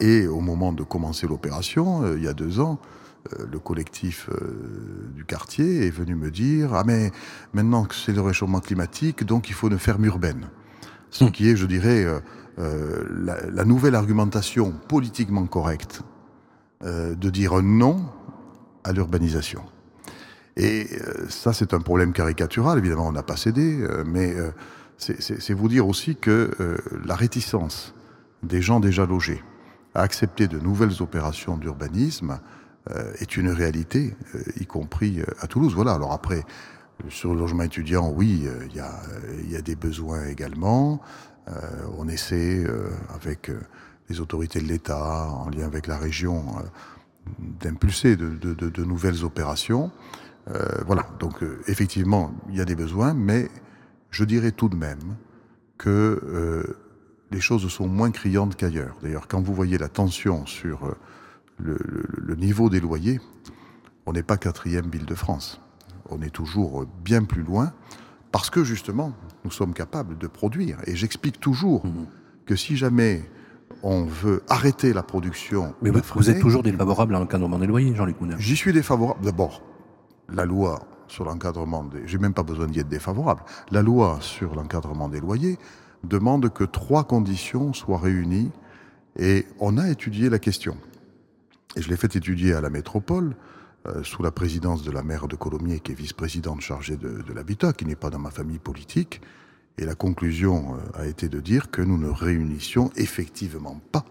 Et 0.00 0.26
au 0.26 0.40
moment 0.40 0.72
de 0.72 0.82
commencer 0.82 1.26
l'opération, 1.26 2.02
euh, 2.02 2.16
il 2.18 2.24
y 2.24 2.28
a 2.28 2.34
deux 2.34 2.60
ans, 2.60 2.78
euh, 2.82 3.05
le 3.50 3.58
collectif 3.58 4.28
euh, 4.30 5.10
du 5.14 5.24
quartier 5.24 5.86
est 5.86 5.90
venu 5.90 6.14
me 6.14 6.30
dire 6.30 6.74
Ah, 6.74 6.84
mais 6.84 7.10
maintenant 7.52 7.84
que 7.84 7.94
c'est 7.94 8.12
le 8.12 8.20
réchauffement 8.20 8.60
climatique, 8.60 9.24
donc 9.24 9.48
il 9.48 9.54
faut 9.54 9.68
une 9.68 9.78
ferme 9.78 10.04
urbaine. 10.04 10.48
Ce 11.10 11.24
mmh. 11.24 11.30
qui 11.30 11.48
est, 11.48 11.56
je 11.56 11.66
dirais, 11.66 12.04
la, 12.58 13.36
la, 13.50 13.64
nouvelle 13.64 13.94
argumentation 13.94 14.72
politiquement 14.88 15.46
correcte 15.46 16.02
de 16.82 17.30
dire 17.30 17.62
non 17.62 18.04
à 18.84 18.92
l'urbanisation. 18.92 19.62
Et 20.56 20.86
euh, 20.90 21.28
ça, 21.28 21.52
c'est 21.52 21.74
un 21.74 21.80
problème 21.80 22.12
caricatural, 22.12 22.78
évidemment, 22.78 23.08
on 23.08 23.12
n'a 23.12 23.22
pas 23.22 23.36
cédé, 23.36 23.78
euh, 23.82 24.04
mais 24.06 24.34
euh, 24.34 24.50
c'est 24.98 25.52
vous 25.52 25.68
dire 25.68 25.86
aussi 25.86 26.16
que 26.16 26.50
la 27.04 27.14
réticence 27.14 27.94
des 28.42 28.62
gens 28.62 28.80
déjà 28.80 29.04
logés 29.04 29.44
à 29.94 30.00
accepter 30.00 30.48
de 30.48 30.58
nouvelles 30.58 31.02
opérations 31.02 31.58
d'urbanisme 31.58 32.40
est 33.18 33.36
une 33.36 33.48
réalité, 33.48 34.14
y 34.60 34.66
compris 34.66 35.20
à 35.40 35.46
Toulouse. 35.46 35.74
Voilà, 35.74 35.94
alors 35.94 36.12
après, 36.12 36.44
sur 37.08 37.34
le 37.34 37.40
logement 37.40 37.64
étudiant, 37.64 38.12
oui, 38.14 38.46
il 38.68 38.76
y, 38.76 38.80
a, 38.80 39.02
y 39.48 39.56
a 39.56 39.62
des 39.62 39.74
besoins 39.74 40.26
également. 40.26 41.00
on 41.98 42.08
essaie, 42.08 42.64
avec 43.12 43.50
les 44.08 44.20
autorités 44.20 44.60
de 44.60 44.66
l'État, 44.66 45.28
en 45.28 45.50
lien 45.50 45.66
avec 45.66 45.86
la 45.86 45.98
région, 45.98 46.44
d'impulser 47.60 48.16
de, 48.16 48.84
nouvelles 48.84 49.24
opérations. 49.24 49.90
Euh, 50.48 50.64
voilà, 50.86 51.06
donc 51.18 51.42
euh, 51.42 51.60
effectivement, 51.66 52.32
il 52.48 52.56
y 52.56 52.60
a 52.60 52.64
des 52.64 52.76
besoins, 52.76 53.14
mais 53.14 53.48
je 54.10 54.24
dirais 54.24 54.52
tout 54.52 54.68
de 54.68 54.76
même 54.76 55.16
que 55.76 55.88
euh, 56.24 56.62
les 57.32 57.40
choses 57.40 57.66
sont 57.68 57.88
moins 57.88 58.12
criantes 58.12 58.54
qu'ailleurs. 58.54 58.96
D'ailleurs, 59.02 59.26
quand 59.26 59.42
vous 59.42 59.54
voyez 59.54 59.76
la 59.76 59.88
tension 59.88 60.46
sur 60.46 60.86
euh, 60.86 60.96
le, 61.58 61.78
le, 61.84 62.04
le, 62.18 62.34
niveau 62.34 62.68
des 62.68 62.80
loyers, 62.80 63.20
on 64.06 64.12
n'est 64.12 64.22
pas 64.22 64.36
quatrième 64.36 64.88
ville 64.88 65.06
de 65.06 65.14
France. 65.14 65.60
On 66.10 66.22
est 66.22 66.30
toujours 66.30 66.86
bien 67.04 67.24
plus 67.24 67.42
loin 67.42 67.72
parce 68.32 68.50
que 68.50 68.64
justement, 68.64 69.12
nous 69.44 69.50
sommes 69.50 69.74
capables 69.74 70.18
de 70.18 70.26
produire. 70.26 70.78
Et 70.86 70.94
j'explique 70.94 71.40
toujours 71.40 71.86
mmh. 71.86 72.06
que 72.44 72.56
si 72.56 72.76
jamais 72.76 73.24
on 73.82 74.04
veut 74.04 74.42
arrêter 74.48 74.92
la 74.92 75.02
production. 75.02 75.74
Mais 75.82 75.90
vous, 75.90 76.00
vous 76.14 76.30
êtes 76.30 76.40
toujours 76.40 76.62
défavorable 76.62 77.14
à 77.14 77.18
l'encadrement 77.18 77.58
des 77.58 77.66
loyers, 77.66 77.94
Jean-Luc 77.94 78.20
Moulin 78.20 78.36
J'y 78.38 78.56
suis 78.56 78.72
défavorable. 78.72 79.24
D'abord, 79.24 79.62
la 80.28 80.44
loi 80.44 80.86
sur 81.08 81.24
l'encadrement 81.24 81.84
des... 81.84 82.06
J'ai 82.06 82.18
même 82.18 82.34
pas 82.34 82.42
besoin 82.42 82.66
d'y 82.66 82.80
être 82.80 82.88
défavorable. 82.88 83.42
La 83.70 83.82
loi 83.82 84.18
sur 84.20 84.54
l'encadrement 84.54 85.08
des 85.08 85.20
loyers 85.20 85.58
demande 86.04 86.52
que 86.52 86.64
trois 86.64 87.04
conditions 87.04 87.72
soient 87.72 87.98
réunies 87.98 88.50
et 89.18 89.46
on 89.60 89.78
a 89.78 89.88
étudié 89.88 90.28
la 90.28 90.38
question. 90.38 90.76
Et 91.76 91.82
je 91.82 91.88
l'ai 91.88 91.96
fait 91.96 92.16
étudier 92.16 92.54
à 92.54 92.60
la 92.60 92.70
métropole, 92.70 93.36
euh, 93.86 94.02
sous 94.02 94.22
la 94.22 94.32
présidence 94.32 94.82
de 94.82 94.90
la 94.90 95.02
maire 95.02 95.28
de 95.28 95.36
Colomiers, 95.36 95.80
qui 95.80 95.92
est 95.92 95.94
vice-présidente 95.94 96.60
chargée 96.62 96.96
de, 96.96 97.22
de 97.22 97.32
l'habitat, 97.32 97.72
qui 97.72 97.84
n'est 97.84 97.96
pas 97.96 98.10
dans 98.10 98.18
ma 98.18 98.30
famille 98.30 98.58
politique. 98.58 99.20
Et 99.78 99.84
la 99.84 99.94
conclusion 99.94 100.74
euh, 100.74 101.02
a 101.02 101.06
été 101.06 101.28
de 101.28 101.38
dire 101.38 101.70
que 101.70 101.82
nous 101.82 101.98
ne 101.98 102.08
réunissions 102.08 102.90
effectivement 102.96 103.80
pas 103.92 104.04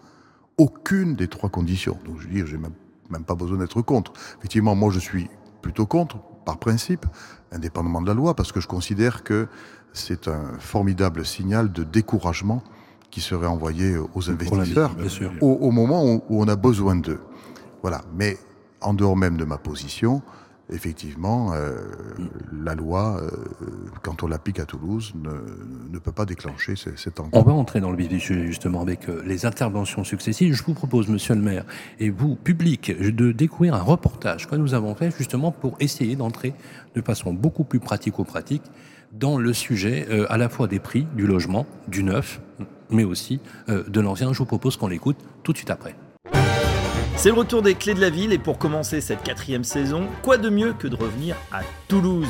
aucune 0.58 1.16
des 1.16 1.28
trois 1.28 1.50
conditions. 1.50 1.98
Donc 2.06 2.20
je 2.20 2.28
veux 2.28 2.32
dire, 2.32 2.46
j'ai 2.46 2.56
même, 2.56 2.72
même 3.10 3.24
pas 3.24 3.34
besoin 3.34 3.58
d'être 3.58 3.82
contre. 3.82 4.12
Effectivement, 4.38 4.74
moi 4.74 4.90
je 4.92 5.00
suis 5.00 5.28
plutôt 5.60 5.86
contre, 5.86 6.18
par 6.44 6.58
principe, 6.58 7.04
indépendamment 7.50 8.00
de 8.00 8.06
la 8.06 8.14
loi, 8.14 8.34
parce 8.34 8.52
que 8.52 8.60
je 8.60 8.68
considère 8.68 9.24
que 9.24 9.48
c'est 9.92 10.28
un 10.28 10.58
formidable 10.60 11.26
signal 11.26 11.72
de 11.72 11.82
découragement 11.82 12.62
qui 13.10 13.20
serait 13.20 13.46
envoyé 13.46 13.96
aux 13.96 14.30
investisseurs 14.30 14.94
au, 15.40 15.52
au, 15.52 15.70
moment 15.70 16.04
où, 16.04 16.22
où 16.28 16.42
on 16.42 16.48
a 16.48 16.56
besoin 16.56 16.96
d'eux. 16.96 17.20
Voilà. 17.82 18.02
Mais 18.14 18.38
en 18.80 18.94
dehors 18.94 19.16
même 19.16 19.36
de 19.36 19.44
ma 19.44 19.58
position, 19.58 20.22
effectivement, 20.70 21.52
euh, 21.54 21.76
la 22.64 22.74
loi, 22.74 23.20
euh, 23.20 23.30
quand 24.02 24.22
on 24.22 24.26
l'applique 24.26 24.58
à 24.58 24.64
Toulouse, 24.64 25.12
ne, 25.14 25.98
peut 25.98 26.12
pas 26.12 26.24
déclencher 26.24 26.74
cet 26.76 27.20
encombre. 27.20 27.36
On 27.36 27.42
va 27.42 27.52
entrer 27.52 27.80
dans 27.80 27.90
le 27.90 27.96
vif 27.96 28.08
du 28.08 28.20
sujet 28.20 28.46
justement 28.46 28.80
avec 28.80 29.08
euh, 29.08 29.22
les 29.24 29.46
interventions 29.46 30.04
successives. 30.04 30.54
Je 30.54 30.62
vous 30.62 30.74
propose, 30.74 31.08
monsieur 31.08 31.34
le 31.34 31.40
maire, 31.40 31.64
et 31.98 32.10
vous, 32.10 32.36
public, 32.36 32.92
de 32.98 33.32
découvrir 33.32 33.74
un 33.74 33.82
reportage 33.82 34.46
que 34.48 34.56
nous 34.56 34.74
avons 34.74 34.94
fait 34.94 35.10
justement 35.16 35.50
pour 35.50 35.76
essayer 35.80 36.16
d'entrer 36.16 36.54
de 36.94 37.00
façon 37.00 37.32
beaucoup 37.32 37.64
plus 37.64 37.80
pratico-pratique 37.80 38.62
dans 39.12 39.38
le 39.38 39.52
sujet 39.52 40.06
à 40.28 40.36
la 40.36 40.48
fois 40.48 40.66
des 40.66 40.80
prix 40.80 41.06
du 41.16 41.26
logement, 41.26 41.64
du 41.88 42.02
neuf, 42.02 42.40
mais 42.90 43.04
aussi 43.04 43.40
de 43.68 44.00
l'ancien. 44.00 44.32
Je 44.32 44.38
vous 44.38 44.46
propose 44.46 44.76
qu'on 44.76 44.88
l'écoute 44.88 45.16
tout 45.42 45.52
de 45.52 45.56
suite 45.56 45.70
après. 45.70 45.94
C'est 47.18 47.30
le 47.30 47.38
retour 47.38 47.62
des 47.62 47.74
clés 47.74 47.94
de 47.94 48.00
la 48.00 48.10
ville 48.10 48.32
et 48.34 48.38
pour 48.38 48.58
commencer 48.58 49.00
cette 49.00 49.22
quatrième 49.22 49.64
saison, 49.64 50.06
quoi 50.22 50.36
de 50.36 50.50
mieux 50.50 50.74
que 50.74 50.86
de 50.86 50.94
revenir 50.94 51.34
à 51.50 51.62
Toulouse? 51.88 52.28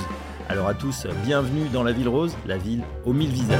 Alors 0.48 0.68
à 0.68 0.74
tous, 0.74 1.08
bienvenue 1.24 1.68
dans 1.72 1.82
la 1.82 1.90
ville 1.90 2.08
rose, 2.08 2.36
la 2.46 2.56
ville 2.56 2.82
aux 3.04 3.12
mille 3.12 3.30
visages. 3.30 3.58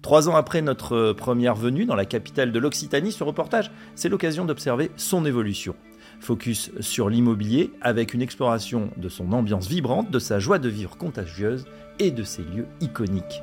Trois 0.00 0.28
ans 0.30 0.36
après 0.36 0.62
notre 0.62 1.12
première 1.12 1.54
venue 1.54 1.84
dans 1.84 1.96
la 1.96 2.06
capitale 2.06 2.50
de 2.50 2.58
l'Occitanie, 2.58 3.12
ce 3.12 3.24
reportage, 3.24 3.70
c'est 3.94 4.08
l'occasion 4.08 4.46
d'observer 4.46 4.90
son 4.96 5.26
évolution. 5.26 5.76
Focus 6.18 6.70
sur 6.80 7.10
l'immobilier 7.10 7.72
avec 7.82 8.14
une 8.14 8.22
exploration 8.22 8.90
de 8.96 9.10
son 9.10 9.32
ambiance 9.32 9.68
vibrante, 9.68 10.10
de 10.10 10.18
sa 10.18 10.38
joie 10.38 10.58
de 10.58 10.70
vivre 10.70 10.96
contagieuse 10.96 11.66
et 11.98 12.10
de 12.10 12.22
ses 12.22 12.42
lieux 12.42 12.66
iconiques. 12.80 13.42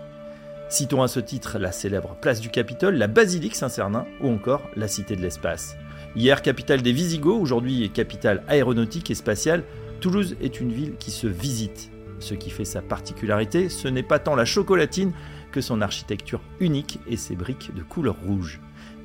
Citons 0.70 1.04
à 1.04 1.08
ce 1.08 1.20
titre 1.20 1.60
la 1.60 1.72
célèbre 1.72 2.16
place 2.20 2.40
du 2.40 2.50
Capitole, 2.50 2.96
la 2.96 3.08
basilique 3.08 3.56
Saint-Cernin 3.56 4.06
ou 4.22 4.30
encore 4.30 4.64
la 4.76 4.88
Cité 4.88 5.16
de 5.16 5.22
l'Espace. 5.22 5.76
Hier 6.16 6.42
capitale 6.42 6.82
des 6.82 6.92
Visigoths, 6.92 7.42
aujourd'hui 7.42 7.90
capitale 7.92 8.44
aéronautique 8.48 9.12
et 9.12 9.16
spatiale, 9.16 9.64
Toulouse 10.00 10.36
est 10.42 10.60
une 10.60 10.72
ville 10.72 10.96
qui 10.98 11.12
se 11.12 11.28
visite. 11.28 11.90
Ce 12.20 12.34
qui 12.34 12.50
fait 12.50 12.66
sa 12.66 12.82
particularité, 12.82 13.70
ce 13.70 13.88
n'est 13.88 14.04
pas 14.04 14.20
tant 14.20 14.36
la 14.36 14.46
chocolatine 14.46 15.14
que 15.52 15.62
son 15.62 15.82
architecture 15.82 16.42
unique 16.60 17.00
et 17.08 17.18
ses 17.18 17.36
briques 17.36 17.74
de 17.76 17.84
couleur 17.84 18.16
rouge. 18.26 18.60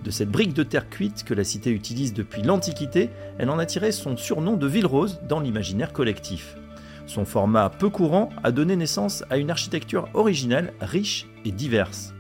De 0.05 0.11
cette 0.11 0.31
brique 0.31 0.55
de 0.55 0.63
terre 0.63 0.89
cuite 0.89 1.25
que 1.25 1.35
la 1.35 1.45
cité 1.45 1.71
utilise 1.71 2.15
depuis 2.15 2.43
l'Antiquité, 2.43 3.11
elle 3.39 3.51
en 3.51 3.59
a 3.59 3.67
tiré 3.67 3.93
son 3.93 4.17
surnom 4.17 4.57
de 4.57 4.67
ville 4.67 4.87
rose 4.87 5.21
dans 5.29 5.41
l'imaginaire 5.41 5.93
collectif. 5.93 6.57
Son 7.09 7.25
format 7.25 7.71
peu 7.71 7.89
courant 7.89 8.29
a 8.45 8.53
donné 8.53 8.77
naissance 8.77 9.25
à 9.31 9.39
une 9.39 9.51
architecture 9.51 10.11
originale, 10.13 10.75
riche 10.83 11.27
et 11.47 11.51
diverse. 11.51 12.13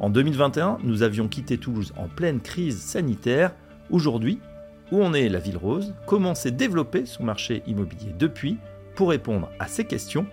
En 0.00 0.08
2021, 0.08 0.78
nous 0.82 1.02
avions 1.02 1.28
quitté 1.28 1.58
Toulouse 1.58 1.92
en 1.98 2.08
pleine 2.08 2.40
crise 2.40 2.80
sanitaire. 2.80 3.54
Aujourd'hui, 3.90 4.40
où 4.90 5.04
en 5.04 5.12
est 5.12 5.28
la 5.28 5.38
ville 5.38 5.58
rose? 5.58 5.94
Comment 6.06 6.34
s'est 6.34 6.50
développé 6.50 7.04
son 7.04 7.24
marché 7.24 7.62
immobilier 7.66 8.14
depuis? 8.18 8.56
Pour 8.96 9.10
répondre 9.10 9.50
à 9.58 9.68
ces 9.68 9.84
questions, 9.84 10.26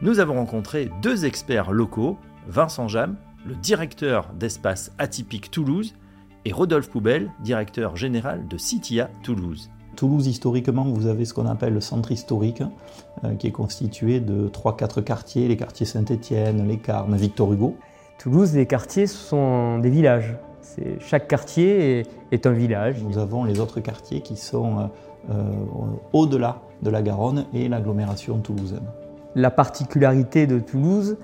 nous 0.00 0.18
avons 0.18 0.36
rencontré 0.36 0.90
deux 1.02 1.26
experts 1.26 1.72
locaux, 1.72 2.18
Vincent 2.48 2.88
Jam, 2.88 3.16
le 3.46 3.54
directeur 3.54 4.32
d'espace 4.32 4.92
atypique 4.96 5.50
Toulouse, 5.50 5.92
et 6.46 6.52
Rodolphe 6.52 6.88
Poubelle, 6.88 7.30
directeur 7.40 7.96
général 7.96 8.48
de 8.48 8.56
Citia 8.56 9.10
Toulouse. 9.22 9.70
Toulouse, 9.96 10.26
historiquement, 10.26 10.84
vous 10.84 11.06
avez 11.06 11.24
ce 11.24 11.34
qu'on 11.34 11.46
appelle 11.46 11.74
le 11.74 11.80
centre 11.80 12.12
historique, 12.12 12.62
euh, 13.24 13.34
qui 13.34 13.46
est 13.46 13.52
constitué 13.52 14.20
de 14.20 14.48
3-4 14.48 15.02
quartiers, 15.02 15.48
les 15.48 15.56
quartiers 15.56 15.86
Saint-Étienne, 15.86 16.66
Les 16.66 16.78
Carmes, 16.78 17.16
Victor 17.16 17.52
Hugo. 17.52 17.76
Toulouse, 18.18 18.54
les 18.54 18.66
quartiers 18.66 19.06
sont 19.06 19.78
des 19.78 19.90
villages. 19.90 20.36
Chaque 21.00 21.28
quartier 21.28 22.06
est, 22.30 22.46
un 22.46 22.52
village. 22.52 23.02
Nous 23.02 23.18
avons 23.18 23.44
les 23.44 23.60
autres 23.60 23.80
quartiers 23.80 24.20
qui 24.20 24.36
sont 24.36 24.78
euh, 24.78 24.82
euh, 25.30 25.52
au-delà 26.12 26.60
de 26.82 26.90
la 26.90 27.02
Garonne 27.02 27.46
et 27.52 27.68
l'agglomération 27.68 28.38
toulousaine. 28.38 28.86
La 29.34 29.50
particularité 29.50 30.46
de 30.46 30.58
Toulouse, 30.58 31.16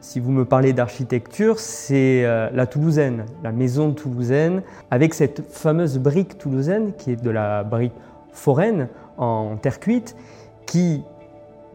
si 0.00 0.20
vous 0.20 0.30
me 0.30 0.44
parlez 0.44 0.72
d'architecture, 0.72 1.58
c'est 1.58 2.24
euh, 2.24 2.48
la 2.52 2.66
toulousaine, 2.66 3.24
la 3.42 3.52
maison 3.52 3.92
toulousaine, 3.92 4.62
avec 4.90 5.14
cette 5.14 5.42
fameuse 5.50 5.98
brique 5.98 6.38
toulousaine 6.38 6.92
qui 6.96 7.12
est 7.12 7.22
de 7.22 7.30
la 7.30 7.64
brique 7.64 7.92
foraine 8.32 8.88
en 9.18 9.56
terre 9.56 9.80
cuite, 9.80 10.16
qui 10.66 11.02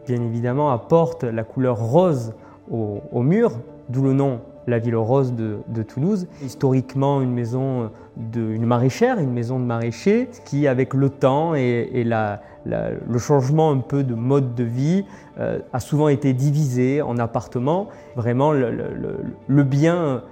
bien 0.06 0.22
évidemment 0.22 0.70
apporte 0.70 1.24
la 1.24 1.44
couleur 1.44 1.78
rose 1.78 2.32
au, 2.70 3.22
mur, 3.22 3.52
d'où 3.88 4.02
le 4.02 4.12
nom 4.12 4.40
la 4.68 4.78
ville 4.78 4.96
rose 4.96 5.34
de, 5.34 5.82
Toulouse. 5.82 6.28
Historiquement, 6.44 7.22
une 7.22 7.32
maison 7.32 7.90
de, 8.16 8.40
maraîchère, 8.58 9.18
une 9.18 9.32
maison 9.32 9.58
de 9.58 9.64
maraîcher, 9.64 10.28
qui 10.44 10.66
avec 10.66 10.94
le 10.94 11.08
temps 11.08 11.54
et, 11.54 12.04
le 12.04 13.18
changement 13.18 13.70
un 13.70 13.78
peu 13.78 14.04
de 14.04 14.14
mode 14.14 14.54
de 14.54 14.64
vie 14.64 15.04
euh, 15.38 15.58
a 15.72 15.80
souvent 15.80 16.08
été 16.08 16.34
divisé 16.34 17.00
en 17.00 17.18
appartements. 17.18 17.88
Vraiment 18.16 18.52
le, 18.52 19.62
bien 19.62 20.22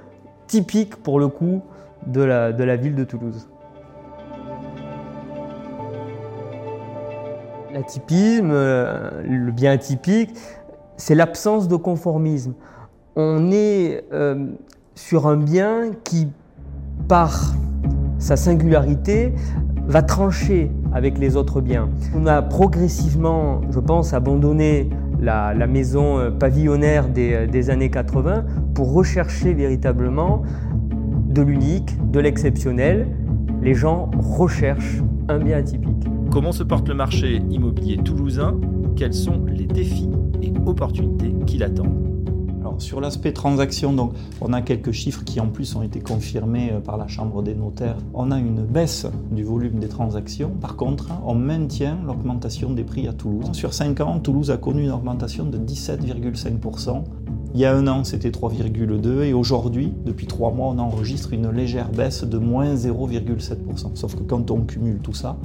typique 0.47 0.97
pour 0.97 1.19
le 1.19 1.29
coup 1.29 1.63
de 2.07 2.21
la, 2.21 2.53
de 2.53 2.63
la 2.63 2.77
ville 2.77 2.95
de 2.95 3.05
Toulouse. 3.05 3.49
L'atypisme, 7.73 8.51
euh, 8.53 9.23
le 9.27 9.53
bien 9.53 9.73
atypique, 9.73 10.31
c'est 10.97 11.15
l'absence 11.15 11.69
de 11.69 11.77
conformisme 11.77 12.55
on 13.17 13.51
est 13.51 14.05
euh, 14.13 14.47
sur 14.95 15.27
un 15.27 15.39
bien 15.39 15.93
qui, 16.05 16.29
par 17.09 17.55
sa 18.19 18.37
singularité, 18.37 19.33
va 19.87 20.03
trancher 20.03 20.71
avec 20.93 21.19
les 21.19 21.37
autres 21.37 21.61
biens. 21.61 21.89
On 22.15 22.27
a 22.27 22.43
progressivement, 22.43 23.63
je 23.71 23.81
pense, 23.81 24.13
abandonné 24.13 24.91
la, 25.21 25.55
maison 25.67 26.19
euh, 26.19 26.31
pavillonnaire 26.31 27.09
des, 27.09 27.47
des, 27.47 27.71
années 27.71 27.91
80 27.91 28.45
pour 28.75 28.93
rechercher 28.93 29.55
véritablement 29.55 30.43
de 30.91 31.41
l'unique, 31.41 31.97
de 32.11 32.21
l'exceptionnel. 32.21 33.09
Les 33.63 33.75
gens 33.75 34.11
recherchent 34.19 35.03
un 35.29 35.39
bien 35.39 35.59
atypique. 35.59 36.07
Comment 36.31 36.53
se 36.53 36.63
porte 36.63 36.89
le 36.89 36.95
marché 36.95 37.41
immobilier 37.51 37.97
toulousain? 37.97 38.61
Quels 38.95 39.15
sont 39.15 39.45
les 39.47 39.67
défis 39.67 40.11
et 40.43 40.53
opportunités 40.67 41.35
qui 41.47 41.59
l'attendent? 41.59 42.16
Sur 42.79 43.01
l'aspect 43.01 43.33
transaction, 43.33 44.11
on 44.41 44.53
a 44.53 44.63
quelques 44.63 44.93
chiffres 44.93 45.25
qui 45.25 45.41
en 45.41 45.49
plus 45.49 45.75
ont 45.77 45.83
été 45.83 46.01
confirmés 46.01 46.71
euh, 46.73 46.81
par 46.81 46.97
la 46.97 47.09
Chambre 47.09 47.43
des 47.43 47.55
notaires. 47.55 47.97
On 48.15 48.31
a 48.31 48.39
une 48.39 48.65
baisse 48.65 49.07
du 49.31 49.45
volume 49.45 49.79
des 49.79 49.89
transactions. 49.89 50.51
Par 50.61 50.77
contre, 50.77 51.11
on 51.25 51.35
maintient 51.35 51.99
l'augmentation 52.07 52.71
des 52.71 52.85
prix 52.85 53.09
à 53.09 53.13
Toulouse. 53.13 53.49
Sur 53.53 53.73
5 53.73 54.01
ans, 54.01 54.19
Toulouse 54.19 54.51
a 54.51 54.57
connu 54.57 54.85
une 54.85 54.91
augmentation 54.91 55.45
de 55.45 55.59
17,5%. 55.59 57.05
Il 57.55 57.61
y 57.61 57.65
a 57.65 57.75
un 57.75 57.87
an, 57.87 58.05
c'était 58.05 58.31
3,2 58.31 59.23
et 59.23 59.33
aujourd'hui, 59.33 59.93
depuis 60.05 60.27
3 60.27 60.53
mois, 60.53 60.69
on 60.69 60.79
enregistre 60.79 61.33
une 61.33 61.51
légère 61.51 61.91
baisse 61.91 62.25
de 62.25 62.39
moins 62.39 62.75
0,7%. 62.75 63.95
Sauf 63.95 64.15
que 64.15 64.23
quand 64.23 64.51
on 64.51 64.63
cumule 64.63 64.99
tout 64.99 65.15
ça, 65.15 65.39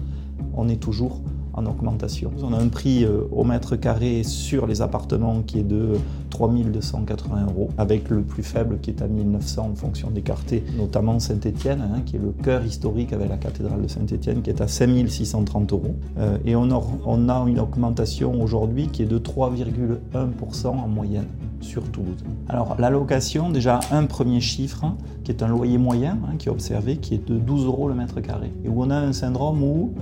on 0.53 0.67
est 0.67 0.81
toujours 0.81 1.21
en 1.53 1.65
augmentation. 1.65 2.31
On 2.41 2.53
a 2.53 2.57
un 2.57 2.67
prix 2.67 3.03
euh, 3.03 3.21
au 3.31 3.43
mètre 3.43 3.75
carré 3.75 4.23
sur 4.23 4.67
les 4.67 4.81
appartements 4.81 5.41
qui 5.41 5.59
est 5.59 5.63
de 5.63 5.93
3280 6.29 7.45
euros, 7.47 7.69
avec 7.77 8.09
le 8.09 8.21
plus 8.21 8.43
faible 8.43 8.79
qui 8.81 8.89
est 8.89 9.01
à 9.01 9.07
1900 9.07 9.69
en 9.71 9.75
fonction 9.75 10.09
des 10.09 10.21
quartiers, 10.21 10.63
notamment 10.77 11.19
Saint-Étienne, 11.19 11.81
hein, 11.81 12.01
qui 12.05 12.15
est 12.15 12.19
le 12.19 12.31
cœur 12.31 12.65
historique 12.65 13.13
avec 13.13 13.29
la 13.29 13.37
cathédrale 13.37 13.81
de 13.81 13.87
Saint-Étienne, 13.87 14.41
qui 14.41 14.49
est 14.49 14.61
à 14.61 14.67
5630 14.67 15.73
euros. 15.73 15.95
Euh, 16.17 16.37
et 16.45 16.55
on 16.55 16.69
a, 16.71 17.45
une 17.47 17.59
augmentation 17.59 18.41
aujourd'hui 18.41 18.87
qui 18.87 19.03
est 19.03 19.07
de 19.07 19.17
3,1% 19.17 20.67
en 20.67 20.87
moyenne 20.87 21.27
sur 21.59 21.83
Toulouse. 21.83 22.23
Alors 22.49 22.75
la 22.79 22.89
location, 22.89 23.49
déjà 23.49 23.79
un 23.91 24.05
premier 24.05 24.41
chiffre, 24.41 24.85
qui 25.23 25.31
est 25.31 25.43
un 25.43 25.47
loyer 25.47 25.77
moyen, 25.77 26.17
hein, 26.25 26.35
qui 26.37 26.49
est 26.49 26.51
observé, 26.51 26.97
qui 26.97 27.15
est 27.15 27.27
de 27.27 27.37
12 27.37 27.65
euros 27.65 27.87
le 27.87 27.95
mètre 27.95 28.19
carré. 28.21 28.51
Et 28.65 28.69
où 28.69 28.83
on 28.83 28.89
a 28.89 28.97
un 28.97 29.13
syndrome 29.13 29.63
où 29.63 29.93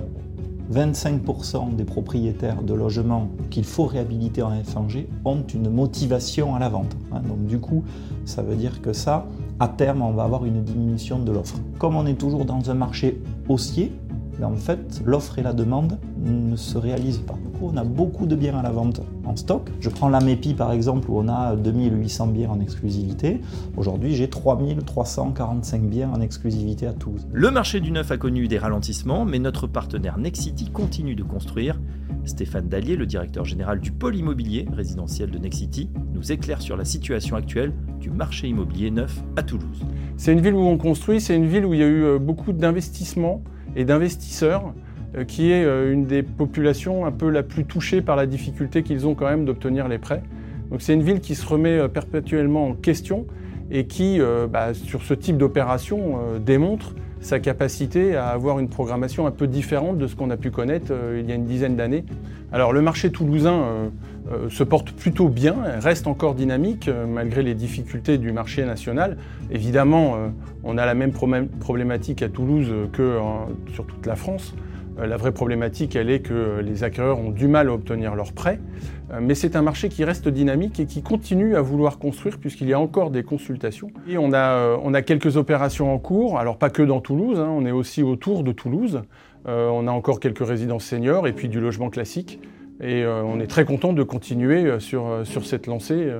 25% 0.72 1.74
des 1.74 1.84
propriétaires 1.84 2.62
de 2.62 2.74
logements 2.74 3.28
qu'il 3.50 3.64
faut 3.64 3.86
réhabiliter 3.86 4.42
en 4.42 4.50
FNG 4.50 5.06
ont 5.24 5.42
une 5.52 5.68
motivation 5.68 6.54
à 6.54 6.58
la 6.58 6.68
vente. 6.68 6.96
Hein. 7.12 7.22
Donc 7.26 7.46
du 7.46 7.58
coup, 7.58 7.82
ça 8.24 8.42
veut 8.42 8.56
dire 8.56 8.80
que 8.80 8.92
ça, 8.92 9.26
à 9.58 9.68
terme, 9.68 10.02
on 10.02 10.12
va 10.12 10.24
avoir 10.24 10.44
une 10.44 10.62
diminution 10.62 11.18
de 11.18 11.32
l'offre. 11.32 11.56
Comme 11.78 11.96
on 11.96 12.06
est 12.06 12.14
toujours 12.14 12.44
dans 12.44 12.70
un 12.70 12.74
marché 12.74 13.20
haussier, 13.48 13.92
en 14.48 14.56
fait, 14.56 15.02
l'offre 15.04 15.38
et 15.38 15.42
la 15.42 15.52
demande 15.52 15.98
ne 16.18 16.56
se 16.56 16.78
réalisent 16.78 17.18
pas. 17.18 17.34
Du 17.34 17.50
coup, 17.50 17.70
on 17.72 17.76
a 17.76 17.84
beaucoup 17.84 18.26
de 18.26 18.34
biens 18.34 18.58
à 18.58 18.62
la 18.62 18.70
vente 18.70 19.00
en 19.24 19.36
stock. 19.36 19.70
Je 19.80 19.88
prends 19.88 20.08
la 20.08 20.20
MEPI 20.20 20.54
par 20.54 20.72
exemple, 20.72 21.10
où 21.10 21.18
on 21.18 21.28
a 21.28 21.56
2800 21.56 22.26
biens 22.28 22.50
en 22.50 22.60
exclusivité. 22.60 23.40
Aujourd'hui, 23.76 24.14
j'ai 24.14 24.28
3345 24.28 25.82
biens 25.82 26.10
en 26.10 26.20
exclusivité 26.20 26.86
à 26.86 26.92
Toulouse. 26.92 27.26
Le 27.32 27.50
marché 27.50 27.80
du 27.80 27.90
neuf 27.90 28.10
a 28.10 28.16
connu 28.16 28.48
des 28.48 28.58
ralentissements, 28.58 29.24
mais 29.24 29.38
notre 29.38 29.66
partenaire 29.66 30.18
Nexity 30.18 30.70
continue 30.70 31.14
de 31.14 31.22
construire. 31.22 31.78
Stéphane 32.24 32.68
Dallier, 32.68 32.96
le 32.96 33.06
directeur 33.06 33.44
général 33.44 33.80
du 33.80 33.92
pôle 33.92 34.16
immobilier 34.16 34.66
résidentiel 34.72 35.30
de 35.30 35.38
Nexity, 35.38 35.90
nous 36.12 36.32
éclaire 36.32 36.60
sur 36.60 36.76
la 36.76 36.84
situation 36.84 37.36
actuelle 37.36 37.72
du 37.98 38.10
marché 38.10 38.48
immobilier 38.48 38.90
neuf 38.90 39.22
à 39.36 39.42
Toulouse. 39.42 39.80
C'est 40.16 40.32
une 40.32 40.40
ville 40.40 40.54
où 40.54 40.60
on 40.60 40.76
construit, 40.76 41.20
c'est 41.20 41.36
une 41.36 41.46
ville 41.46 41.64
où 41.64 41.74
il 41.74 41.80
y 41.80 41.82
a 41.82 41.86
eu 41.86 42.04
euh, 42.04 42.18
beaucoup 42.18 42.52
d'investissements 42.52 43.42
et 43.76 43.84
d'investisseurs, 43.84 44.74
euh, 45.16 45.24
qui 45.24 45.50
est 45.50 45.64
euh, 45.64 45.92
une 45.92 46.06
des 46.06 46.22
populations 46.22 47.04
un 47.04 47.10
peu 47.10 47.30
la 47.30 47.42
plus 47.42 47.64
touchée 47.64 48.00
par 48.00 48.14
la 48.14 48.26
difficulté 48.26 48.84
qu'ils 48.84 49.08
ont 49.08 49.14
quand 49.14 49.28
même 49.28 49.44
d'obtenir 49.44 49.88
les 49.88 49.98
prêts. 49.98 50.22
Donc 50.70 50.82
c'est 50.82 50.94
une 50.94 51.02
ville 51.02 51.20
qui 51.20 51.34
se 51.34 51.44
remet 51.44 51.78
euh, 51.78 51.88
perpétuellement 51.88 52.68
en 52.68 52.74
question 52.74 53.26
et 53.72 53.86
qui, 53.86 54.18
bah, 54.50 54.74
sur 54.74 55.02
ce 55.02 55.14
type 55.14 55.36
d'opération, 55.36 56.18
démontre 56.44 56.96
sa 57.20 57.38
capacité 57.38 58.16
à 58.16 58.26
avoir 58.26 58.58
une 58.58 58.68
programmation 58.68 59.28
un 59.28 59.30
peu 59.30 59.46
différente 59.46 59.96
de 59.96 60.08
ce 60.08 60.16
qu'on 60.16 60.30
a 60.30 60.36
pu 60.36 60.50
connaître 60.50 60.92
il 61.16 61.28
y 61.28 61.30
a 61.30 61.36
une 61.36 61.44
dizaine 61.44 61.76
d'années. 61.76 62.04
Alors 62.50 62.72
le 62.72 62.82
marché 62.82 63.12
toulousain 63.12 63.92
se 64.48 64.62
porte 64.64 64.92
plutôt 64.92 65.28
bien, 65.28 65.56
reste 65.80 66.06
encore 66.06 66.34
dynamique 66.34 66.88
malgré 67.08 67.42
les 67.42 67.54
difficultés 67.54 68.18
du 68.18 68.32
marché 68.32 68.64
national. 68.64 69.16
Évidemment, 69.50 70.16
on 70.62 70.78
a 70.78 70.86
la 70.86 70.94
même 70.94 71.12
problématique 71.12 72.22
à 72.22 72.28
Toulouse 72.28 72.72
que 72.92 73.18
sur 73.72 73.86
toute 73.86 74.06
la 74.06 74.16
France. 74.16 74.54
Euh, 75.00 75.06
la 75.06 75.16
vraie 75.16 75.32
problématique, 75.32 75.96
elle 75.96 76.10
est 76.10 76.20
que 76.20 76.60
les 76.60 76.84
acquéreurs 76.84 77.18
ont 77.18 77.30
du 77.30 77.48
mal 77.48 77.68
à 77.68 77.72
obtenir 77.72 78.14
leurs 78.14 78.32
prêts, 78.32 78.60
euh, 79.12 79.18
mais 79.22 79.34
c'est 79.34 79.56
un 79.56 79.62
marché 79.62 79.88
qui 79.88 80.04
reste 80.04 80.28
dynamique 80.28 80.80
et 80.80 80.86
qui 80.86 81.02
continue 81.02 81.56
à 81.56 81.60
vouloir 81.60 81.98
construire 81.98 82.38
puisqu'il 82.38 82.68
y 82.68 82.72
a 82.72 82.80
encore 82.80 83.10
des 83.10 83.22
consultations. 83.22 83.90
Et 84.08 84.18
on 84.18 84.32
a, 84.32 84.52
euh, 84.54 84.76
on 84.82 84.94
a 84.94 85.02
quelques 85.02 85.36
opérations 85.36 85.92
en 85.92 85.98
cours, 85.98 86.38
alors 86.38 86.58
pas 86.58 86.70
que 86.70 86.82
dans 86.82 87.00
Toulouse, 87.00 87.38
hein, 87.38 87.50
on 87.50 87.64
est 87.66 87.72
aussi 87.72 88.02
autour 88.02 88.42
de 88.44 88.52
Toulouse. 88.52 89.02
on 89.46 89.88
a 89.88 89.90
encore 89.90 90.20
quelques 90.20 90.46
résidences 90.46 90.84
seniors 90.84 91.26
et 91.26 91.32
puis 91.32 91.48
du 91.48 91.60
logement 91.60 91.88
classique. 91.88 92.38
Et 92.82 93.04
on 93.06 93.40
est 93.40 93.46
très 93.46 93.64
content 93.64 93.92
de 93.92 94.02
continuer 94.02 94.80
sur, 94.80 95.20
sur 95.24 95.44
cette 95.44 95.66
lancée. 95.66 96.10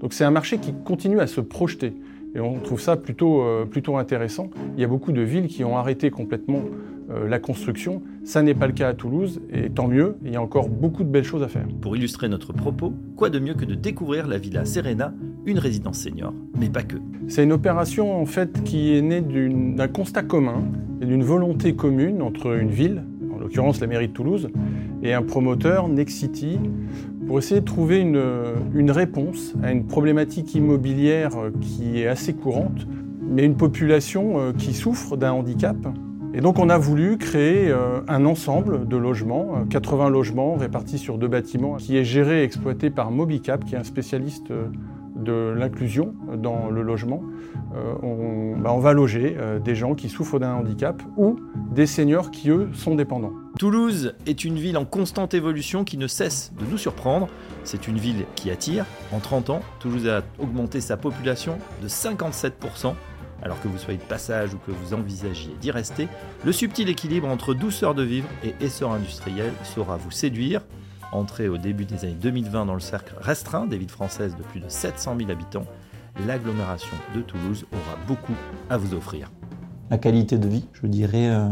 Donc 0.00 0.12
c'est 0.12 0.24
un 0.24 0.30
marché 0.30 0.58
qui 0.58 0.72
continue 0.84 1.20
à 1.20 1.26
se 1.26 1.40
projeter. 1.40 1.92
Et 2.34 2.40
on 2.40 2.58
trouve 2.58 2.80
ça 2.80 2.96
plutôt, 2.96 3.44
plutôt 3.70 3.96
intéressant. 3.96 4.48
Il 4.76 4.80
y 4.80 4.84
a 4.84 4.88
beaucoup 4.88 5.12
de 5.12 5.20
villes 5.20 5.48
qui 5.48 5.64
ont 5.64 5.76
arrêté 5.76 6.10
complètement 6.10 6.62
euh, 7.10 7.26
la 7.26 7.38
construction. 7.38 8.02
Ça 8.22 8.42
n'est 8.42 8.54
pas 8.54 8.66
le 8.66 8.74
cas 8.74 8.88
à 8.88 8.92
Toulouse, 8.92 9.40
et 9.50 9.70
tant 9.70 9.88
mieux, 9.88 10.16
il 10.26 10.32
y 10.32 10.36
a 10.36 10.42
encore 10.42 10.68
beaucoup 10.68 11.04
de 11.04 11.08
belles 11.08 11.24
choses 11.24 11.42
à 11.42 11.48
faire. 11.48 11.66
Pour 11.80 11.96
illustrer 11.96 12.28
notre 12.28 12.52
propos, 12.52 12.92
quoi 13.16 13.30
de 13.30 13.38
mieux 13.38 13.54
que 13.54 13.64
de 13.64 13.74
découvrir 13.74 14.26
la 14.26 14.36
Villa 14.36 14.66
Serena, 14.66 15.14
une 15.46 15.58
résidence 15.58 16.00
senior, 16.00 16.34
mais 16.60 16.68
pas 16.68 16.82
que. 16.82 16.96
C'est 17.26 17.42
une 17.42 17.52
opération 17.52 18.20
en 18.20 18.26
fait 18.26 18.62
qui 18.62 18.94
est 18.94 19.00
née 19.00 19.22
d'un 19.22 19.88
constat 19.88 20.22
commun 20.22 20.62
et 21.00 21.06
d'une 21.06 21.24
volonté 21.24 21.74
commune 21.74 22.20
entre 22.20 22.58
une 22.60 22.70
ville, 22.70 23.04
en 23.34 23.38
l'occurrence 23.38 23.80
la 23.80 23.86
mairie 23.86 24.08
de 24.08 24.12
Toulouse, 24.12 24.50
et 25.02 25.14
un 25.14 25.22
promoteur, 25.22 25.88
Nexity, 25.88 26.58
pour 27.26 27.38
essayer 27.38 27.60
de 27.60 27.66
trouver 27.66 27.98
une, 27.98 28.22
une 28.74 28.90
réponse 28.90 29.54
à 29.62 29.70
une 29.70 29.86
problématique 29.86 30.54
immobilière 30.54 31.32
qui 31.60 32.00
est 32.00 32.06
assez 32.06 32.34
courante, 32.34 32.86
mais 33.20 33.44
une 33.44 33.56
population 33.56 34.40
euh, 34.40 34.52
qui 34.52 34.72
souffre 34.72 35.16
d'un 35.16 35.32
handicap. 35.32 35.76
Et 36.34 36.40
donc 36.40 36.58
on 36.58 36.68
a 36.68 36.76
voulu 36.76 37.16
créer 37.16 37.70
euh, 37.70 38.00
un 38.06 38.26
ensemble 38.26 38.86
de 38.86 38.96
logements, 38.96 39.64
80 39.70 40.06
euh, 40.06 40.10
logements 40.10 40.54
répartis 40.56 40.98
sur 40.98 41.16
deux 41.16 41.28
bâtiments, 41.28 41.76
qui 41.76 41.96
est 41.96 42.04
géré 42.04 42.40
et 42.40 42.44
exploité 42.44 42.90
par 42.90 43.10
Mobicap, 43.10 43.64
qui 43.64 43.74
est 43.74 43.78
un 43.78 43.84
spécialiste 43.84 44.50
euh, 44.50 44.66
de 45.28 45.54
l'inclusion 45.56 46.14
dans 46.36 46.70
le 46.70 46.82
logement. 46.82 47.22
Bah, 47.72 48.72
on, 48.72 48.78
va 48.78 48.92
loger 48.92 49.36
des 49.62 49.74
gens 49.74 49.94
qui 49.94 50.08
souffrent 50.08 50.38
d'un 50.38 50.54
handicap 50.54 51.02
ou 51.16 51.38
des 51.70 51.86
seniors 51.86 52.30
qui, 52.30 52.50
eux, 52.50 52.68
sont 52.72 52.94
dépendants. 52.94 53.32
Toulouse 53.58 54.14
est 54.26 54.44
une 54.44 54.56
ville 54.56 54.78
en 54.78 54.84
constante 54.84 55.34
évolution 55.34 55.84
qui 55.84 55.98
ne 55.98 56.06
cesse 56.06 56.52
de 56.58 56.64
nous 56.64 56.78
surprendre. 56.78 57.28
C'est 57.64 57.86
une 57.86 57.98
ville 57.98 58.24
qui 58.34 58.50
attire. 58.50 58.86
En 59.12 59.18
30 59.18 59.50
ans, 59.50 59.60
Toulouse 59.80 60.08
a 60.08 60.22
augmenté 60.38 60.80
sa 60.80 60.96
population 60.96 61.58
de 61.82 61.88
57% 61.88 62.94
alors 63.42 63.60
que 63.60 63.68
vous 63.68 63.78
soyez 63.78 63.98
de 63.98 64.04
passage 64.04 64.54
ou 64.54 64.58
que 64.58 64.70
vous 64.70 64.94
envisagiez 64.94 65.54
d'y 65.60 65.70
rester, 65.70 66.08
le 66.44 66.52
subtil 66.52 66.88
équilibre 66.88 67.28
entre 67.28 67.54
douceur 67.54 67.94
de 67.94 68.02
vivre 68.02 68.28
et 68.44 68.54
essor 68.60 68.92
industriel 68.92 69.52
saura 69.64 69.96
vous 69.96 70.10
séduire. 70.10 70.62
Entrez 71.12 71.48
au 71.48 71.56
début 71.56 71.86
des 71.86 72.04
années 72.04 72.16
2020 72.20 72.66
dans 72.66 72.74
le 72.74 72.80
cercle 72.80 73.14
restreint 73.18 73.66
des 73.66 73.78
villes 73.78 73.88
françaises 73.88 74.36
de 74.36 74.42
plus 74.42 74.60
de 74.60 74.68
700 74.68 75.16
000 75.18 75.30
habitants, 75.30 75.64
l'agglomération 76.26 76.96
de 77.14 77.22
Toulouse 77.22 77.64
aura 77.72 77.96
beaucoup 78.06 78.34
à 78.68 78.76
vous 78.76 78.94
offrir. 78.94 79.30
La 79.90 79.96
qualité 79.96 80.36
de 80.36 80.46
vie, 80.46 80.66
je 80.74 80.86
dirais 80.86 81.28
euh, 81.30 81.48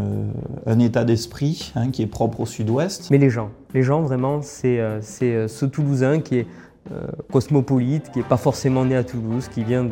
un 0.67 0.79
état 0.79 1.05
d'esprit 1.05 1.73
hein, 1.75 1.91
qui 1.91 2.03
est 2.03 2.07
propre 2.07 2.41
au 2.41 2.47
sud-ouest. 2.47 3.11
Mais 3.11 3.17
les 3.17 3.31
gens, 3.31 3.51
les 3.73 3.83
gens 3.83 4.03
vraiment, 4.03 4.43
c'est 4.43 4.79
euh, 4.79 5.01
euh, 5.23 5.49
ce 5.49 5.65
Toulousain 5.65 6.21
qui 6.21 6.39
est 6.39 6.47
cosmopolite, 7.33 8.13
qui 8.13 8.19
n'est 8.21 8.25
pas 8.25 8.37
forcément 8.37 8.85
né 8.85 8.95
à 8.95 9.03
Toulouse, 9.03 9.49
qui 9.49 9.65
vient 9.65 9.85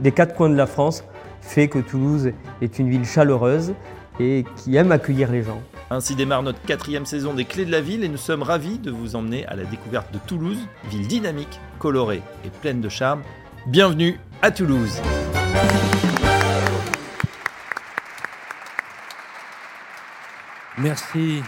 des 0.00 0.12
quatre 0.12 0.36
coins 0.36 0.48
de 0.48 0.54
la 0.54 0.68
France, 0.68 1.02
fait 1.40 1.66
que 1.66 1.80
Toulouse 1.80 2.30
est 2.62 2.78
une 2.78 2.88
ville 2.88 3.04
chaleureuse 3.04 3.74
et 4.20 4.44
qui 4.56 4.76
aime 4.76 4.92
accueillir 4.92 5.30
les 5.32 5.42
gens. 5.42 5.60
Ainsi 5.90 6.14
démarre 6.14 6.42
notre 6.42 6.60
quatrième 6.62 7.06
saison 7.06 7.32
des 7.32 7.44
Clés 7.44 7.64
de 7.64 7.72
la 7.72 7.80
Ville 7.80 8.04
et 8.04 8.08
nous 8.08 8.18
sommes 8.18 8.42
ravis 8.42 8.78
de 8.78 8.90
vous 8.90 9.16
emmener 9.16 9.46
à 9.46 9.56
la 9.56 9.64
découverte 9.64 10.12
de 10.12 10.18
Toulouse, 10.26 10.58
ville 10.88 11.08
dynamique, 11.08 11.58
colorée 11.78 12.22
et 12.44 12.50
pleine 12.50 12.80
de 12.80 12.88
charme. 12.88 13.22
Bienvenue 13.66 14.20
à 14.42 14.50
Toulouse. 14.50 15.00
Merci. 20.78 21.42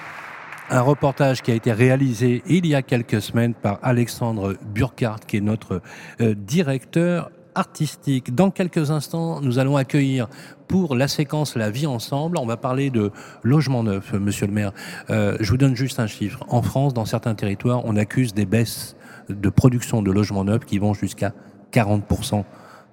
Un 0.70 0.80
reportage 0.80 1.42
qui 1.42 1.50
a 1.50 1.54
été 1.54 1.70
réalisé 1.72 2.42
il 2.46 2.66
y 2.66 2.74
a 2.74 2.80
quelques 2.80 3.20
semaines 3.20 3.54
par 3.54 3.78
Alexandre 3.82 4.56
Burkhardt, 4.74 5.26
qui 5.26 5.36
est 5.36 5.40
notre 5.40 5.82
euh, 6.20 6.34
directeur 6.34 7.30
artistique. 7.54 8.34
Dans 8.34 8.50
quelques 8.50 8.90
instants, 8.90 9.40
nous 9.40 9.58
allons 9.58 9.76
accueillir 9.76 10.28
pour 10.72 10.94
la 10.94 11.06
séquence 11.06 11.54
La 11.54 11.68
vie 11.68 11.86
ensemble, 11.86 12.38
on 12.38 12.46
va 12.46 12.56
parler 12.56 12.88
de 12.88 13.10
logement 13.42 13.82
neuf, 13.82 14.14
monsieur 14.14 14.46
le 14.46 14.54
maire. 14.54 14.72
Euh, 15.10 15.36
je 15.38 15.50
vous 15.50 15.58
donne 15.58 15.76
juste 15.76 16.00
un 16.00 16.06
chiffre. 16.06 16.42
En 16.48 16.62
France, 16.62 16.94
dans 16.94 17.04
certains 17.04 17.34
territoires, 17.34 17.82
on 17.84 17.94
accuse 17.94 18.32
des 18.32 18.46
baisses 18.46 18.96
de 19.28 19.50
production 19.50 20.00
de 20.00 20.10
logements 20.10 20.44
neufs 20.44 20.64
qui 20.64 20.78
vont 20.78 20.94
jusqu'à 20.94 21.34
40%, 21.74 22.44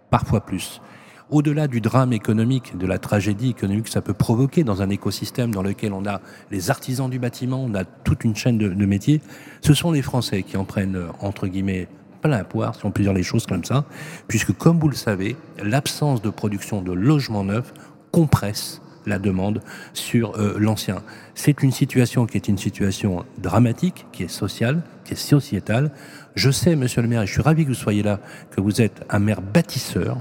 parfois 0.10 0.42
plus. 0.42 0.82
Au-delà 1.30 1.70
du 1.70 1.80
drame 1.80 2.12
économique, 2.12 2.78
de 2.78 2.86
la 2.86 2.98
tragédie 2.98 3.52
économique 3.52 3.86
que 3.86 3.92
ça 3.92 4.02
peut 4.02 4.14
provoquer 4.14 4.66
dans 4.66 4.82
un 4.82 4.90
écosystème 4.90 5.54
dans 5.54 5.64
lequel 5.64 5.94
on 5.94 6.06
a 6.06 6.20
les 6.52 6.72
artisans 6.72 7.10
du 7.10 7.18
bâtiment, 7.18 7.64
on 7.64 7.76
a 7.76 7.86
toute 7.86 8.26
une 8.26 8.36
chaîne 8.36 8.58
de, 8.58 8.68
de 8.68 8.86
métiers, 8.86 9.22
ce 9.62 9.74
sont 9.74 9.94
les 9.94 10.02
Français 10.02 10.44
qui 10.44 10.58
en 10.58 10.66
prennent, 10.66 11.02
entre 11.22 11.48
guillemets, 11.48 11.88
plein 12.22 12.44
poire, 12.44 12.76
si 12.76 12.86
on 12.86 12.92
peut 12.92 13.04
dire 13.04 13.14
les 13.14 13.24
choses 13.24 13.46
comme 13.46 13.64
ça, 13.64 13.86
puisque 14.28 14.54
comme 14.54 14.80
vous 14.80 14.90
le 14.90 14.96
savez, 14.96 15.36
l'absence 15.64 16.22
de 16.22 16.30
production 16.30 16.82
de 16.82 16.92
logements 16.92 17.44
neufs 17.44 17.74
compresse 18.12 18.82
la 19.06 19.20
demande 19.20 19.62
sur 19.94 20.38
euh, 20.38 20.56
l'ancien. 20.60 21.02
C'est 21.36 21.64
une 21.64 21.72
situation 21.72 22.26
qui 22.26 22.38
est 22.38 22.48
une 22.48 22.58
situation 22.58 23.26
dramatique, 23.38 24.06
qui 24.12 24.24
est 24.24 24.28
sociale, 24.28 24.82
qui 25.06 25.14
est 25.14 25.18
sociétale. 25.18 25.92
Je 26.36 26.52
sais, 26.52 26.76
monsieur 26.76 27.02
le 27.02 27.08
maire, 27.08 27.24
et 27.24 27.28
je 27.28 27.32
suis 27.34 27.42
ravi 27.42 27.64
que 27.64 27.70
vous 27.70 27.76
soyez 27.76 28.04
là, 28.04 28.20
que 28.52 28.62
vous 28.62 28.82
êtes 28.82 29.06
un 29.10 29.20
maire 29.20 29.42
bâtisseur, 29.42 30.18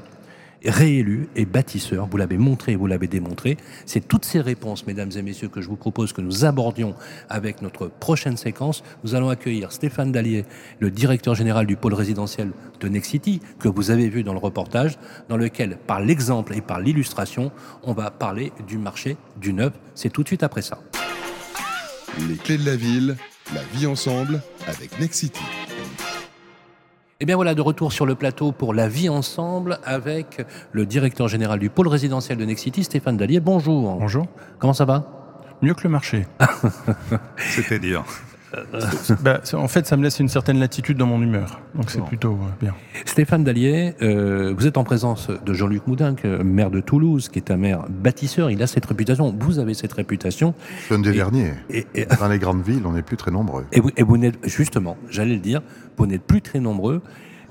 réélu 0.65 1.29
et 1.37 1.47
bâtisseur. 1.47 2.07
Vous 2.11 2.17
l'avez 2.17 2.39
montré, 2.39 2.77
vous 2.77 2.87
l'avez 2.87 3.07
démontré. 3.07 3.57
C'est 3.87 4.07
toutes 4.07 4.25
ces 4.25 4.41
réponses, 4.41 4.87
mesdames 4.87 5.11
et 5.17 5.23
messieurs, 5.23 5.49
que 5.49 5.61
je 5.61 5.69
vous 5.69 5.77
propose 5.77 6.13
que 6.13 6.21
nous 6.21 6.45
abordions 6.45 6.95
avec 7.29 7.63
notre 7.63 7.89
prochaine 7.89 8.37
séquence. 8.37 8.83
Nous 9.05 9.15
allons 9.15 9.31
accueillir 9.31 9.73
Stéphane 9.73 10.13
Dallier, 10.13 10.45
le 10.81 10.91
directeur 10.91 11.35
général 11.35 11.67
du 11.67 11.77
pôle 11.77 11.95
résidentiel 11.95 12.51
de 12.81 12.89
Nexity, 12.89 13.41
que 13.59 13.69
vous 13.69 13.91
avez 13.91 14.09
vu 14.09 14.23
dans 14.23 14.33
le 14.33 14.39
reportage, 14.39 14.99
dans 15.29 15.37
lequel, 15.37 15.79
par 15.87 16.01
l'exemple 16.01 16.55
et 16.55 16.61
par 16.61 16.81
l'illustration, 16.81 17.53
on 17.83 17.93
va 17.93 18.11
parler 18.11 18.53
du 18.67 18.79
marché 18.79 19.17
du 19.41 19.53
neuf. 19.53 19.73
C'est 19.95 20.11
tout 20.11 20.23
de 20.23 20.29
suite 20.29 20.43
après 20.43 20.63
ça. 20.63 20.79
Les 22.29 22.37
clés 22.37 22.59
de 22.59 22.67
la 22.67 22.77
ville, 22.77 23.17
la 23.55 23.63
vie 23.75 23.87
ensemble 23.87 24.43
avec 24.67 24.99
Nexity. 24.99 25.68
Et 27.21 27.25
eh 27.25 27.27
bien 27.27 27.35
voilà, 27.35 27.57
de 27.57 27.61
retour 27.61 27.93
sur 27.93 28.07
le 28.07 28.15
plateau 28.15 28.53
pour 28.53 28.73
la 28.73 28.87
vie 28.87 29.09
ensemble 29.09 29.81
avec 29.83 30.47
le 30.71 30.87
directeur 30.87 31.27
général 31.27 31.59
du 31.59 31.69
pôle 31.69 31.89
résidentiel 31.89 32.39
de 32.39 32.45
Nexity, 32.45 32.85
Stéphane 32.85 33.17
Dallier. 33.17 33.41
Bonjour. 33.41 33.97
Bonjour. 33.97 34.29
Comment 34.61 34.73
ça 34.73 34.85
va? 34.85 35.05
Mieux 35.61 35.75
que 35.75 35.83
le 35.83 35.89
marché. 35.89 36.29
C'est-à-dire 37.37 38.05
bah, 39.21 39.41
en 39.53 39.69
fait, 39.69 39.87
ça 39.87 39.97
me 39.97 40.03
laisse 40.03 40.21
une 40.21 40.29
certaine 40.29 40.59
latitude 40.59 40.97
dans 40.97 41.07
mon 41.07 41.21
humeur. 41.21 41.61
Donc 41.75 41.91
c'est 41.91 42.05
plutôt 42.05 42.33
euh, 42.33 42.49
bien. 42.61 42.75
Stéphane 43.05 43.45
Dallier, 43.45 43.95
euh, 44.03 44.55
vous 44.57 44.67
êtes 44.67 44.77
en 44.77 44.85
présence 44.85 45.29
de 45.29 45.53
Jean-Luc 45.53 45.87
Moudin, 45.87 46.15
maire 46.43 46.71
de 46.71 46.81
Toulouse, 46.81 47.29
qui 47.29 47.39
est 47.39 47.51
un 47.51 47.57
maire 47.57 47.85
bâtisseur. 47.89 48.51
Il 48.51 48.63
a 48.63 48.67
cette 48.67 48.87
réputation. 48.87 49.35
Vous 49.39 49.59
avez 49.59 49.75
cette 49.75 49.93
réputation. 49.93 50.55
un 50.91 50.99
des 50.99 51.13
derniers. 51.13 51.53
Et, 51.71 51.87
Dans 52.19 52.29
les 52.29 52.39
grandes 52.39 52.63
villes, 52.63 52.83
on 52.87 52.93
n'est 52.93 53.03
plus 53.03 53.17
très 53.17 53.31
nombreux. 53.31 53.67
Et 53.73 53.81
vous, 53.81 53.91
et 53.97 54.03
vous 54.03 54.17
n'êtes, 54.17 54.39
justement, 54.47 54.97
j'allais 55.11 55.35
le 55.35 55.41
dire, 55.41 55.63
vous 55.97 56.07
n'êtes 56.07 56.23
plus 56.23 56.43
très 56.43 56.61
nombreux. 56.61 57.03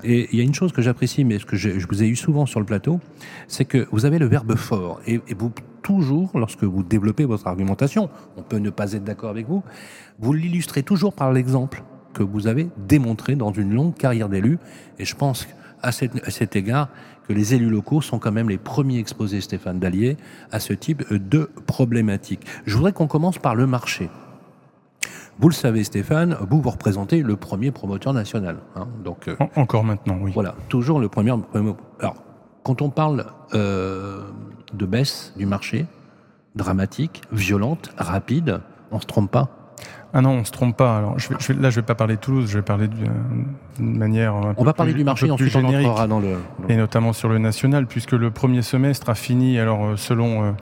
Et 0.04 0.28
il 0.32 0.38
y 0.38 0.40
a 0.40 0.44
une 0.44 0.54
chose 0.54 0.72
que 0.72 0.82
j'apprécie, 0.82 1.24
mais 1.24 1.38
que 1.38 1.56
je, 1.56 1.70
vous 1.86 2.02
ai 2.02 2.06
eu 2.06 2.16
souvent 2.16 2.46
sur 2.46 2.60
le 2.60 2.66
plateau, 2.66 3.00
c'est 3.48 3.64
que 3.64 3.88
vous 3.90 4.06
avez 4.06 4.18
le 4.18 4.26
verbe 4.26 4.54
fort. 4.56 5.00
Et, 5.06 5.20
vous, 5.36 5.52
toujours, 5.82 6.30
lorsque 6.34 6.64
vous 6.64 6.82
développez 6.82 7.24
votre 7.24 7.46
argumentation, 7.46 8.08
on 8.36 8.42
peut 8.42 8.58
ne 8.58 8.70
pas 8.70 8.92
être 8.92 9.04
d'accord 9.04 9.30
avec 9.30 9.48
vous, 9.48 9.62
vous 10.18 10.32
l'illustrez 10.32 10.82
toujours 10.82 11.12
par 11.12 11.32
l'exemple 11.32 11.82
que 12.14 12.22
vous 12.22 12.46
avez 12.46 12.68
démontré 12.76 13.34
dans 13.36 13.52
une 13.52 13.74
longue 13.74 13.94
carrière 13.94 14.28
d'élu. 14.28 14.58
Et 14.98 15.04
je 15.04 15.16
pense 15.16 15.48
à 15.82 15.92
cet, 15.92 16.26
à 16.26 16.30
cet 16.30 16.56
égard 16.56 16.88
que 17.26 17.32
les 17.32 17.54
élus 17.54 17.70
locaux 17.70 18.00
sont 18.00 18.18
quand 18.18 18.32
même 18.32 18.48
les 18.48 18.58
premiers 18.58 18.98
exposés, 18.98 19.40
Stéphane 19.40 19.78
Dallier, 19.78 20.16
à 20.50 20.60
ce 20.60 20.72
type 20.72 21.12
de 21.12 21.50
problématique. 21.66 22.40
Je 22.66 22.74
voudrais 22.76 22.92
qu'on 22.92 23.06
commence 23.06 23.38
par 23.38 23.54
le 23.54 23.66
marché. 23.66 24.08
Vous 25.40 25.48
le 25.48 25.54
savez, 25.54 25.84
Stéphane, 25.84 26.36
vous 26.50 26.60
vous 26.60 26.70
représentez 26.70 27.22
le 27.22 27.36
premier 27.36 27.70
promoteur 27.70 28.12
national. 28.12 28.56
Hein, 28.74 28.88
donc, 29.04 29.28
euh, 29.28 29.36
encore 29.56 29.84
maintenant, 29.84 30.18
oui. 30.20 30.32
Voilà, 30.34 30.54
toujours 30.68 30.98
le 30.98 31.08
premier. 31.08 31.32
Alors, 32.00 32.16
quand 32.64 32.82
on 32.82 32.90
parle 32.90 33.26
euh, 33.54 34.22
de 34.72 34.84
baisse 34.86 35.32
du 35.36 35.46
marché, 35.46 35.86
dramatique, 36.56 37.22
violente, 37.32 37.90
rapide. 37.96 38.60
On 38.90 38.98
se 39.00 39.06
trompe 39.06 39.30
pas? 39.30 39.48
Ah 40.12 40.22
non, 40.22 40.30
on 40.30 40.44
se 40.44 40.50
trompe 40.50 40.76
pas. 40.76 40.96
Alors, 40.98 41.18
je 41.18 41.28
je 41.38 41.52
vais- 41.52 41.60
là, 41.60 41.70
je 41.70 41.76
vais 41.76 41.86
pas 41.86 41.94
parler 41.94 42.16
de 42.16 42.20
Toulouse, 42.20 42.48
je 42.50 42.56
vais 42.58 42.64
parler 42.64 42.88
d'une 42.88 43.46
d'une 43.76 43.96
manière. 43.98 44.34
un 44.34 44.54
On 44.56 44.64
va 44.64 44.72
parler 44.72 44.92
plus- 44.92 44.98
du 45.00 45.04
marché, 45.04 45.30
ensuite 45.30 45.54
on 45.54 45.64
entrera 45.64 46.08
dans 46.08 46.18
le... 46.18 46.36
et 46.68 46.76
notamment 46.76 47.12
sur 47.12 47.28
le 47.28 47.38
national, 47.38 47.86
puisque 47.86 48.12
le 48.12 48.30
premier 48.32 48.62
semestre 48.62 49.08
a 49.10 49.14
fini, 49.14 49.58
alors 49.58 49.84
euh, 49.84 49.96
selon, 49.96 50.42
euh, 50.42 50.46
euh, 50.46 50.52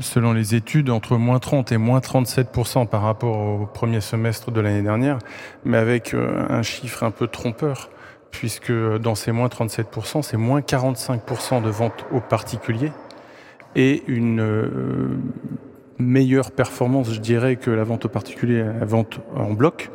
selon 0.00 0.32
les 0.32 0.54
études, 0.54 0.90
entre 0.90 1.16
moins 1.16 1.38
30 1.38 1.72
et 1.72 1.78
moins 1.78 1.98
37% 1.98 2.86
par 2.86 3.02
rapport 3.02 3.38
au 3.38 3.66
premier 3.66 4.00
semestre 4.00 4.50
de 4.50 4.60
l'année 4.60 4.82
dernière, 4.82 5.18
mais 5.64 5.78
avec 5.78 6.14
euh, 6.14 6.46
un 6.48 6.62
chiffre 6.62 7.02
un 7.02 7.10
peu 7.10 7.26
trompeur, 7.26 7.90
puisque 8.30 8.72
dans 8.72 9.14
ces 9.14 9.32
moins 9.32 9.48
37%, 9.48 10.22
c'est 10.22 10.36
moins 10.36 10.60
45% 10.60 11.62
de 11.62 11.70
ventes 11.70 12.04
aux 12.12 12.20
particuliers 12.20 12.92
et 13.76 14.04
une 14.06 14.40
euh, 14.40 15.18
meilleure 15.98 16.52
performance, 16.52 17.12
je 17.12 17.20
dirais, 17.20 17.56
que 17.56 17.70
la 17.70 17.84
vente 17.84 18.04
aux 18.04 18.08
particuliers, 18.08 18.64
la 18.64 18.84
vente 18.84 19.20
en 19.34 19.52
bloc, 19.52 19.90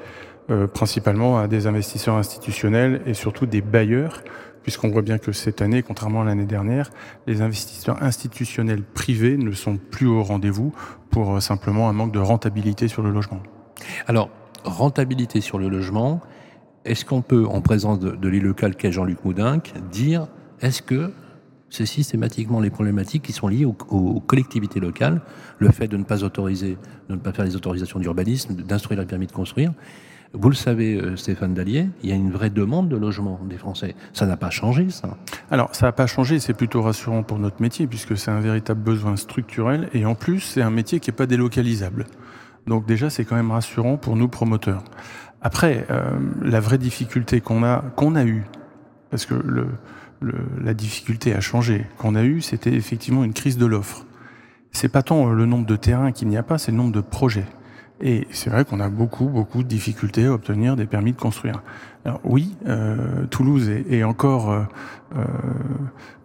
euh, 0.50 0.68
principalement 0.68 1.38
à 1.38 1.48
des 1.48 1.68
investisseurs 1.68 2.16
institutionnels 2.16 3.02
et 3.06 3.14
surtout 3.14 3.46
des 3.46 3.62
bailleurs, 3.62 4.24
puisqu'on 4.70 4.90
voit 4.90 5.02
bien 5.02 5.18
que 5.18 5.32
cette 5.32 5.64
année, 5.64 5.82
contrairement 5.82 6.22
à 6.22 6.26
l'année 6.26 6.46
dernière, 6.46 6.92
les 7.26 7.42
investisseurs 7.42 8.04
institutionnels 8.04 8.84
privés 8.84 9.36
ne 9.36 9.52
sont 9.52 9.78
plus 9.78 10.06
au 10.06 10.22
rendez-vous 10.22 10.76
pour 11.10 11.34
euh, 11.34 11.40
simplement 11.40 11.90
un 11.90 11.94
manque 11.94 12.12
de 12.12 12.20
rentabilité 12.20 12.88
sur 12.88 13.02
le 13.02 13.10
logement. 13.10 13.42
Alors, 14.06 14.30
rentabilité 14.64 15.42
sur 15.42 15.58
le 15.58 15.70
logement, 15.70 16.22
est-ce 16.86 17.04
qu'on 17.04 17.24
peut, 17.24 17.48
en 17.48 17.62
présence 17.62 17.98
de, 17.98 18.12
de 18.12 18.30
l'élu 18.30 18.46
local 18.46 18.76
qu'est 18.76 18.92
Jean-Luc 18.92 19.26
Moudinque, 19.26 19.74
dire 19.92 20.28
est-ce 20.62 20.84
que 20.84 21.14
c'est 21.72 21.88
systématiquement 21.88 22.60
les 22.60 22.70
problématiques 22.70 23.24
qui 23.24 23.34
sont 23.34 23.48
liées 23.48 23.66
aux, 23.66 23.74
collectivités 23.74 24.80
locales, 24.80 25.22
le 25.58 25.72
fait 25.72 25.88
de 25.88 25.98
ne 25.98 26.04
pas 26.04 26.24
autoriser, 26.24 26.78
de 27.10 27.16
ne 27.16 27.20
pas 27.20 27.32
faire 27.32 27.46
les 27.46 27.56
autorisations 27.56 27.98
d'urbanisme, 27.98 28.54
d'instruire 28.54 29.00
le 29.00 29.08
permis 29.08 29.26
de 29.26 29.32
construire 29.32 29.74
Vous 30.34 30.50
le 30.50 30.56
savez, 30.56 30.96
euh, 30.96 31.16
Stéphane 31.16 31.56
Dallier, 31.56 31.88
il 32.04 32.10
y 32.10 32.12
a 32.12 32.16
une 32.16 32.30
vraie 32.30 32.52
demande 32.52 32.88
de 32.88 32.96
logement 32.96 33.40
des 33.50 33.58
Français. 33.58 33.96
Ça 34.14 34.28
n'a 34.28 34.38
pas 34.38 34.52
changé, 34.52 34.92
ça. 34.92 35.18
Alors, 35.50 35.74
ça 35.74 35.88
n'a 35.88 35.92
pas 35.92 36.06
changé, 36.06 36.40
c'est 36.40 36.54
plutôt 36.54 36.84
rassurant 36.84 37.24
pour 37.24 37.40
notre 37.40 37.62
métier, 37.62 37.88
puisque 37.88 38.16
c'est 38.16 38.30
un 38.30 38.40
véritable 38.40 38.82
besoin 38.82 39.16
structurel, 39.16 39.90
et 39.94 40.06
en 40.06 40.14
plus, 40.14 40.42
c'est 40.42 40.62
un 40.62 40.70
métier 40.70 41.00
qui 41.00 41.10
n'est 41.10 41.16
pas 41.16 41.26
délocalisable. 41.26 42.06
Donc 42.68 42.86
déjà, 42.86 43.10
c'est 43.10 43.26
quand 43.26 43.36
même 43.36 43.50
rassurant 43.50 43.98
pour 43.98 44.16
nous 44.16 44.28
promoteurs. 44.28 44.84
Après, 45.42 45.88
euh, 45.90 46.12
la 46.44 46.60
vraie 46.60 46.78
difficulté 46.78 47.42
qu'on 47.42 47.64
a, 47.64 47.84
qu'on 47.96 48.16
a 48.16 48.24
eue, 48.24 48.46
parce 49.10 49.26
que 49.26 49.34
la 50.62 50.74
difficulté 50.76 51.34
a 51.34 51.40
changé, 51.40 51.88
qu'on 51.98 52.14
a 52.14 52.24
eue, 52.24 52.42
c'était 52.42 52.74
effectivement 52.74 53.24
une 53.24 53.34
crise 53.34 53.58
de 53.58 53.66
l'offre. 53.66 54.06
C'est 54.72 54.90
pas 54.90 55.02
tant 55.02 55.30
euh, 55.30 55.34
le 55.34 55.48
nombre 55.48 55.66
de 55.66 55.76
terrains 55.76 56.12
qu'il 56.12 56.28
n'y 56.28 56.38
a 56.38 56.44
pas, 56.44 56.60
c'est 56.60 56.72
le 56.72 56.78
nombre 56.78 56.92
de 56.92 57.02
projets. 57.02 57.48
Et 58.02 58.28
c'est 58.32 58.50
vrai 58.50 58.64
qu'on 58.64 58.80
a 58.80 58.90
beaucoup, 58.90 59.26
beaucoup 59.26 59.62
de 59.64 59.68
difficultés 59.68 60.26
à 60.26 60.34
obtenir 60.34 60.76
des 60.76 60.86
permis 60.86 61.12
de 61.12 61.20
construire. 61.20 61.62
Alors 62.06 62.22
oui, 62.24 62.56
euh, 62.66 63.26
Toulouse 63.26 63.70
est, 63.70 64.04
encore 64.04 64.52
euh, 64.52 64.64
euh, 65.18 65.26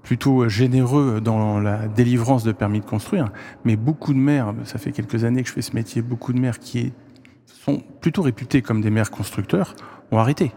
plutôt 0.03 0.49
généreux 0.49 1.21
dans 1.21 1.59
la 1.59 1.89
délivrance 1.89 2.45
de 2.45 2.53
permis 2.53 2.81
de 2.81 2.85
construire, 2.85 3.33
mais 3.65 3.75
beaucoup 3.75 4.13
de 4.13 4.19
maires, 4.19 4.55
ça 4.65 4.79
fait 4.79 4.93
quelques 4.93 5.25
années 5.25 5.43
que 5.43 5.49
je 5.49 5.55
fais 5.55 5.63
ce 5.63 5.75
métier, 5.75 6.01
beaucoup 6.01 6.33
de 6.33 6.39
maires 6.39 6.61
qui 6.61 6.93
sont 7.47 7.83
plutôt 8.01 8.23
réputés 8.23 8.63
comme 8.63 8.81
des 8.81 8.91
maires 8.91 9.11
constructeurs 9.11 9.75
ont 10.13 10.19
arrêté 10.19 10.53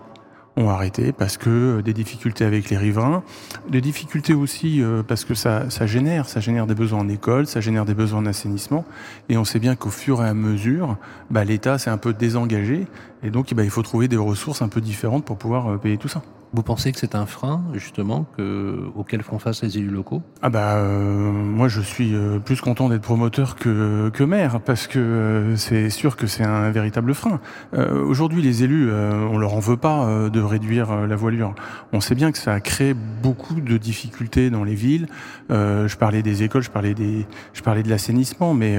ont 0.57 0.69
arrêté 0.69 1.11
parce 1.11 1.37
que 1.37 1.49
euh, 1.49 1.81
des 1.81 1.93
difficultés 1.93 2.43
avec 2.43 2.69
les 2.69 2.77
riverains, 2.77 3.23
des 3.69 3.81
difficultés 3.81 4.33
aussi 4.33 4.81
euh, 4.81 5.03
parce 5.03 5.23
que 5.23 5.33
ça, 5.33 5.69
ça 5.69 5.85
génère, 5.85 6.27
ça 6.27 6.39
génère 6.39 6.67
des 6.67 6.75
besoins 6.75 6.99
en 6.99 7.07
école, 7.07 7.47
ça 7.47 7.61
génère 7.61 7.85
des 7.85 7.93
besoins 7.93 8.19
en 8.19 8.25
assainissement, 8.25 8.83
et 9.29 9.37
on 9.37 9.45
sait 9.45 9.59
bien 9.59 9.75
qu'au 9.75 9.89
fur 9.89 10.23
et 10.23 10.27
à 10.27 10.33
mesure, 10.33 10.97
bah, 11.29 11.43
l'État 11.43 11.77
s'est 11.77 11.89
un 11.89 11.97
peu 11.97 12.13
désengagé, 12.13 12.87
et 13.23 13.29
donc 13.29 13.53
bah, 13.53 13.63
il 13.63 13.69
faut 13.69 13.83
trouver 13.83 14.07
des 14.07 14.17
ressources 14.17 14.61
un 14.61 14.69
peu 14.69 14.81
différentes 14.81 15.25
pour 15.25 15.37
pouvoir 15.37 15.67
euh, 15.73 15.77
payer 15.77 15.97
tout 15.97 16.09
ça. 16.09 16.21
Vous 16.53 16.63
pensez 16.63 16.93
que 16.93 16.99
c'est 16.99 17.13
un 17.15 17.25
frein, 17.25 17.61
justement, 17.73 18.25
que, 18.37 18.89
auquel 18.95 19.21
font 19.21 19.37
face 19.37 19.63
les 19.63 19.77
élus 19.77 19.89
locaux? 19.89 20.21
Ah 20.41 20.49
bah 20.49 20.75
euh, 20.75 21.31
moi 21.31 21.67
je 21.67 21.81
suis 21.81 22.15
euh, 22.15 22.39
plus 22.39 22.61
content 22.61 22.87
d'être 22.87 23.01
promoteur 23.01 23.55
que, 23.55 24.09
que 24.13 24.23
maire 24.23 24.61
parce 24.61 24.87
que 24.87 24.97
euh, 24.97 25.55
c'est 25.57 25.89
sûr 25.89 26.15
que 26.15 26.25
c'est 26.25 26.43
un 26.43 26.71
véritable 26.71 27.13
frein. 27.13 27.39
Aujourd'hui 27.75 28.41
les 28.41 28.63
élus 28.63 28.91
on 28.91 29.37
leur 29.37 29.53
en 29.53 29.59
veut 29.59 29.77
pas 29.77 30.29
de 30.29 30.39
réduire 30.39 31.07
la 31.07 31.15
voilure. 31.15 31.53
On 31.93 31.99
sait 31.99 32.15
bien 32.15 32.31
que 32.31 32.37
ça 32.37 32.53
a 32.53 32.59
créé 32.59 32.93
beaucoup 32.93 33.55
de 33.55 33.77
difficultés 33.77 34.49
dans 34.49 34.63
les 34.63 34.75
villes. 34.75 35.07
Je 35.49 35.95
parlais 35.95 36.21
des 36.21 36.43
écoles, 36.43 36.63
je 36.63 36.69
parlais 36.69 36.93
des, 36.93 37.25
je 37.53 37.61
parlais 37.61 37.83
de 37.83 37.89
l'assainissement, 37.89 38.53
mais 38.53 38.77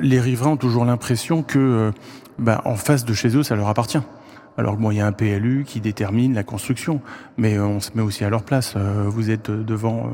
les 0.00 0.20
riverains 0.20 0.50
ont 0.50 0.56
toujours 0.56 0.84
l'impression 0.84 1.42
que 1.42 1.92
bah, 2.38 2.62
en 2.64 2.76
face 2.76 3.04
de 3.04 3.14
chez 3.14 3.36
eux 3.36 3.42
ça 3.42 3.56
leur 3.56 3.68
appartient. 3.68 4.00
Alors 4.58 4.76
que 4.76 4.82
bon, 4.82 4.90
il 4.90 4.96
y 4.96 5.00
a 5.00 5.06
un 5.06 5.12
PLU 5.12 5.64
qui 5.64 5.80
détermine 5.80 6.34
la 6.34 6.42
construction, 6.42 7.00
mais 7.36 7.56
euh, 7.56 7.64
on 7.64 7.80
se 7.80 7.92
met 7.94 8.02
aussi 8.02 8.24
à 8.24 8.28
leur 8.28 8.42
place. 8.42 8.74
Euh, 8.76 9.04
vous 9.06 9.30
êtes 9.30 9.50
euh, 9.50 9.62
devant, 9.62 10.10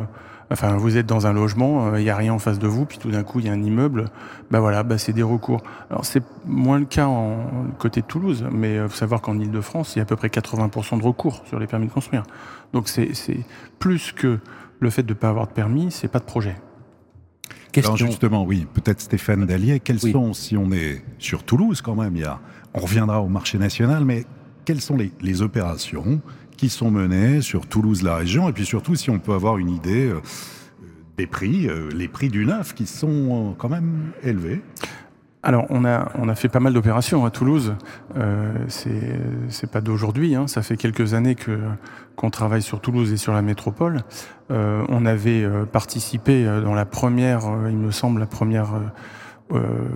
enfin, 0.50 0.76
vous 0.76 0.98
êtes 0.98 1.06
dans 1.06 1.26
un 1.26 1.32
logement, 1.32 1.96
il 1.96 2.02
y 2.02 2.10
a 2.10 2.16
rien 2.16 2.34
en 2.34 2.38
face 2.38 2.58
de 2.58 2.66
vous, 2.66 2.84
puis 2.84 2.98
tout 2.98 3.10
d'un 3.10 3.22
coup 3.22 3.40
il 3.40 3.46
y 3.46 3.48
a 3.48 3.52
un 3.52 3.62
immeuble. 3.62 4.04
Bah 4.50 4.60
voilà, 4.60 4.82
bah 4.82 4.98
c'est 4.98 5.14
des 5.14 5.22
recours. 5.22 5.62
Alors 5.90 6.04
c'est 6.04 6.22
moins 6.44 6.78
le 6.78 6.84
cas 6.84 7.06
en 7.06 7.46
côté 7.78 8.02
de 8.02 8.06
Toulouse, 8.06 8.44
mais 8.52 8.86
faut 8.86 8.96
savoir 8.96 9.22
qu'en 9.22 9.38
Île-de-France, 9.38 9.96
il 9.96 9.98
y 9.98 10.00
a 10.00 10.02
à 10.02 10.06
peu 10.06 10.16
près 10.16 10.28
80% 10.28 10.98
de 10.98 11.04
recours 11.04 11.42
sur 11.46 11.58
les 11.58 11.66
permis 11.66 11.86
de 11.86 11.92
construire. 11.92 12.24
Donc 12.74 12.88
c'est 12.88 13.10
plus 13.78 14.12
que 14.12 14.38
le 14.78 14.90
fait 14.90 15.02
de 15.02 15.14
ne 15.14 15.18
pas 15.18 15.30
avoir 15.30 15.46
de 15.46 15.52
permis, 15.52 15.90
c'est 15.90 16.08
pas 16.08 16.18
de 16.18 16.24
projet. 16.24 16.56
Alors 17.76 17.96
justement, 17.96 18.44
oui, 18.44 18.66
peut-être 18.72 19.00
Stéphane 19.00 19.46
Dallier, 19.46 19.80
quels 19.80 19.98
sont, 19.98 20.32
si 20.32 20.56
on 20.56 20.70
est 20.70 21.02
sur 21.18 21.42
Toulouse 21.42 21.80
quand 21.80 21.96
même, 21.96 22.14
il 22.14 22.22
y 22.22 22.24
a, 22.24 22.38
on 22.74 22.80
reviendra 22.80 23.20
au 23.22 23.28
marché 23.28 23.58
national, 23.58 24.04
mais 24.04 24.24
quelles 24.64 24.80
sont 24.80 24.96
les, 24.96 25.42
opérations 25.42 26.20
qui 26.56 26.68
sont 26.68 26.90
menées 26.90 27.40
sur 27.40 27.66
Toulouse, 27.66 28.02
la 28.02 28.16
région, 28.16 28.48
et 28.48 28.52
puis 28.52 28.64
surtout 28.64 28.94
si 28.94 29.10
on 29.10 29.18
peut 29.18 29.32
avoir 29.32 29.58
une 29.58 29.70
idée 29.70 30.08
euh, 30.08 30.20
des 31.16 31.26
prix, 31.26 31.68
euh, 31.68 31.90
les 31.94 32.08
prix 32.08 32.28
du 32.28 32.46
neuf 32.46 32.74
qui 32.74 32.86
sont 32.86 33.08
euh, 33.50 33.54
quand 33.56 33.68
même 33.68 34.12
élevés 34.22 34.62
Alors, 35.42 35.66
on 35.70 35.84
a, 35.84 36.10
on 36.16 36.28
a 36.28 36.34
fait 36.34 36.48
pas 36.48 36.60
mal 36.60 36.72
d'opérations 36.72 37.24
à 37.24 37.30
Toulouse. 37.30 37.74
Euh, 38.16 38.52
c'est 38.68 39.70
pas 39.70 39.80
d'aujourd'hui. 39.80 40.34
Hein. 40.34 40.46
Ça 40.46 40.62
fait 40.62 40.76
quelques 40.76 41.14
années 41.14 41.34
que 41.34 41.58
qu'on 42.16 42.30
travaille 42.30 42.62
sur 42.62 42.80
Toulouse 42.80 43.12
et 43.12 43.16
sur 43.16 43.32
la 43.32 43.42
métropole. 43.42 44.02
Euh, 44.50 44.84
on 44.88 45.04
avait 45.06 45.42
euh, 45.42 45.64
participé 45.64 46.46
euh, 46.46 46.60
dans 46.60 46.74
la 46.74 46.84
première, 46.84 47.46
euh, 47.46 47.70
il 47.70 47.76
me 47.76 47.90
semble, 47.90 48.20
la 48.20 48.26
première, 48.26 48.74
euh, 48.74 49.56
euh, 49.58 49.88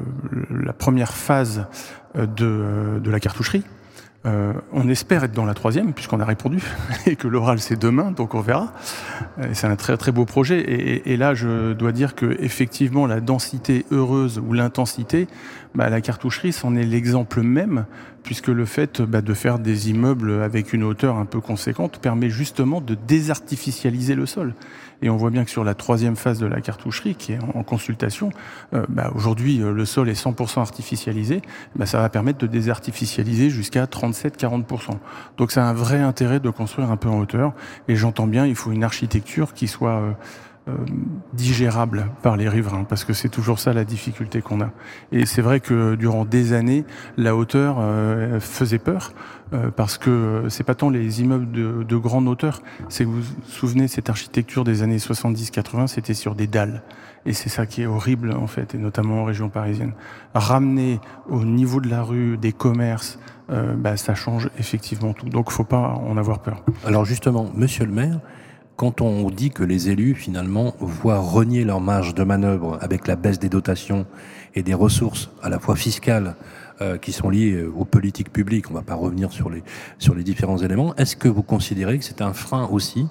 la 0.51 0.73
première 0.73 1.13
phase 1.13 1.61
euh, 1.61 1.65
de, 2.15 2.27
euh, 2.47 3.01
de 3.01 3.11
la 3.11 3.21
cartoucherie. 3.21 3.65
Euh, 4.27 4.53
on 4.73 4.89
espère 4.89 5.23
être 5.23 5.33
dans 5.33 5.45
la 5.45 5.55
troisième 5.55 5.93
puisqu'on 5.93 6.19
a 6.19 6.25
répondu 6.25 6.61
et 7.07 7.15
que 7.15 7.29
l'oral 7.29 7.61
c'est 7.61 7.79
demain, 7.81 8.11
donc 8.11 8.35
on 8.35 8.41
verra. 8.41 8.73
Euh, 9.39 9.47
C'est 9.53 9.69
un 9.69 9.77
très 9.77 9.97
très 9.97 10.11
beau 10.11 10.25
projet 10.25 10.59
et, 10.61 10.95
et- 10.95 11.13
et 11.13 11.17
là 11.17 11.35
je 11.35 11.73
dois 11.73 11.93
dire 11.93 12.17
que 12.17 12.37
effectivement 12.41 13.07
la 13.07 13.21
densité 13.21 13.87
heureuse 13.93 14.43
ou 14.45 14.53
l'intensité, 14.55 15.29
bah, 15.77 15.89
la 15.89 16.01
cartoucherie 16.01 16.53
c'en 16.53 16.75
est 16.75 16.83
l'exemple 16.85 17.43
même 17.43 17.87
puisque 18.25 18.49
le 18.49 18.65
fait 18.65 19.01
bah, 19.01 19.21
de 19.23 19.35
faire 19.35 19.61
des 19.61 19.89
immeubles 19.89 20.43
avec 20.43 20.73
une 20.73 20.83
hauteur 20.83 21.17
un 21.17 21.25
peu 21.25 21.41
conséquente 21.41 21.99
permet 22.01 22.29
justement 22.29 22.81
de 22.81 22.97
désartificialiser 23.07 24.17
le 24.17 24.27
sol. 24.27 24.55
Et 25.03 25.11
on 25.11 25.17
voit 25.17 25.31
bien 25.31 25.45
que 25.45 25.51
sur 25.51 25.65
la 25.65 25.75
troisième 25.75 26.17
phase 26.17 26.39
de 26.39 26.47
la 26.47 26.61
cartoucherie, 26.61 27.15
qui 27.15 27.33
est 27.33 27.39
en, 27.55 27.63
consultation, 27.63 28.31
euh, 28.75 28.85
bah, 28.89 29.13
aujourd'hui 29.15 29.63
euh, 29.63 29.73
le 29.73 29.85
sol 29.85 30.09
est 30.09 30.21
100% 30.21 30.61
artificialisé, 30.61 31.43
bah, 31.77 31.87
ça 31.87 32.01
va 32.01 32.09
permettre 32.09 32.39
de 32.39 32.47
désartificialiser 32.47 33.51
jusqu'à 33.51 33.85
37-40%. 33.85 34.99
Donc 35.37 35.53
c'est 35.53 35.61
un 35.61 35.73
vrai 35.73 36.01
intérêt 36.01 36.41
de 36.41 36.51
construire 36.51 36.91
un 36.91 36.97
peu 36.97 37.09
en 37.09 37.21
hauteur. 37.21 37.53
Et 37.87 37.97
j'entends 37.97 38.27
bien, 38.27 38.47
il 38.47 38.57
faut 38.57 38.73
une 38.73 38.85
architecture 38.85 39.55
qui 39.55 39.69
soit 39.69 40.01
euh, 40.01 40.13
digérable 41.33 42.07
par 42.23 42.37
les 42.37 42.49
riverains, 42.49 42.85
parce 42.85 43.05
que 43.05 43.13
c'est 43.13 43.29
toujours 43.29 43.59
ça 43.59 43.73
la 43.73 43.85
difficulté 43.85 44.41
qu'on 44.43 44.61
a. 44.61 44.71
Et 45.13 45.27
c'est 45.27 45.43
vrai 45.43 45.61
que 45.61 45.95
durant 45.95 46.25
des 46.25 46.53
années, 46.53 46.85
la 47.17 47.37
hauteur 47.37 47.77
euh, 47.79 48.41
faisait 48.41 48.79
peur, 48.79 49.13
euh, 49.55 49.71
parce 49.75 49.97
que 49.97 50.11
euh, 50.11 50.49
c'est 50.49 50.65
pas 50.65 50.75
tant 50.75 50.91
les 50.91 51.23
immeubles 51.23 51.51
de, 51.51 51.83
de 51.83 51.97
grande 51.97 52.29
hauteur, 52.29 52.63
c'est 52.89 53.05
que 53.05 53.09
vous 53.09 53.23
vous 53.23 53.35
souvenez 53.47 53.89
cette 53.89 54.11
architecture 54.11 54.65
des 54.65 54.83
années 54.83 54.99
70-80, 54.99 55.87
c'était 55.87 56.15
sur 56.15 56.35
des 56.35 56.47
dalles. 56.47 56.83
Et 57.25 57.33
c'est 57.33 57.49
ça 57.49 57.67
qui 57.67 57.83
est 57.83 57.87
horrible 57.87 58.33
en 58.33 58.47
fait, 58.47 58.75
et 58.75 58.79
notamment 58.79 59.23
en 59.23 59.25
région 59.25 59.49
parisienne. 59.49 59.93
Ramener 60.35 61.01
au 61.29 61.45
niveau 61.45 61.81
de 61.81 61.89
la 61.89 62.03
rue 62.03 62.37
des 62.37 62.53
commerces, 62.53 63.19
euh, 63.51 63.75
bah, 63.75 63.97
ça 63.97 64.15
change 64.15 64.51
effectivement 64.59 65.13
tout. 65.15 65.29
Donc 65.29 65.51
faut 65.51 65.65
pas 65.65 65.79
en 65.79 66.17
avoir 66.17 66.41
peur. 66.41 66.63
Alors 66.85 67.05
justement, 67.05 67.51
monsieur 67.55 67.87
le 67.87 67.93
maire, 67.93 68.21
quand 68.79 69.01
on 69.01 69.29
dit 69.29 69.51
que 69.51 69.65
les 69.65 69.91
élus, 69.91 70.15
finalement, 70.15 70.73
voient 70.79 71.19
renier 71.19 71.65
leur 71.65 71.81
marge 71.81 72.15
de 72.15 72.23
manœuvre 72.23 72.79
avec 72.81 73.09
la 73.09 73.17
baisse 73.17 73.41
des 73.41 73.49
dotations 73.49 74.07
et 74.55 74.63
des 74.63 74.73
ressources 74.73 75.31
à 75.43 75.49
la 75.49 75.59
fois 75.59 75.75
fiscales 75.75 76.37
euh, 76.81 76.97
qui 76.97 77.11
sont 77.11 77.29
liées 77.29 77.65
aux 77.65 77.85
politiques 77.85 78.33
publiques, 78.33 78.71
on 78.71 78.75
ne 78.75 78.79
va 78.79 78.85
pas 78.85 78.95
revenir 78.95 79.33
sur 79.33 79.51
les, 79.51 79.65
sur 79.99 80.15
les 80.15 80.23
différents 80.23 80.59
éléments, 80.59 80.95
est-ce 80.95 81.17
que 81.17 81.27
vous 81.27 81.43
considérez 81.43 81.99
que 81.99 82.05
c'est 82.05 82.23
un 82.23 82.33
frein 82.33 82.69
aussi, 82.71 83.09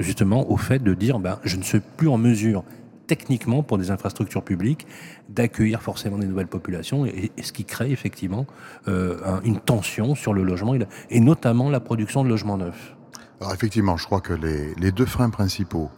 justement, 0.00 0.50
au 0.50 0.56
fait 0.56 0.82
de 0.82 0.92
dire, 0.92 1.20
ben, 1.20 1.38
je 1.44 1.56
ne 1.56 1.62
suis 1.62 1.78
plus 1.78 2.08
en 2.08 2.18
mesure 2.18 2.64
techniquement 3.06 3.62
pour 3.62 3.78
des 3.78 3.92
infrastructures 3.92 4.42
publiques 4.42 4.88
d'accueillir 5.28 5.82
forcément 5.82 6.18
des 6.18 6.26
nouvelles 6.26 6.48
populations 6.48 7.06
et, 7.06 7.30
ce 7.40 7.52
qui 7.52 7.64
crée 7.64 7.92
effectivement 7.92 8.44
euh, 8.88 9.16
une 9.44 9.60
tension 9.60 10.16
sur 10.16 10.34
le 10.34 10.42
logement 10.42 10.74
et, 11.10 11.20
notamment 11.20 11.70
la 11.70 11.78
production 11.78 12.24
de 12.24 12.28
logements 12.28 12.58
neufs? 12.58 12.95
Alors 13.40 13.52
effectivement, 13.52 13.96
je 13.98 14.06
crois 14.06 14.22
que 14.22 14.32
les, 14.32 14.92
deux 14.92 15.04
freins 15.04 15.28
principaux 15.28 15.90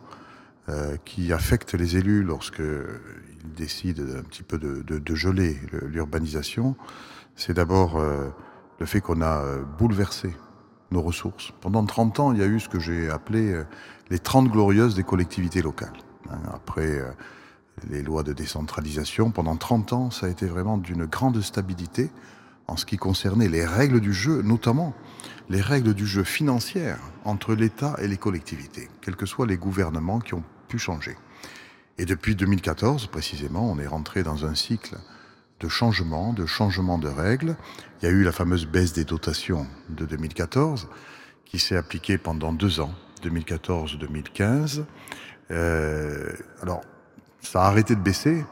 euh, 0.69 0.97
qui 1.05 1.33
affectent 1.33 1.75
les 1.75 1.97
élus 1.97 2.25
lorsqu'ils 2.25 3.55
décident 3.57 4.03
un 4.19 4.23
petit 4.23 4.43
peu 4.43 4.59
de, 4.59 5.15
geler 5.15 5.57
l'urbanisation, 5.83 6.75
c'est 7.37 7.55
d'abord 7.55 7.97
euh, 7.97 8.29
le 8.81 8.87
fait 8.87 9.01
qu'on 9.01 9.21
a 9.21 9.43
euh, 9.43 9.63
bouleversé 9.79 10.35
nos 10.91 11.01
ressources. 11.01 11.53
Pendant 11.61 11.85
30 11.85 12.19
ans, 12.19 12.33
il 12.33 12.41
y 12.41 12.43
a 12.43 12.47
eu 12.47 12.59
ce 12.59 12.69
que 12.69 12.81
j'ai 12.81 13.09
appelé 13.09 13.63
les 14.11 14.19
30 14.19 14.49
glorieuses 14.49 14.97
des 14.97 15.05
collectivités 15.05 15.63
locales. 15.63 15.93
Hein, 16.31 16.39
après 16.53 17.03
les 17.89 18.03
lois 18.03 18.23
de 18.23 18.33
décentralisation, 18.33 19.31
pendant 19.31 19.57
30 19.57 19.93
ans, 19.93 20.11
ça 20.11 20.27
a 20.27 20.29
été 20.31 20.47
vraiment 20.47 20.79
d'une 20.79 21.05
grande 21.05 21.41
stabilité 21.43 22.11
en 22.67 22.77
ce 22.77 22.87
qui 22.87 22.97
concernait 22.97 23.49
les 23.49 23.67
règles 23.67 24.01
du 24.01 24.15
jeu, 24.15 24.41
notamment 24.43 24.95
les 25.51 25.61
règles 25.61 25.95
du 25.95 26.07
jeu 26.07 26.25
financières 26.25 27.01
entre 27.25 27.55
l'État 27.55 27.97
et 28.01 28.09
les 28.09 28.17
collectivités, 28.17 28.89
quels 29.01 29.17
que 29.17 29.27
soient 29.27 29.47
les 29.47 29.57
gouvernements 29.57 30.21
qui 30.21 30.35
ont 30.35 30.45
pu 30.69 30.79
changer. 30.79 31.17
Et 31.99 32.05
depuis 32.05 32.37
2014, 32.37 33.07
précisément, 33.07 33.71
on 33.71 33.79
est 33.79 33.87
rentré 33.87 34.23
dans 34.23 34.45
un 34.45 34.55
cycle 34.55 34.97
de 35.61 35.69
changement, 35.69 36.33
de 36.33 36.47
changement 36.47 36.99
de 36.99 37.09
règles. 37.09 37.57
Il 38.01 38.05
y 38.05 38.09
a 38.09 38.13
eu 38.13 38.23
la 38.23 38.33
fameuse 38.33 38.67
baisse 38.67 38.93
des 38.93 39.05
dotations 39.05 39.67
de 39.89 40.05
2014 40.05 40.89
qui 41.45 41.59
s'est 41.59 41.77
appliquée 41.77 42.19
pendant 42.19 42.53
deux 42.53 42.81
ans, 42.81 42.95
2014-2015. 43.25 44.85
Euh, 45.51 46.33
alors, 46.63 46.83
ça 47.41 47.65
a 47.65 47.67
arrêté 47.67 47.97
de 47.97 48.01
baisser, 48.01 48.45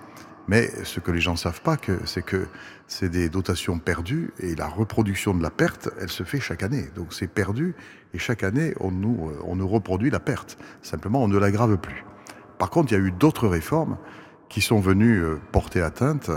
mais 0.49 0.70
ce 0.84 1.01
que 1.01 1.11
les 1.11 1.20
gens 1.20 1.32
ne 1.32 1.38
savent 1.38 1.61
pas, 1.61 1.76
c'est 2.05 2.24
que 2.24 2.47
c'est 2.86 3.09
des 3.09 3.28
dotations 3.28 3.78
perdues 3.78 4.30
et 4.38 4.55
la 4.55 4.68
reproduction 4.68 5.34
de 5.34 5.42
la 5.42 5.51
perte, 5.51 5.88
elle 6.01 6.09
se 6.09 6.22
fait 6.22 6.40
chaque 6.40 6.62
année. 6.62 6.86
Donc 6.94 7.12
c'est 7.12 7.26
perdu 7.26 7.74
et 8.14 8.18
chaque 8.18 8.44
année, 8.44 8.74
on 8.80 8.90
nous, 8.90 9.32
nous 9.55 9.68
reproduit 9.68 10.11
la 10.11 10.20
perte. 10.20 10.59
Simplement, 10.82 11.22
on 11.22 11.28
ne 11.28 11.38
l'aggrave 11.38 11.76
plus. 11.78 12.05
Par 12.59 12.70
contre, 12.70 12.92
il 12.92 12.99
y 12.99 13.01
a 13.01 13.05
eu 13.05 13.11
d'autres 13.11 13.49
réformes 13.49 13.99
qui 14.49 14.61
sont 14.61 14.80
venues 14.80 15.22
euh, 15.22 15.36
porter 15.51 15.82
atteinte 15.82 16.30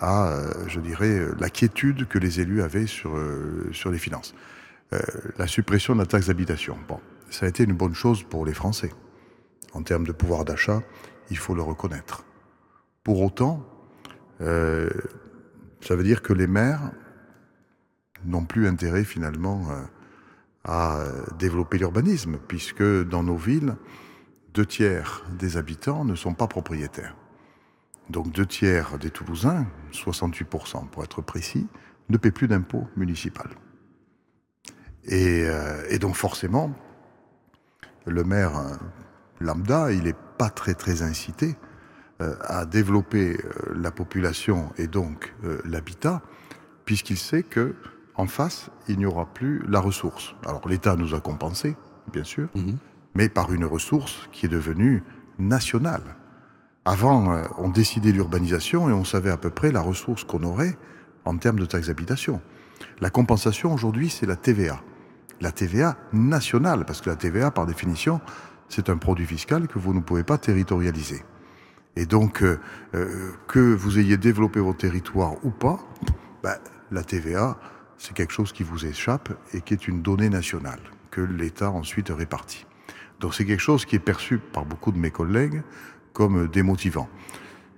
à, 0.00 0.28
euh, 0.28 0.52
je 0.68 0.80
dirais, 0.80 1.20
la 1.38 1.50
quiétude 1.50 2.06
que 2.06 2.18
les 2.18 2.40
élus 2.40 2.62
avaient 2.62 2.86
sur, 2.86 3.16
euh, 3.16 3.68
sur 3.72 3.90
les 3.90 3.98
finances. 3.98 4.34
Euh, 4.92 4.98
la 5.38 5.46
suppression 5.46 5.94
de 5.94 6.00
la 6.00 6.06
taxe 6.06 6.26
d'habitation. 6.26 6.78
Bon, 6.88 7.00
ça 7.30 7.46
a 7.46 7.48
été 7.48 7.64
une 7.64 7.74
bonne 7.74 7.94
chose 7.94 8.22
pour 8.22 8.46
les 8.46 8.54
Français. 8.54 8.92
En 9.74 9.82
termes 9.82 10.06
de 10.06 10.12
pouvoir 10.12 10.44
d'achat, 10.44 10.82
il 11.30 11.36
faut 11.36 11.54
le 11.54 11.62
reconnaître. 11.62 12.24
Pour 13.04 13.22
autant, 13.22 13.64
euh, 14.40 14.88
ça 15.80 15.96
veut 15.96 16.04
dire 16.04 16.22
que 16.22 16.32
les 16.32 16.46
maires 16.46 16.92
n'ont 18.24 18.44
plus 18.44 18.66
intérêt 18.66 19.04
finalement 19.04 19.68
à 20.64 21.04
développer 21.38 21.78
l'urbanisme, 21.78 22.38
puisque 22.48 22.82
dans 22.82 23.22
nos 23.22 23.36
villes, 23.36 23.76
deux 24.54 24.66
tiers 24.66 25.24
des 25.38 25.56
habitants 25.56 26.04
ne 26.04 26.16
sont 26.16 26.34
pas 26.34 26.48
propriétaires. 26.48 27.14
Donc 28.10 28.32
deux 28.32 28.46
tiers 28.46 28.98
des 28.98 29.10
Toulousains, 29.10 29.66
68% 29.92 30.88
pour 30.88 31.04
être 31.04 31.22
précis, 31.22 31.66
ne 32.08 32.16
paient 32.16 32.30
plus 32.30 32.48
d'impôts 32.48 32.88
municipal. 32.96 33.48
Et, 35.04 35.44
euh, 35.46 35.84
et, 35.90 35.98
donc 35.98 36.14
forcément, 36.14 36.72
le 38.06 38.24
maire 38.24 38.58
euh, 38.58 38.74
lambda, 39.40 39.92
il 39.92 40.04
n'est 40.04 40.16
pas 40.38 40.50
très 40.50 40.74
très 40.74 41.02
incité 41.02 41.54
euh, 41.54 41.67
à 42.20 42.66
développer 42.66 43.36
euh, 43.36 43.74
la 43.76 43.90
population 43.90 44.72
et 44.76 44.88
donc 44.88 45.34
euh, 45.44 45.60
l'habitat, 45.64 46.22
puisqu'il 46.84 47.18
sait 47.18 47.42
que 47.42 47.74
en 48.16 48.26
face, 48.26 48.70
il 48.88 48.98
n'y 48.98 49.06
aura 49.06 49.26
plus 49.26 49.62
la 49.68 49.78
ressource. 49.78 50.34
Alors 50.44 50.66
l'État 50.68 50.96
nous 50.96 51.14
a 51.14 51.20
compensé, 51.20 51.76
bien 52.12 52.24
sûr, 52.24 52.48
mmh. 52.56 52.72
mais 53.14 53.28
par 53.28 53.52
une 53.52 53.64
ressource 53.64 54.28
qui 54.32 54.46
est 54.46 54.48
devenue 54.48 55.04
nationale. 55.38 56.02
Avant, 56.84 57.32
euh, 57.32 57.44
on 57.58 57.68
décidait 57.68 58.10
l'urbanisation 58.10 58.90
et 58.90 58.92
on 58.92 59.04
savait 59.04 59.30
à 59.30 59.36
peu 59.36 59.50
près 59.50 59.70
la 59.70 59.80
ressource 59.80 60.24
qu'on 60.24 60.42
aurait 60.42 60.76
en 61.24 61.36
termes 61.36 61.60
de 61.60 61.66
taxes 61.66 61.86
d'habitation. 61.86 62.40
La 63.00 63.10
compensation 63.10 63.72
aujourd'hui, 63.72 64.08
c'est 64.08 64.26
la 64.26 64.36
TVA. 64.36 64.80
La 65.40 65.52
TVA 65.52 65.96
nationale, 66.12 66.84
parce 66.84 67.00
que 67.00 67.10
la 67.10 67.16
TVA, 67.16 67.52
par 67.52 67.66
définition, 67.66 68.20
c'est 68.68 68.88
un 68.88 68.96
produit 68.96 69.26
fiscal 69.26 69.68
que 69.68 69.78
vous 69.78 69.94
ne 69.94 70.00
pouvez 70.00 70.24
pas 70.24 70.38
territorialiser. 70.38 71.22
Et 71.98 72.06
donc, 72.06 72.44
euh, 72.44 72.60
euh, 72.94 73.32
que 73.48 73.58
vous 73.58 73.98
ayez 73.98 74.16
développé 74.16 74.60
votre 74.60 74.78
territoire 74.78 75.34
ou 75.44 75.50
pas, 75.50 75.80
ben, 76.44 76.54
la 76.92 77.02
TVA, 77.02 77.58
c'est 77.98 78.14
quelque 78.14 78.32
chose 78.32 78.52
qui 78.52 78.62
vous 78.62 78.86
échappe 78.86 79.30
et 79.52 79.62
qui 79.62 79.74
est 79.74 79.88
une 79.88 80.00
donnée 80.00 80.28
nationale 80.28 80.78
que 81.10 81.20
l'État 81.20 81.72
ensuite 81.72 82.10
répartit. 82.10 82.66
Donc 83.18 83.34
c'est 83.34 83.44
quelque 83.44 83.60
chose 83.60 83.84
qui 83.84 83.96
est 83.96 83.98
perçu 83.98 84.38
par 84.38 84.64
beaucoup 84.64 84.92
de 84.92 84.98
mes 84.98 85.10
collègues 85.10 85.62
comme 86.12 86.46
démotivant. 86.46 87.08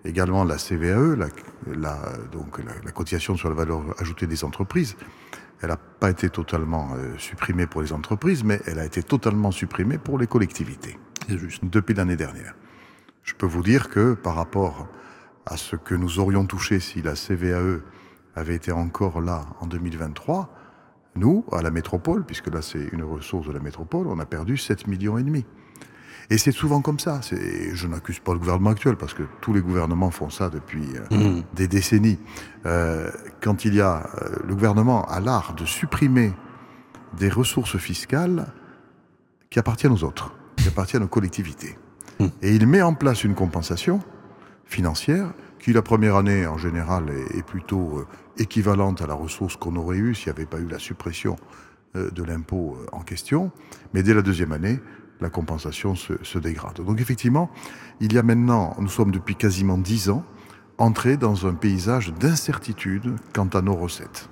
Également 0.04 0.44
la 0.44 0.58
CVAE, 0.58 1.16
la, 1.16 1.28
la 1.74 1.98
donc 2.30 2.58
la, 2.58 2.72
la, 2.84 2.92
cotisation 2.92 3.36
sur 3.36 3.48
la 3.48 3.54
valeur 3.54 3.82
ajoutée 3.98 4.26
des 4.26 4.44
entreprises, 4.44 4.96
elle 5.62 5.70
n'a 5.70 5.78
pas 5.78 6.10
été 6.10 6.28
totalement 6.28 6.90
euh, 6.94 7.16
supprimée 7.16 7.66
pour 7.66 7.80
les 7.80 7.94
entreprises, 7.94 8.44
mais 8.44 8.60
elle 8.66 8.80
a 8.80 8.84
été 8.84 9.02
totalement 9.02 9.50
supprimée 9.50 9.96
pour 9.96 10.18
les 10.18 10.26
collectivités. 10.26 10.98
Juste. 11.26 11.64
Depuis 11.64 11.94
l'année 11.94 12.16
dernière. 12.16 12.54
Je 13.22 13.34
peux 13.34 13.46
vous 13.46 13.62
dire 13.62 13.88
que 13.88 14.14
par 14.14 14.34
rapport 14.34 14.88
à 15.46 15.56
ce 15.56 15.76
que 15.76 15.94
nous 15.94 16.18
aurions 16.18 16.46
touché 16.46 16.80
si 16.80 17.02
la 17.02 17.14
CVAE 17.14 17.80
avait 18.34 18.54
été 18.54 18.72
encore 18.72 19.20
là 19.20 19.46
en 19.60 19.66
2023, 19.66 20.54
nous, 21.16 21.44
à 21.52 21.62
la 21.62 21.70
métropole, 21.70 22.24
puisque 22.24 22.48
là 22.48 22.62
c'est 22.62 22.88
une 22.92 23.02
ressource 23.02 23.46
de 23.46 23.52
la 23.52 23.60
métropole, 23.60 24.06
on 24.06 24.18
a 24.18 24.26
perdu 24.26 24.56
7 24.56 24.86
millions 24.86 25.18
et 25.18 25.22
demi. 25.22 25.44
Et 26.30 26.38
c'est 26.38 26.52
souvent 26.52 26.80
comme 26.80 27.00
ça. 27.00 27.20
Je 27.72 27.86
n'accuse 27.88 28.20
pas 28.20 28.32
le 28.32 28.38
gouvernement 28.38 28.70
actuel 28.70 28.96
parce 28.96 29.14
que 29.14 29.24
tous 29.40 29.52
les 29.52 29.60
gouvernements 29.60 30.12
font 30.12 30.30
ça 30.30 30.48
depuis 30.48 30.86
euh, 30.94 31.16
mmh. 31.16 31.42
des 31.54 31.66
décennies. 31.66 32.20
Euh, 32.66 33.10
quand 33.40 33.64
il 33.64 33.74
y 33.74 33.80
a 33.80 34.08
euh, 34.22 34.36
le 34.46 34.54
gouvernement 34.54 35.04
a 35.06 35.18
l'art 35.18 35.54
de 35.54 35.64
supprimer 35.64 36.32
des 37.18 37.28
ressources 37.28 37.76
fiscales 37.78 38.46
qui 39.50 39.58
appartiennent 39.58 39.92
aux 39.92 40.04
autres, 40.04 40.32
qui 40.56 40.68
appartiennent 40.68 41.02
aux 41.02 41.08
collectivités, 41.08 41.76
mmh. 42.20 42.26
et 42.42 42.54
il 42.54 42.66
met 42.66 42.82
en 42.82 42.94
place 42.94 43.24
une 43.24 43.34
compensation 43.34 44.00
financière 44.64 45.32
qui 45.58 45.72
la 45.72 45.82
première 45.82 46.16
année 46.16 46.46
en 46.46 46.56
général 46.56 47.10
est, 47.34 47.42
plutôt 47.42 47.98
euh, 47.98 48.06
équivalente 48.38 49.02
à 49.02 49.06
la 49.06 49.14
ressource 49.14 49.56
qu'on 49.56 49.76
aurait 49.76 49.98
eue 49.98 50.14
s'il 50.14 50.32
n'y 50.32 50.38
avait 50.38 50.46
pas 50.46 50.58
eu 50.58 50.66
la 50.66 50.78
suppression 50.78 51.36
euh, 51.96 52.10
de 52.10 52.22
l'impôt 52.22 52.78
en 52.92 53.00
question, 53.00 53.50
mais 53.92 54.02
dès 54.02 54.14
la 54.14 54.22
deuxième 54.22 54.52
année, 54.52 54.78
la 55.20 55.28
compensation 55.28 55.94
se, 55.94 56.14
se, 56.22 56.38
dégrade. 56.38 56.76
Donc 56.76 57.00
effectivement, 57.00 57.50
il 58.00 58.12
y 58.12 58.18
a 58.18 58.22
maintenant, 58.22 58.74
nous 58.78 58.88
sommes 58.88 59.10
depuis 59.10 59.34
quasiment 59.34 59.76
dix 59.76 60.08
ans, 60.08 60.24
entrés 60.78 61.18
dans 61.18 61.46
un 61.46 61.54
paysage 61.54 62.12
d'incertitude 62.14 63.14
quant 63.34 63.48
à 63.48 63.60
nos 63.60 63.74
recettes. 63.74 64.30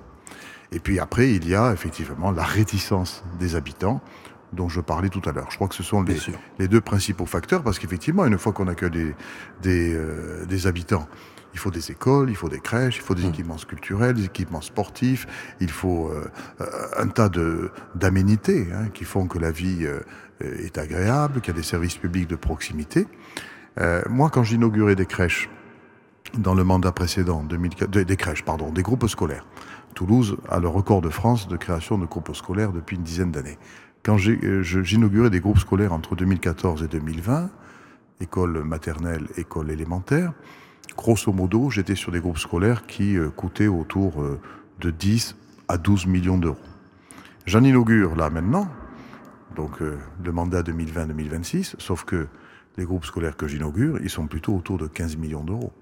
Et 0.71 0.79
puis 0.79 0.99
après, 0.99 1.31
il 1.31 1.47
y 1.47 1.55
a 1.55 1.73
effectivement 1.73 2.31
la 2.31 2.43
réticence 2.43 3.23
des 3.39 3.55
habitants 3.55 4.01
dont 4.53 4.69
je 4.69 4.81
parlais 4.81 5.09
tout 5.09 5.21
à 5.25 5.31
l'heure. 5.31 5.47
Je 5.49 5.55
crois 5.55 5.67
que 5.67 5.75
ce 5.75 5.83
sont 5.83 6.01
les, 6.03 6.17
les 6.57 6.67
deux 6.67 6.81
principaux 6.81 7.25
facteurs, 7.25 7.63
parce 7.63 7.79
qu'effectivement, 7.79 8.25
une 8.25 8.37
fois 8.37 8.53
qu'on 8.53 8.67
accueille 8.67 8.89
des, 8.89 9.15
des, 9.61 9.93
euh, 9.93 10.45
des 10.45 10.67
habitants, 10.67 11.07
il 11.53 11.59
faut 11.59 11.71
des 11.71 11.91
écoles, 11.91 12.29
il 12.29 12.35
faut 12.35 12.49
des 12.49 12.59
crèches, 12.59 12.97
il 12.97 13.01
faut 13.01 13.15
des 13.15 13.23
mmh. 13.23 13.29
équipements 13.29 13.55
culturels, 13.55 14.13
des 14.13 14.25
équipements 14.25 14.61
sportifs, 14.61 15.27
il 15.59 15.71
faut 15.71 16.09
euh, 16.09 16.29
un 16.97 17.07
tas 17.07 17.29
d'aménités 17.95 18.67
hein, 18.73 18.89
qui 18.93 19.03
font 19.03 19.27
que 19.27 19.39
la 19.39 19.51
vie 19.51 19.85
euh, 19.85 19.99
est 20.41 20.77
agréable, 20.77 21.41
qu'il 21.41 21.53
y 21.53 21.57
a 21.57 21.59
des 21.59 21.65
services 21.65 21.97
publics 21.97 22.27
de 22.27 22.35
proximité. 22.35 23.07
Euh, 23.79 24.01
moi, 24.09 24.29
quand 24.29 24.43
j'inaugurais 24.43 24.95
des 24.95 25.05
crèches 25.05 25.49
dans 26.37 26.53
le 26.53 26.63
mandat 26.63 26.91
précédent, 26.91 27.43
2004, 27.43 27.89
des 27.89 28.17
crèches, 28.17 28.43
pardon, 28.43 28.71
des 28.71 28.83
groupes 28.83 29.07
scolaires, 29.07 29.45
Toulouse 29.95 30.37
a 30.49 30.59
le 30.59 30.67
record 30.67 31.01
de 31.01 31.09
France 31.09 31.47
de 31.47 31.57
création 31.57 31.97
de 31.97 32.05
groupes 32.05 32.35
scolaires 32.35 32.71
depuis 32.71 32.95
une 32.97 33.03
dizaine 33.03 33.31
d'années. 33.31 33.57
Quand 34.03 34.17
euh, 34.27 34.63
j'inaugurais 34.63 35.29
des 35.29 35.41
groupes 35.41 35.59
scolaires 35.59 35.91
entre 35.91 36.15
2014 36.15 36.83
et 36.83 36.87
2020, 36.87 37.49
école 38.21 38.63
maternelle, 38.63 39.27
école 39.35 39.71
élémentaire, 39.71 40.33
grosso 40.95 41.33
modo, 41.33 41.69
j'étais 41.69 41.95
sur 41.95 42.11
des 42.11 42.19
groupes 42.19 42.37
scolaires 42.37 42.85
qui 42.85 43.17
euh, 43.17 43.29
coûtaient 43.29 43.67
autour 43.67 44.21
euh, 44.21 44.39
de 44.79 44.89
10 44.89 45.35
à 45.67 45.77
12 45.77 46.05
millions 46.05 46.37
d'euros. 46.37 46.57
J'en 47.45 47.63
inaugure 47.63 48.15
là 48.15 48.29
maintenant, 48.29 48.69
donc 49.55 49.79
le 49.81 50.31
mandat 50.31 50.61
2020-2026, 50.61 51.75
sauf 51.79 52.03
que 52.05 52.27
les 52.77 52.85
groupes 52.85 53.05
scolaires 53.05 53.35
que 53.35 53.47
j'inaugure, 53.47 53.97
ils 54.01 54.09
sont 54.09 54.27
plutôt 54.27 54.55
autour 54.55 54.77
de 54.77 54.87
15 54.87 55.17
millions 55.17 55.43
d'euros. 55.43 55.73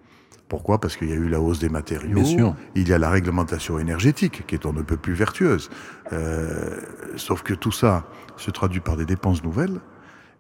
Pourquoi? 0.50 0.80
Parce 0.80 0.95
qu'il 0.95 1.10
y 1.10 1.14
a 1.14 1.16
eu 1.16 1.28
la 1.28 1.41
hausse 1.41 1.60
des 1.60 1.70
matériaux, 1.70 2.56
il 2.76 2.88
y 2.88 2.93
a 2.93 2.98
la 2.98 3.10
réglementation 3.10 3.80
énergétique 3.80 4.45
qui 4.48 4.56
est 4.56 4.66
on 4.66 4.74
ne 4.74 4.82
peut 4.82 4.98
plus 4.98 5.14
vertueuse. 5.14 5.70
Euh, 6.14 6.80
sauf 7.18 7.43
que 7.43 7.54
tout 7.54 7.72
ça 7.72 8.06
se 8.38 8.52
traduit 8.52 8.80
par 8.80 8.95
des 8.95 9.06
dépenses 9.06 9.43
nouvelles 9.43 9.80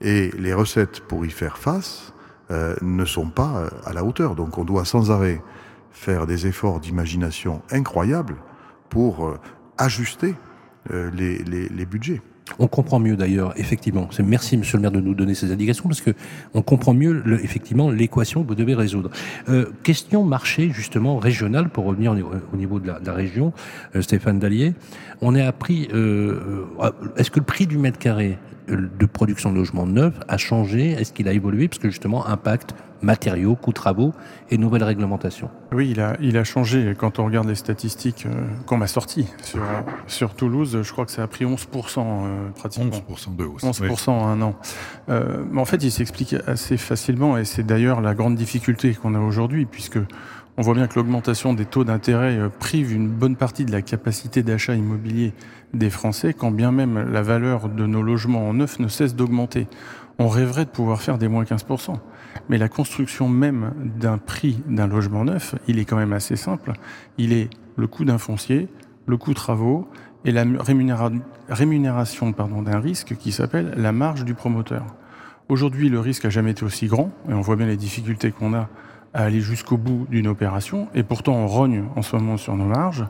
et 0.01 0.31
les 0.37 0.53
recettes 0.53 1.01
pour 1.01 1.25
y 1.25 1.29
faire 1.29 1.57
face 1.57 2.13
euh, 2.49 2.75
ne 2.81 3.03
sont 3.03 3.29
pas 3.29 3.57
euh, 3.57 3.69
à 3.85 3.91
la 3.91 4.05
hauteur. 4.05 4.35
Donc 4.35 4.57
on 4.57 4.63
doit 4.63 4.85
sans 4.85 5.11
arrêt 5.11 5.41
faire 5.91 6.25
des 6.25 6.47
efforts 6.47 6.79
d'imagination 6.79 7.61
incroyables 7.71 8.37
pour 8.89 9.27
euh, 9.27 9.37
ajuster 9.77 10.35
les, 10.89 11.39
les, 11.39 11.67
les 11.67 11.85
budgets. 11.85 12.21
On 12.59 12.67
comprend 12.67 12.99
mieux 12.99 13.15
d'ailleurs, 13.15 13.53
effectivement. 13.57 14.09
Merci, 14.23 14.57
Monsieur 14.57 14.77
le 14.77 14.81
maire, 14.81 14.91
de 14.91 14.99
nous 14.99 15.13
donner 15.13 15.35
ces 15.35 15.51
indications 15.51 15.85
parce 15.87 16.01
que 16.01 16.11
on 16.53 16.61
comprend 16.61 16.93
mieux, 16.93 17.23
effectivement, 17.43 17.89
l'équation 17.91 18.43
que 18.43 18.47
vous 18.47 18.55
devez 18.55 18.75
résoudre. 18.75 19.09
Euh, 19.49 19.65
question 19.83 20.23
marché 20.23 20.69
justement 20.71 21.17
régional 21.17 21.69
pour 21.69 21.85
revenir 21.85 22.15
au 22.53 22.57
niveau 22.57 22.79
de 22.79 22.87
la, 22.87 22.99
de 22.99 23.05
la 23.05 23.13
région, 23.13 23.53
euh, 23.95 24.01
Stéphane 24.01 24.39
Dallier. 24.39 24.73
On 25.21 25.35
est 25.35 25.41
appris. 25.41 25.87
Euh, 25.93 26.65
euh, 26.81 26.91
Est-ce 27.17 27.31
que 27.31 27.39
le 27.39 27.45
prix 27.45 27.67
du 27.67 27.77
mètre 27.77 27.99
carré 27.99 28.37
de 28.67 29.05
production 29.05 29.51
de 29.51 29.57
logements 29.57 29.85
neufs 29.85 30.19
a 30.27 30.37
changé? 30.37 30.91
Est-ce 30.91 31.13
qu'il 31.13 31.27
a 31.27 31.33
évolué? 31.33 31.67
Parce 31.67 31.79
que 31.79 31.89
justement, 31.89 32.25
impact 32.27 32.75
matériaux, 33.01 33.55
coûts 33.55 33.73
travaux 33.73 34.13
et 34.49 34.57
nouvelles 34.57 34.83
réglementations. 34.83 35.49
Oui, 35.71 35.89
il 35.91 35.99
a, 35.99 36.17
il 36.19 36.37
a 36.37 36.43
changé. 36.43 36.93
Quand 36.97 37.19
on 37.19 37.25
regarde 37.25 37.47
les 37.47 37.55
statistiques 37.55 38.25
euh, 38.25 38.47
qu'on 38.65 38.77
m'a 38.77 38.87
sorties 38.87 39.27
sur, 39.43 39.61
sur 40.07 40.33
Toulouse, 40.33 40.79
je 40.81 40.91
crois 40.91 41.05
que 41.05 41.11
ça 41.11 41.23
a 41.23 41.27
pris 41.27 41.45
11% 41.45 41.99
euh, 41.99 42.49
pratiquement. 42.55 42.97
11% 43.09 43.35
de 43.35 43.43
hausse. 43.43 43.63
11% 43.63 44.09
en 44.09 44.27
un 44.27 44.41
an. 44.41 44.55
Euh, 45.09 45.43
mais 45.51 45.61
en 45.61 45.65
fait, 45.65 45.83
il 45.83 45.91
s'explique 45.91 46.35
assez 46.47 46.77
facilement 46.77 47.37
et 47.37 47.45
c'est 47.45 47.63
d'ailleurs 47.63 48.01
la 48.01 48.15
grande 48.15 48.35
difficulté 48.35 48.93
qu'on 48.93 49.15
a 49.15 49.19
aujourd'hui 49.19 49.65
puisque 49.65 49.99
on 50.59 50.63
voit 50.63 50.73
bien 50.73 50.87
que 50.87 50.95
l'augmentation 50.95 51.53
des 51.53 51.65
taux 51.65 51.83
d'intérêt 51.83 52.35
euh, 52.35 52.49
prive 52.49 52.91
une 52.91 53.07
bonne 53.07 53.35
partie 53.35 53.63
de 53.63 53.71
la 53.71 53.83
capacité 53.83 54.41
d'achat 54.41 54.73
immobilier 54.73 55.33
des 55.73 55.89
Français, 55.89 56.33
quand 56.33 56.51
bien 56.51 56.71
même 56.71 57.11
la 57.11 57.21
valeur 57.21 57.69
de 57.69 57.85
nos 57.85 58.01
logements 58.01 58.47
en 58.47 58.53
neuf 58.53 58.79
ne 58.79 58.87
cesse 58.87 59.15
d'augmenter. 59.15 59.67
On 60.19 60.27
rêverait 60.27 60.65
de 60.65 60.69
pouvoir 60.69 61.01
faire 61.01 61.17
des 61.17 61.27
moins 61.27 61.43
15%. 61.43 61.95
Mais 62.49 62.57
la 62.57 62.69
construction 62.69 63.27
même 63.27 63.73
d'un 63.99 64.17
prix 64.17 64.61
d'un 64.67 64.87
logement 64.87 65.25
neuf, 65.25 65.55
il 65.67 65.79
est 65.79 65.85
quand 65.85 65.97
même 65.97 66.13
assez 66.13 66.35
simple. 66.35 66.73
Il 67.17 67.33
est 67.33 67.49
le 67.75 67.87
coût 67.87 68.05
d'un 68.05 68.17
foncier, 68.17 68.67
le 69.05 69.17
coût 69.17 69.31
de 69.31 69.35
travaux 69.35 69.87
et 70.25 70.31
la 70.31 70.43
rémunéra 70.59 71.11
rémunération 71.49 72.31
d'un 72.31 72.79
risque 72.79 73.15
qui 73.17 73.31
s'appelle 73.31 73.73
la 73.77 73.91
marge 73.91 74.25
du 74.25 74.33
promoteur. 74.33 74.85
Aujourd'hui, 75.49 75.89
le 75.89 75.99
risque 75.99 76.25
a 76.25 76.29
jamais 76.29 76.51
été 76.51 76.65
aussi 76.65 76.87
grand 76.87 77.11
et 77.29 77.33
on 77.33 77.41
voit 77.41 77.55
bien 77.55 77.67
les 77.67 77.77
difficultés 77.77 78.31
qu'on 78.31 78.53
a 78.53 78.67
à 79.13 79.23
aller 79.23 79.39
jusqu'au 79.39 79.77
bout 79.77 80.05
d'une 80.09 80.27
opération, 80.27 80.89
et 80.93 81.03
pourtant 81.03 81.33
on 81.33 81.47
rogne 81.47 81.85
en 81.95 82.01
ce 82.01 82.15
moment 82.15 82.37
sur 82.37 82.55
nos 82.55 82.65
marges, 82.65 83.05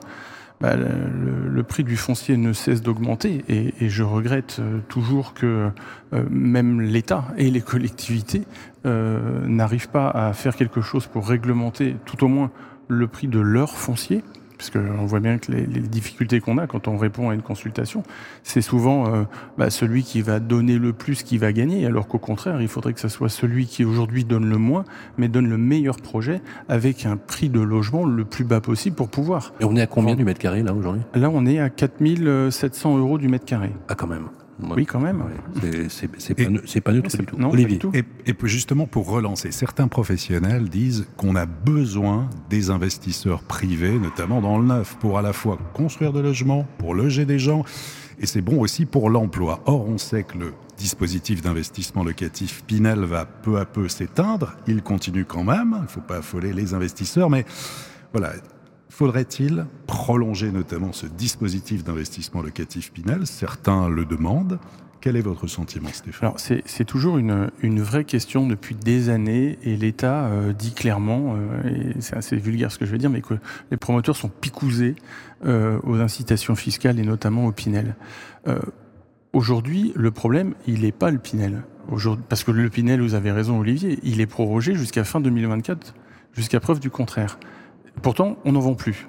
bah, 0.59 0.75
le, 0.75 1.63
prix 1.63 1.83
du 1.83 1.97
foncier 1.97 2.37
ne 2.37 2.53
cesse 2.53 2.81
d'augmenter, 2.81 3.43
et, 3.49 3.73
et, 3.79 3.89
je 3.89 4.03
regrette 4.03 4.57
euh, 4.59 4.79
toujours 4.87 5.33
que 5.33 5.69
euh, 6.13 6.23
même 6.29 6.81
l'État 6.81 7.25
et 7.37 7.51
les 7.51 7.61
collectivités 7.61 8.43
euh, 8.85 9.45
n'arrivent 9.45 9.89
pas 9.89 10.09
à 10.09 10.33
faire 10.33 10.55
quelque 10.55 10.81
chose 10.81 11.05
pour 11.05 11.27
réglementer 11.27 11.97
tout 12.05 12.23
au 12.23 12.27
moins 12.27 12.51
le 12.87 13.07
prix 13.07 13.27
de 13.27 13.39
leur 13.39 13.77
foncier 13.77 14.23
parce 14.57 14.69
qu'on 14.69 15.05
voit 15.05 15.19
bien 15.19 15.37
que 15.37 15.51
les, 15.51 15.65
les 15.65 15.79
difficultés 15.79 16.39
qu'on 16.39 16.57
a 16.57 16.67
quand 16.67 16.87
on 16.87 16.97
répond 16.97 17.29
à 17.29 17.33
une 17.33 17.41
consultation, 17.41 18.03
c'est 18.43 18.61
souvent 18.61 19.13
euh, 19.13 19.23
bah, 19.57 19.69
celui 19.69 20.03
qui 20.03 20.21
va 20.21 20.39
donner 20.39 20.77
le 20.77 20.93
plus 20.93 21.23
qui 21.23 21.37
va 21.37 21.53
gagner, 21.53 21.85
alors 21.85 22.07
qu'au 22.07 22.19
contraire, 22.19 22.61
il 22.61 22.67
faudrait 22.67 22.93
que 22.93 22.99
ce 22.99 23.07
soit 23.07 23.29
celui 23.29 23.67
qui 23.67 23.85
aujourd'hui 23.85 24.25
donne 24.25 24.49
le 24.49 24.57
moins, 24.57 24.85
mais 25.17 25.27
donne 25.27 25.47
le 25.47 25.57
meilleur 25.57 25.97
projet 25.97 26.41
avec 26.69 27.05
un 27.05 27.17
prix 27.17 27.49
de 27.49 27.59
logement 27.59 28.05
le 28.05 28.25
plus 28.25 28.43
bas 28.43 28.61
possible 28.61 28.95
pour 28.95 29.09
pouvoir. 29.09 29.53
Et 29.59 29.65
on 29.65 29.75
est 29.75 29.81
à 29.81 29.87
combien 29.87 30.15
du 30.15 30.23
mètre 30.23 30.39
carré 30.39 30.63
là 30.63 30.73
aujourd'hui? 30.73 31.03
Là, 31.13 31.29
on 31.31 31.45
est 31.45 31.59
à 31.59 31.69
4700 31.69 32.97
euros 32.97 33.17
du 33.17 33.27
mètre 33.27 33.45
carré. 33.45 33.71
Ah, 33.87 33.95
quand 33.95 34.07
même. 34.07 34.27
Oui, 34.59 34.85
quand 34.85 34.99
même. 34.99 35.23
C'est 35.89 36.07
pas, 36.33 36.43
pas, 36.83 36.91
neutre 36.91 37.17
du 37.17 37.25
tout. 37.25 37.37
Non, 37.37 37.51
Olivier. 37.51 37.77
Tout. 37.77 37.91
Et, 37.93 38.03
et, 38.25 38.35
justement, 38.43 38.87
pour 38.87 39.07
relancer, 39.07 39.51
certains 39.51 39.87
professionnels 39.87 40.69
disent 40.69 41.07
qu'on 41.15 41.35
a 41.35 41.45
besoin 41.45 42.29
des 42.49 42.69
investisseurs 42.69 43.43
privés, 43.43 43.99
notamment 43.99 44.41
dans 44.41 44.57
le 44.57 44.65
neuf, 44.65 44.97
pour 44.99 45.17
à 45.17 45.21
la 45.21 45.33
fois 45.33 45.57
construire 45.73 46.13
de 46.13 46.19
logements, 46.19 46.65
pour 46.79 46.95
loger 46.95 47.25
des 47.25 47.39
gens, 47.39 47.63
et 48.19 48.25
c'est 48.25 48.41
bon 48.41 48.59
aussi 48.59 48.85
pour 48.85 49.09
l'emploi. 49.09 49.61
Or, 49.65 49.87
on 49.87 49.97
sait 49.97 50.23
que 50.23 50.37
le 50.37 50.53
dispositif 50.77 51.41
d'investissement 51.41 52.03
locatif 52.03 52.63
Pinel 52.65 52.99
va 53.01 53.25
peu 53.25 53.59
à 53.59 53.65
peu 53.65 53.87
s'éteindre. 53.87 54.55
Il 54.67 54.81
continue 54.81 55.25
quand 55.25 55.43
même. 55.43 55.75
Il 55.77 55.83
ne 55.83 55.87
faut 55.87 56.01
pas 56.01 56.17
affoler 56.17 56.53
les 56.53 56.73
investisseurs, 56.73 57.29
mais 57.29 57.45
voilà. 58.13 58.33
Faudrait-il 58.97 59.67
prolonger 59.85 60.51
notamment 60.51 60.91
ce 60.91 61.05
dispositif 61.05 61.83
d'investissement 61.83 62.41
locatif 62.41 62.91
Pinel? 62.91 63.27
Certains 63.27 63.89
le 63.89 64.05
demandent. 64.05 64.57
Quel 65.01 65.17
est 65.17 65.21
votre 65.21 65.45
sentiment, 65.45 65.89
Stéphane? 65.93 66.31
C'est 66.35 66.83
toujours 66.83 67.19
une, 67.19 67.51
vraie 67.79 68.05
question 68.05 68.47
depuis 68.47 68.73
des 68.73 69.09
années 69.09 69.59
et 69.61 69.77
l'État 69.77 70.25
euh, 70.25 70.51
dit 70.51 70.73
clairement, 70.73 71.35
euh, 71.35 71.93
et 71.93 72.01
c'est 72.01 72.17
assez 72.17 72.37
vulgaire 72.37 72.71
ce 72.71 72.79
que 72.79 72.87
je 72.87 72.91
vais 72.91 72.97
dire, 72.97 73.11
mais 73.11 73.21
que 73.21 73.35
les 73.69 73.77
promoteurs 73.77 74.15
sont 74.15 74.29
picousés 74.29 74.95
euh, 75.45 75.77
aux 75.83 75.99
incitations 75.99 76.55
fiscales 76.55 76.97
et 76.99 77.03
notamment 77.03 77.45
au 77.45 77.51
Pinel. 77.51 77.95
Aujourd'hui, 79.31 79.93
le 79.95 80.09
problème, 80.09 80.55
il 80.65 80.81
n'est 80.81 80.91
pas 80.91 81.11
le 81.11 81.19
Pinel. 81.19 81.61
Parce 82.29 82.43
que 82.43 82.49
le 82.49 82.67
Pinel, 82.67 82.99
vous 83.01 83.13
avez 83.13 83.31
raison, 83.31 83.59
Olivier, 83.59 83.99
il 84.01 84.21
est 84.21 84.25
prorogé 84.25 84.73
jusqu'à 84.73 85.03
fin 85.03 85.21
2024, 85.21 85.93
jusqu'à 86.33 86.59
preuve 86.59 86.79
du 86.79 86.89
contraire. 86.89 87.37
Pourtant, 88.01 88.37
on 88.45 88.53
n'en 88.53 88.59
vend 88.59 88.75
plus. 88.75 89.07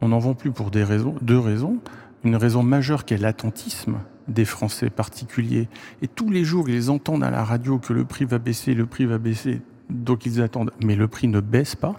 On 0.00 0.08
n'en 0.08 0.18
vend 0.18 0.34
plus 0.34 0.50
pour 0.50 0.70
des 0.70 0.84
raisons, 0.84 1.14
deux 1.22 1.38
raisons. 1.38 1.78
Une 2.24 2.36
raison 2.36 2.62
majeure 2.62 3.04
qui 3.04 3.14
est 3.14 3.18
l'attentisme 3.18 3.98
des 4.28 4.44
Français 4.44 4.90
particuliers. 4.90 5.68
Et 6.02 6.08
tous 6.08 6.30
les 6.30 6.44
jours, 6.44 6.68
ils 6.68 6.90
entendent 6.90 7.24
à 7.24 7.30
la 7.30 7.44
radio 7.44 7.78
que 7.78 7.92
le 7.92 8.04
prix 8.04 8.24
va 8.24 8.38
baisser, 8.38 8.74
le 8.74 8.86
prix 8.86 9.06
va 9.06 9.18
baisser, 9.18 9.62
donc 9.90 10.26
ils 10.26 10.40
attendent. 10.40 10.72
Mais 10.84 10.96
le 10.96 11.08
prix 11.08 11.28
ne 11.28 11.40
baisse 11.40 11.76
pas. 11.76 11.96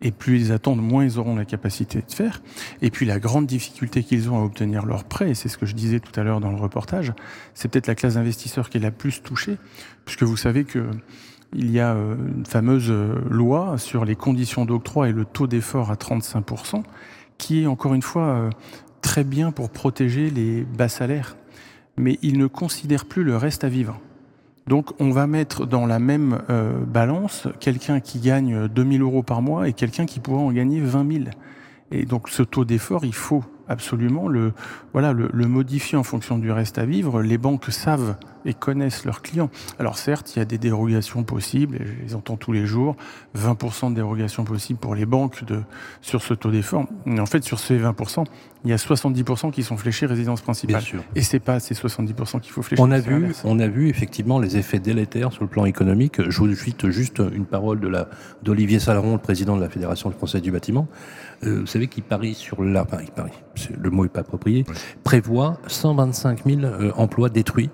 Et 0.00 0.12
plus 0.12 0.40
ils 0.40 0.52
attendent, 0.52 0.80
moins 0.80 1.04
ils 1.04 1.18
auront 1.18 1.34
la 1.34 1.44
capacité 1.44 2.02
de 2.06 2.12
faire. 2.12 2.40
Et 2.82 2.90
puis 2.90 3.04
la 3.04 3.18
grande 3.18 3.46
difficulté 3.46 4.04
qu'ils 4.04 4.30
ont 4.30 4.38
à 4.38 4.44
obtenir 4.44 4.86
leurs 4.86 5.04
prêts, 5.04 5.30
et 5.30 5.34
c'est 5.34 5.48
ce 5.48 5.58
que 5.58 5.66
je 5.66 5.74
disais 5.74 5.98
tout 5.98 6.18
à 6.18 6.22
l'heure 6.22 6.40
dans 6.40 6.50
le 6.50 6.56
reportage, 6.56 7.12
c'est 7.52 7.68
peut-être 7.68 7.88
la 7.88 7.96
classe 7.96 8.14
d'investisseurs 8.14 8.70
qui 8.70 8.78
est 8.78 8.80
la 8.80 8.92
plus 8.92 9.22
touchée, 9.22 9.58
puisque 10.04 10.22
vous 10.22 10.36
savez 10.36 10.64
que 10.64 10.88
il 11.52 11.70
y 11.70 11.80
a 11.80 11.92
une 11.92 12.44
fameuse 12.46 12.92
loi 13.28 13.78
sur 13.78 14.04
les 14.04 14.16
conditions 14.16 14.64
d'octroi 14.64 15.08
et 15.08 15.12
le 15.12 15.24
taux 15.24 15.46
d'effort 15.46 15.90
à 15.90 15.94
35%, 15.94 16.82
qui 17.38 17.62
est 17.62 17.66
encore 17.66 17.94
une 17.94 18.02
fois 18.02 18.50
très 19.00 19.24
bien 19.24 19.50
pour 19.50 19.70
protéger 19.70 20.30
les 20.30 20.62
bas 20.64 20.88
salaires. 20.88 21.36
Mais 21.96 22.18
il 22.22 22.38
ne 22.38 22.46
considère 22.46 23.06
plus 23.06 23.24
le 23.24 23.36
reste 23.36 23.64
à 23.64 23.68
vivre. 23.68 24.00
Donc 24.68 24.92
on 25.00 25.10
va 25.10 25.26
mettre 25.26 25.66
dans 25.66 25.86
la 25.86 25.98
même 25.98 26.40
euh, 26.50 26.84
balance 26.84 27.48
quelqu'un 27.58 28.00
qui 28.00 28.20
gagne 28.20 28.68
2000 28.68 29.00
euros 29.00 29.22
par 29.22 29.40
mois 29.40 29.66
et 29.66 29.72
quelqu'un 29.72 30.04
qui 30.04 30.20
pourra 30.20 30.42
en 30.42 30.52
gagner 30.52 30.80
20 30.80 31.10
000. 31.10 31.24
Et 31.90 32.04
donc 32.04 32.28
ce 32.28 32.42
taux 32.42 32.66
d'effort, 32.66 33.06
il 33.06 33.14
faut 33.14 33.42
absolument 33.68 34.28
le, 34.28 34.52
voilà, 34.92 35.12
le, 35.12 35.28
le, 35.32 35.46
modifier 35.46 35.98
en 35.98 36.02
fonction 36.02 36.38
du 36.38 36.50
reste 36.50 36.78
à 36.78 36.84
vivre. 36.84 37.22
Les 37.22 37.38
banques 37.38 37.66
savent 37.70 38.16
et 38.44 38.54
connaissent 38.54 39.04
leurs 39.04 39.22
clients. 39.22 39.50
Alors 39.78 39.98
certes, 39.98 40.34
il 40.34 40.38
y 40.38 40.42
a 40.42 40.44
des 40.44 40.58
dérogations 40.58 41.22
possibles, 41.22 41.76
et 41.76 41.86
je 41.86 42.04
les 42.04 42.14
entends 42.14 42.36
tous 42.36 42.52
les 42.52 42.66
jours, 42.66 42.96
20% 43.36 43.90
de 43.90 43.94
dérogations 43.96 44.44
possibles 44.44 44.78
pour 44.78 44.94
les 44.94 45.06
banques 45.06 45.44
de, 45.44 45.60
sur 46.00 46.22
ce 46.22 46.34
taux 46.34 46.50
d'effort. 46.50 46.86
Mais 47.04 47.20
en 47.20 47.26
fait, 47.26 47.44
sur 47.44 47.58
ces 47.58 47.78
20%, 47.78 48.24
il 48.64 48.70
y 48.70 48.72
a 48.72 48.76
70% 48.76 49.50
qui 49.50 49.62
sont 49.62 49.76
fléchés 49.76 50.06
résidence 50.06 50.40
principale. 50.40 50.82
Et 51.14 51.22
c'est 51.22 51.38
pas 51.38 51.60
ces 51.60 51.74
70% 51.74 52.40
qu'il 52.40 52.52
faut 52.52 52.62
flécher. 52.62 52.82
On 52.82 52.90
a 52.90 52.98
vu, 52.98 53.32
on 53.44 53.58
a 53.60 53.68
vu 53.68 53.88
effectivement 53.88 54.38
les 54.38 54.56
effets 54.56 54.80
délétères 54.80 55.32
sur 55.32 55.42
le 55.42 55.48
plan 55.48 55.64
économique. 55.64 56.28
Je 56.28 56.38
vous 56.38 56.54
cite 56.54 56.88
juste 56.88 57.18
une 57.18 57.44
parole 57.44 57.80
de 57.80 57.88
la, 57.88 58.08
d'Olivier 58.42 58.80
Saleron, 58.80 59.12
le 59.12 59.18
président 59.18 59.56
de 59.56 59.60
la 59.60 59.68
Fédération 59.68 60.10
française 60.10 60.42
du 60.42 60.50
bâtiment. 60.50 60.88
Euh, 61.44 61.60
vous 61.60 61.66
savez 61.66 61.86
qu'il 61.86 62.02
parie 62.02 62.34
sur 62.34 62.62
la, 62.62 62.82
enfin, 62.82 62.98
il 63.02 63.10
parie, 63.10 63.32
le 63.78 63.90
mot 63.90 64.04
est 64.04 64.08
pas 64.08 64.20
approprié, 64.20 64.64
oui. 64.68 64.74
prévoit 65.04 65.58
125 65.66 66.44
000 66.44 66.60
euh, 66.62 66.92
emplois 66.96 67.28
détruits 67.28 67.70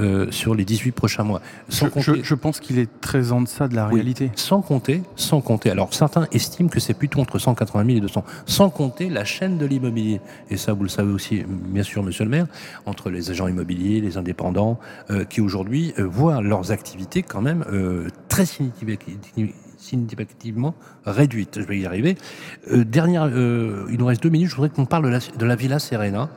euh, 0.00 0.30
sur 0.30 0.54
les 0.54 0.64
18 0.64 0.92
prochains 0.92 1.24
mois. 1.24 1.42
Sans 1.68 1.86
je, 1.86 1.90
compter, 1.90 2.14
je, 2.18 2.22
je 2.22 2.34
pense 2.34 2.60
qu'il 2.60 2.78
est 2.78 2.88
très 3.00 3.32
en 3.32 3.42
deçà 3.42 3.68
de 3.68 3.74
la 3.74 3.88
oui, 3.88 3.96
réalité. 3.96 4.30
Sans 4.34 4.62
compter, 4.62 5.02
sans 5.16 5.40
compter. 5.40 5.70
Alors 5.70 5.92
certains 5.92 6.26
estiment 6.32 6.68
que 6.68 6.80
c'est 6.80 6.94
plutôt 6.94 7.20
entre 7.20 7.38
180 7.38 7.84
000 7.84 7.98
et 7.98 8.00
200. 8.00 8.24
Sans 8.46 8.70
compter 8.70 9.10
la 9.10 9.24
chaîne 9.24 9.58
de 9.58 9.66
l'immobilier. 9.66 10.20
Et 10.48 10.56
ça, 10.56 10.72
vous 10.72 10.84
le 10.84 10.88
savez 10.88 11.12
aussi, 11.12 11.44
bien 11.46 11.82
sûr, 11.82 12.02
Monsieur 12.02 12.24
le 12.24 12.30
Maire, 12.30 12.46
entre 12.86 13.10
les 13.10 13.30
agents 13.30 13.48
immobiliers, 13.48 14.00
les 14.00 14.16
indépendants, 14.16 14.78
euh, 15.10 15.24
qui 15.24 15.40
aujourd'hui 15.40 15.92
euh, 15.98 16.04
voient 16.04 16.40
leurs 16.40 16.72
activités 16.72 17.22
quand 17.22 17.42
même 17.42 17.64
euh, 17.70 18.08
très 18.28 18.46
significatives 18.46 19.52
significativement 19.80 20.74
réduite. 21.04 21.60
Je 21.60 21.66
vais 21.66 21.78
y 21.78 21.86
arriver. 21.86 22.16
Euh, 22.70 22.84
dernière, 22.84 23.24
euh, 23.24 23.86
il 23.90 23.98
nous 23.98 24.06
reste 24.06 24.22
deux 24.22 24.28
minutes. 24.28 24.50
Je 24.50 24.54
voudrais 24.54 24.70
qu'on 24.70 24.86
parle 24.86 25.04
de 25.04 25.08
la, 25.08 25.18
de 25.18 25.44
la 25.44 25.56
Villa 25.56 25.78
Serena 25.78 26.30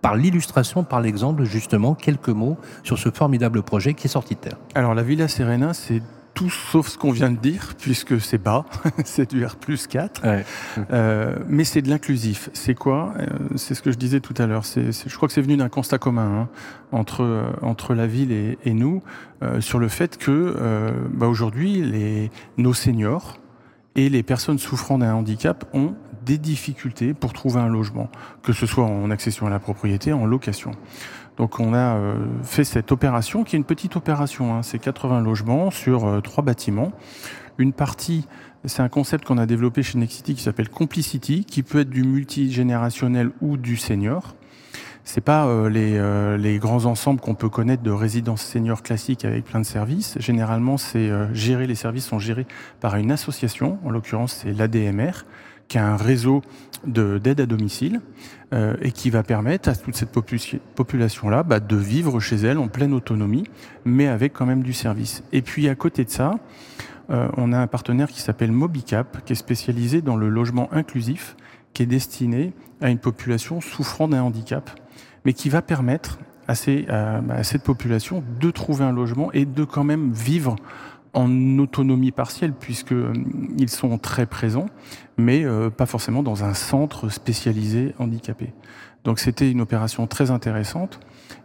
par 0.00 0.16
l'illustration, 0.16 0.82
par 0.84 1.00
l'exemple, 1.00 1.44
justement, 1.44 1.94
quelques 1.94 2.28
mots 2.28 2.58
sur 2.82 2.98
ce 2.98 3.10
formidable 3.10 3.62
projet 3.62 3.94
qui 3.94 4.08
est 4.08 4.10
sorti 4.10 4.34
de 4.34 4.40
terre. 4.40 4.58
Alors, 4.74 4.94
la 4.94 5.02
Villa 5.02 5.28
Serena, 5.28 5.72
c'est 5.74 6.02
tout 6.34 6.50
sauf 6.50 6.88
ce 6.88 6.98
qu'on 6.98 7.12
vient 7.12 7.30
de 7.30 7.36
dire, 7.36 7.74
puisque 7.78 8.20
c'est 8.20 8.38
bas, 8.38 8.64
c'est 9.04 9.30
du 9.30 9.44
R 9.44 9.56
plus 9.56 9.86
4, 9.86 10.22
euh, 10.90 11.36
mais 11.48 11.64
c'est 11.64 11.82
de 11.82 11.90
l'inclusif. 11.90 12.50
C'est 12.52 12.74
quoi 12.74 13.14
euh, 13.18 13.26
C'est 13.56 13.74
ce 13.74 13.82
que 13.82 13.92
je 13.92 13.98
disais 13.98 14.20
tout 14.20 14.34
à 14.38 14.46
l'heure. 14.46 14.64
je 14.64 15.16
crois 15.16 15.28
que 15.28 15.34
c'est 15.34 15.42
venu 15.42 15.56
d'un 15.56 15.68
constat 15.68 15.98
commun 15.98 16.42
hein, 16.42 16.48
entre, 16.90 17.22
euh, 17.22 17.44
entre 17.62 17.94
la 17.94 18.06
ville 18.06 18.32
et, 18.32 18.58
et 18.64 18.74
nous, 18.74 19.02
sur 19.58 19.80
le 19.80 19.88
fait 19.88 20.18
que 20.18 20.94
bah 21.12 21.26
aujourd'hui, 21.26 21.82
les, 21.82 22.30
nos 22.58 22.74
seniors 22.74 23.40
et 23.96 24.08
les 24.08 24.22
personnes 24.22 24.58
souffrant 24.58 24.98
d'un 24.98 25.14
handicap 25.14 25.64
ont 25.72 25.96
des 26.24 26.38
difficultés 26.38 27.14
pour 27.14 27.32
trouver 27.32 27.60
un 27.60 27.68
logement, 27.68 28.08
que 28.42 28.52
ce 28.52 28.66
soit 28.66 28.84
en 28.84 29.10
accession 29.10 29.46
à 29.46 29.50
la 29.50 29.58
propriété, 29.58 30.12
en 30.12 30.26
location. 30.26 30.72
Donc 31.36 31.60
on 31.60 31.72
a 31.74 31.96
euh, 31.96 32.14
fait 32.42 32.64
cette 32.64 32.92
opération 32.92 33.44
qui 33.44 33.56
est 33.56 33.58
une 33.58 33.64
petite 33.64 33.96
opération, 33.96 34.54
hein. 34.54 34.62
c'est 34.62 34.78
80 34.78 35.20
logements 35.22 35.70
sur 35.70 36.06
euh, 36.06 36.20
trois 36.20 36.44
bâtiments. 36.44 36.92
Une 37.58 37.72
partie, 37.72 38.26
c'est 38.64 38.82
un 38.82 38.88
concept 38.88 39.24
qu'on 39.24 39.38
a 39.38 39.46
développé 39.46 39.82
chez 39.82 39.98
Nexity 39.98 40.34
qui 40.34 40.42
s'appelle 40.42 40.68
Complicity, 40.68 41.44
qui 41.44 41.62
peut 41.62 41.80
être 41.80 41.90
du 41.90 42.02
multigénérationnel 42.02 43.30
ou 43.40 43.56
du 43.56 43.76
senior. 43.76 44.34
C'est 45.04 45.20
pas 45.20 45.46
euh, 45.46 45.68
les, 45.68 46.38
les, 46.38 46.58
grands 46.58 46.84
ensembles 46.84 47.20
qu'on 47.20 47.34
peut 47.34 47.48
connaître 47.48 47.82
de 47.82 47.90
résidences 47.90 48.42
seniors 48.42 48.82
classiques 48.82 49.24
avec 49.24 49.44
plein 49.44 49.60
de 49.60 49.66
services. 49.66 50.16
Généralement, 50.20 50.76
c'est 50.76 51.10
gérer 51.34 51.66
les 51.66 51.74
services 51.74 52.06
sont 52.06 52.20
gérés 52.20 52.46
par 52.80 52.96
une 52.96 53.10
association. 53.10 53.78
En 53.84 53.90
l'occurrence, 53.90 54.42
c'est 54.42 54.52
l'ADMR, 54.52 55.24
qui 55.72 55.78
a 55.78 55.90
un 55.90 55.96
réseau 55.96 56.42
d'aide 56.84 57.40
à 57.40 57.46
domicile 57.46 58.02
euh, 58.52 58.76
et 58.82 58.92
qui 58.92 59.08
va 59.08 59.22
permettre 59.22 59.70
à 59.70 59.74
toute 59.74 59.96
cette 59.96 60.10
population-là 60.12 61.44
bah, 61.44 61.60
de 61.60 61.76
vivre 61.76 62.20
chez 62.20 62.36
elle 62.36 62.58
en 62.58 62.68
pleine 62.68 62.92
autonomie, 62.92 63.44
mais 63.86 64.06
avec 64.06 64.34
quand 64.34 64.44
même 64.44 64.62
du 64.62 64.74
service. 64.74 65.22
Et 65.32 65.40
puis 65.40 65.70
à 65.70 65.74
côté 65.74 66.04
de 66.04 66.10
ça, 66.10 66.34
euh, 67.08 67.26
on 67.38 67.54
a 67.54 67.58
un 67.58 67.68
partenaire 67.68 68.08
qui 68.08 68.20
s'appelle 68.20 68.52
Mobicap, 68.52 69.24
qui 69.24 69.32
est 69.32 69.36
spécialisé 69.36 70.02
dans 70.02 70.16
le 70.16 70.28
logement 70.28 70.70
inclusif, 70.74 71.36
qui 71.72 71.84
est 71.84 71.86
destiné 71.86 72.52
à 72.82 72.90
une 72.90 72.98
population 72.98 73.62
souffrant 73.62 74.08
d'un 74.08 74.24
handicap, 74.24 74.78
mais 75.24 75.32
qui 75.32 75.48
va 75.48 75.62
permettre 75.62 76.18
à, 76.48 76.52
à 76.52 77.44
cette 77.44 77.62
population 77.62 78.22
de 78.40 78.50
trouver 78.50 78.84
un 78.84 78.92
logement 78.92 79.32
et 79.32 79.46
de 79.46 79.64
quand 79.64 79.84
même 79.84 80.12
vivre 80.12 80.56
en 81.14 81.58
autonomie 81.58 82.12
partielle 82.12 82.52
puisque 82.52 82.92
euh, 82.92 83.12
ils 83.58 83.68
sont 83.68 83.98
très 83.98 84.26
présents, 84.26 84.66
mais 85.18 85.44
euh, 85.44 85.70
pas 85.70 85.86
forcément 85.86 86.22
dans 86.22 86.44
un 86.44 86.54
centre 86.54 87.08
spécialisé 87.08 87.94
handicapé. 87.98 88.52
Donc 89.04 89.18
c'était 89.18 89.50
une 89.50 89.60
opération 89.60 90.06
très 90.06 90.30
intéressante 90.30 91.00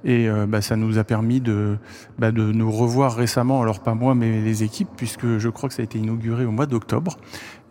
et 0.06 0.30
euh, 0.30 0.46
bah, 0.46 0.62
ça 0.62 0.76
nous 0.76 0.98
a 1.00 1.04
permis 1.04 1.42
de, 1.42 1.78
bah, 2.18 2.32
de 2.32 2.52
nous 2.52 2.72
revoir 2.72 3.16
récemment, 3.16 3.62
alors 3.62 3.82
pas 3.82 3.96
moi 3.96 4.16
mais 4.16 4.42
les 4.42 4.64
équipes, 4.64 4.90
puisque 4.96 5.38
je 5.38 5.50
crois 5.50 5.68
que 5.68 5.76
ça 5.76 5.82
a 5.82 5.86
été 5.86 5.98
inauguré 5.98 6.46
au 6.46 6.52
mois 6.52 6.68
d'octobre 6.68 7.18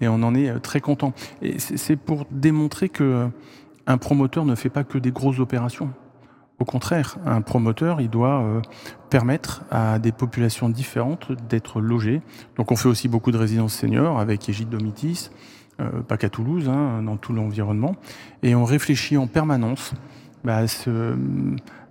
et 0.01 0.09
on 0.09 0.22
en 0.22 0.34
est 0.34 0.59
très 0.61 0.80
content. 0.80 1.14
Et 1.40 1.59
c'est 1.59 1.97
pour 1.97 2.26
démontrer 2.30 2.88
que 2.88 3.28
un 3.86 3.99
promoteur 3.99 4.44
ne 4.44 4.57
fait 4.57 4.68
pas 4.68 4.84
que 4.84 4.99
des 4.99 5.12
grosses 5.12 5.38
opérations. 5.38 5.90
Au 6.59 6.64
contraire, 6.64 7.18
un 7.26 7.42
promoteur, 7.42 8.00
il 8.00 8.09
doit 8.09 8.40
euh, 8.40 8.61
permettre 9.11 9.62
à 9.70 9.98
des 9.98 10.12
populations 10.12 10.70
différentes 10.70 11.32
d'être 11.48 11.80
logées. 11.80 12.22
Donc 12.57 12.72
on 12.72 12.76
fait 12.76 12.88
aussi 12.88 13.09
beaucoup 13.09 13.30
de 13.30 13.36
résidences 13.36 13.74
seniors 13.74 14.18
avec 14.18 14.48
Égide 14.48 14.70
Domitis, 14.70 15.30
euh, 15.80 16.00
pas 16.00 16.16
qu'à 16.16 16.30
Toulouse, 16.30 16.68
hein, 16.68 17.02
dans 17.02 17.18
tout 17.18 17.34
l'environnement. 17.34 17.96
Et 18.42 18.54
on 18.54 18.64
réfléchit 18.64 19.18
en 19.18 19.26
permanence 19.26 19.92
bah, 20.44 20.59
à, 20.59 20.66
ce, 20.66 21.14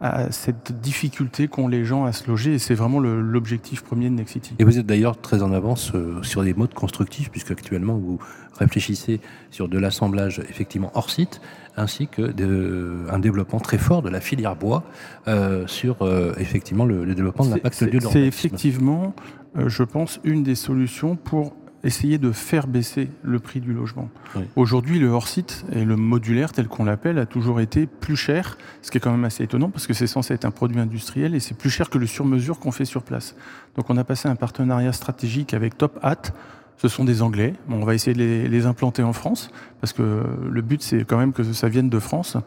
à, 0.01 0.31
cette 0.31 0.79
difficulté 0.81 1.47
qu'ont 1.47 1.67
les 1.67 1.85
gens 1.85 2.05
à 2.05 2.11
se 2.11 2.27
loger. 2.27 2.55
Et 2.55 2.59
c'est 2.59 2.73
vraiment 2.73 2.99
l'objectif 2.99 3.83
premier 3.83 4.09
de 4.09 4.15
Nexity. 4.15 4.55
Et 4.57 4.63
vous 4.63 4.79
êtes 4.79 4.85
d'ailleurs 4.87 5.21
très 5.21 5.43
en 5.43 5.51
avance 5.51 5.91
euh, 5.93 6.23
sur 6.23 6.41
des 6.41 6.55
modes 6.55 6.73
constructifs, 6.73 7.29
puisque 7.29 7.51
actuellement 7.51 7.95
vous 7.95 8.17
réfléchissez 8.57 9.19
sur 9.51 9.67
de 9.67 9.77
l'assemblage 9.77 10.41
effectivement 10.49 10.89
hors 10.95 11.11
site, 11.11 11.41
ainsi 11.77 12.07
que 12.07 12.21
de, 12.21 13.05
un 13.09 13.19
développement 13.19 13.59
très 13.59 13.77
fort 13.77 14.01
de 14.01 14.09
la 14.09 14.21
filière 14.21 14.55
bois 14.55 14.83
euh, 15.27 15.67
sur 15.67 16.01
euh, 16.01 16.33
effectivement 16.37 16.85
le, 16.85 17.05
le, 17.05 17.15
développement 17.15 17.45
de 17.45 17.51
l'impact 17.51 17.81
lieu 17.81 17.99
C'est 17.99 18.21
effectivement, 18.21 19.13
euh, 19.57 19.69
je 19.69 19.83
pense, 19.83 20.19
une 20.23 20.43
des 20.43 20.55
solutions 20.55 21.15
pour 21.15 21.55
essayer 21.83 22.17
de 22.17 22.31
faire 22.31 22.65
baisser 22.65 23.09
le 23.21 23.39
prix 23.39 23.59
du 23.59 23.71
logement. 23.71 24.09
Oui. 24.35 24.41
Aujourd'hui, 24.55 24.97
le 24.97 25.07
hors-site 25.07 25.65
et 25.71 25.85
le 25.85 25.95
modulaire, 25.95 26.51
tel 26.51 26.67
qu'on 26.67 26.83
l'appelle, 26.83 27.19
a 27.19 27.27
toujours 27.27 27.61
été 27.61 27.85
plus 27.85 28.15
cher, 28.15 28.57
ce 28.81 28.89
qui 28.89 28.97
est 28.97 28.99
quand 28.99 29.11
même 29.11 29.23
assez 29.23 29.43
étonnant 29.43 29.69
parce 29.69 29.85
que 29.85 29.93
c'est 29.93 30.07
censé 30.07 30.33
être 30.33 30.45
un 30.45 30.51
produit 30.51 30.79
industriel 30.79 31.35
et 31.35 31.39
c'est 31.39 31.55
plus 31.55 31.69
cher 31.69 31.91
que 31.91 31.99
le 31.99 32.07
sur-mesure 32.07 32.59
qu'on 32.59 32.71
fait 32.71 32.85
sur 32.85 33.03
place. 33.03 33.35
Donc 33.75 33.89
on 33.89 33.97
a 33.97 34.03
passé 34.03 34.27
un 34.27 34.35
partenariat 34.35 34.93
stratégique 34.93 35.53
avec 35.53 35.77
Top 35.77 35.99
Hat 36.01 36.33
ce 36.77 36.87
sont 36.87 37.05
des 37.05 37.21
Anglais. 37.21 37.53
Bon, 37.67 37.81
on 37.81 37.85
va 37.85 37.93
essayer 37.93 38.13
de 38.13 38.19
les, 38.19 38.47
les, 38.47 38.65
implanter 38.65 39.03
en 39.03 39.13
France, 39.13 39.49
parce 39.79 39.93
que 39.93 40.23
le 40.49 40.61
but, 40.61 40.81
c'est 40.81 41.05
quand 41.05 41.17
même 41.17 41.33
que 41.33 41.43
ça 41.43 41.69
vienne 41.69 41.89
de 41.89 41.99
France. 41.99 42.37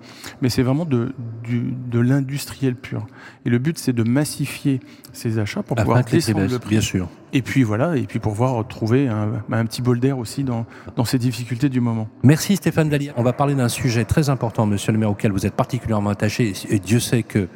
Mais 0.43 0.49
c'est 0.49 0.63
vraiment 0.63 0.85
de, 0.85 1.13
du, 1.43 1.75
de 1.91 1.99
l'industriel 1.99 2.75
pur. 2.75 3.07
Et 3.45 3.51
le 3.51 3.59
but, 3.59 3.79
c'est 3.79 3.93
de 3.93 4.03
massifier 4.03 4.81
ces 5.13 5.39
achats 5.39 5.63
pour 5.63 5.77
pouvoir 5.77 6.05
descendre 6.05 6.47
le 6.47 6.59
prix. 6.59 6.71
Bien 6.71 6.81
sûr. 6.81 7.09
Et 7.33 7.43
puis 7.43 7.63
voilà, 7.63 7.97
et 7.97 8.03
puis 8.03 8.19
pour 8.19 8.33
pouvoir 8.33 8.67
trouver 8.67 9.09
un, 9.09 9.43
un 9.51 9.67
petit 9.67 9.83
bol 9.83 10.01
d'air 10.01 10.19
aussi 10.19 10.45
dans, 10.45 10.65
dans 10.97 11.05
ces 11.05 11.19
difficultés 11.19 11.69
du 11.69 11.81
moment. 11.81 12.09
Merci 12.23 12.57
Stéphane 12.57 12.89
Dallier. 12.89 13.13
On 13.17 13.23
va 13.23 13.35
parler 13.35 13.55
d'un 13.55 13.69
sujet 13.69 14.05
très 14.05 14.31
important, 14.31 14.65
monsieur 14.65 14.93
le 14.93 14.99
maire, 14.99 15.11
auquel 15.11 15.33
vous 15.33 15.45
êtes 15.45 15.55
particulièrement 15.55 16.11
attaché. 16.11 16.55
Et 16.71 16.79
Dieu 16.79 17.01
sait 17.01 17.23
que 17.23 17.49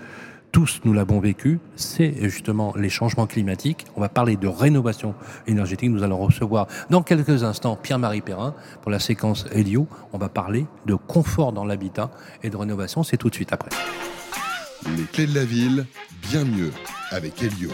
tous 0.53 0.81
nous 0.85 0.93
l'avons 0.93 1.19
vécu, 1.19 1.59
c'est 1.77 2.15
justement 2.29 2.75
les 2.77 2.91
changements 2.91 3.27
climatiques. 3.27 3.87
On 3.97 4.01
va 4.01 4.11
parler 4.11 4.37
de 4.37 4.47
rénovation 4.47 5.15
énergétique. 5.47 5.91
Nous 5.91 6.03
allons 6.03 6.19
recevoir 6.19 6.67
dans 6.91 7.03
quelques 7.03 7.43
instants 7.43 7.75
Pierre-Marie 7.75 8.21
Perrin 8.21 8.55
pour 8.83 8.91
la 8.91 8.99
séquence 8.99 9.47
Helio. 9.53 9.89
On 10.13 10.19
va 10.19 10.29
parler 10.29 10.67
de 10.87 10.95
confort 10.95 11.53
dans 11.53 11.65
l'habitat 11.65 12.11
et 12.43 12.51
de 12.51 12.57
rénovation. 12.57 13.03
C'est 13.03 13.17
tout 13.17 13.31
de 13.31 13.35
suite 13.35 13.53
après. 13.53 13.71
Les 14.97 15.05
clés 15.05 15.27
de 15.27 15.35
la 15.35 15.45
ville, 15.45 15.87
bien 16.31 16.45
mieux 16.45 16.73
avec 17.11 17.43
Helio. 17.43 17.71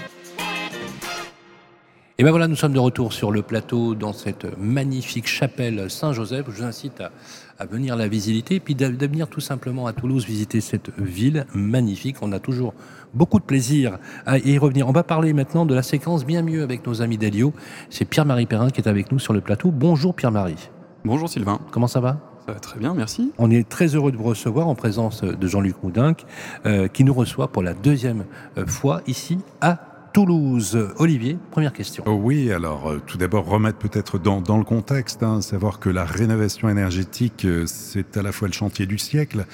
Et 2.21 2.25
ben 2.25 2.31
voilà, 2.31 2.49
nous 2.49 2.57
sommes 2.57 2.73
de 2.73 2.81
retour 2.81 3.13
sur 3.13 3.31
le 3.31 3.43
plateau 3.43 3.95
dans 3.95 4.13
cette 4.13 4.45
magnifique 4.59 5.29
chapelle 5.29 5.89
Saint-Joseph. 5.89 6.47
Je 6.49 6.51
vous 6.51 6.65
incite 6.65 7.01
à, 7.01 7.13
à, 7.61 7.65
venir 7.65 7.95
la 7.95 8.09
visiter 8.09 8.57
et 8.57 8.61
puis 8.61 8.75
de 8.75 9.07
venir 9.07 9.29
tout 9.29 9.39
simplement 9.39 9.87
à 9.87 9.93
Toulouse 9.93 10.27
visiter 10.27 10.61
cette 10.61 10.91
ville 10.99 11.47
magnifique. 11.55 12.17
On 12.21 12.33
a 12.33 12.41
toujours 12.41 12.75
beaucoup 13.15 13.39
de 13.39 13.45
plaisir 13.45 14.01
à 14.27 14.39
y 14.39 14.59
revenir. 14.59 14.89
On 14.89 14.93
va 14.93 15.05
parler 15.05 15.33
maintenant 15.33 15.65
de 15.65 15.77
la 15.77 15.85
séquence 15.85 16.27
bien 16.27 16.43
mieux 16.43 16.65
avec 16.65 16.85
nos 16.89 17.03
amis 17.03 17.19
d'Elio. 17.19 17.53
C'est 17.89 18.05
Pierre-Marie 18.05 18.47
Perrin 18.47 18.71
qui 18.71 18.81
est 18.81 18.89
avec 18.89 19.13
nous 19.13 19.21
sur 19.21 19.33
le 19.33 19.41
plateau. 19.41 19.71
Bonjour 19.71 20.13
Pierre-Marie. 20.13 20.71
Bonjour 21.05 21.29
Sylvain. 21.29 21.61
Comment 21.71 21.87
ça 21.87 22.01
va? 22.01 22.19
Ça 22.45 22.53
va 22.53 22.59
très 22.59 22.81
bien, 22.81 22.95
merci. 22.95 23.31
On 23.39 23.49
est 23.49 23.69
très 23.69 23.95
heureux 23.95 24.11
de 24.11 24.17
vous 24.17 24.25
recevoir 24.25 24.67
en 24.67 24.75
présence 24.75 25.23
de 25.23 25.47
Jean-Luc 25.47 25.77
Moudinque, 25.85 26.27
euh, 26.67 26.89
qui 26.89 27.05
nous 27.05 27.15
reçoit 27.15 27.47
pour 27.53 27.63
la 27.63 27.75
deuxième 27.75 28.25
euh, 28.57 28.67
fois 28.67 29.03
ici 29.07 29.39
à 29.61 29.88
Toulouse. 30.13 30.79
Olivier, 30.97 31.39
première 31.51 31.73
question. 31.73 32.03
Oh 32.07 32.13
oui, 32.13 32.51
alors 32.51 32.89
euh, 32.89 33.03
tout 33.07 33.19
d'abord 33.19 33.47
remettre 33.47 33.79
peut-être 33.79 34.19
dans, 34.19 34.59
le 34.59 34.65
contexte, 34.65 35.23
hein, 35.23 35.41
savoir 35.43 35.79
que 35.79 35.91
la 35.91 36.05
rénovation 36.05 36.69
énergétique, 36.69 37.45
euh, 37.45 37.65
c'est 37.67 38.17
à 38.17 38.23
la 38.23 38.33
fois 38.33 38.49
le 38.49 38.55
chantier 38.55 38.87
du 38.87 38.99
siècle. 38.99 39.45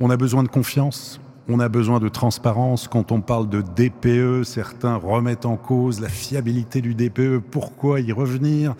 On 0.00 0.10
a 0.10 0.16
besoin 0.16 0.42
de 0.42 0.48
confiance. 0.48 1.20
On 1.48 1.58
a 1.58 1.68
besoin 1.68 2.00
de 2.00 2.08
transparence. 2.08 2.86
Quand 2.86 3.12
on 3.12 3.20
parle 3.20 3.48
de 3.48 3.62
DPE, 3.62 4.44
certains 4.44 4.96
remettent 4.96 5.46
en 5.46 5.56
cause 5.56 6.00
la 6.00 6.08
fiabilité 6.08 6.80
du 6.80 6.94
DPE. 6.94 7.38
Pourquoi 7.50 8.00
y 8.00 8.12
revenir? 8.12 8.74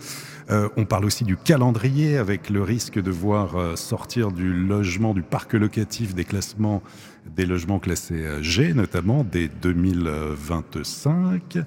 Euh, 0.49 0.69
On 0.77 0.85
parle 0.85 1.05
aussi 1.05 1.23
du 1.23 1.37
calendrier 1.37 2.17
avec 2.17 2.49
le 2.49 2.61
risque 2.61 3.01
de 3.01 3.11
voir 3.11 3.77
sortir 3.77 4.31
du 4.31 4.53
logement, 4.53 5.13
du 5.13 5.21
parc 5.21 5.53
locatif 5.53 6.13
des 6.13 6.23
classements 6.23 6.81
des 7.25 7.45
logements 7.45 7.79
classés 7.79 8.25
G, 8.41 8.73
notamment 8.73 9.23
dès 9.23 9.47
2025. 9.47 11.59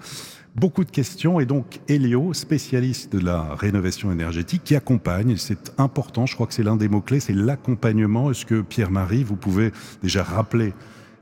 Beaucoup 0.55 0.85
de 0.85 0.91
questions 0.91 1.41
et 1.41 1.47
donc 1.47 1.81
Elio, 1.89 2.33
spécialiste 2.33 3.13
de 3.13 3.19
la 3.19 3.55
rénovation 3.55 4.13
énergétique, 4.13 4.63
qui 4.63 4.77
accompagne, 4.77 5.37
c'est 5.37 5.73
important, 5.79 6.27
je 6.27 6.37
crois 6.37 6.47
que 6.47 6.55
c'est 6.55 6.63
l'un 6.63 6.77
des 6.77 6.89
mots-clés, 6.89 7.19
c'est 7.19 7.33
l'accompagnement. 7.33 8.31
Est-ce 8.31 8.47
que 8.47 8.61
Pierre-Marie, 8.61 9.25
vous 9.25 9.35
pouvez 9.35 9.73
déjà 10.01 10.23
rappeler 10.23 10.73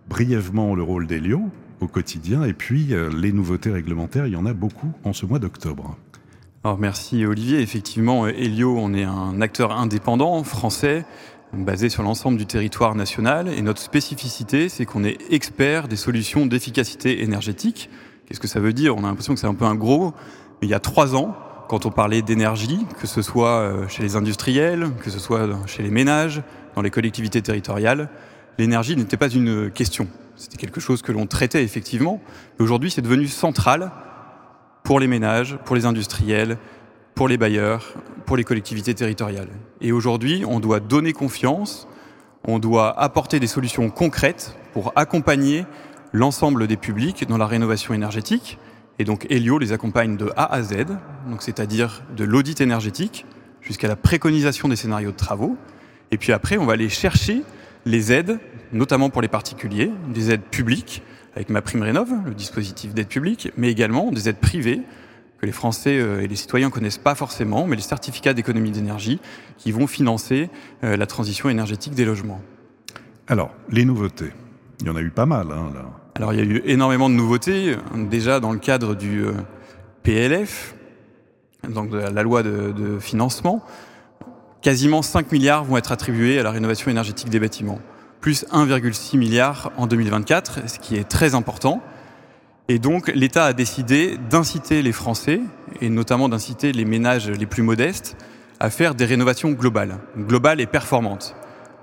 brièvement 0.07 0.75
le 0.75 0.83
rôle 0.83 1.07
d'Elio 1.07 1.41
au 1.81 1.89
quotidien? 1.89 2.45
Et 2.45 2.53
puis 2.53 2.93
euh, 2.93 3.11
les 3.11 3.33
nouveautés 3.33 3.71
réglementaires, 3.71 4.27
il 4.27 4.35
y 4.35 4.37
en 4.37 4.45
a 4.45 4.53
beaucoup 4.53 4.93
en 5.03 5.15
ce 5.15 5.25
mois 5.25 5.39
d'octobre. 5.39 5.97
Alors 6.63 6.79
merci 6.79 7.25
Olivier, 7.25 7.61
effectivement 7.61 8.29
Elio, 8.29 8.77
on 8.79 8.93
est 8.93 9.03
un 9.03 9.41
acteur 9.41 9.73
indépendant 9.73 10.45
français 10.45 11.05
basé 11.53 11.89
sur 11.89 12.03
l'ensemble 12.03 12.39
du 12.39 12.47
territoire 12.47 12.95
national 12.95 13.49
et 13.49 13.63
notre 13.63 13.81
spécificité, 13.81 14.69
c'est 14.69 14.87
qu'on 14.87 15.05
est 15.05 15.19
expert 15.31 15.89
des 15.89 15.97
solutions 15.97 16.47
d'efficacité 16.47 17.23
énergétique 17.23 17.91
Qu'est-ce 18.33 18.41
que 18.41 18.49
ça 18.49 18.61
veut 18.61 18.73
dire? 18.73 18.97
On 18.97 19.01
a 19.01 19.09
l'impression 19.09 19.35
que 19.35 19.41
c'est 19.41 19.47
un 19.47 19.55
peu 19.55 19.67
un 19.67 19.75
gros. 19.75 20.15
Mais 20.61 20.69
il 20.69 20.71
y 20.71 20.75
a 20.75 20.81
trois 20.81 21.15
ans, 21.15 21.37
quand 21.69 21.85
on 21.85 21.91
parlait 21.91 22.23
d'énergie, 22.23 22.87
que 22.99 23.07
ce 23.07 23.21
soit 23.21 23.61
euh, 23.61 23.89
chez 23.89 24.03
les 24.03 24.17
industriels, 24.17 24.89
que 25.03 25.11
ce 25.11 25.19
soit 25.19 25.49
chez 25.67 25.83
les 25.83 25.91
ménages, 25.91 26.43
dans 26.75 26.81
les 26.81 26.91
collectivités 26.91 27.43
territoriales, 27.43 28.09
l'énergie 28.57 28.97
n'était 28.97 29.19
pas 29.19 29.29
une 29.29 29.71
question. 29.71 30.09
C'était 30.37 30.57
quelque 30.57 30.81
chose 30.81 31.03
que 31.03 31.13
l'on 31.13 31.27
traitait 31.27 31.63
effectivement. 31.63 32.23
Mais 32.59 32.65
aujourd'hui, 32.65 32.91
c'est 32.91 33.03
devenu 33.03 33.27
central 33.27 33.91
pour 34.83 34.99
les 34.99 35.09
ménages, 35.09 35.59
pour 35.67 35.77
les 35.77 35.85
industriels, 35.85 36.57
pour 37.15 37.29
les 37.29 37.37
bailleurs, 37.37 37.95
pour 38.27 38.37
les 38.37 38.45
collectivités 38.45 38.95
territoriales. 38.95 39.49
Et 39.81 39.93
aujourd'hui, 39.93 40.45
on 40.47 40.61
doit 40.61 40.81
donner 40.81 41.13
confiance, 41.13 41.87
on 42.45 42.59
doit 42.59 42.99
apporter 42.99 43.41
des 43.41 43.47
solutions 43.47 43.91
concrètes 43.91 44.57
pour 44.73 44.93
accompagner 44.97 45.67
l'ensemble 46.13 46.67
des 46.67 46.77
publics 46.77 47.27
dans 47.29 47.39
la 47.39 47.47
rénovation 47.47 47.95
énergétique. 47.95 48.59
Et 48.99 49.05
donc 49.05 49.27
Helio 49.31 49.59
les 49.59 49.73
accompagne 49.73 50.17
de 50.17 50.31
A 50.37 50.53
à 50.53 50.63
Z, 50.63 50.87
c'est-à-dire 51.41 52.03
de 52.17 52.25
l'audit 52.25 52.61
énergétique 52.61 53.27
jusqu'à 53.61 53.89
la 53.89 53.97
préconisation 53.97 54.69
des 54.69 54.77
scénarios 54.77 55.13
de 55.13 55.17
travaux. 55.17 55.57
Et 56.11 56.19
puis 56.19 56.33
après, 56.33 56.59
on 56.59 56.67
va 56.67 56.75
aller 56.75 56.89
chercher 56.89 57.43
les 57.87 58.13
aides, 58.13 58.39
notamment 58.73 59.11
pour 59.11 59.23
les 59.23 59.29
particuliers, 59.29 59.91
des 60.09 60.31
aides 60.31 60.43
publiques 60.43 61.03
avec 61.35 61.49
ma 61.49 61.63
prime 61.63 61.83
rénov, 61.83 62.11
le 62.27 62.35
dispositif 62.35 62.93
d'aide 62.93 63.09
publique, 63.09 63.51
mais 63.57 63.71
également 63.71 64.11
des 64.11 64.29
aides 64.29 64.37
privées 64.37 64.83
que 65.43 65.47
les 65.47 65.53
Français 65.53 65.99
euh, 65.99 66.23
et 66.23 66.29
les 66.29 66.37
citoyens 66.37 66.71
connaissent 66.71 66.99
pas 66.99 67.17
forcément, 67.17 67.67
mais 67.67 67.75
les 67.75 67.83
certificats 67.83 68.33
d'économie 68.33 68.71
d'énergie 68.71 69.21
qui 69.59 69.73
vont 69.73 69.89
financer 69.89 70.49
euh, 70.85 70.97
la 70.97 71.07
transition 71.07 71.49
énergétique 71.49 71.95
des 71.95 72.05
logements. 72.05 72.41
Alors, 73.27 73.51
les 73.69 73.85
nouveautés, 73.85 74.31
il 74.81 74.87
y 74.87 74.91
en 74.91 74.95
a 74.95 75.01
eu 75.01 75.11
pas 75.11 75.27
mal. 75.27 75.49
Hein, 75.51 75.73
là. 75.75 75.85
Alors, 76.15 76.33
il 76.33 76.39
y 76.39 76.43
a 76.43 76.45
eu 76.45 76.63
énormément 76.65 77.11
de 77.11 77.17
nouveautés, 77.17 77.77
déjà 78.09 78.39
dans 78.39 78.53
le 78.53 78.61
cadre 78.61 78.95
du 78.95 79.25
euh, 79.25 79.33
PLF, 80.05 80.77
donc 81.69 81.91
de 81.91 81.99
la 81.99 82.23
loi 82.23 82.45
de, 82.45 82.71
de 82.71 83.01
financement. 83.01 83.65
Quasiment 84.61 85.03
5 85.03 85.33
milliards 85.33 85.65
vont 85.65 85.77
être 85.77 85.91
attribués 85.91 86.39
à 86.39 86.45
la 86.45 86.53
rénovation 86.53 86.89
énergétique 86.89 87.31
des 87.31 87.41
bâtiments, 87.41 87.81
plus 88.21 88.47
1,6 88.53 89.19
milliard 89.19 89.73
en 89.77 89.89
2024, 89.89 90.69
ce 90.69 90.79
qui 90.79 90.95
est 90.95 91.09
très 91.09 91.35
important. 91.35 91.83
Et 92.69 92.79
donc 92.79 93.09
l'État 93.15 93.45
a 93.45 93.53
décidé 93.53 94.17
d'inciter 94.31 94.83
les 94.83 94.93
Français, 94.93 95.41
et 95.81 95.89
notamment 95.89 96.29
d'inciter 96.29 96.73
les 96.73 96.85
ménages 96.85 97.29
les 97.31 97.47
plus 97.47 97.63
modestes, 97.63 98.17
à 98.61 98.71
faire 98.71 98.95
des 98.95 99.05
rénovations 99.05 99.51
globales, 99.51 99.99
globales 100.17 100.61
et 100.61 100.67
performantes. 100.67 101.35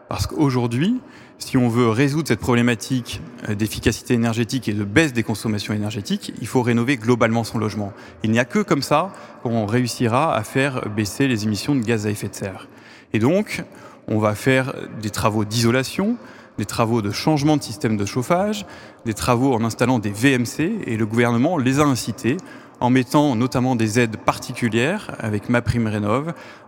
Parce 0.07 0.26
qu'aujourd'hui, 0.26 1.01
si 1.38 1.57
on 1.57 1.69
veut 1.69 1.89
résoudre 1.89 2.27
cette 2.27 2.39
problématique 2.39 3.22
euh, 3.47 3.56
d'efficacité 3.56 4.14
énergétique 4.14 4.68
et 4.68 4.73
de 4.73 4.84
baisse 4.84 5.14
des 5.14 5.23
consommations 5.23 5.73
énergétiques, 5.73 6.34
il 6.41 6.47
faut 6.47 6.61
rénover 6.61 6.97
globalement 6.97 7.43
son 7.43 7.57
logement. 7.57 7.93
Il 8.23 8.31
n'y 8.31 8.39
a 8.39 8.45
que 8.45 8.60
comme 8.60 8.81
ça 8.81 9.11
qu'on 9.43 9.65
réussira 9.65 10.35
à 10.35 10.43
faire 10.43 10.89
baisser 10.89 11.27
les 11.27 11.45
émissions 11.45 11.76
de 11.76 11.81
gaz 11.81 12.06
à 12.07 12.10
effet 12.10 12.27
de 12.27 12.35
serre. 12.35 12.68
Et 13.14 13.19
donc, 13.19 13.64
on 14.07 14.19
va 14.19 14.35
faire 14.35 14.73
des 15.01 15.10
travaux 15.10 15.45
d'isolation, 15.45 16.18
des 16.60 16.65
travaux 16.65 17.02
de 17.02 17.10
changement 17.10 17.57
de 17.57 17.64
système 17.64 17.98
de 17.98 18.06
chauffage, 18.06 18.65
des 19.06 19.14
travaux 19.14 19.53
en 19.53 19.64
installant 19.64 19.98
des 19.98 20.11
VMC, 20.11 20.84
et 20.86 20.98
le 20.98 21.06
gouvernement 21.06 21.57
les 21.57 21.80
a 21.80 21.84
incités 21.84 22.36
en 22.81 22.90
mettant 22.90 23.36
notamment 23.36 23.76
des 23.76 23.99
aides 23.99 24.18
particulières 24.18 25.15
avec 25.19 25.49
ma 25.49 25.61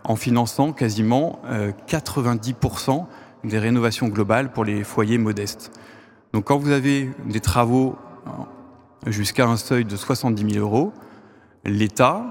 en 0.04 0.16
finançant 0.16 0.72
quasiment 0.72 1.40
90% 1.88 2.90
euh, 2.90 3.02
des 3.44 3.58
rénovations 3.58 4.08
globales 4.08 4.52
pour 4.52 4.64
les 4.64 4.82
foyers 4.82 5.18
modestes. 5.18 5.70
Donc 6.32 6.44
quand 6.44 6.58
vous 6.58 6.70
avez 6.70 7.10
des 7.26 7.40
travaux 7.40 7.96
jusqu'à 9.06 9.46
un 9.46 9.56
seuil 9.56 9.84
de 9.84 9.96
70 9.96 10.54
000 10.54 10.64
euros, 10.64 10.92
l'État, 11.64 12.24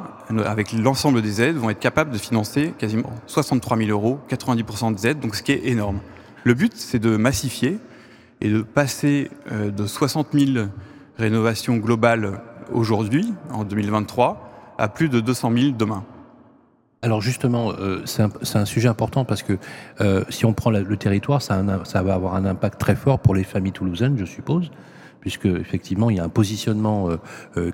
avec 0.46 0.74
l'ensemble 0.74 1.22
des 1.22 1.42
aides, 1.42 1.58
vont 1.58 1.70
être 1.70 1.80
capables 1.80 2.12
de 2.12 2.18
financer 2.18 2.74
quasiment 2.78 3.12
63 3.28 3.78
000 3.78 3.90
euros, 3.90 4.20
90% 4.30 4.96
des 4.96 5.08
aides, 5.08 5.20
donc 5.20 5.36
ce 5.36 5.44
qui 5.44 5.52
est 5.52 5.68
énorme. 5.68 6.00
Le 6.44 6.54
but, 6.54 6.74
c'est 6.76 7.00
de 7.00 7.18
massifier 7.18 7.80
et 8.42 8.50
de 8.50 8.62
passer 8.62 9.30
euh, 9.52 9.70
de 9.70 9.86
60 9.86 10.30
000 10.34 10.68
rénovations 11.18 11.78
globales 11.78 12.42
aujourd'hui, 12.72 13.34
en 13.52 13.64
2023, 13.64 14.76
à 14.78 14.88
plus 14.88 15.10
de 15.10 15.20
200 15.20 15.52
000 15.56 15.72
demain. 15.78 16.04
Alors 17.04 17.22
justement, 17.22 17.74
euh, 17.80 18.02
c'est 18.06 18.24
un, 18.58 18.66
sujet 18.66 18.88
important 18.88 19.26
parce 19.26 19.44
que 19.44 19.58
euh, 20.02 20.24
si 20.30 20.46
on 20.46 20.54
prend 20.54 20.70
le 20.70 20.98
territoire, 20.98 21.42
ça, 21.42 21.64
ça, 21.84 22.04
va 22.04 22.14
avoir 22.14 22.36
un 22.36 22.46
impact 22.46 22.80
très 22.80 22.96
fort 22.96 23.20
pour 23.20 23.34
les 23.34 23.44
familles 23.44 23.72
toulousaines, 23.72 24.18
je 24.18 24.26
suppose, 24.26 24.72
puisque 25.22 25.46
effectivement 25.46 26.10
il 26.10 26.18
y 26.18 26.20
a 26.20 26.24
un 26.24 26.30
positionnement 26.30 27.10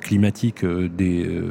climatique 0.01 0.65
des 0.65 1.41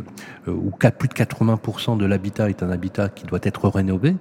où 0.47 0.71
plus 0.71 1.09
de 1.09 1.15
80% 1.15 1.97
de 1.97 2.07
l'habitat 2.07 2.49
est 2.49 2.63
un 2.63 2.71
habitat 2.71 3.09
qui 3.09 3.25
doit 3.25 3.41
être 3.43 3.69
rénové. 3.69 4.15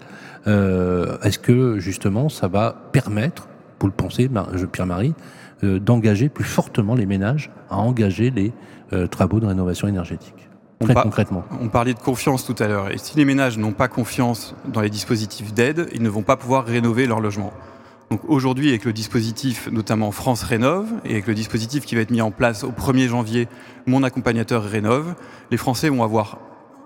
Est-ce 0.46 1.38
que 1.38 1.80
justement 1.80 2.30
ça 2.30 2.48
va 2.48 2.90
permettre 2.92 3.48
vous 3.86 3.88
le 3.88 3.94
pensez, 3.94 4.30
Pierre-Marie, 4.72 5.14
euh, 5.64 5.80
d'engager 5.80 6.28
plus 6.28 6.44
fortement 6.44 6.96
les 6.96 7.06
ménages 7.06 7.52
à 7.70 7.78
engager 7.78 8.32
les 8.32 8.52
euh, 8.94 9.06
travaux 9.06 9.40
de 9.40 9.46
rénovation 9.46 9.88
énergétique? 9.88 10.50
Très 10.80 10.96
concrètement. 10.96 11.44
On 11.62 11.70
parlait 11.70 11.94
de 11.94 12.00
confiance 12.00 12.46
tout 12.46 12.56
à 12.58 12.68
l'heure. 12.68 12.92
Et 12.92 12.98
si 12.98 13.16
les 13.16 13.26
ménages 13.26 13.58
n'ont 13.58 13.72
pas 13.74 13.88
confiance 13.88 14.56
dans 14.68 14.82
les 14.82 14.90
dispositifs 14.90 15.54
d'aide, 15.54 15.88
ils 15.94 16.02
ne 16.02 16.10
vont 16.10 16.24
pas 16.24 16.36
pouvoir 16.36 16.66
rénover 16.66 17.06
leur 17.06 17.22
logement. 17.22 17.54
Donc 18.12 18.22
aujourd'hui, 18.28 18.70
avec 18.70 18.86
le 18.86 18.94
dispositif 18.94 19.68
notamment 19.72 20.12
France 20.12 20.44
Rénove 20.44 20.88
et 21.06 21.12
avec 21.12 21.28
le 21.28 21.34
dispositif 21.34 21.86
qui 21.86 21.96
va 21.96 22.02
être 22.02 22.12
mis 22.12 22.22
en 22.22 22.32
place 22.32 22.64
au 22.64 22.72
1er 22.72 23.08
janvier, 23.08 23.48
Mon 23.88 24.04
accompagnateur 24.04 24.64
Rénove, 24.64 25.16
les 25.52 25.58
Français 25.58 25.90
vont 25.90 26.04
avoir 26.04 26.40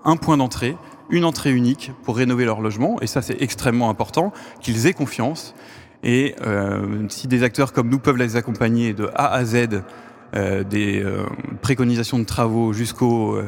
un 0.04 0.16
point 0.16 0.36
d'entrée, 0.36 0.76
une 1.10 1.24
entrée 1.24 1.52
unique 1.52 1.92
pour 2.04 2.16
rénover 2.16 2.44
leur 2.44 2.60
logement. 2.60 3.00
Et 3.02 3.06
ça, 3.06 3.20
c'est 3.20 3.40
extrêmement 3.42 3.90
important 3.90 4.32
qu'ils 4.60 4.86
aient 4.86 4.94
confiance 4.94 5.54
et 6.02 6.34
euh, 6.46 7.06
si 7.08 7.28
des 7.28 7.42
acteurs 7.42 7.72
comme 7.72 7.88
nous 7.88 7.98
peuvent 7.98 8.16
les 8.16 8.36
accompagner 8.36 8.94
de 8.94 9.10
A 9.14 9.32
à 9.32 9.44
Z, 9.44 9.82
euh, 10.34 10.64
des 10.64 11.02
euh, 11.02 11.26
préconisations 11.60 12.18
de 12.18 12.24
travaux 12.24 12.72
jusqu'au 12.72 13.38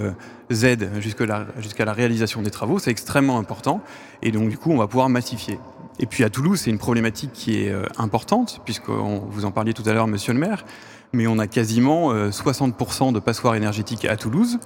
Z, 0.51 0.77
jusqu'à 1.01 1.85
la 1.85 1.93
réalisation 1.93 2.43
des 2.43 2.51
travaux, 2.51 2.79
c'est 2.79 2.91
extrêmement 2.91 3.39
important. 3.39 3.81
Et 4.23 4.33
donc 4.33 4.49
du 4.49 4.59
coup, 4.59 4.71
on 4.71 4.79
va 4.79 4.87
pouvoir 4.87 5.09
massifier. 5.09 5.59
Et 5.99 6.07
puis 6.07 6.25
à 6.25 6.31
Toulouse, 6.31 6.61
c'est 6.61 6.71
une 6.71 6.79
problématique 6.79 7.33
qui 7.33 7.63
est 7.63 7.71
euh, 7.71 7.85
importante, 7.99 8.61
puisque 8.65 8.89
vous 8.89 9.45
en 9.45 9.51
parliez 9.51 9.75
tout 9.75 9.85
à 9.87 9.93
l'heure, 9.93 10.07
monsieur 10.07 10.33
le 10.33 10.39
maire, 10.39 10.65
mais 11.13 11.27
on 11.27 11.39
a 11.39 11.47
quasiment 11.47 12.15
60% 12.15 13.13
de 13.13 13.19
passoires 13.19 13.55
énergétiques 13.55 14.07
à 14.07 14.17
Toulouse, 14.17 14.59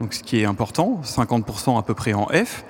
donc 0.00 0.14
ce 0.14 0.22
qui 0.24 0.40
est 0.40 0.44
important, 0.44 1.00
50% 1.04 1.78
à 1.78 1.82
peu 1.82 1.94
près 1.94 2.12
en 2.12 2.26
F. 2.26 2.64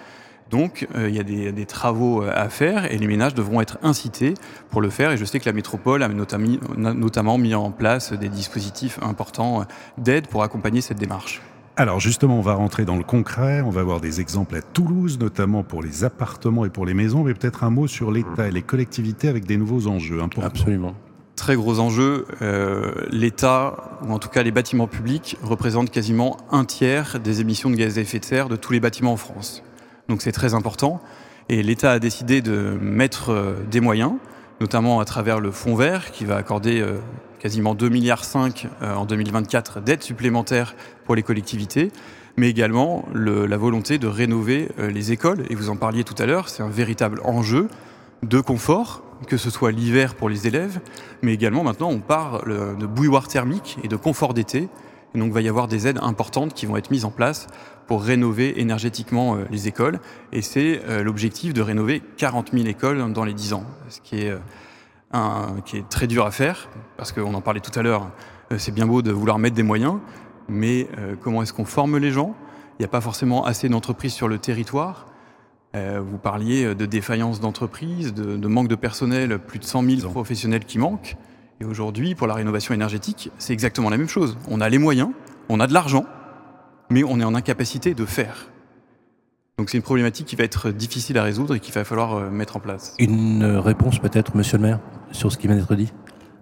Donc 0.53 0.87
euh, 0.95 1.09
il 1.09 1.17
y 1.17 1.19
a 1.19 1.23
des, 1.23 1.67
travaux 1.67 2.23
euh, 2.23 2.31
à 2.35 2.51
faire 2.51 2.93
et 2.93 2.99
les 2.99 3.07
ménages 3.07 3.35
devront 3.35 3.63
être 3.63 3.79
incités 3.83 4.35
pour 4.69 4.83
le 4.83 4.91
faire. 4.91 5.11
Et 5.11 5.17
je 5.17 5.25
sais 5.25 5.41
que 5.41 5.47
la 5.47 5.55
métropole 5.55 6.03
a 6.03 6.09
notamment 6.09 7.39
mis 7.39 7.55
en 7.55 7.71
place 7.71 8.13
des 8.13 8.29
dispositifs 8.29 8.99
importants 9.03 9.63
euh, 9.63 9.65
d'aide 9.97 10.27
pour 10.27 10.43
accompagner 10.43 10.83
cette 10.83 10.99
démarche. 10.99 11.41
Alors 11.77 12.01
justement, 12.01 12.39
on 12.39 12.43
va 12.43 12.55
rentrer 12.55 12.85
dans 12.85 12.97
le 12.97 13.03
concret, 13.03 13.63
on 13.63 13.71
va 13.71 13.83
voir 13.83 14.01
des 14.01 14.21
exemples 14.21 14.57
à 14.57 14.63
Toulouse, 14.63 15.19
notamment 15.19 15.63
pour 15.63 15.83
les 15.83 16.05
appartements 16.05 16.65
et 16.65 16.71
pour 16.71 16.85
les 16.85 16.95
maisons, 16.95 17.25
mais 17.25 17.35
peut-être 17.35 17.65
un 17.65 17.71
mot 17.71 17.87
sur 17.87 18.11
l'État 18.11 18.49
et 18.49 18.51
les 18.51 18.63
collectivités 18.63 19.29
avec 19.29 19.47
des 19.47 19.57
nouveaux 19.57 19.87
enjeux 19.87 20.21
importants. 20.21 20.47
Absolument. 20.47 20.95
Très 21.35 21.57
gros 21.57 21.81
enjeu, 21.81 22.27
l'État, 23.11 23.99
ou 24.07 24.13
en 24.13 24.19
tout 24.19 24.29
cas 24.29 24.43
les 24.43 24.51
bâtiments 24.51 24.87
publics, 24.87 25.39
représentent 25.43 25.91
quasiment 25.91 26.37
un 26.51 26.67
tiers 26.67 27.19
des 27.21 27.41
émissions 27.41 27.71
de 27.71 27.77
gaz 27.77 27.97
à 27.97 28.03
effet 28.03 28.19
de 28.19 28.25
serre 28.25 28.49
de 28.51 28.57
tous 28.57 28.73
les 28.75 28.81
bâtiments 28.81 29.15
en 29.15 29.17
France 29.17 29.63
donc 30.13 30.23
c'est 30.23 30.33
très 30.33 30.55
important. 30.55 31.01
Et 31.49 31.63
l'État 31.63 31.93
a 31.93 31.99
décidé 31.99 32.43
de 32.43 32.77
mettre 32.81 33.31
euh, 33.31 33.55
des 33.71 33.81
moyens, 33.81 34.13
notamment 34.61 35.01
à 35.01 35.05
travers 35.05 35.41
le 35.41 35.51
Fonds 35.51 35.75
vert, 35.75 36.13
qui 36.13 36.25
va 36.25 36.37
accorder 36.37 36.81
euh, 36.81 36.99
quasiment 37.43 37.75
2,5 37.75 37.91
milliards 37.91 38.23
euh, 38.37 38.95
en 38.95 39.05
2024 39.05 39.81
d'aides 39.81 40.03
supplémentaires 40.03 40.77
pour 41.05 41.17
les 41.17 41.25
collectivités, 41.25 41.91
mais 42.37 42.49
également 42.49 43.05
la 43.13 43.57
volonté 43.59 43.99
de 43.99 44.07
rénover 44.07 44.69
les 44.79 45.13
écoles. 45.13 45.45
Et 45.51 45.55
vous 45.55 45.69
en 45.69 45.77
parliez 45.77 46.03
tout 46.03 46.15
à 46.19 46.25
l'heure, 46.25 46.49
c'est 46.49 46.63
un 46.63 46.71
véritable 46.71 47.21
enjeu 47.25 47.69
de 48.23 48.41
confort, 48.41 49.03
que 49.27 49.37
ce 49.37 49.51
soit 49.51 49.71
l'hiver 49.73 50.15
pour 50.15 50.31
les 50.31 50.47
élèves, 50.47 50.81
mais 51.21 51.35
également 51.35 51.63
maintenant 51.63 51.91
on 51.91 51.99
parle 51.99 52.79
de 52.79 52.87
bouilloire 52.87 53.29
thermique 53.29 53.77
et 53.83 53.89
de 53.89 53.97
confort 53.97 54.33
d'été. 54.33 54.71
Et 55.15 55.19
donc 55.19 55.29
il 55.29 55.35
va 55.35 55.43
y 55.43 55.49
avoir 55.49 55.69
des 55.69 55.87
aides 55.89 55.99
importantes 56.01 56.55
qui 56.55 56.65
vont 56.65 56.77
être 56.77 56.91
mises 56.91 57.05
en 57.05 57.11
place 57.11 57.49
pour 57.87 58.03
rénover 58.03 58.61
énergétiquement 58.61 59.37
euh, 59.37 59.45
les 59.51 59.69
écoles. 59.69 60.01
Et 60.33 60.43
c'est 60.43 60.81
euh, 60.89 61.03
l'objectif 61.03 61.53
de 61.53 61.61
rénover 61.61 62.03
40 62.17 62.53
000 62.53 62.67
écoles 62.67 63.13
dans 63.13 63.25
les 63.25 63.35
10 63.35 63.53
ans, 63.55 63.65
ce 63.89 64.01
qui 64.01 64.21
est, 64.21 64.31
euh, 64.31 64.39
un, 65.13 65.57
qui 65.65 65.77
est 65.77 65.89
très 65.89 66.07
dur 66.07 66.27
à 66.27 66.31
faire, 66.31 66.69
parce 66.97 67.13
qu'on 67.13 67.35
en 67.35 67.41
parlait 67.41 67.61
tout 67.61 67.77
à 67.79 67.83
l'heure, 67.83 68.11
c'est 68.59 68.73
bien 68.73 68.87
beau 68.87 69.03
de 69.03 69.11
vouloir 69.11 69.39
mettre 69.39 69.57
des 69.57 69.63
moyens, 69.63 69.99
mais 70.49 70.89
comment 71.23 71.43
est-ce 71.43 71.53
qu'on 71.53 71.65
forme 71.65 71.99
les 71.99 72.11
gens? 72.11 72.35
Il 72.79 72.83
n'y 72.83 72.85
a 72.85 72.89
pas 72.89 73.01
forcément 73.01 73.45
assez 73.45 73.69
d'entreprises 73.69 74.13
sur 74.13 74.29
le 74.29 74.39
territoire. 74.39 75.07
vous 75.75 76.19
parliez 76.19 76.75
de 76.75 76.87
défaillance 76.87 77.41
d'entreprises, 77.41 78.13
de, 78.13 78.37
de, 78.37 78.49
manque 78.49 78.69
de 78.69 78.75
personnel, 78.75 79.39
plus 79.39 79.59
de 79.59 79.65
100 79.65 79.83
000 80.01 80.11
professionnels 80.11 80.65
qui 80.65 80.79
manquent. 80.79 81.17
Et 81.61 81.65
aujourd'hui, 81.65 82.15
pour 82.15 82.27
la 82.27 82.35
rénovation 82.35 82.75
énergétique, 82.75 83.31
c'est 83.39 83.53
exactement 83.53 83.89
la 83.89 83.97
même 83.97 84.09
chose. 84.09 84.37
On 84.49 84.61
a 84.61 84.69
les 84.69 84.79
moyens, 84.79 85.11
on 85.49 85.61
a 85.61 85.67
de 85.67 85.73
l'argent, 85.73 86.05
mais 86.91 87.05
on 87.05 87.21
est 87.21 87.25
en 87.25 87.35
incapacité 87.35 87.95
de 87.95 88.05
faire. 88.05 88.52
Donc 89.63 89.71
c'est 89.71 89.77
une 89.79 89.85
problématique 89.85 90.27
qui 90.27 90.35
va 90.35 90.43
être 90.43 90.73
difficile 90.73 91.19
à 91.19 91.23
résoudre 91.23 91.55
et 91.55 91.61
qu'il 91.61 91.73
va 91.73 91.85
falloir 91.85 92.15
euh, 92.15 92.31
mettre 92.31 92.57
en 92.57 92.59
place. 92.59 92.97
Une 92.99 93.45
réponse 93.45 94.01
peut-être, 94.01 94.37
monsieur 94.37 94.57
le 94.57 94.65
maire, 94.65 94.81
sur 95.13 95.31
ce 95.31 95.39
qui 95.39 95.47
vient 95.47 95.55
d'être 95.55 95.77
dit? 95.77 95.93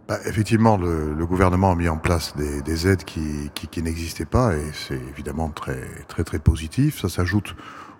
Bah, 0.08 0.16
Effectivement, 0.24 0.78
le, 0.78 1.12
le, 1.12 1.26
gouvernement 1.26 1.72
a 1.72 1.74
mis 1.74 1.90
en 1.90 1.98
place 1.98 2.34
des, 2.34 2.62
des 2.62 2.88
aides 2.88 3.04
qui, 3.04 3.50
qui, 3.54 3.68
qui 3.68 3.82
n'existaient 3.82 4.24
pas 4.24 4.56
et 4.56 4.64
c'est 4.72 4.98
évidemment 5.10 5.50
très, 5.50 5.82
très, 6.08 6.24
très 6.24 6.38
positif. 6.38 6.98
Ça 6.98 7.10
s'ajoute 7.10 7.54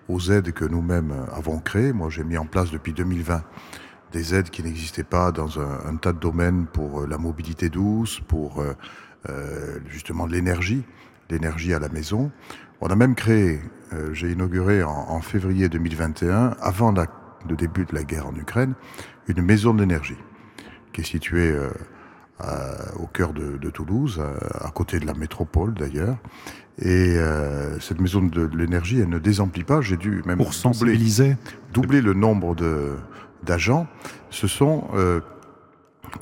aux 0.09 0.31
aides 0.31 0.53
que 0.53 0.65
nous-mêmes 0.65 1.13
avons 1.37 1.59
créées. 1.59 1.93
Moi, 1.93 2.09
j'ai 2.09 2.25
mis 2.25 2.39
en 2.39 2.47
place 2.47 2.71
depuis 2.71 2.95
2020 2.95 3.43
des 4.13 4.35
aides 4.35 4.49
qui 4.49 4.63
n'existaient 4.63 5.05
pas 5.05 5.33
dans 5.33 5.61
un, 5.61 5.81
un, 5.87 5.97
tas 5.97 6.15
de 6.15 6.19
domaines 6.19 6.65
pour 6.65 7.07
la 7.07 7.19
mobilité 7.19 7.69
douce, 7.69 8.23
pour 8.27 8.65
euh, 9.29 9.79
justement 9.87 10.25
l'énergie, 10.25 10.83
l'énergie 11.29 11.75
à 11.75 11.79
la 11.79 11.91
maison. 11.91 12.33
On 12.81 12.89
a 12.89 12.97
même 12.97 13.15
créé, 13.15 13.61
euh, 13.93 14.13
j'ai 14.15 14.33
inauguré 14.33 14.83
en, 14.83 14.91
en, 14.91 15.21
février 15.21 15.69
2021, 15.69 16.57
avant 16.61 16.93
la, 16.93 17.07
le 17.49 17.57
début 17.57 17.85
de 17.85 17.95
la 17.95 18.05
guerre 18.05 18.27
en 18.27 18.35
Ukraine, 18.35 18.75
une 19.29 19.43
maison 19.43 19.75
de 19.75 19.81
l'énergie 19.81 20.17
qui 20.93 21.03
est 21.03 21.05
située 21.05 21.51
euh, 21.51 21.71
à, 22.39 22.97
au 22.99 23.07
cœur 23.07 23.33
de, 23.33 23.59
de 23.59 23.71
Toulouse, 23.71 24.21
à, 24.21 24.67
à, 24.67 24.71
côté 24.71 24.99
de 24.99 25.07
la 25.07 25.15
métropole 25.15 25.75
d'ailleurs. 25.75 26.17
Et 26.79 27.17
euh, 27.19 27.79
cette 27.81 28.01
maison 28.01 28.23
de, 28.23 28.47
de 28.47 28.57
l'énergie, 28.57 29.01
elle 29.01 29.11
ne 29.11 29.19
désemplit 29.19 29.65
pas. 29.65 29.83
J'ai 29.83 29.99
dû 29.99 30.23
même 30.25 30.39
pour 30.39 30.53
doubler, 30.53 31.37
doubler 31.75 32.01
le 32.01 32.15
nombre 32.15 32.55
de 32.55 32.97
d'agents. 33.43 33.87
Ce 34.31 34.47
sont 34.47 34.89
euh, 34.95 35.21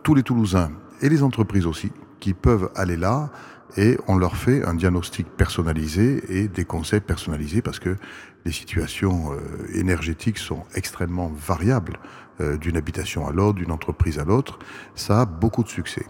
tous 0.02 0.14
les 0.14 0.22
Toulousains 0.22 0.70
et 1.01 1.09
les 1.09 1.22
entreprises 1.22 1.66
aussi 1.66 1.93
qui 2.20 2.35
peuvent 2.35 2.70
aller 2.74 2.97
là 2.97 3.30
et 3.77 3.99
on 4.07 4.16
leur 4.16 4.36
fait 4.36 4.65
un 4.65 4.74
diagnostic 4.74 5.28
personnalisé 5.28 6.23
et 6.28 6.49
des 6.49 6.65
conseils 6.65 7.01
personnalisés 7.01 7.62
parce 7.62 7.78
que 7.78 7.97
les 8.45 8.53
situations 8.53 9.32
euh, 9.32 9.78
énergétiques 9.78 10.39
sont 10.39 10.65
extrêmement 10.74 11.28
variables 11.28 11.99
euh, 12.40 12.57
d'une 12.57 12.77
habitation 12.77 13.27
à 13.27 13.32
l'autre, 13.32 13.59
d'une 13.59 13.73
entreprise 13.73 14.19
à 14.19 14.24
l'autre. 14.24 14.59
Ça 14.95 15.23
a 15.23 15.27
beaucoup 15.27 15.62
de 15.62 15.69
succès. 15.69 16.07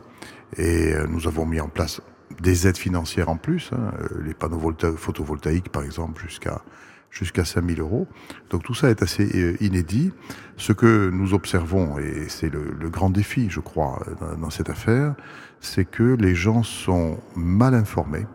Et 0.57 0.95
euh, 0.95 1.07
nous 1.09 1.27
avons 1.27 1.47
mis 1.47 1.61
en 1.61 1.69
place 1.69 2.01
des 2.41 2.69
aides 2.69 2.77
financières 2.77 3.29
en 3.29 3.37
plus, 3.37 3.71
hein, 3.73 3.93
les 4.23 4.35
panneaux 4.35 4.73
photovoltaïques 4.97 5.71
par 5.71 5.83
exemple 5.83 6.23
jusqu'à 6.23 6.63
jusqu'à 7.11 7.45
5000 7.45 7.81
euros. 7.81 8.07
Donc 8.51 8.63
tout 8.63 8.75
ça 8.75 8.91
est 8.91 9.03
assez 9.03 9.57
inédit. 9.61 10.13
Ce 10.59 10.73
que 10.75 11.09
nous 11.11 11.33
observons, 11.33 11.99
et 11.99 12.29
c'est 12.29 12.51
le, 12.51 12.91
grand 12.91 13.09
défi, 13.09 13.49
je 13.49 13.61
crois, 13.61 14.05
dans 14.39 14.51
cette 14.51 14.69
affaire, 14.69 15.15
c'est 15.61 15.85
que 15.85 16.15
les 16.15 16.35
gens 16.35 16.63
sont 16.63 17.19
mal 17.35 17.75
informés. 17.75 18.27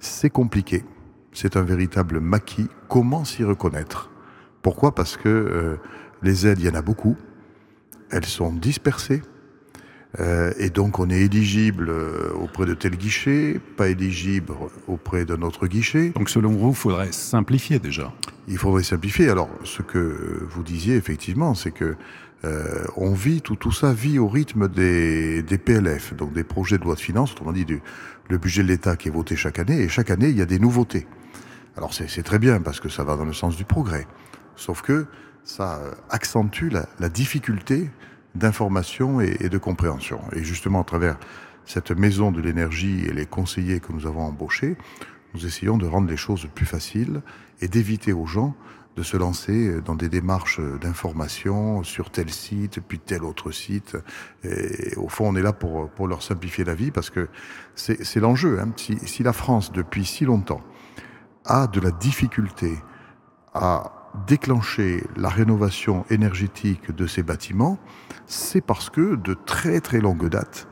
C'est 0.00 0.30
compliqué. 0.30 0.84
C'est 1.32 1.56
un 1.56 1.62
véritable 1.62 2.20
maquis. 2.20 2.68
Comment 2.88 3.24
s'y 3.24 3.44
reconnaître? 3.44 4.10
Pourquoi? 4.62 4.94
Parce 4.94 5.16
que 5.16 5.28
euh, 5.28 5.76
les 6.22 6.46
aides, 6.46 6.60
il 6.60 6.66
y 6.66 6.68
en 6.68 6.74
a 6.74 6.82
beaucoup. 6.82 7.16
Elles 8.10 8.24
sont 8.24 8.52
dispersées. 8.52 9.22
Euh, 10.20 10.52
et 10.58 10.70
donc 10.70 10.98
on 10.98 11.10
est 11.10 11.20
éligible 11.20 11.90
euh, 11.90 12.32
auprès 12.32 12.64
de 12.64 12.72
tel 12.72 12.96
guichet, 12.96 13.60
pas 13.76 13.88
éligible 13.88 14.54
auprès 14.86 15.26
d'un 15.26 15.42
autre 15.42 15.66
guichet. 15.66 16.10
Donc 16.10 16.30
selon 16.30 16.52
vous, 16.52 16.70
il 16.70 16.74
faudrait 16.74 17.12
simplifier 17.12 17.78
déjà? 17.78 18.12
Il 18.48 18.56
faudrait 18.56 18.84
simplifier. 18.84 19.28
Alors 19.28 19.50
ce 19.64 19.82
que 19.82 20.46
vous 20.48 20.62
disiez 20.62 20.96
effectivement, 20.96 21.54
c'est 21.54 21.72
que 21.72 21.94
euh, 22.44 22.84
on 22.96 23.12
vit, 23.12 23.42
tout, 23.42 23.72
ça 23.72 23.92
vit 23.92 24.18
au 24.18 24.28
rythme 24.28 24.68
des, 24.68 25.42
PLF, 25.42 26.14
donc 26.14 26.32
des 26.32 26.44
projets 26.44 26.78
de 26.78 26.84
loi 26.84 26.94
de 26.94 27.00
finances, 27.00 27.32
autrement 27.32 27.52
dit 27.52 27.64
du, 27.64 27.82
le 28.28 28.38
budget 28.38 28.62
de 28.62 28.68
l'État 28.68 28.96
qui 28.96 29.08
est 29.08 29.10
voté 29.12 29.34
chaque 29.34 29.58
année, 29.58 29.80
et 29.80 29.88
chaque 29.88 30.10
année 30.10 30.28
il 30.28 30.36
y 30.36 30.42
a 30.42 30.46
des 30.46 30.58
nouveautés. 30.58 31.06
Alors 31.76 31.92
c'est 31.94 32.22
très 32.22 32.38
bien 32.38 32.60
parce 32.60 32.80
que 32.80 32.88
ça 32.88 33.04
va 33.04 33.16
dans 33.16 33.24
le 33.24 33.32
sens 33.32 33.56
du 33.56 33.64
progrès, 33.64 34.06
sauf 34.56 34.82
que 34.82 35.06
ça 35.44 35.80
accentue 36.10 36.70
la, 36.70 37.08
difficulté 37.08 37.90
d'information 38.34 39.20
et 39.20 39.48
de 39.48 39.58
compréhension. 39.58 40.20
Et 40.32 40.44
justement 40.44 40.82
à 40.82 40.84
travers 40.84 41.18
cette 41.64 41.90
maison 41.90 42.30
de 42.32 42.40
l'énergie 42.40 43.04
et 43.06 43.12
les 43.12 43.26
conseillers 43.26 43.80
que 43.80 43.92
nous 43.92 44.06
avons 44.06 44.22
embauchés, 44.22 44.76
nous 45.34 45.46
essayons 45.46 45.76
de 45.76 45.86
rendre 45.86 46.08
les 46.08 46.16
choses 46.16 46.48
plus 46.54 46.66
faciles 46.66 47.20
et 47.60 47.68
d'éviter 47.68 48.12
aux 48.12 48.26
gens 48.26 48.56
de 48.98 49.04
se 49.04 49.16
lancer 49.16 49.80
dans 49.82 49.94
des 49.94 50.08
démarches 50.08 50.60
d'information 50.80 51.84
sur 51.84 52.10
tel 52.10 52.30
site, 52.30 52.80
puis 52.80 52.98
tel 52.98 53.22
autre 53.22 53.52
site. 53.52 53.96
Et 54.42 54.96
au 54.96 55.08
fond, 55.08 55.28
on 55.28 55.36
est 55.36 55.42
là 55.42 55.52
pour, 55.52 55.88
pour 55.90 56.08
leur 56.08 56.20
simplifier 56.20 56.64
la 56.64 56.74
vie 56.74 56.90
parce 56.90 57.08
que 57.08 57.28
c'est 57.76 58.18
l'enjeu. 58.18 58.58
Hein. 58.58 58.72
Si, 58.76 58.98
si 59.06 59.22
la 59.22 59.32
France, 59.32 59.70
depuis 59.70 60.04
si 60.04 60.24
longtemps, 60.24 60.62
a 61.44 61.68
de 61.68 61.78
la 61.78 61.92
difficulté 61.92 62.76
à 63.54 64.10
déclencher 64.26 65.04
la 65.16 65.28
rénovation 65.28 66.04
énergétique 66.10 66.90
de 66.92 67.06
ces 67.06 67.22
bâtiments, 67.22 67.78
c'est 68.26 68.60
parce 68.60 68.90
que 68.90 69.14
de 69.14 69.34
très 69.34 69.80
très 69.80 70.00
longue 70.00 70.28
date, 70.28 70.66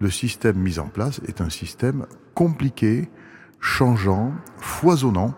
le 0.00 0.08
système 0.08 0.56
mis 0.56 0.78
en 0.78 0.88
place 0.88 1.20
est 1.28 1.42
un 1.42 1.50
système 1.50 2.06
compliqué, 2.34 3.10
changeant, 3.60 4.32
foisonnant, 4.56 5.34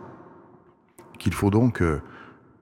qu'il 1.19 1.35
faut 1.35 1.51
donc 1.51 1.83
euh, 1.83 2.01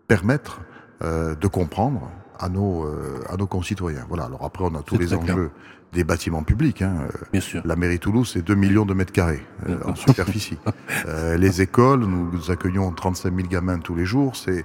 permettre 0.09 0.61
euh, 1.03 1.35
de 1.35 1.47
comprendre 1.47 2.11
à 2.39 2.49
nos, 2.49 2.85
euh, 2.85 3.21
à 3.29 3.37
nos 3.37 3.47
concitoyens. 3.47 4.05
Voilà. 4.09 4.25
Alors 4.25 4.45
après, 4.45 4.65
on 4.65 4.75
a 4.75 4.83
tous 4.83 4.99
les 4.99 5.15
enjeux 5.15 5.35
clair. 5.35 5.51
des 5.93 6.05
bâtiments 6.05 6.43
publics. 6.43 6.83
Hein. 6.83 7.09
Bien 7.33 7.41
sûr. 7.41 7.63
La 7.65 7.77
mairie 7.77 7.99
Toulouse, 7.99 8.31
c'est 8.33 8.43
2 8.43 8.55
millions 8.55 8.85
de 8.85 8.95
mètres 8.95 9.13
carrés 9.13 9.43
euh, 9.69 9.79
en 9.85 9.95
superficie. 9.95 10.59
euh, 11.07 11.37
les 11.37 11.63
écoles, 11.63 12.01
nous 12.01 12.51
accueillons 12.51 12.93
35 12.93 13.35
000 13.35 13.49
gamins 13.49 13.79
tous 13.79 13.95
les 13.95 14.05
jours, 14.05 14.37
c'est 14.37 14.65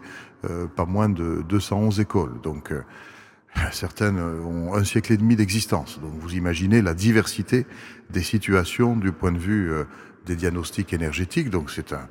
euh, 0.50 0.66
pas 0.66 0.86
moins 0.86 1.08
de 1.08 1.44
211 1.48 2.00
écoles. 2.00 2.42
Donc 2.42 2.72
euh, 2.72 2.82
certaines 3.72 4.20
ont 4.20 4.74
un 4.74 4.84
siècle 4.84 5.14
et 5.14 5.18
demi 5.18 5.36
d'existence. 5.36 6.00
Donc 6.02 6.14
vous 6.20 6.34
imaginez 6.34 6.82
la 6.82 6.96
diversité 6.96 7.68
des 8.10 8.24
situations 8.24 8.96
du 8.96 9.12
point 9.12 9.32
de 9.32 9.38
vue 9.38 9.72
euh, 9.72 9.84
des 10.26 10.36
diagnostics 10.36 10.94
énergétiques. 10.94 11.52
Donc 11.52 11.70
c'est 11.70 11.94
un, 11.94 12.08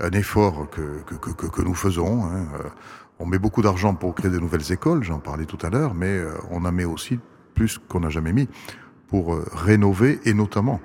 un 0.00 0.10
effort 0.10 0.68
que, 0.70 1.02
que, 1.04 1.62
nous 1.62 1.74
faisons. 1.74 2.24
Hein. 2.24 2.46
On 3.18 3.26
met 3.26 3.38
beaucoup 3.38 3.62
d'argent 3.62 3.94
pour 3.94 4.14
créer 4.14 4.30
de 4.30 4.38
nouvelles 4.38 4.72
écoles, 4.72 5.04
j'en 5.04 5.20
parlais 5.20 5.46
tout 5.46 5.58
à 5.62 5.70
l'heure, 5.70 5.94
mais 5.94 6.20
on 6.50 6.64
en 6.64 6.72
met 6.72 6.84
aussi 6.84 7.18
plus 7.54 7.78
qu'on 7.78 8.00
n'a 8.00 8.10
jamais 8.10 8.32
mis 8.32 8.48
pour 9.06 9.38
rénover 9.52 10.18
et 10.24 10.34
notamment 10.34 10.80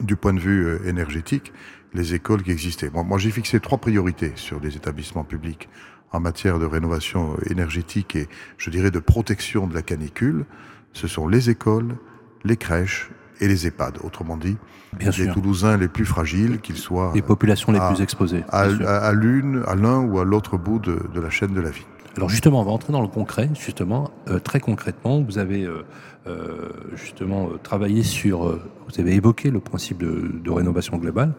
du 0.00 0.14
point 0.14 0.32
de 0.32 0.38
vue 0.40 0.78
énergétique 0.86 1.52
les 1.94 2.14
écoles 2.14 2.42
qui 2.42 2.50
existaient. 2.50 2.90
Moi 2.92 3.18
j'ai 3.18 3.30
fixé 3.30 3.60
trois 3.60 3.78
priorités 3.78 4.32
sur 4.36 4.60
les 4.60 4.76
établissements 4.76 5.24
publics 5.24 5.68
en 6.12 6.20
matière 6.20 6.58
de 6.58 6.64
rénovation 6.64 7.36
énergétique 7.50 8.16
et 8.16 8.28
je 8.56 8.70
dirais 8.70 8.90
de 8.90 8.98
protection 8.98 9.66
de 9.66 9.74
la 9.74 9.82
canicule. 9.82 10.44
Ce 10.92 11.06
sont 11.06 11.28
les 11.28 11.50
écoles, 11.50 11.96
les 12.44 12.56
crèches 12.56 13.10
et 13.40 13.48
les 13.48 13.66
EHPAD. 13.66 13.98
Autrement 14.02 14.36
dit, 14.36 14.56
Bien 14.96 15.10
les 15.10 15.24
sûr. 15.24 15.34
Toulousains 15.34 15.76
les 15.76 15.88
plus 15.88 16.04
fragiles, 16.04 16.60
qu'ils 16.60 16.76
soient 16.76 17.12
les 17.14 17.22
populations 17.22 17.72
les 17.72 17.80
plus 17.80 18.02
exposées. 18.02 18.44
à, 18.48 19.12
l'une, 19.12 19.62
à 19.66 19.74
l'un 19.74 20.00
ou 20.00 20.18
à 20.18 20.24
l'autre 20.24 20.56
bout 20.56 20.78
de, 20.78 20.98
de, 21.12 21.20
la 21.20 21.30
chaîne 21.30 21.54
de 21.54 21.60
la 21.60 21.70
vie. 21.70 21.84
Alors 22.16 22.28
justement, 22.28 22.60
on 22.60 22.64
va 22.64 22.72
entrer 22.72 22.92
dans 22.92 23.00
le 23.00 23.08
concret. 23.08 23.48
Justement, 23.54 24.10
euh, 24.28 24.40
très 24.40 24.58
concrètement, 24.58 25.20
vous 25.20 25.38
avez 25.38 25.62
euh, 25.62 25.84
euh, 26.26 26.70
justement 26.96 27.50
travaillé 27.62 28.02
sur, 28.02 28.40
vous 28.40 29.00
avez 29.00 29.14
évoqué 29.14 29.50
le 29.50 29.60
principe 29.60 29.98
de, 29.98 30.28
de, 30.42 30.50
rénovation 30.50 30.96
globale. 30.96 31.32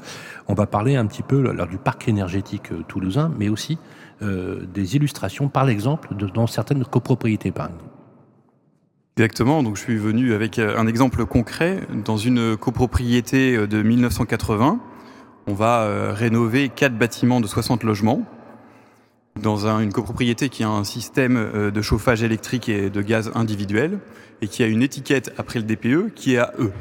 On 0.48 0.54
va 0.54 0.68
parler 0.68 0.96
un 0.96 1.06
petit 1.06 1.24
peu 1.24 1.42
là, 1.52 1.66
du 1.66 1.78
parc 1.78 2.08
énergétique 2.08 2.72
toulousain, 2.88 3.30
mais 3.38 3.50
aussi 3.50 3.78
des 4.22 4.98
illustrations, 4.98 5.48
par 5.48 5.64
l'exemple, 5.64 6.14
dans 6.34 6.46
certaines 6.46 6.84
copropriétés, 6.84 7.52
par 7.52 7.68
exemple. 7.68 7.89
Exactement, 9.18 9.64
donc 9.64 9.76
je 9.76 9.82
suis 9.82 9.98
venu 9.98 10.34
avec 10.34 10.60
un 10.60 10.88
exemple 10.88 11.26
concret. 11.26 11.82
Dans 12.06 12.18
une 12.18 12.56
copropriété 12.56 13.68
de 13.68 13.82
1980, 13.82 14.80
on 15.48 15.54
va 15.54 16.14
rénover 16.14 16.70
quatre 16.70 16.98
bâtiments 16.98 17.42
de 17.42 17.48
60 17.48 17.84
logements. 17.84 18.22
Dans 19.42 19.68
un, 19.68 19.82
une 19.82 19.92
copropriété 19.92 20.48
qui 20.48 20.64
a 20.64 20.70
un 20.70 20.86
système 20.86 21.72
de 21.72 21.82
chauffage 21.82 22.24
électrique 22.24 22.70
et 22.70 22.90
de 22.90 23.02
gaz 23.02 23.32
individuel 23.36 24.00
et 24.42 24.48
qui 24.48 24.64
a 24.64 24.68
une 24.68 24.82
étiquette 24.82 25.34
après 25.38 25.60
le 25.60 25.66
DPE 25.66 26.14
qui 26.16 26.36
est 26.36 26.40
à 26.40 26.54
E. 26.60 26.72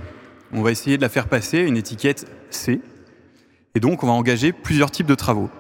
On 0.53 0.63
va 0.63 0.71
essayer 0.71 0.97
de 0.97 1.03
la 1.03 1.09
faire 1.09 1.29
passer 1.29 1.59
à 1.59 1.63
une 1.63 1.77
étiquette 1.77 2.27
C. 2.51 2.81
Et 3.75 3.81
donc 3.81 4.03
on 4.03 4.07
va 4.07 4.13
engager 4.13 4.53
plusieurs 4.53 4.91
types 4.91 5.07
de 5.07 5.15
travaux. 5.15 5.51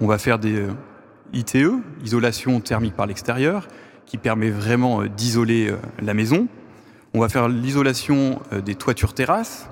On 0.00 0.06
va 0.06 0.18
faire 0.18 0.38
des 0.38 0.66
ITE, 1.32 1.58
isolation 2.04 2.60
thermique 2.60 2.94
par 2.94 3.06
l'extérieur, 3.06 3.68
qui 4.10 4.18
permet 4.18 4.50
vraiment 4.50 5.04
d'isoler 5.04 5.72
la 6.02 6.14
maison. 6.14 6.48
On 7.14 7.20
va 7.20 7.28
faire 7.28 7.48
l'isolation 7.48 8.40
des 8.64 8.74
toitures 8.74 9.14
terrasses, 9.14 9.68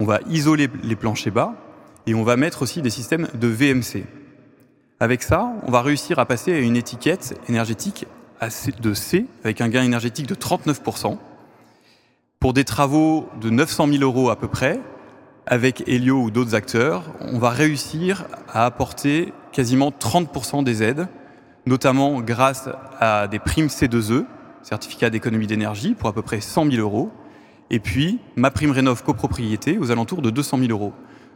on 0.00 0.04
va 0.04 0.18
isoler 0.28 0.68
les 0.82 0.96
planchers 0.96 1.32
bas 1.32 1.54
et 2.08 2.14
on 2.14 2.24
va 2.24 2.36
mettre 2.36 2.62
aussi 2.62 2.82
des 2.82 2.90
systèmes 2.90 3.28
de 3.34 3.46
VMC. 3.46 4.04
Avec 4.98 5.22
ça, 5.22 5.52
on 5.62 5.70
va 5.70 5.80
réussir 5.80 6.18
à 6.18 6.26
passer 6.26 6.52
à 6.52 6.58
une 6.58 6.74
étiquette 6.74 7.40
énergétique 7.48 8.08
de 8.82 8.94
C 8.94 9.26
avec 9.44 9.60
un 9.60 9.68
gain 9.68 9.84
énergétique 9.84 10.26
de 10.26 10.34
39%. 10.34 11.16
Pour 12.40 12.52
des 12.54 12.64
travaux 12.64 13.28
de 13.40 13.48
900 13.48 13.86
000 13.92 14.02
euros 14.02 14.28
à 14.28 14.36
peu 14.36 14.48
près, 14.48 14.80
avec 15.46 15.84
Helio 15.86 16.20
ou 16.20 16.30
d'autres 16.32 16.56
acteurs, 16.56 17.04
on 17.20 17.38
va 17.38 17.50
réussir 17.50 18.24
à 18.52 18.66
apporter 18.66 19.32
quasiment 19.52 19.90
30% 19.90 20.64
des 20.64 20.82
aides 20.82 21.06
notamment 21.68 22.20
grâce 22.20 22.68
à 22.98 23.28
des 23.28 23.38
primes 23.38 23.66
C2E, 23.66 24.24
certificat 24.62 25.10
d'économie 25.10 25.46
d'énergie, 25.46 25.94
pour 25.94 26.08
à 26.08 26.12
peu 26.12 26.22
près 26.22 26.40
100 26.40 26.70
000 26.70 26.82
euros, 26.82 27.10
Et 27.70 27.80
puis, 27.80 28.18
ma 28.34 28.50
prime 28.50 28.70
rénov 28.70 29.02
copropriété 29.02 29.76
aux 29.76 29.90
alentours 29.90 30.22
de 30.22 30.30
200 30.30 30.56
000 30.56 30.70
euros. 30.70 30.94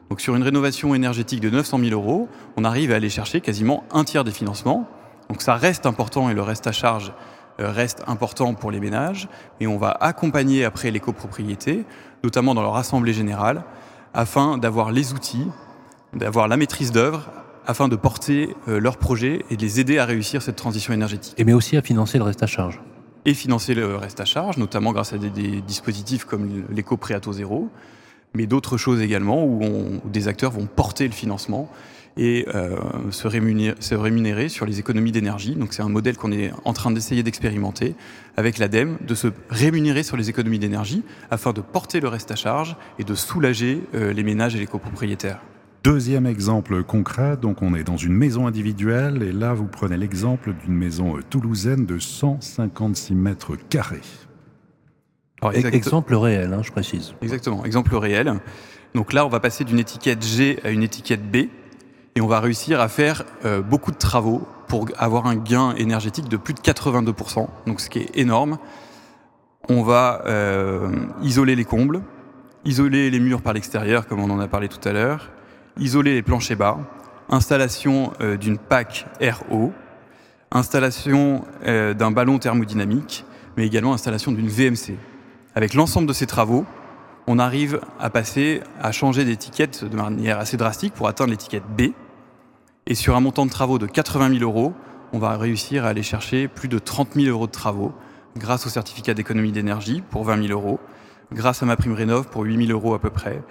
Donc 0.08 0.22
sur 0.22 0.34
une 0.34 0.42
rénovation 0.42 0.94
énergétique 0.94 1.40
de 1.40 1.50
900 1.50 1.78
000 1.78 1.90
euros, 1.90 2.26
on 2.56 2.64
arrive 2.64 2.90
à 2.90 2.96
aller 2.96 3.10
chercher 3.10 3.42
quasiment 3.42 3.84
un 3.92 4.04
tiers 4.04 4.24
des 4.24 4.30
financements. 4.30 4.88
Donc 5.28 5.42
ça 5.42 5.56
reste 5.56 5.84
important 5.84 6.30
et 6.30 6.34
le 6.34 6.40
reste 6.40 6.66
à 6.66 6.72
charge 6.72 7.12
euh, 7.60 7.70
reste 7.70 8.02
important 8.06 8.54
pour 8.54 8.70
les 8.70 8.80
ménages. 8.80 9.28
Et 9.60 9.66
on 9.66 9.76
va 9.76 9.90
accompagner 9.90 10.64
après 10.64 10.90
les 10.90 11.00
copropriétés, 11.00 11.84
notamment 12.24 12.54
dans 12.54 12.62
leur 12.62 12.76
assemblée 12.76 13.12
générale, 13.12 13.62
afin 14.14 14.56
d'avoir 14.56 14.90
les 14.90 15.12
outils, 15.12 15.48
d'avoir 16.14 16.48
la 16.48 16.56
maîtrise 16.56 16.92
d'œuvre, 16.92 17.30
afin 17.66 17.88
de 17.88 17.96
porter 17.96 18.54
euh, 18.68 18.80
leurs 18.80 18.96
projets 18.96 19.44
et 19.50 19.56
de 19.56 19.62
les 19.62 19.80
aider 19.80 19.98
à 19.98 20.04
réussir 20.04 20.42
cette 20.42 20.56
transition 20.56 20.92
énergétique. 20.92 21.34
Et 21.38 21.44
mais 21.44 21.52
aussi 21.52 21.76
à 21.76 21.82
financer 21.82 22.18
le 22.18 22.24
reste 22.24 22.42
à 22.42 22.46
charge. 22.46 22.80
Et 23.24 23.34
financer 23.34 23.74
le 23.74 23.96
reste 23.96 24.20
à 24.20 24.24
charge, 24.24 24.56
notamment 24.56 24.92
grâce 24.92 25.12
à 25.12 25.18
des, 25.18 25.30
des 25.30 25.60
dispositifs 25.60 26.24
comme 26.24 26.64
l'éco-prêt 26.70 27.14
à 27.14 27.20
taux 27.20 27.32
zéro, 27.32 27.70
mais 28.34 28.46
d'autres 28.46 28.76
choses 28.76 29.00
également 29.00 29.44
où, 29.44 29.62
on, 29.62 30.00
où, 30.04 30.10
des 30.10 30.28
acteurs 30.28 30.50
vont 30.50 30.66
porter 30.66 31.06
le 31.06 31.12
financement 31.12 31.70
et 32.16 32.46
euh, 32.54 32.76
se, 33.10 33.26
rémunérer, 33.26 33.76
se, 33.80 33.94
rémunérer, 33.94 34.48
sur 34.48 34.66
les 34.66 34.78
économies 34.78 35.12
d'énergie. 35.12 35.54
Donc 35.54 35.72
c'est 35.72 35.82
un 35.82 35.88
modèle 35.88 36.16
qu'on 36.16 36.32
est 36.32 36.52
en 36.64 36.72
train 36.72 36.90
d'essayer 36.90 37.22
d'expérimenter 37.22 37.94
avec 38.36 38.58
l'ADEME, 38.58 38.98
de 39.06 39.14
se 39.14 39.28
rémunérer 39.48 40.02
sur 40.02 40.16
les 40.16 40.28
économies 40.28 40.58
d'énergie 40.58 41.02
afin 41.30 41.52
de 41.52 41.60
porter 41.60 42.00
le 42.00 42.08
reste 42.08 42.30
à 42.30 42.36
charge 42.36 42.76
et 42.98 43.04
de 43.04 43.14
soulager 43.14 43.82
euh, 43.94 44.12
les 44.12 44.22
ménages 44.22 44.54
et 44.54 44.58
les 44.58 44.66
copropriétaires. 44.66 45.40
Deuxième 45.82 46.26
exemple 46.26 46.84
concret, 46.84 47.36
donc 47.36 47.60
on 47.60 47.74
est 47.74 47.82
dans 47.82 47.96
une 47.96 48.12
maison 48.12 48.46
individuelle 48.46 49.24
et 49.24 49.32
là 49.32 49.52
vous 49.52 49.66
prenez 49.66 49.96
l'exemple 49.96 50.52
d'une 50.52 50.74
maison 50.74 51.18
toulousaine 51.28 51.86
de 51.86 51.98
156 51.98 53.14
mètres 53.14 53.56
carrés. 53.56 54.00
Alors, 55.40 55.54
exact... 55.54 55.74
Exemple 55.74 56.14
réel, 56.14 56.52
hein, 56.52 56.62
je 56.62 56.70
précise. 56.70 57.14
Exactement, 57.20 57.64
exemple 57.64 57.96
réel. 57.96 58.32
Donc 58.94 59.12
là, 59.12 59.26
on 59.26 59.28
va 59.28 59.40
passer 59.40 59.64
d'une 59.64 59.80
étiquette 59.80 60.24
G 60.24 60.60
à 60.62 60.70
une 60.70 60.84
étiquette 60.84 61.28
B 61.28 61.48
et 62.14 62.20
on 62.20 62.28
va 62.28 62.38
réussir 62.38 62.80
à 62.80 62.86
faire 62.86 63.24
euh, 63.44 63.60
beaucoup 63.60 63.90
de 63.90 63.96
travaux 63.96 64.46
pour 64.68 64.86
avoir 64.98 65.26
un 65.26 65.34
gain 65.34 65.74
énergétique 65.74 66.28
de 66.28 66.36
plus 66.36 66.54
de 66.54 66.60
82%, 66.60 67.48
donc 67.66 67.80
ce 67.80 67.90
qui 67.90 67.98
est 67.98 68.16
énorme. 68.16 68.58
On 69.68 69.82
va 69.82 70.22
euh, 70.26 70.92
isoler 71.22 71.56
les 71.56 71.64
combles, 71.64 72.02
isoler 72.64 73.10
les 73.10 73.18
murs 73.18 73.42
par 73.42 73.52
l'extérieur, 73.52 74.06
comme 74.06 74.20
on 74.20 74.30
en 74.30 74.38
a 74.38 74.46
parlé 74.46 74.68
tout 74.68 74.88
à 74.88 74.92
l'heure, 74.92 75.32
isoler 75.78 76.14
les 76.14 76.22
planchers 76.22 76.56
bas, 76.56 76.78
installation 77.28 78.12
euh, 78.20 78.36
d'une 78.36 78.58
PAC 78.58 79.06
RO, 79.20 79.72
installation 80.50 81.44
euh, 81.66 81.94
d'un 81.94 82.10
ballon 82.10 82.38
thermodynamique, 82.38 83.24
mais 83.56 83.66
également 83.66 83.94
installation 83.94 84.32
d'une 84.32 84.48
VMC. 84.48 84.96
Avec 85.54 85.74
l'ensemble 85.74 86.06
de 86.06 86.12
ces 86.12 86.26
travaux, 86.26 86.64
on 87.26 87.38
arrive 87.38 87.80
à 88.00 88.10
passer 88.10 88.62
à 88.80 88.92
changer 88.92 89.24
d'étiquette 89.24 89.84
de 89.84 89.96
manière 89.96 90.38
assez 90.38 90.56
drastique 90.56 90.94
pour 90.94 91.08
atteindre 91.08 91.30
l'étiquette 91.30 91.64
B. 91.76 91.92
Et 92.86 92.94
sur 92.94 93.16
un 93.16 93.20
montant 93.20 93.46
de 93.46 93.50
travaux 93.50 93.78
de 93.78 93.86
80 93.86 94.38
000 94.38 94.42
euros, 94.42 94.72
on 95.12 95.18
va 95.18 95.36
réussir 95.36 95.84
à 95.84 95.88
aller 95.88 96.02
chercher 96.02 96.48
plus 96.48 96.68
de 96.68 96.78
30 96.78 97.14
000 97.14 97.28
euros 97.28 97.46
de 97.46 97.52
travaux 97.52 97.92
grâce 98.36 98.66
au 98.66 98.70
certificat 98.70 99.14
d'économie 99.14 99.52
d'énergie 99.52 100.02
pour 100.10 100.24
20 100.24 100.48
000 100.48 100.58
euros, 100.58 100.80
grâce 101.32 101.62
à 101.62 101.66
ma 101.66 101.76
prime 101.76 101.92
rénov 101.92 102.28
pour 102.28 102.42
8 102.42 102.66
000 102.66 102.78
euros 102.78 102.94
à 102.94 102.98
peu 102.98 103.10
près, 103.10 103.42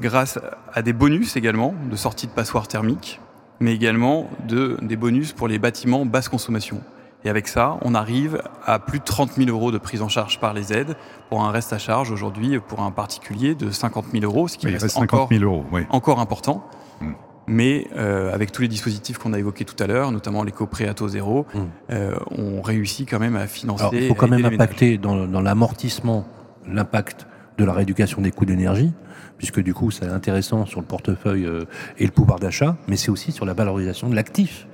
grâce 0.00 0.38
à 0.72 0.82
des 0.82 0.92
bonus 0.92 1.36
également 1.36 1.74
de 1.90 1.96
sortie 1.96 2.26
de 2.26 2.32
passoire 2.32 2.68
thermique, 2.68 3.20
mais 3.60 3.74
également 3.74 4.28
de, 4.46 4.76
des 4.82 4.96
bonus 4.96 5.32
pour 5.32 5.48
les 5.48 5.58
bâtiments 5.58 6.04
basse 6.04 6.28
consommation. 6.28 6.80
Et 7.24 7.28
avec 7.28 7.48
ça, 7.48 7.78
on 7.82 7.94
arrive 7.94 8.40
à 8.64 8.78
plus 8.78 9.00
de 9.00 9.04
30 9.04 9.32
000 9.32 9.50
euros 9.50 9.72
de 9.72 9.78
prise 9.78 10.02
en 10.02 10.08
charge 10.08 10.38
par 10.38 10.54
les 10.54 10.72
aides 10.72 10.94
pour 11.28 11.42
un 11.42 11.50
reste 11.50 11.72
à 11.72 11.78
charge 11.78 12.12
aujourd'hui 12.12 12.58
pour 12.60 12.82
un 12.82 12.90
particulier 12.92 13.54
de 13.54 13.70
50 13.70 14.06
000 14.12 14.24
euros, 14.24 14.46
ce 14.46 14.58
qui 14.58 14.66
oui, 14.66 14.72
reste, 14.72 14.84
reste 14.84 14.96
encore, 14.98 15.28
50 15.28 15.38
000 15.40 15.44
euros, 15.44 15.64
oui. 15.72 15.82
encore 15.90 16.20
important. 16.20 16.64
Mm. 17.00 17.12
Mais 17.48 17.86
euh, 17.96 18.32
avec 18.32 18.52
tous 18.52 18.62
les 18.62 18.68
dispositifs 18.68 19.18
qu'on 19.18 19.32
a 19.32 19.38
évoqués 19.38 19.64
tout 19.64 19.80
à 19.82 19.86
l'heure, 19.86 20.12
notamment 20.12 20.44
l'éco-prêt 20.44 20.86
à 20.86 20.94
taux 20.94 21.08
zéro, 21.08 21.46
mm. 21.52 21.58
euh, 21.90 22.16
on 22.30 22.60
réussit 22.60 23.08
quand 23.08 23.18
même 23.18 23.36
à 23.36 23.46
financer. 23.46 23.82
Alors, 23.82 23.94
il 23.94 24.08
faut 24.08 24.14
quand 24.14 24.28
même 24.28 24.44
impacter 24.44 24.98
dans, 24.98 25.26
dans 25.26 25.40
l'amortissement 25.40 26.26
l'impact 26.68 27.26
de 27.58 27.64
la 27.64 27.72
rééducation 27.72 28.20
des 28.20 28.30
coûts 28.30 28.44
d'énergie, 28.44 28.92
puisque 29.38 29.60
du 29.60 29.74
coup 29.74 29.90
c'est 29.90 30.06
intéressant 30.06 30.66
sur 30.66 30.80
le 30.80 30.86
portefeuille 30.86 31.44
euh, 31.44 31.64
et 31.98 32.04
le 32.04 32.12
pouvoir 32.12 32.38
d'achat, 32.38 32.76
mais 32.88 32.96
c'est 32.96 33.10
aussi 33.10 33.32
sur 33.32 33.44
la 33.44 33.54
valorisation 33.54 34.08
de 34.08 34.14
l'actif 34.14 34.66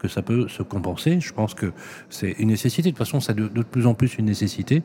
que 0.00 0.08
ça 0.08 0.22
peut 0.22 0.48
se 0.48 0.62
compenser. 0.62 1.20
Je 1.20 1.32
pense 1.32 1.54
que 1.54 1.72
c'est 2.08 2.32
une 2.38 2.48
nécessité. 2.48 2.90
De 2.90 2.96
toute 2.96 2.98
façon, 2.98 3.20
c'est 3.20 3.34
de, 3.34 3.62
plus 3.62 3.86
en 3.86 3.94
plus 3.94 4.16
une 4.18 4.24
nécessité. 4.24 4.82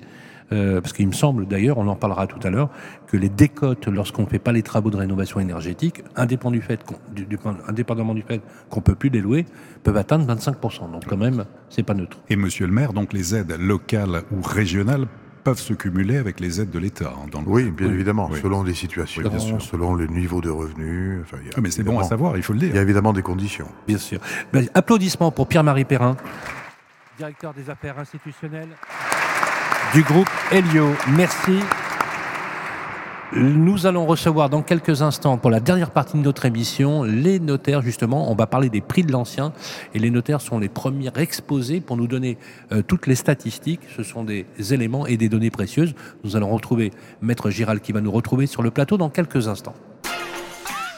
Euh, 0.52 0.80
parce 0.80 0.94
qu'il 0.94 1.08
me 1.08 1.14
semble 1.14 1.48
d'ailleurs, 1.48 1.80
on 1.80 1.88
en 1.88 1.96
parlera 1.96 2.28
tout 2.28 2.46
à 2.46 2.52
l'heure, 2.52 2.70
que 3.08 3.18
les 3.18 3.30
décotes, 3.30 3.88
lorsqu'on 3.88 4.24
ne 4.24 4.28
fait 4.28 4.38
pas 4.38 4.52
les 4.52 4.62
travaux 4.62 4.92
de 4.92 4.98
rénovation 4.98 5.40
énergétique, 5.40 6.04
indépendamment 6.16 6.52
du 6.52 6.62
fait 6.62 6.84
qu'on, 6.84 6.98
du, 7.16 8.82
peut 8.84 8.96
plus 8.96 9.10
les 9.10 9.22
louer, 9.22 9.46
peuvent 9.84 9.98
atteindre 9.98 10.32
25%. 10.32 10.92
Donc 10.92 11.06
quand 11.08 11.18
même, 11.18 11.46
c'est 11.70 11.82
pas 11.82 11.96
neutre. 11.96 12.20
Et 12.30 12.36
Monsieur 12.36 12.68
le 12.68 12.74
Maire, 12.74 12.94
donc 12.94 13.12
les 13.12 13.34
aides 13.34 13.56
locales 13.58 14.22
ou 14.32 14.42
régionales 14.42 15.08
peuvent 15.46 15.60
se 15.60 15.74
cumuler 15.74 16.18
avec 16.18 16.40
les 16.40 16.60
aides 16.60 16.72
de 16.72 16.80
l'État. 16.80 17.14
Hein, 17.16 17.30
le 17.32 17.40
oui, 17.46 17.70
bien 17.70 17.88
oui. 17.88 17.94
évidemment, 17.94 18.28
oui. 18.32 18.40
selon 18.42 18.64
les 18.64 18.74
situations, 18.74 19.22
oui, 19.24 19.56
selon 19.60 19.94
le 19.94 20.08
niveau 20.08 20.42
de 20.42 20.50
revenus. 20.50 21.22
Enfin, 21.22 21.38
y 21.38 21.56
a, 21.56 21.62
mais 21.62 21.70
c'est 21.70 21.84
bon 21.84 22.00
à 22.00 22.04
savoir, 22.04 22.36
il 22.36 22.42
faut 22.42 22.54
le 22.54 22.60
dire. 22.60 22.70
Il 22.70 22.76
y 22.76 22.80
a 22.80 22.82
évidemment 22.82 23.14
des 23.14 23.22
conditions. 23.22 23.68
Bien 23.88 24.00
sûr. 24.00 24.20
Ben, 24.52 24.68
applaudissements 24.74 25.32
pour 25.32 25.48
Pierre-Marie 25.48 25.86
Perrin, 25.86 26.18
directeur 27.20 27.54
des 27.54 27.70
affaires 27.70 28.00
institutionnelles 28.00 28.76
du 29.94 30.02
groupe 30.02 30.30
Helio. 30.52 30.90
Merci. 31.16 31.60
Nous 33.36 33.86
allons 33.86 34.06
recevoir 34.06 34.50
dans 34.50 34.62
quelques 34.62 35.02
instants, 35.02 35.38
pour 35.38 35.52
la 35.52 35.60
dernière 35.60 35.92
partie 35.92 36.16
de 36.18 36.22
notre 36.22 36.46
émission, 36.46 37.04
les 37.04 37.42
notaires, 37.42 37.82
justement. 37.82 38.32
On 38.32 38.36
va 38.36 38.48
parler 38.48 38.70
des 38.70 38.80
prix 38.80 39.04
de 39.04 39.12
l'ancien. 39.12 39.52
Et 39.94 40.00
les 40.00 40.10
notaires 40.10 40.40
sont 40.40 40.58
les 40.58 40.70
premiers 40.70 41.12
exposés 41.18 41.82
pour 41.82 41.98
nous 41.98 42.08
donner 42.08 42.38
euh, 42.72 42.82
toutes 42.82 43.08
les 43.08 43.16
statistiques. 43.16 43.82
Ce 43.98 44.04
sont 44.04 44.24
des 44.24 44.46
éléments 44.72 45.06
et 45.06 45.18
des 45.18 45.28
données 45.28 45.52
précieuses. 45.52 45.96
Nous 46.24 46.38
allons 46.38 46.50
retrouver 46.50 46.92
Maître 47.22 47.50
Giral 47.50 47.82
qui 47.82 47.92
va 47.92 48.00
nous 48.00 48.12
retrouver 48.12 48.48
sur 48.48 48.64
le 48.64 48.72
plateau 48.72 48.96
dans 48.96 49.10
quelques 49.10 49.50
instants. 49.50 49.76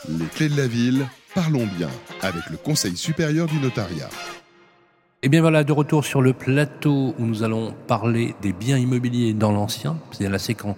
Les 0.08 0.26
clés 0.28 0.50
de 0.50 0.58
la 0.58 0.68
ville, 0.68 1.08
parlons 1.34 1.66
bien, 1.76 1.90
avec 2.22 2.52
le 2.52 2.58
Conseil 2.58 2.96
supérieur 2.96 3.48
du 3.48 3.58
notariat. 3.60 4.10
Et 5.24 5.30
bien 5.30 5.42
voilà, 5.42 5.64
de 5.64 5.72
retour 5.72 6.06
sur 6.06 6.22
le 6.22 6.34
plateau 6.34 7.16
où 7.18 7.26
nous 7.26 7.42
allons 7.42 7.74
parler 7.88 8.36
des 8.44 8.54
biens 8.54 8.78
immobiliers 8.78 9.34
dans 9.34 9.52
l'ancien. 9.52 9.98
C'est 10.12 10.30
la 10.30 10.38
séquence 10.38 10.76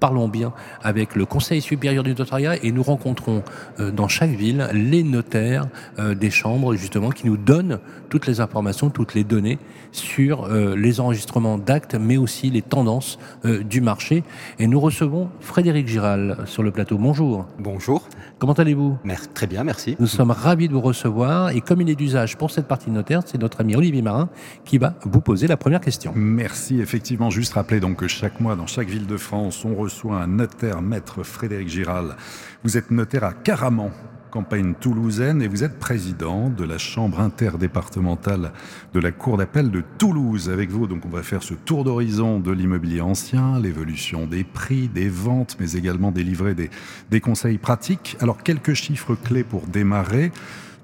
Parlons 0.00 0.28
bien 0.28 0.54
avec 0.82 1.14
le 1.14 1.26
Conseil 1.26 1.60
supérieur 1.60 2.02
du 2.02 2.14
notariat 2.14 2.56
et 2.64 2.72
nous 2.72 2.82
rencontrons 2.82 3.42
euh, 3.78 3.90
dans 3.90 4.08
chaque 4.08 4.30
ville 4.30 4.66
les 4.72 5.02
notaires 5.02 5.66
euh, 5.98 6.14
des 6.14 6.30
chambres 6.30 6.74
justement 6.74 7.10
qui 7.10 7.26
nous 7.26 7.36
donnent 7.36 7.80
toutes 8.08 8.26
les 8.26 8.40
informations, 8.40 8.88
toutes 8.88 9.14
les 9.14 9.24
données 9.24 9.58
sur 9.92 10.44
euh, 10.44 10.74
les 10.74 11.00
enregistrements 11.00 11.58
d'actes 11.58 11.94
mais 11.94 12.16
aussi 12.16 12.48
les 12.48 12.62
tendances 12.62 13.18
euh, 13.44 13.62
du 13.62 13.82
marché. 13.82 14.24
Et 14.58 14.66
nous 14.66 14.80
recevons 14.80 15.28
Frédéric 15.40 15.86
Giral 15.86 16.38
sur 16.46 16.62
le 16.62 16.70
plateau. 16.70 16.96
Bonjour. 16.96 17.46
Bonjour. 17.58 18.08
Comment 18.38 18.54
allez-vous? 18.54 18.96
Très 19.34 19.46
bien, 19.46 19.64
merci. 19.64 19.96
Nous 20.00 20.06
sommes 20.06 20.30
ravis 20.30 20.68
de 20.68 20.72
vous 20.72 20.80
recevoir 20.80 21.50
et 21.50 21.60
comme 21.60 21.82
il 21.82 21.90
est 21.90 21.94
d'usage 21.94 22.38
pour 22.38 22.50
cette 22.50 22.66
partie 22.66 22.90
notaire, 22.90 23.20
c'est 23.26 23.38
notre 23.38 23.60
ami 23.60 23.76
Olivier 23.76 24.00
Marin 24.00 24.30
qui 24.64 24.78
va 24.78 24.94
vous 25.02 25.20
poser 25.20 25.46
la 25.46 25.58
première 25.58 25.82
question. 25.82 26.12
Merci. 26.16 26.80
Effectivement, 26.80 27.28
juste 27.28 27.52
rappeler 27.52 27.80
donc 27.80 27.96
que 27.96 28.08
chaque 28.08 28.40
mois 28.40 28.56
dans 28.56 28.66
chaque 28.66 28.88
ville 28.88 29.06
de 29.06 29.18
France, 29.18 29.62
on 29.66 29.74
reçoit 29.74 29.89
un 30.10 30.26
notaire, 30.26 30.82
maître 30.82 31.22
Frédéric 31.22 31.68
Giral. 31.68 32.16
Vous 32.64 32.76
êtes 32.76 32.90
notaire 32.90 33.24
à 33.24 33.32
Caraman, 33.32 33.90
campagne 34.30 34.74
toulousaine, 34.74 35.42
et 35.42 35.48
vous 35.48 35.64
êtes 35.64 35.78
président 35.78 36.48
de 36.48 36.64
la 36.64 36.78
Chambre 36.78 37.20
interdépartementale 37.20 38.52
de 38.94 39.00
la 39.00 39.10
Cour 39.12 39.36
d'appel 39.36 39.70
de 39.70 39.82
Toulouse. 39.98 40.48
Avec 40.48 40.70
vous, 40.70 40.86
donc, 40.86 41.04
on 41.04 41.08
va 41.08 41.22
faire 41.22 41.42
ce 41.42 41.54
tour 41.54 41.84
d'horizon 41.84 42.40
de 42.40 42.52
l'immobilier 42.52 43.00
ancien, 43.00 43.58
l'évolution 43.58 44.26
des 44.26 44.44
prix, 44.44 44.88
des 44.88 45.08
ventes, 45.08 45.56
mais 45.60 45.72
également 45.72 46.12
délivrer 46.12 46.54
des, 46.54 46.70
des 47.10 47.20
conseils 47.20 47.58
pratiques. 47.58 48.16
Alors, 48.20 48.42
quelques 48.42 48.74
chiffres 48.74 49.14
clés 49.14 49.44
pour 49.44 49.66
démarrer. 49.66 50.32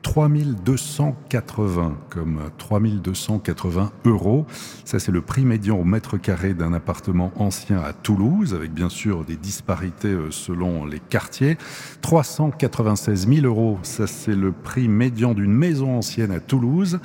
3280 0.07 1.99
comme 2.11 2.39
3280 2.59 3.91
euros. 4.05 4.47
Ça, 4.85 5.01
c'est 5.01 5.11
le 5.11 5.21
prix 5.21 5.45
médian 5.45 5.81
au 5.81 5.85
mètre 5.85 6.17
carré 6.17 6.55
d'un 6.55 6.73
appartement 6.73 7.33
ancien 7.35 7.81
à 7.81 7.93
Toulouse, 7.93 8.55
avec 8.55 8.73
bien 8.73 8.89
sûr 8.89 9.25
des 9.25 9.35
disparités 9.35 10.17
selon 10.31 10.85
les 10.87 11.01
quartiers. 11.01 11.59
396 12.03 13.27
000 13.27 13.47
euros, 13.47 13.81
ça, 13.83 14.07
c'est 14.07 14.37
le 14.37 14.53
prix 14.53 14.87
médian 14.87 15.35
d'une 15.35 15.53
maison 15.53 15.99
ancienne 15.99 16.31
à 16.31 16.39
Toulouse. 16.39 17.01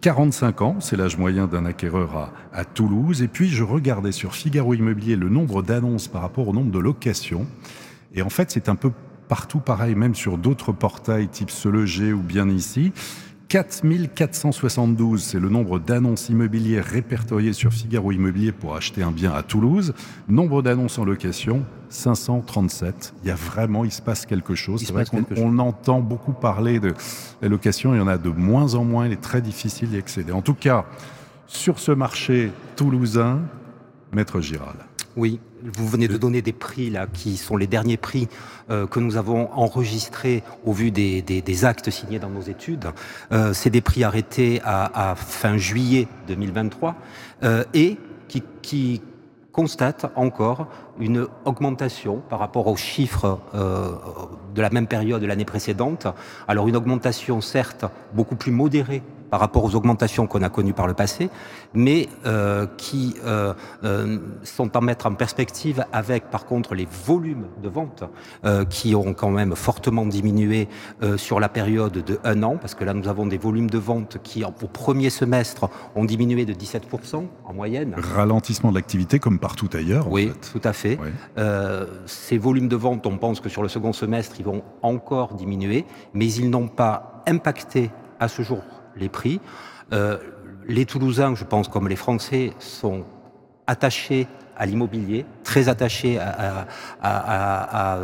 45 0.00 0.62
ans, 0.62 0.76
c'est 0.80 0.96
l'âge 0.96 1.18
moyen 1.18 1.46
d'un 1.46 1.64
acquéreur 1.66 2.16
à, 2.16 2.32
à, 2.52 2.64
Toulouse. 2.64 3.22
Et 3.22 3.28
puis, 3.28 3.48
je 3.48 3.62
regardais 3.62 4.10
sur 4.10 4.34
Figaro 4.34 4.74
Immobilier 4.74 5.14
le 5.14 5.28
nombre 5.28 5.62
d'annonces 5.62 6.08
par 6.08 6.22
rapport 6.22 6.48
au 6.48 6.52
nombre 6.52 6.72
de 6.72 6.80
locations. 6.80 7.46
Et 8.12 8.22
en 8.22 8.28
fait, 8.28 8.50
c'est 8.50 8.68
un 8.68 8.74
peu 8.74 8.90
partout 9.30 9.60
pareil, 9.60 9.94
même 9.94 10.16
sur 10.16 10.38
d'autres 10.38 10.72
portails 10.72 11.28
type 11.28 11.50
Se 11.50 11.68
Loger 11.68 12.12
ou 12.12 12.20
bien 12.20 12.48
ici. 12.48 12.92
4472, 13.46 15.22
c'est 15.22 15.38
le 15.38 15.48
nombre 15.48 15.78
d'annonces 15.78 16.28
immobilières 16.28 16.84
répertoriées 16.84 17.52
sur 17.52 17.72
Figaro 17.72 18.10
Immobilier 18.10 18.50
pour 18.50 18.74
acheter 18.74 19.04
un 19.04 19.12
bien 19.12 19.32
à 19.32 19.44
Toulouse. 19.44 19.94
Nombre 20.28 20.62
d'annonces 20.62 20.98
en 20.98 21.04
location, 21.04 21.64
537. 21.90 23.14
Il 23.22 23.28
y 23.28 23.30
a 23.30 23.36
vraiment, 23.36 23.84
il 23.84 23.92
se 23.92 24.02
passe 24.02 24.26
quelque 24.26 24.56
chose. 24.56 24.82
C'est 24.84 24.92
vrai 24.92 25.04
qu'on 25.04 25.24
on 25.36 25.58
entend 25.60 26.00
beaucoup 26.00 26.32
parler 26.32 26.80
de 26.80 26.92
la 27.40 27.48
location. 27.48 27.94
Il 27.94 27.98
y 27.98 28.00
en 28.00 28.08
a 28.08 28.18
de 28.18 28.30
moins 28.30 28.74
en 28.74 28.84
moins. 28.84 29.06
Il 29.06 29.12
est 29.12 29.20
très 29.20 29.42
difficile 29.42 29.90
d'y 29.90 29.96
accéder. 29.96 30.32
En 30.32 30.42
tout 30.42 30.54
cas, 30.54 30.86
sur 31.46 31.78
ce 31.78 31.92
marché 31.92 32.50
toulousain, 32.74 33.42
Maître 34.12 34.40
Giral. 34.40 34.89
Oui, 35.16 35.40
vous 35.62 35.88
venez 35.88 36.06
de 36.06 36.16
donner 36.16 36.40
des 36.40 36.52
prix 36.52 36.88
là, 36.88 37.06
qui 37.12 37.36
sont 37.36 37.56
les 37.56 37.66
derniers 37.66 37.96
prix 37.96 38.28
euh, 38.70 38.86
que 38.86 39.00
nous 39.00 39.16
avons 39.16 39.50
enregistrés 39.52 40.44
au 40.64 40.72
vu 40.72 40.90
des, 40.92 41.64
actes 41.64 41.90
signés 41.90 42.20
dans 42.20 42.30
nos 42.30 42.42
études. 42.42 42.86
Euh, 43.32 43.52
c'est 43.52 43.70
des 43.70 43.80
prix 43.80 44.04
arrêtés 44.04 44.60
à, 44.64 45.14
fin 45.16 45.56
juillet 45.56 46.06
2023 46.28 46.94
euh, 47.42 47.64
et 47.74 47.98
qui, 48.28 48.42
qui 48.62 49.02
constatent 49.50 50.06
encore 50.14 50.68
une 51.00 51.26
augmentation 51.44 52.22
par 52.28 52.38
rapport 52.38 52.68
aux 52.68 52.76
chiffres 52.76 53.40
de 53.52 54.62
la 54.62 54.70
même 54.70 54.86
période 54.86 55.20
de 55.20 55.26
l'année 55.26 55.44
précédente. 55.44 56.06
Alors 56.46 56.68
une 56.68 56.76
augmentation 56.76 57.40
certes 57.40 57.84
beaucoup 58.14 58.36
plus 58.36 58.52
modérée 58.52 59.02
par 59.30 59.40
rapport 59.40 59.64
aux 59.64 59.74
augmentations 59.74 60.26
qu'on 60.26 60.42
a 60.42 60.48
connues 60.48 60.72
par 60.72 60.86
le 60.86 60.94
passé, 60.94 61.30
mais 61.72 62.08
euh, 62.26 62.66
qui 62.76 63.14
euh, 63.24 63.54
euh, 63.84 64.18
sont 64.42 64.76
à 64.76 64.80
mettre 64.80 65.06
en 65.06 65.14
perspective 65.14 65.84
avec, 65.92 66.30
par 66.30 66.44
contre, 66.44 66.74
les 66.74 66.88
volumes 67.06 67.46
de 67.62 67.68
vente 67.68 68.04
qui 68.68 68.94
ont 68.94 69.14
quand 69.14 69.30
même 69.30 69.54
fortement 69.54 70.06
diminué 70.06 70.68
sur 71.16 71.40
la 71.40 71.48
période 71.48 71.92
de 71.92 72.18
un 72.24 72.42
an, 72.42 72.56
parce 72.56 72.74
que 72.74 72.84
là, 72.84 72.94
nous 72.94 73.08
avons 73.08 73.26
des 73.26 73.38
volumes 73.38 73.70
de 73.70 73.78
vente 73.78 74.18
qui, 74.22 74.44
au 74.44 74.50
premier 74.50 75.10
semestre, 75.10 75.68
ont 75.94 76.04
diminué 76.04 76.44
de 76.44 76.52
17% 76.52 77.26
en 77.44 77.54
moyenne. 77.54 77.94
Ralentissement 77.96 78.70
de 78.70 78.76
l'activité 78.76 79.18
comme 79.18 79.38
partout 79.38 79.68
ailleurs. 79.72 80.10
Oui, 80.10 80.32
tout 80.52 80.60
à 80.64 80.72
fait. 80.72 80.98
ces 82.06 82.38
volumes 82.38 82.68
de 82.68 82.76
vente, 82.76 83.06
on 83.06 83.18
pense 83.18 83.40
que 83.40 83.48
sur 83.48 83.62
le 83.62 83.68
second 83.68 83.92
semestre, 83.92 84.36
ils 84.38 84.44
vont 84.44 84.62
encore 84.82 85.34
diminuer, 85.34 85.84
mais 86.14 86.32
ils 86.32 86.50
n'ont 86.50 86.68
pas 86.68 87.22
impacté 87.26 87.90
à 88.18 88.28
ce 88.28 88.42
jour 88.42 88.62
les 88.96 89.08
prix. 89.08 89.40
Euh, 89.92 90.18
les 90.66 90.86
Toulousains, 90.86 91.34
je 91.34 91.44
pense, 91.44 91.68
comme 91.68 91.88
les 91.88 91.96
Français, 91.96 92.52
sont 92.58 93.04
attachés 93.66 94.28
à 94.60 94.66
l'immobilier, 94.66 95.24
très 95.42 95.70
attaché 95.70 96.18
à, 96.20 97.98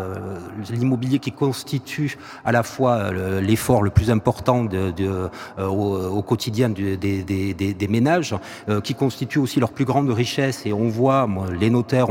l'immobilier 0.71 1.19
qui 1.19 1.31
constitue 1.31 2.17
à 2.47 2.51
la 2.51 2.63
fois 2.63 2.95
euh, 2.95 3.43
l'effort 3.43 3.83
le 3.83 3.91
plus 3.91 4.11
important 4.11 4.65
de, 4.65 4.95
euh, 4.99 5.29
au, 5.69 6.23
quotidien 6.23 6.71
des, 6.71 6.97
des, 6.97 7.89
ménages, 7.89 8.35
euh, 8.71 8.81
qui 8.81 8.95
constitue 8.95 9.39
aussi 9.39 9.61
leur 9.61 9.71
plus 9.71 9.85
grande 9.85 10.09
richesse. 10.09 10.65
Et 10.65 10.73
on 10.73 10.89
voit, 10.89 11.29
les 11.61 11.69
notaires, 11.69 12.07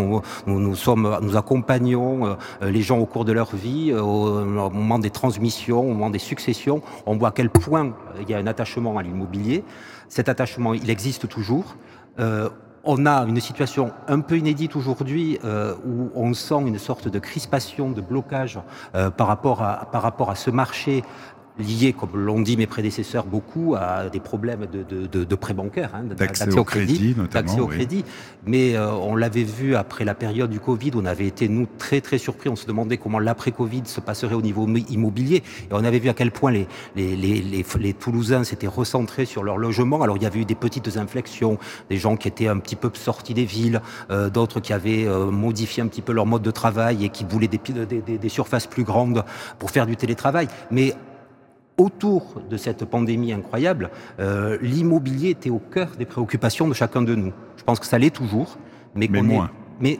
nous, 0.45 0.75
sommes, 0.75 1.17
nous 1.23 1.35
accompagnons 1.37 2.37
les 2.61 2.81
gens 2.83 2.99
au 2.99 3.07
cours 3.07 3.25
de 3.25 3.31
leur 3.31 3.55
vie, 3.55 3.93
au, 3.93 4.45
moment 4.45 4.99
des 4.99 5.09
transmissions, 5.09 5.81
au 5.81 5.93
moment 5.93 6.11
des 6.11 6.19
successions. 6.19 6.83
On 7.07 7.17
voit 7.17 7.29
à 7.29 7.31
quel 7.31 7.49
point 7.49 7.95
il 8.21 8.29
y 8.29 8.35
a 8.35 8.37
un 8.37 8.47
attachement 8.47 8.99
à 8.99 9.01
l'immobilier. 9.01 9.63
Cet 10.07 10.29
attachement, 10.29 10.75
il 10.75 10.91
existe 10.91 11.27
toujours 11.27 11.77
on 12.85 13.05
a 13.05 13.25
une 13.25 13.41
situation 13.41 13.91
un 14.07 14.19
peu 14.21 14.37
inédite 14.37 14.75
aujourd'hui 14.75 15.39
euh, 15.43 15.73
où 15.85 16.11
on 16.15 16.33
sent 16.33 16.61
une 16.67 16.77
sorte 16.77 17.07
de 17.07 17.19
crispation, 17.19 17.89
de 17.89 18.01
blocage 18.01 18.59
euh, 18.93 19.09
par, 19.09 19.27
rapport 19.27 19.63
à, 19.63 19.89
par 19.91 20.03
rapport 20.03 20.29
à 20.29 20.35
ce 20.35 20.51
marché 20.51 21.03
lié, 21.57 21.93
comme 21.93 22.15
l'ont 22.15 22.41
dit 22.41 22.57
mes 22.57 22.67
prédécesseurs, 22.67 23.25
beaucoup 23.25 23.75
à 23.75 24.09
des 24.09 24.19
problèmes 24.19 24.65
de, 24.65 24.83
de, 24.83 25.23
de, 25.23 25.35
prêts 25.35 25.53
bancaires, 25.53 25.91
hein, 25.93 26.03
d'accès 26.03 26.57
au 26.57 26.63
crédit, 26.63 27.15
d'accès 27.31 27.59
au 27.59 27.67
crédit. 27.67 28.03
Mais 28.45 28.75
euh, 28.75 28.91
on 28.91 29.15
l'avait 29.15 29.43
vu 29.43 29.75
après 29.75 30.05
la 30.05 30.15
période 30.15 30.49
du 30.49 30.59
Covid, 30.59 30.91
on 30.95 31.05
avait 31.05 31.27
été 31.27 31.47
nous 31.47 31.67
très 31.77 32.01
très 32.01 32.17
surpris. 32.17 32.49
On 32.49 32.55
se 32.55 32.67
demandait 32.67 32.97
comment 32.97 33.19
l'après-Covid 33.19 33.83
se 33.85 34.01
passerait 34.01 34.35
au 34.35 34.41
niveau 34.41 34.67
immobilier, 34.67 35.37
et 35.37 35.71
on 35.71 35.83
avait 35.83 35.99
vu 35.99 36.09
à 36.09 36.13
quel 36.13 36.31
point 36.31 36.51
les 36.51 36.67
les, 36.95 37.15
les, 37.15 37.41
les, 37.41 37.65
les 37.79 37.93
Toulousains 37.93 38.43
s'étaient 38.43 38.67
recentrés 38.67 39.25
sur 39.25 39.43
leur 39.43 39.57
logement. 39.57 40.01
Alors 40.01 40.17
il 40.17 40.23
y 40.23 40.25
avait 40.25 40.39
eu 40.39 40.45
des 40.45 40.55
petites 40.55 40.97
inflexions, 40.97 41.57
des 41.89 41.97
gens 41.97 42.17
qui 42.17 42.27
étaient 42.27 42.47
un 42.47 42.59
petit 42.59 42.75
peu 42.75 42.89
sortis 42.93 43.33
des 43.33 43.45
villes, 43.45 43.81
euh, 44.11 44.29
d'autres 44.29 44.59
qui 44.59 44.73
avaient 44.73 45.05
euh, 45.07 45.31
modifié 45.31 45.83
un 45.83 45.87
petit 45.87 46.01
peu 46.01 46.11
leur 46.11 46.25
mode 46.25 46.41
de 46.41 46.51
travail 46.51 47.05
et 47.05 47.09
qui 47.09 47.23
voulaient 47.23 47.47
des, 47.47 47.59
des, 47.85 48.01
des, 48.01 48.17
des 48.17 48.29
surfaces 48.29 48.67
plus 48.67 48.83
grandes 48.83 49.23
pour 49.59 49.71
faire 49.71 49.85
du 49.85 49.95
télétravail. 49.95 50.47
Mais 50.71 50.93
autour 51.77 52.41
de 52.49 52.57
cette 52.57 52.85
pandémie 52.85 53.33
incroyable, 53.33 53.89
euh, 54.19 54.57
l'immobilier 54.61 55.31
était 55.31 55.49
au 55.49 55.59
cœur 55.59 55.89
des 55.97 56.05
préoccupations 56.05 56.67
de 56.67 56.73
chacun 56.73 57.01
de 57.01 57.15
nous. 57.15 57.33
Je 57.57 57.63
pense 57.63 57.79
que 57.79 57.85
ça 57.85 57.97
l'est 57.97 58.15
toujours, 58.15 58.57
mais, 58.95 59.07
mais 59.11 59.21
moins. 59.21 59.51
mais 59.79 59.99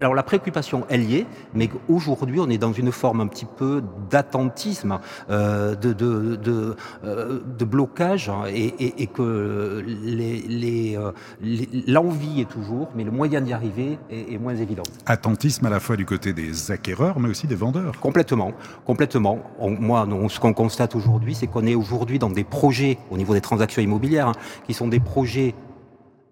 alors 0.00 0.14
la 0.14 0.22
préoccupation, 0.22 0.84
elle 0.90 1.04
y 1.04 1.16
est, 1.16 1.26
mais 1.54 1.70
aujourd'hui 1.88 2.38
on 2.38 2.50
est 2.50 2.58
dans 2.58 2.72
une 2.72 2.92
forme 2.92 3.20
un 3.22 3.26
petit 3.26 3.46
peu 3.46 3.82
d'attentisme, 4.10 4.98
euh, 5.30 5.74
de, 5.74 5.92
de, 5.92 6.36
de, 6.36 6.76
euh, 7.04 7.40
de, 7.58 7.64
blocage, 7.64 8.28
hein, 8.28 8.42
et, 8.48 8.66
et, 8.66 9.02
et, 9.02 9.06
que 9.06 9.22
euh, 9.22 11.12
l'envie 11.86 12.34
les, 12.34 12.42
est 12.42 12.48
toujours, 12.48 12.88
mais 12.94 13.04
le 13.04 13.10
moyen 13.10 13.40
d'y 13.40 13.54
arriver 13.54 13.98
est, 14.10 14.34
est, 14.34 14.38
moins 14.38 14.54
évident. 14.54 14.82
Attentisme 15.06 15.64
à 15.66 15.70
la 15.70 15.80
fois 15.80 15.96
du 15.96 16.04
côté 16.04 16.34
des 16.34 16.70
acquéreurs, 16.70 17.18
mais 17.18 17.30
aussi 17.30 17.46
des 17.46 17.54
vendeurs. 17.54 17.98
Complètement, 18.00 18.52
complètement. 18.84 19.38
moi, 19.58 20.06
ce 20.28 20.40
qu'on 20.40 20.52
constate 20.52 20.94
aujourd'hui, 20.94 21.34
c'est 21.34 21.46
qu'on 21.46 21.66
est 21.66 21.74
aujourd'hui 21.74 22.18
dans 22.18 22.30
des 22.30 22.44
projets 22.44 22.98
au 23.10 23.16
niveau 23.16 23.32
des 23.32 23.40
transactions 23.40 23.80
immobilières, 23.80 24.28
hein, 24.28 24.34
qui 24.66 24.74
sont 24.74 24.88
des 24.88 25.00
projets 25.00 25.54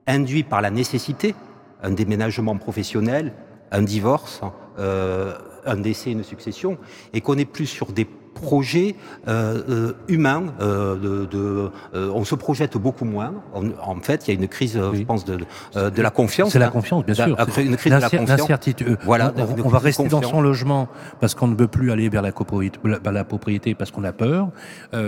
induits 0.06 0.42
par 0.42 0.60
la 0.60 0.70
nécessité, 0.70 1.34
un 1.82 1.90
déménagement 1.90 2.56
professionnel, 2.56 3.32
un 3.70 3.82
divorce, 3.82 4.40
euh, 4.78 5.36
un 5.64 5.76
décès, 5.76 6.12
une 6.12 6.24
succession, 6.24 6.78
et 7.12 7.20
qu'on 7.20 7.38
est 7.38 7.44
plus 7.44 7.66
sur 7.66 7.92
des 7.92 8.06
projets 8.34 8.96
euh, 9.28 9.62
euh, 9.68 9.92
humains. 10.08 10.44
Euh, 10.60 10.96
de, 10.96 11.24
de 11.24 11.70
on 11.94 12.24
se 12.24 12.34
projette 12.34 12.76
beaucoup 12.76 13.04
moins. 13.04 13.32
en 13.54 13.96
fait, 13.96 14.26
il 14.26 14.34
y 14.34 14.36
a 14.36 14.40
une 14.40 14.48
crise, 14.48 14.78
je 14.92 15.02
pense, 15.02 15.24
de, 15.24 15.38
de 15.74 16.02
la 16.02 16.10
confiance. 16.10 16.50
C'est 16.50 16.58
la 16.58 16.68
confiance, 16.68 17.04
bien 17.04 17.14
sûr. 17.14 17.36
Une 17.58 17.76
crise 17.76 17.92
de 17.92 17.98
la 17.98 18.10
confiance. 18.10 18.28
L'incertitude. 18.28 18.98
Voilà. 19.04 19.32
On, 19.64 19.68
va 19.68 19.78
rester 19.78 20.08
dans 20.08 20.22
son 20.22 20.40
logement 20.40 20.88
parce 21.20 21.34
qu'on 21.34 21.48
ne 21.48 21.56
veut 21.56 21.68
plus 21.68 21.90
aller 21.92 22.08
vers 22.08 22.22
la 22.22 22.32
propriété 23.24 23.74
parce 23.74 23.90
qu'on 23.90 24.04
a 24.04 24.12
peur, 24.12 24.48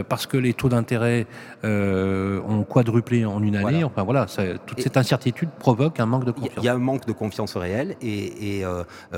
parce 0.08 0.26
que 0.26 0.36
les 0.36 0.54
taux 0.54 0.68
d'intérêt 0.68 1.26
ont 1.64 2.64
quadruplé 2.68 3.24
en 3.24 3.42
une 3.42 3.56
année. 3.56 3.84
Enfin 3.84 4.04
voilà, 4.04 4.26
toute 4.66 4.80
cette 4.80 4.96
incertitude 4.96 5.50
provoque 5.58 5.98
un 6.00 6.06
manque 6.06 6.24
de 6.24 6.30
confiance. 6.30 6.54
Il 6.58 6.64
y 6.64 6.68
a 6.68 6.74
un 6.74 6.78
manque 6.78 7.06
de 7.06 7.12
confiance 7.12 7.56
réelle 7.56 7.96
et, 8.00 8.60
et 8.60 8.64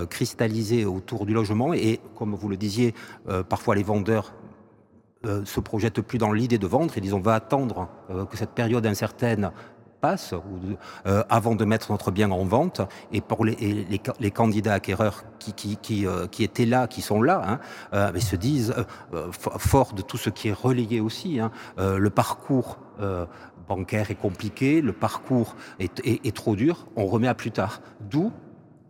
cristallisé 0.09 0.85
autour 0.85 1.27
du 1.27 1.35
logement. 1.35 1.75
Et 1.75 2.01
comme 2.17 2.35
vous 2.35 2.49
le 2.49 2.57
disiez, 2.57 2.95
parfois 3.49 3.75
les 3.75 3.83
euh, 5.27 5.45
se 5.45 5.59
projettent 5.59 6.01
plus 6.01 6.19
dans 6.19 6.31
l'idée 6.31 6.59
de 6.59 6.67
vendre 6.69 6.97
et 6.97 7.01
disent 7.01 7.13
on 7.13 7.19
va 7.19 7.35
attendre 7.35 7.89
euh, 8.09 8.25
que 8.25 8.37
cette 8.37 8.51
période 8.51 8.87
incertaine 8.87 9.51
passe 10.01 10.33
euh, 11.07 11.25
avant 11.29 11.57
de 11.57 11.65
mettre 11.65 11.91
notre 11.91 12.13
bien 12.13 12.31
en 12.31 12.45
vente. 12.45 12.83
Et 13.11 13.21
pour 13.21 13.45
les, 13.45 14.01
candidats 14.33 14.75
acquéreurs 14.75 15.25
qui, 15.41 16.07
étaient 16.39 16.67
là, 16.67 16.87
qui 16.87 17.03
sont 17.03 17.21
là, 17.21 17.59
hein, 17.93 18.13
se 18.21 18.37
disent, 18.37 18.73
fort 19.33 19.93
de 19.93 20.03
tout 20.03 20.19
ce 20.19 20.31
qui 20.31 20.51
est 20.51 20.53
relayé 20.53 21.01
aussi, 21.01 21.41
hein, 21.41 21.51
le 21.79 22.11
parcours 22.11 22.79
bancaire 23.67 24.13
est 24.13 24.15
compliqué, 24.15 24.81
le 24.81 24.93
parcours 24.93 25.57
est 25.81 26.37
trop 26.37 26.55
dur, 26.55 26.87
on 26.95 27.07
remet 27.07 27.27
à 27.27 27.35
plus 27.35 27.51
tard. 27.51 27.81
D'où 28.09 28.33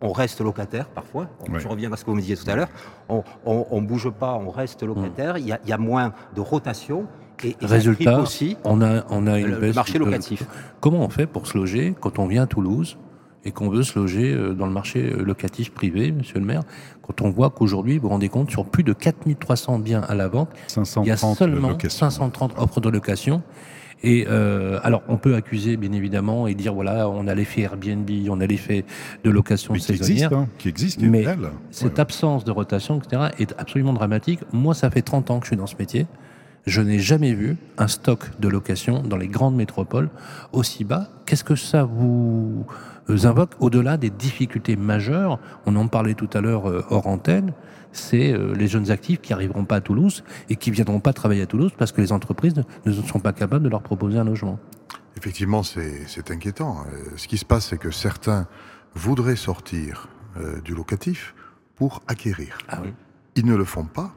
on 0.01 0.11
reste 0.11 0.41
locataire 0.41 0.87
parfois. 0.87 1.27
Je 1.57 1.67
reviens 1.67 1.91
à 1.91 1.97
ce 1.97 2.03
que 2.03 2.09
vous 2.09 2.15
me 2.15 2.21
disiez 2.21 2.37
tout 2.37 2.49
à 2.49 2.55
l'heure. 2.55 2.69
On, 3.09 3.23
on, 3.45 3.81
bouge 3.81 4.09
pas, 4.09 4.33
on 4.35 4.49
reste 4.49 4.83
locataire. 4.83 5.37
Il, 5.37 5.47
y 5.47 5.73
a, 5.73 5.77
moins 5.77 6.13
de 6.35 6.41
rotation. 6.41 7.05
Et, 7.43 7.55
Résultat, 7.61 8.19
aussi 8.19 8.57
on 8.65 8.81
a, 8.81 9.05
on 9.09 9.25
a 9.25 9.39
une 9.39 9.47
le, 9.47 9.71
marché 9.71 9.97
locatif. 9.97 10.43
comment 10.81 10.99
on 10.99 11.09
fait 11.09 11.25
pour 11.25 11.47
se 11.47 11.57
loger 11.57 11.95
quand 11.97 12.19
on 12.19 12.27
vient 12.27 12.43
à 12.43 12.47
Toulouse 12.47 12.97
et 13.45 13.51
qu'on 13.51 13.69
veut 13.69 13.83
se 13.83 13.97
loger 13.97 14.33
euh, 14.33 14.53
dans 14.53 14.65
le 14.65 14.73
marché 14.73 15.13
euh, 15.13 15.23
locatif 15.23 15.71
privé, 15.71 16.11
monsieur 16.11 16.39
le 16.39 16.45
maire, 16.45 16.63
quand 17.01 17.21
on 17.21 17.29
voit 17.29 17.49
qu'aujourd'hui, 17.49 17.97
vous 17.97 18.03
vous 18.03 18.09
rendez 18.09 18.27
compte, 18.27 18.51
sur 18.51 18.65
plus 18.65 18.83
de 18.83 18.91
4300 18.91 19.79
biens 19.79 20.01
à 20.01 20.15
la 20.15 20.27
vente, 20.27 20.49
il 20.75 21.05
y 21.07 21.11
a 21.11 21.15
seulement 21.15 21.77
530 21.79 22.55
offres 22.57 22.81
de 22.81 22.89
location 22.89 23.41
et 24.03 24.25
euh, 24.29 24.79
alors, 24.83 25.03
on 25.07 25.17
peut 25.17 25.35
accuser, 25.35 25.75
bien 25.77 25.91
évidemment, 25.91 26.47
et 26.47 26.55
dire 26.55 26.73
voilà, 26.73 27.09
on 27.09 27.27
a 27.27 27.35
l'effet 27.35 27.61
Airbnb, 27.61 28.09
on 28.29 28.39
a 28.39 28.45
l'effet 28.45 28.85
de 29.23 29.29
location 29.29 29.73
mais 29.73 29.79
saisonnière, 29.79 30.07
qui 30.07 30.13
existe, 30.13 30.33
hein, 30.33 30.47
qui 30.57 30.69
existe, 30.69 31.01
mais 31.01 31.25
cette 31.71 31.99
absence 31.99 32.45
de 32.45 32.51
rotation, 32.51 32.99
etc., 32.99 33.23
est 33.39 33.53
absolument 33.57 33.93
dramatique. 33.93 34.39
Moi, 34.53 34.73
ça 34.73 34.89
fait 34.89 35.01
30 35.01 35.31
ans 35.31 35.39
que 35.39 35.45
je 35.45 35.49
suis 35.49 35.57
dans 35.57 35.67
ce 35.67 35.75
métier. 35.77 36.07
Je 36.65 36.81
n'ai 36.81 36.99
jamais 36.99 37.33
vu 37.33 37.57
un 37.77 37.87
stock 37.87 38.29
de 38.39 38.47
location 38.47 39.01
dans 39.01 39.17
les 39.17 39.27
grandes 39.27 39.55
métropoles 39.55 40.09
aussi 40.51 40.83
bas. 40.83 41.09
Qu'est-ce 41.25 41.43
que 41.43 41.55
ça 41.55 41.83
vous 41.83 42.65
invoquent, 43.23 43.55
au-delà 43.59 43.97
des 43.97 44.09
difficultés 44.09 44.75
majeures, 44.75 45.39
on 45.65 45.75
en 45.75 45.87
parlait 45.87 46.13
tout 46.13 46.29
à 46.33 46.41
l'heure 46.41 46.65
hors 46.89 47.07
antenne, 47.07 47.53
c'est 47.91 48.37
les 48.55 48.67
jeunes 48.67 48.91
actifs 48.91 49.21
qui 49.21 49.33
arriveront 49.33 49.65
pas 49.65 49.77
à 49.77 49.81
Toulouse 49.81 50.23
et 50.49 50.55
qui 50.55 50.71
viendront 50.71 50.99
pas 50.99 51.13
travailler 51.13 51.41
à 51.41 51.45
Toulouse 51.45 51.71
parce 51.77 51.91
que 51.91 52.01
les 52.01 52.11
entreprises 52.11 52.53
ne 52.85 52.91
sont 52.91 53.19
pas 53.19 53.33
capables 53.33 53.63
de 53.63 53.69
leur 53.69 53.81
proposer 53.81 54.17
un 54.17 54.23
logement. 54.23 54.59
Effectivement, 55.17 55.63
c'est 55.63 56.31
inquiétant. 56.31 56.83
Ce 57.17 57.27
qui 57.27 57.37
se 57.37 57.45
passe, 57.45 57.67
c'est 57.67 57.77
que 57.77 57.91
certains 57.91 58.47
voudraient 58.95 59.35
sortir 59.35 60.07
du 60.63 60.75
locatif 60.75 61.33
pour 61.75 62.01
acquérir. 62.07 62.57
Ah 62.67 62.79
oui. 62.83 62.93
Ils 63.35 63.45
ne 63.45 63.55
le 63.55 63.65
font 63.65 63.85
pas. 63.85 64.13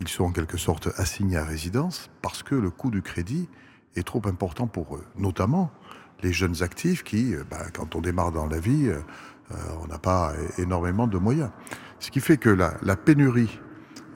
Ils 0.00 0.08
sont 0.08 0.24
en 0.24 0.32
quelque 0.32 0.56
sorte 0.56 0.88
assignés 0.96 1.36
à 1.36 1.44
résidence 1.44 2.10
parce 2.22 2.42
que 2.42 2.54
le 2.54 2.70
coût 2.70 2.90
du 2.90 3.02
crédit 3.02 3.48
est 3.96 4.04
trop 4.04 4.22
important 4.26 4.66
pour 4.66 4.96
eux. 4.96 5.04
Notamment 5.16 5.70
les 6.22 6.32
jeunes 6.32 6.62
actifs 6.62 7.02
qui, 7.04 7.34
euh, 7.34 7.44
bah, 7.48 7.66
quand 7.72 7.94
on 7.94 8.00
démarre 8.00 8.32
dans 8.32 8.46
la 8.46 8.58
vie, 8.58 8.88
euh, 8.88 9.00
euh, 9.52 9.54
on 9.82 9.86
n'a 9.86 9.98
pas 9.98 10.32
énormément 10.58 11.06
de 11.06 11.18
moyens. 11.18 11.50
Ce 12.00 12.10
qui 12.10 12.20
fait 12.20 12.36
que 12.36 12.50
la, 12.50 12.96
pénurie 12.96 13.60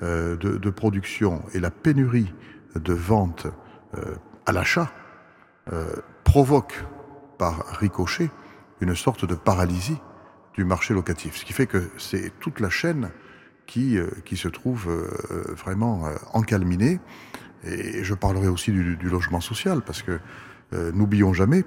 de, 0.00 0.36
de, 0.36 0.70
production 0.70 1.42
et 1.52 1.60
la 1.60 1.70
pénurie 1.70 2.32
de 2.76 2.92
vente 2.92 3.46
à 4.46 4.52
l'achat 4.52 4.92
provoque 6.24 6.84
par 7.38 7.66
ricochet 7.78 8.30
une 8.80 8.94
sorte 8.94 9.24
de 9.24 9.34
paralysie 9.34 9.98
du 10.54 10.64
marché 10.64 10.94
locatif. 10.94 11.36
Ce 11.36 11.44
qui 11.44 11.52
fait 11.52 11.66
que 11.66 11.90
c'est 11.98 12.32
toute 12.38 12.60
la 12.60 12.70
chaîne 12.70 13.10
qui, 13.66 13.98
qui 14.24 14.36
se 14.36 14.48
trouve 14.48 14.90
vraiment 15.56 16.04
encalminée. 16.32 17.00
Et 17.64 18.02
je 18.02 18.14
parlerai 18.14 18.48
aussi 18.48 18.72
du, 18.72 18.96
du 18.96 19.08
logement 19.08 19.40
social, 19.40 19.82
parce 19.82 20.02
que 20.02 20.20
n'oublions 20.72 21.32
jamais 21.32 21.64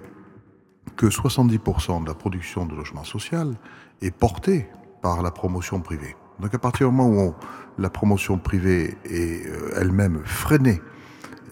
que 0.96 1.08
70% 1.08 2.04
de 2.04 2.08
la 2.08 2.16
production 2.16 2.66
de 2.66 2.76
logement 2.76 3.04
social 3.04 3.56
est 4.02 4.12
portée 4.12 4.68
par 5.06 5.22
la 5.22 5.30
promotion 5.30 5.82
privée. 5.82 6.16
Donc 6.40 6.52
à 6.56 6.58
partir 6.58 6.90
du 6.90 6.96
moment 6.96 7.28
où 7.28 7.36
la 7.78 7.92
promotion 7.92 8.40
privée 8.40 8.98
est 9.06 9.46
euh, 9.46 9.80
elle-même 9.80 10.24
freinée 10.26 10.82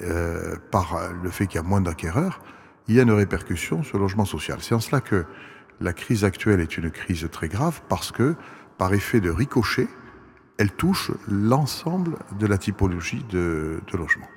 euh, 0.01 0.55
par 0.71 0.97
le 1.21 1.29
fait 1.29 1.45
qu'il 1.45 1.61
y 1.61 1.63
a 1.63 1.67
moins 1.67 1.79
d'acquéreurs, 1.79 2.41
il 2.87 2.95
y 2.95 2.99
a 2.99 3.03
une 3.03 3.11
répercussion 3.11 3.83
sur 3.83 3.99
le 3.99 4.05
logement 4.05 4.25
social. 4.25 4.57
C'est 4.61 4.73
en 4.73 4.79
cela 4.79 5.01
que 5.01 5.25
la 5.81 5.93
crise 5.93 6.23
actuelle 6.23 6.61
est 6.61 6.79
une 6.79 6.89
crise 6.89 7.29
très 7.31 7.47
grave 7.47 7.79
parce 7.89 8.11
que, 8.11 8.33
par 8.79 8.91
effet 8.95 9.21
de 9.21 9.29
ricochet, 9.29 9.87
elle 10.57 10.71
touche 10.71 11.11
l'ensemble 11.27 12.17
de 12.39 12.47
la 12.47 12.57
typologie 12.57 13.23
de, 13.29 13.81
de 13.91 13.97
logement 13.99 14.29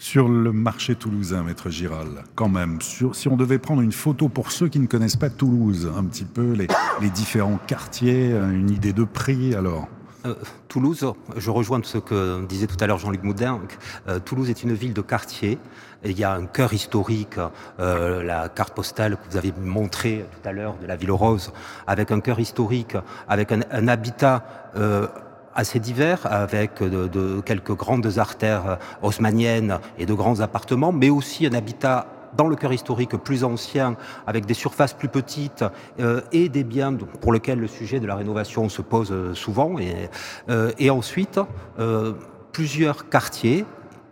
sur 0.00 0.28
le 0.28 0.50
marché 0.50 0.94
toulousain, 0.94 1.42
maître 1.42 1.68
Giral, 1.68 2.24
quand 2.34 2.48
même. 2.48 2.78
Si 2.80 3.28
on 3.28 3.36
devait 3.36 3.58
prendre 3.58 3.82
une 3.82 3.92
photo 3.92 4.30
pour 4.30 4.50
ceux 4.50 4.68
qui 4.68 4.80
ne 4.80 4.86
connaissent 4.86 5.14
pas 5.14 5.28
Toulouse, 5.28 5.92
un 5.94 6.04
petit 6.04 6.24
peu 6.24 6.52
les, 6.52 6.66
différents 7.10 7.58
quartiers, 7.66 8.30
une 8.30 8.70
idée 8.70 8.94
de 8.94 9.04
prix 9.04 9.54
alors 9.54 9.88
euh, 10.26 10.34
Toulouse, 10.68 11.04
je 11.36 11.50
rejoins 11.50 11.80
ce 11.82 11.98
que 11.98 12.44
disait 12.46 12.66
tout 12.66 12.76
à 12.80 12.86
l'heure 12.86 12.98
Jean-Luc 12.98 13.22
Moudin. 13.22 13.60
Euh, 14.08 14.18
Toulouse 14.20 14.48
est 14.50 14.62
une 14.62 14.72
ville 14.72 14.94
de 14.94 15.00
quartier. 15.00 15.58
Il 16.04 16.18
y 16.18 16.24
a 16.24 16.32
un 16.32 16.46
cœur 16.46 16.72
historique, 16.72 17.36
euh, 17.78 18.22
la 18.22 18.48
carte 18.48 18.74
postale 18.74 19.16
que 19.16 19.30
vous 19.30 19.36
avez 19.36 19.52
montrée 19.60 20.24
tout 20.30 20.48
à 20.48 20.52
l'heure 20.52 20.76
de 20.80 20.86
la 20.86 20.96
ville 20.96 21.10
rose, 21.10 21.52
avec 21.86 22.10
un 22.10 22.20
cœur 22.20 22.40
historique, 22.40 22.96
avec 23.28 23.52
un, 23.52 23.88
habitat 23.88 24.44
euh, 24.76 25.06
assez 25.54 25.80
divers, 25.80 26.26
avec 26.30 26.82
de, 26.82 27.40
quelques 27.40 27.74
grandes 27.74 28.18
artères 28.18 28.78
haussmanniennes 29.02 29.78
et 29.98 30.06
de 30.06 30.14
grands 30.14 30.40
appartements, 30.40 30.92
mais 30.92 31.10
aussi 31.10 31.46
un 31.46 31.52
habitat 31.54 32.06
dans 32.36 32.48
le 32.48 32.56
cœur 32.56 32.72
historique 32.72 33.16
plus 33.16 33.44
ancien, 33.44 33.96
avec 34.26 34.46
des 34.46 34.54
surfaces 34.54 34.92
plus 34.92 35.08
petites 35.08 35.64
euh, 35.98 36.20
et 36.32 36.48
des 36.48 36.64
biens 36.64 36.96
pour 37.20 37.32
lesquels 37.32 37.58
le 37.58 37.66
sujet 37.66 38.00
de 38.00 38.06
la 38.06 38.16
rénovation 38.16 38.68
se 38.68 38.82
pose 38.82 39.34
souvent. 39.34 39.78
Et, 39.78 40.08
euh, 40.48 40.72
ensuite, 40.90 41.40
euh, 41.78 42.12
plusieurs 42.52 43.08
quartiers 43.08 43.64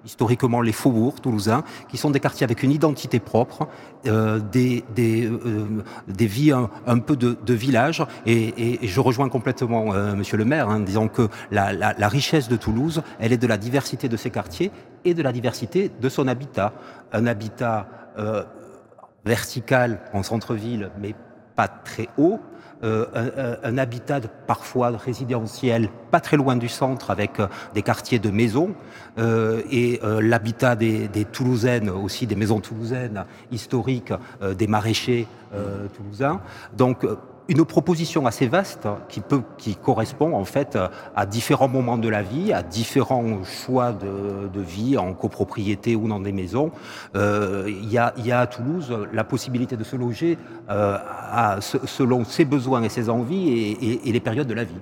historiquement 0.09 0.63
les 0.63 0.73
faubourgs 0.73 1.21
toulousains, 1.21 1.63
qui 1.91 1.99
sont 1.99 2.11
des 2.11 2.19
quartiers 2.21 2.45
avec 2.45 2.63
une 2.63 2.73
identité 2.73 3.21
propre, 3.21 3.69
euh, 4.07 4.41
des, 4.41 4.83
euh, 4.99 5.83
des 6.09 6.27
vies 6.27 6.53
un, 6.53 6.99
peu 6.99 7.15
de, 7.15 7.55
village. 7.55 8.03
Et, 8.25 8.79
je 8.83 9.01
rejoins 9.01 9.29
complètement 9.29 9.93
euh, 9.93 10.15
Monsieur 10.15 10.39
le 10.39 10.47
maire, 10.47 10.71
hein, 10.71 10.81
disant 10.81 11.09
que 11.09 11.29
la, 11.51 12.09
richesse 12.09 12.49
de 12.49 12.57
Toulouse, 12.57 13.03
elle 13.21 13.33
est 13.33 13.39
de 13.39 13.47
la 13.47 13.59
diversité 13.59 14.09
de 14.09 14.17
ses 14.17 14.31
quartiers 14.31 14.71
et 15.05 15.13
de 15.13 15.23
la 15.23 15.33
diversité 15.33 15.91
de 16.05 16.09
son 16.09 16.27
habitat. 16.27 16.73
Un 17.13 17.27
habitat 17.27 17.87
euh, 18.19 18.45
vertical 19.27 20.01
en 20.15 20.23
centre-ville, 20.23 20.91
mais 21.01 21.15
pas 21.55 21.69
très 21.69 22.09
haut, 22.17 22.41
euh, 22.85 23.57
un, 23.65 23.77
habitat 23.77 24.21
parfois 24.47 24.91
résidentiel 24.91 25.89
pas 26.13 26.21
très 26.21 26.37
loin 26.37 26.55
du 26.55 26.69
centre 26.69 27.11
avec 27.11 27.41
euh, 27.41 27.49
des 27.75 27.83
quartiers 27.83 28.21
de 28.21 28.31
maisons 28.31 28.75
euh, 29.19 29.63
et 29.69 30.01
l'habitat 30.21 30.77
des, 30.77 31.09
des, 31.09 31.25
Toulousaines 31.25 31.91
aussi 31.91 32.27
des 32.29 32.37
maisons 32.37 32.61
toulousaines 32.61 33.25
historiques 33.51 34.13
des 34.57 34.67
maraîchers 34.67 35.27
toulousains. 35.95 36.41
Donc 36.77 37.05
une 37.49 37.65
proposition 37.65 38.27
assez 38.27 38.47
vaste 38.47 38.87
qui 39.09 39.21
peut, 39.21 39.43
qui 39.57 39.75
correspond 39.75 40.35
en 40.35 40.45
fait 40.45 40.79
à 41.17 41.27
différents 41.27 41.69
moments 41.69 41.99
de 41.99 42.09
la 42.09 42.23
vie, 42.23 42.53
à 42.53 42.63
différents 42.63 43.43
choix 43.45 43.93
de, 43.93 44.49
de 44.49 44.61
vie 44.61 44.97
en 44.99 45.15
copropriété 45.15 45.97
ou 45.97 46.09
dans 46.09 46.21
des 46.21 46.33
maisons. 46.33 46.71
Euh, 47.17 47.65
il, 47.67 47.91
y 47.91 47.99
a, 47.99 48.15
y 48.19 48.33
a 48.33 48.41
à 48.41 48.47
Toulouse 48.47 48.95
la 49.13 49.25
possibilité 49.25 49.77
de 49.77 49.85
se 49.85 49.97
loger 49.97 50.39
euh, 50.71 50.99
selon 51.61 52.25
ses 52.25 52.45
besoins 52.45 52.83
et 52.83 52.89
ses 52.89 53.09
envies 53.09 53.77
et 54.05 54.13
les 54.13 54.21
périodes 54.21 54.49
de 54.49 54.55
la 54.55 54.65
vie. 54.65 54.75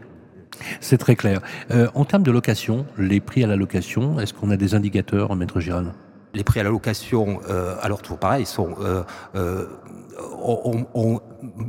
C'est 0.80 0.98
très 0.98 1.16
clair. 1.16 1.40
Euh, 1.70 1.88
en 1.94 2.04
termes 2.04 2.22
de 2.22 2.30
location, 2.30 2.86
les 2.98 3.20
prix 3.20 3.44
à 3.44 3.46
la 3.46 3.56
location, 3.56 4.20
est-ce 4.20 4.34
qu'on 4.34 4.50
a 4.50 4.56
des 4.56 4.74
indicateurs, 4.74 5.34
Maître 5.36 5.60
Giral 5.60 5.92
Les 6.36 6.44
prix 6.44 6.60
à 6.60 6.64
la 6.64 6.68
location, 6.68 7.40
euh, 7.48 7.76
alors 7.80 8.02
toujours 8.02 8.18
pareil, 8.18 8.44
sont 8.44 8.74
euh, 8.82 9.02
euh, 9.34 9.64
ont, 10.42 10.86
ont, 10.94 11.20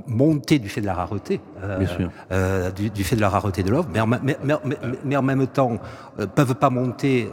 monté 0.08 0.60
du 0.60 0.68
fait 0.68 0.82
de 0.82 0.86
la 0.86 0.94
rareté, 0.94 1.40
euh, 1.64 2.72
du, 2.72 2.90
du, 2.90 3.04
fait 3.06 3.16
de 3.16 3.22
la 3.22 3.30
rareté 3.30 3.64
de 3.64 3.70
l'offre, 3.70 3.88
mais, 3.94 4.02
mais, 4.22 4.38
mais, 4.44 4.56
mais, 5.06 5.16
en 5.16 5.22
même 5.22 5.48
temps 5.48 5.78
euh, 6.20 6.28
peuvent 6.28 6.56
pas 6.56 6.70
monter 6.70 7.30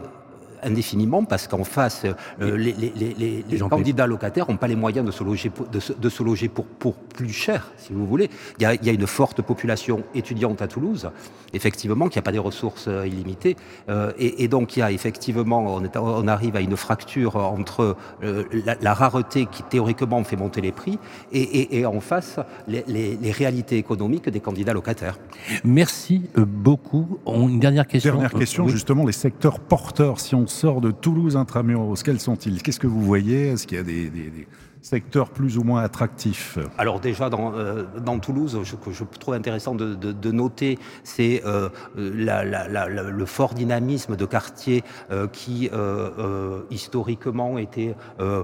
indéfiniment 0.65 1.23
parce 1.23 1.47
qu'en 1.47 1.63
face, 1.63 2.05
euh, 2.05 2.57
les, 2.57 2.73
les, 2.73 2.91
les, 3.17 3.45
les 3.49 3.59
candidats 3.59 4.07
locataires 4.07 4.49
n'ont 4.49 4.57
pas 4.57 4.67
les 4.67 4.75
moyens 4.75 5.05
de 5.05 5.11
se 5.11 5.23
loger, 5.23 5.49
pour, 5.49 5.67
de, 5.67 5.79
se, 5.79 5.93
de 5.93 6.09
se 6.09 6.23
loger 6.23 6.49
pour, 6.49 6.65
pour, 6.65 6.95
plus 6.95 7.31
cher, 7.31 7.71
si 7.77 7.93
vous 7.93 8.05
voulez. 8.05 8.29
Il 8.59 8.63
y, 8.63 8.65
a, 8.65 8.73
il 8.73 8.85
y 8.85 8.89
a 8.89 8.93
une 8.93 9.07
forte 9.07 9.41
population 9.41 10.03
étudiante 10.13 10.61
à 10.61 10.67
Toulouse, 10.67 11.09
effectivement, 11.53 12.09
qui 12.09 12.17
n'a 12.17 12.21
pas 12.21 12.33
des 12.33 12.39
ressources 12.39 12.85
euh, 12.87 13.07
illimitées. 13.07 13.55
Euh, 13.89 14.11
et, 14.17 14.43
et, 14.43 14.47
donc, 14.47 14.75
il 14.75 14.79
y 14.79 14.83
a 14.83 14.91
effectivement, 14.91 15.75
on, 15.75 15.83
est, 15.83 15.95
on 15.97 16.27
arrive 16.27 16.55
à 16.55 16.61
une 16.61 16.75
fracture 16.75 17.37
entre 17.37 17.95
euh, 18.23 18.43
la, 18.65 18.75
la, 18.81 18.93
rareté 18.93 19.45
qui 19.45 19.63
théoriquement 19.63 20.23
fait 20.23 20.35
monter 20.35 20.61
les 20.61 20.71
prix 20.71 20.99
et, 21.31 21.41
et, 21.41 21.79
et 21.79 21.85
en 21.85 21.99
face, 22.01 22.39
les, 22.67 23.31
réalités 23.31 23.77
économiques 23.77 24.29
des 24.29 24.39
candidats 24.39 24.73
locataires. 24.73 25.17
Merci 25.63 26.23
beaucoup. 26.35 27.19
Une 27.25 27.59
dernière 27.59 27.87
question. 27.87 28.13
Dernière 28.13 28.33
question, 28.33 28.65
oui. 28.65 28.71
justement, 28.71 29.05
les 29.05 29.11
secteurs 29.11 29.59
porteurs, 29.59 30.19
si 30.19 30.35
on 30.35 30.47
sort 30.55 30.81
de 30.81 30.91
Toulouse 30.91 31.35
intramuros, 31.35 32.01
quels 32.01 32.19
sont-ils? 32.19 32.63
Qu'est-ce 32.63 32.79
que 32.79 32.87
vous 32.87 33.01
voyez? 33.01 33.49
Est-ce 33.49 33.67
qu'il 33.67 33.77
y 33.77 33.81
a 33.81 33.83
des, 33.83 34.47
secteurs 34.81 35.31
plus 35.31 35.57
ou 35.57 35.63
moins 35.63 35.81
attractifs? 35.81 36.59
Alors 36.77 36.99
déjà, 36.99 37.29
dans, 37.29 37.53
euh, 37.53 37.85
dans 38.05 38.19
Toulouse, 38.19 38.59
je, 38.63 38.75
je, 38.91 39.03
trouve 39.19 39.33
intéressant 39.33 39.73
de, 39.73 39.95
de, 39.95 40.31
noter, 40.31 40.77
c'est 41.03 41.41
euh, 41.45 41.69
la, 41.95 42.43
le 42.87 43.25
fort 43.25 43.53
dynamisme 43.55 44.15
de 44.15 44.25
quartiers 44.25 44.83
euh, 45.11 45.27
qui, 45.27 45.69
euh, 45.73 46.11
euh, 46.19 46.61
historiquement, 46.69 47.57
étaient 47.57 47.95
euh, 48.19 48.43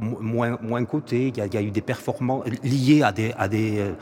moins, 0.00 0.56
moins 0.62 0.84
cotés. 0.84 1.28
Il 1.28 1.36
y, 1.36 1.40
a, 1.40 1.46
il 1.46 1.54
y, 1.54 1.58
a, 1.58 1.62
eu 1.62 1.72
des 1.72 1.82
performances 1.82 2.44
liées 2.62 3.02
à 3.02 3.12
des, 3.12 3.32
à 3.36 3.48
des 3.48 3.92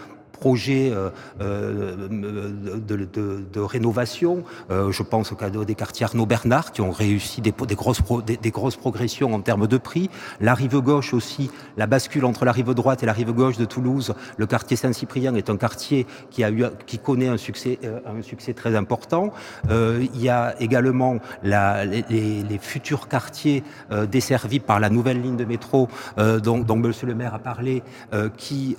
projets 0.41 0.91
euh, 0.91 1.11
euh, 1.41 2.09
de, 2.09 2.97
de, 2.97 3.45
de, 3.53 3.61
rénovation. 3.61 4.43
Euh, 4.71 4.91
je 4.91 5.03
pense 5.03 5.33
au 5.33 5.37
cadeau 5.37 5.65
des 5.65 5.75
quartiers 5.75 6.07
Arnaud 6.07 6.27
Bernard 6.27 6.73
qui 6.73 6.81
ont 6.81 6.91
réussi 6.91 7.41
des, 7.43 7.53
des 7.53 7.75
grosses, 7.75 8.03
des, 8.27 8.51
grosses 8.51 8.77
progressions 8.77 9.35
en 9.35 9.41
termes 9.41 9.67
de 9.67 9.77
prix. 9.77 10.09
La 10.41 10.55
rive 10.55 10.79
gauche 10.81 11.13
aussi, 11.13 11.51
la 11.77 11.87
bascule 11.87 12.25
entre 12.25 12.45
la 12.45 12.53
rive 12.53 12.73
droite 12.75 13.03
et 13.03 13.07
la 13.07 13.13
rive 13.13 13.33
gauche 13.33 13.59
de 13.59 13.67
Toulouse. 13.67 14.15
Le 14.39 14.47
quartier 14.47 14.77
Saint-Cyprien 14.77 15.35
est 15.35 15.51
un 15.51 15.59
quartier 15.59 16.07
qui, 16.31 16.43
a 16.43 16.51
eu, 16.51 16.65
qui 16.87 16.99
connaît 16.99 17.29
un 17.29 17.37
succès, 17.37 17.79
un 18.07 18.23
succès 18.23 18.55
très 18.55 18.75
important. 18.75 19.33
il 19.69 20.21
y 20.21 20.31
a 20.31 20.55
également 20.61 21.19
la, 21.43 21.85
les, 21.85 22.03
les, 22.09 22.59
futurs 22.59 23.09
quartiers 23.09 23.63
desservis 24.11 24.61
par 24.61 24.81
la 24.81 24.89
nouvelle 24.89 25.21
ligne 25.21 25.37
de 25.37 25.45
métro 25.45 25.89
dont, 26.17 26.59
dont 26.59 26.81
le 26.81 27.15
maire 27.15 27.35
a 27.35 27.39
parlé, 27.39 27.83
qui 28.37 28.77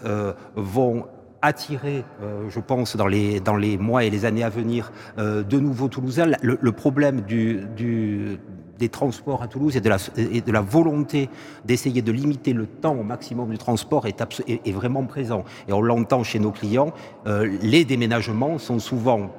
vont 0.55 1.05
attirer, 1.41 2.03
euh, 2.22 2.49
je 2.49 2.59
pense, 2.59 2.95
dans 2.95 3.07
les, 3.07 3.39
dans 3.39 3.55
les 3.55 3.77
mois 3.77 4.03
et 4.03 4.09
les 4.09 4.26
années 4.26 4.43
à 4.43 4.49
venir, 4.49 4.91
euh, 5.18 5.43
de 5.43 5.59
nouveaux 5.59 5.88
Toulousains. 5.88 6.31
Le, 6.41 6.72
problème 6.72 7.22
des 7.22 8.89
transports 8.89 9.43
à 9.43 9.47
Toulouse 9.47 9.76
et 9.76 9.81
de 9.81 10.51
la, 10.51 10.61
volonté 10.61 11.30
d'essayer 11.65 12.01
de 12.01 12.11
limiter 12.11 12.53
le 12.53 12.65
temps 12.65 12.95
au 12.95 13.03
maximum 13.03 13.49
du 13.49 13.57
transport 13.57 14.07
est, 14.07 14.72
vraiment 14.72 15.03
présent. 15.03 15.43
Et 15.68 15.73
on 15.73 15.81
l'entend 15.81 16.23
chez 16.23 16.39
nos 16.39 16.51
clients, 16.51 16.93
euh, 17.27 17.57
les 17.61 17.85
déménagements 17.85 18.57
sont 18.57 18.80
souvent 18.80 19.31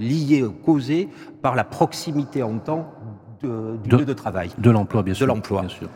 liés, 0.00 0.44
causés 0.64 1.08
par 1.42 1.54
la 1.54 1.62
proximité 1.62 2.42
en 2.42 2.58
temps 2.58 2.92
de, 3.42 3.76
du 3.84 3.96
lieu 3.96 4.04
de 4.04 4.12
travail. 4.12 4.50
De 4.58 4.70
l'emploi, 4.70 5.02
bien 5.02 5.14
sûr. 5.14 5.28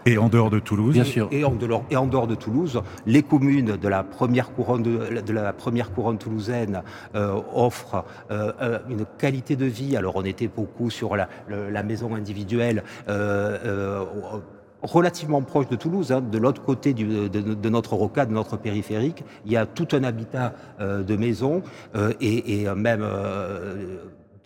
Et 0.04 0.18
en 0.18 0.28
dehors 0.28 0.50
de 0.50 0.58
Toulouse 0.58 0.94
Bien 0.94 1.04
sûr. 1.04 1.28
Et 1.30 1.44
en, 1.44 1.54
dehors, 1.54 1.84
et 1.90 1.96
en 1.96 2.06
dehors 2.06 2.26
de 2.26 2.34
Toulouse, 2.34 2.82
les 3.06 3.22
communes 3.22 3.76
de 3.76 3.88
la 3.88 4.02
première 4.02 4.52
couronne, 4.52 4.82
de, 4.82 5.20
de 5.20 5.32
la 5.32 5.52
première 5.52 5.92
couronne 5.92 6.18
toulousaine 6.18 6.82
euh, 7.14 7.40
offrent 7.54 8.04
euh, 8.30 8.52
euh, 8.60 8.78
une 8.88 9.04
qualité 9.18 9.56
de 9.56 9.66
vie. 9.66 9.96
Alors 9.96 10.16
on 10.16 10.24
était 10.24 10.48
beaucoup 10.48 10.90
sur 10.90 11.16
la, 11.16 11.28
maison 11.82 12.14
individuelle. 12.14 12.82
Euh, 13.08 13.58
euh, 13.64 14.04
relativement 14.82 15.42
proche 15.42 15.68
de 15.68 15.76
Toulouse, 15.76 16.12
hein, 16.12 16.20
de 16.20 16.38
l'autre 16.38 16.62
côté 16.62 16.94
du, 16.94 17.06
de, 17.06 17.28
de, 17.28 17.68
notre 17.68 17.94
rocade, 17.94 18.28
de 18.28 18.34
notre 18.34 18.56
périphérique, 18.56 19.24
il 19.44 19.52
y 19.52 19.56
a 19.56 19.66
tout 19.66 19.88
un 19.92 20.04
habitat 20.04 20.54
euh, 20.80 21.02
de 21.02 21.16
maisons 21.16 21.62
euh, 21.94 22.12
et, 22.20 22.62
et, 22.62 22.74
même 22.74 23.02
euh, 23.02 23.96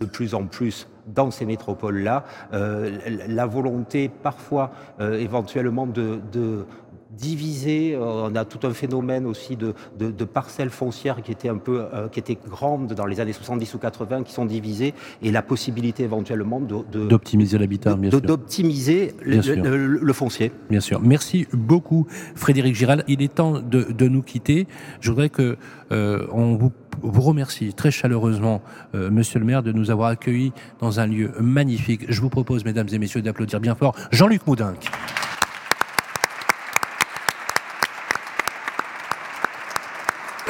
de 0.01 0.07
plus 0.07 0.35
en 0.35 0.47
plus 0.47 0.89
dans 1.07 1.31
ces 1.31 1.45
métropoles-là, 1.45 2.25
euh, 2.55 2.99
la 3.29 3.45
volonté 3.45 4.09
parfois 4.09 4.71
euh, 4.99 5.19
éventuellement 5.19 5.87
de, 5.87 6.21
de 6.33 6.65
diviser. 7.11 7.95
Euh, 7.95 8.31
on 8.31 8.35
a 8.35 8.45
tout 8.45 8.66
un 8.66 8.73
phénomène 8.73 9.27
aussi 9.27 9.57
de, 9.57 9.74
de, 9.99 10.11
de 10.11 10.24
parcelles 10.24 10.70
foncières 10.70 11.23
qui 11.23 11.32
étaient 11.32 11.49
un 11.49 11.59
peu, 11.59 11.87
euh, 11.93 12.09
qui 12.09 12.19
étaient 12.19 12.39
grandes 12.49 12.95
dans 12.95 13.07
les 13.07 13.20
années 13.20 13.32
70 13.32 13.74
ou 13.74 13.78
80, 13.78 14.23
qui 14.23 14.32
sont 14.32 14.45
divisées, 14.45 14.95
et 15.23 15.31
la 15.31 15.43
possibilité 15.43 16.03
éventuellement 16.05 16.61
de 16.61 16.81
d'optimiser 17.09 17.59
l'habitat, 17.59 17.95
bien 17.95 18.11
sûr, 18.11 18.20
d'optimiser 18.20 19.15
le, 19.23 19.41
le, 19.55 19.87
le, 19.99 20.12
foncier. 20.12 20.53
Bien 20.69 20.81
sûr. 20.81 21.01
Merci 21.01 21.47
beaucoup, 21.53 22.07
Frédéric 22.35 22.74
Giral. 22.74 23.05
Il 23.09 23.23
est 23.23 23.35
temps 23.35 23.61
de, 23.61 23.82
de 23.91 24.09
nous 24.09 24.23
quitter. 24.23 24.66
Je 25.01 25.11
voudrais 25.11 25.28
que 25.28 25.57
euh, 25.93 26.27
on 26.32 26.57
vous 26.57 26.73
vous 27.03 27.23
remercie 27.23 27.73
très 27.73 27.91
chaleureusement, 27.91 28.62
euh, 28.95 29.11
Monsieur 29.11 29.39
le 29.39 29.47
maire, 29.47 29.62
de 29.62 29.73
nous 29.73 29.91
avoir 29.91 30.09
accueillis 30.09 30.53
dans 30.81 31.01
un 31.01 31.07
lieu 31.07 31.32
magnifique. 31.41 32.05
Je 32.09 32.20
vous 32.20 32.28
propose, 32.28 32.65
mesdames 32.65 32.89
et 32.93 32.99
messieurs, 32.99 33.23
d'applaudir 33.23 33.61
bien 33.61 33.74
fort 33.74 33.95
Jean-Luc 34.12 34.47
Moudinque. 34.47 34.91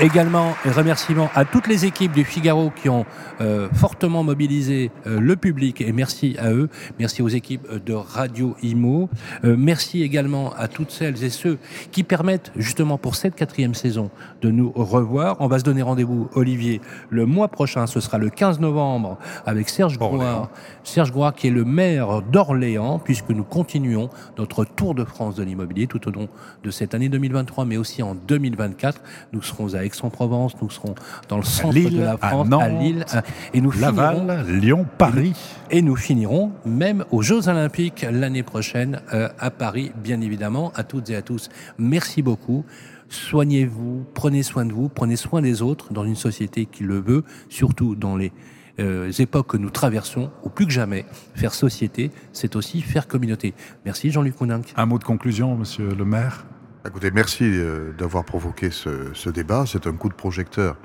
Également, 0.03 0.55
un 0.65 0.73
remerciement 0.73 1.29
à 1.35 1.45
toutes 1.45 1.67
les 1.67 1.85
équipes 1.85 2.13
du 2.13 2.25
Figaro 2.25 2.73
qui 2.75 2.89
ont 2.89 3.05
euh, 3.43 3.69
fortement 3.75 4.25
mobilisé 4.25 4.91
euh, 5.07 5.21
le 5.21 5.37
public 5.37 5.83
et 5.83 5.93
merci 5.93 6.37
à 6.39 6.53
eux. 6.53 6.71
Merci 6.99 7.21
aux 7.21 7.29
équipes 7.29 7.69
de 7.85 7.93
Radio 7.93 8.57
Imo. 8.63 9.11
Euh, 9.45 9.57
merci 9.59 10.03
également 10.03 10.55
à 10.55 10.69
toutes 10.69 10.91
celles 10.91 11.23
et 11.23 11.29
ceux 11.29 11.59
qui 11.93 12.03
permettent 12.03 12.51
justement 12.57 12.97
pour 12.97 13.15
cette 13.15 13.35
quatrième 13.35 13.75
saison 13.75 14.11
de 14.41 14.51
nous 14.51 14.73
revoir. 14.75 15.37
On 15.39 15.49
va 15.49 15.59
se 15.59 15.65
donner 15.65 15.83
rendez-vous, 15.83 16.31
Olivier, 16.33 16.81
le 17.11 17.27
mois 17.27 17.49
prochain. 17.49 17.87
Ce 17.87 18.01
sera 18.01 18.17
le 18.17 18.31
15 18.31 18.59
novembre 18.59 19.19
avec 19.45 19.69
Serge 19.69 19.99
Gouard. 19.99 20.49
Serge 20.83 21.13
Gouard 21.13 21.35
qui 21.35 21.49
est 21.49 21.51
le 21.51 21.67
maire 21.67 22.23
d'Orléans 22.23 23.01
puisque 23.05 23.29
nous 23.29 23.45
continuons 23.45 24.09
notre 24.39 24.65
tour 24.65 24.95
de 24.95 25.05
France 25.05 25.35
de 25.35 25.43
l'immobilier 25.43 25.87
tout 25.87 26.09
au 26.09 26.11
long 26.11 26.31
de 26.65 26.71
cette 26.71 26.95
année 26.95 27.11
2023 27.11 27.67
mais 27.67 27.77
aussi 27.77 28.03
en 28.03 28.15
2024. 28.15 29.03
Nous 29.35 29.43
serons 29.43 29.75
à 29.75 29.90
Aix-en-Provence, 29.91 30.55
nous 30.63 30.71
serons 30.71 30.95
dans 31.29 31.37
le 31.37 31.43
centre 31.43 31.75
Lille, 31.75 31.99
de 31.99 32.03
la 32.03 32.17
France, 32.17 32.47
à, 32.47 32.49
Nantes, 32.49 32.63
à 32.63 32.69
Lille, 32.69 33.05
et 33.53 33.61
nous 33.61 33.73
Laval, 33.73 34.17
finirons, 34.17 34.61
Lyon, 34.61 34.87
Paris. 34.99 35.35
Et 35.71 35.83
nous 35.83 35.97
finirons 35.97 36.53
même 36.65 37.05
aux 37.11 37.23
Jeux 37.23 37.49
Olympiques 37.49 38.07
l'année 38.11 38.43
prochaine 38.43 39.01
euh, 39.13 39.29
à 39.39 39.51
Paris, 39.51 39.93
bien 40.03 40.21
évidemment. 40.21 40.73
À 40.75 40.85
toutes 40.85 41.11
et 41.11 41.17
à 41.17 41.23
tous, 41.23 41.49
merci 41.79 42.23
beaucoup. 42.23 42.65
Soignez-vous, 43.09 44.07
prenez 44.15 44.45
soin 44.45 44.65
de 44.65 44.73
vous, 44.73 44.89
prenez 44.89 45.17
soin 45.17 45.43
des 45.43 45.63
autres 45.63 45.93
dans 45.93 46.05
une 46.05 46.17
société 46.17 46.67
qui 46.67 46.85
le 46.85 47.01
veut, 47.01 47.25
surtout 47.49 47.97
dans 47.97 48.17
les 48.17 48.33
euh, 48.79 49.11
époques 49.19 49.49
que 49.49 49.57
nous 49.57 49.71
traversons, 49.71 50.31
ou 50.45 50.49
plus 50.49 50.67
que 50.67 50.73
jamais, 50.73 51.05
faire 51.35 51.53
société, 51.53 52.13
c'est 52.33 52.55
aussi 52.57 52.81
faire 52.81 53.09
communauté. 53.09 53.53
Merci 53.85 54.11
Jean-Luc 54.11 54.41
Mouninck. 54.41 54.73
Un 54.77 54.87
mot 54.87 54.99
de 54.99 55.05
conclusion, 55.05 55.57
monsieur 55.57 55.95
le 55.95 56.05
maire? 56.05 56.47
Écoutez, 56.87 57.11
merci 57.11 57.45
euh, 57.45 57.93
d'avoir 57.93 58.25
provoqué 58.25 58.71
ce, 58.71 59.13
ce 59.13 59.29
débat. 59.29 59.65
C'est 59.67 59.87
un 59.87 59.93
coup 59.93 60.09
de 60.09 60.15
projecteur 60.15 60.77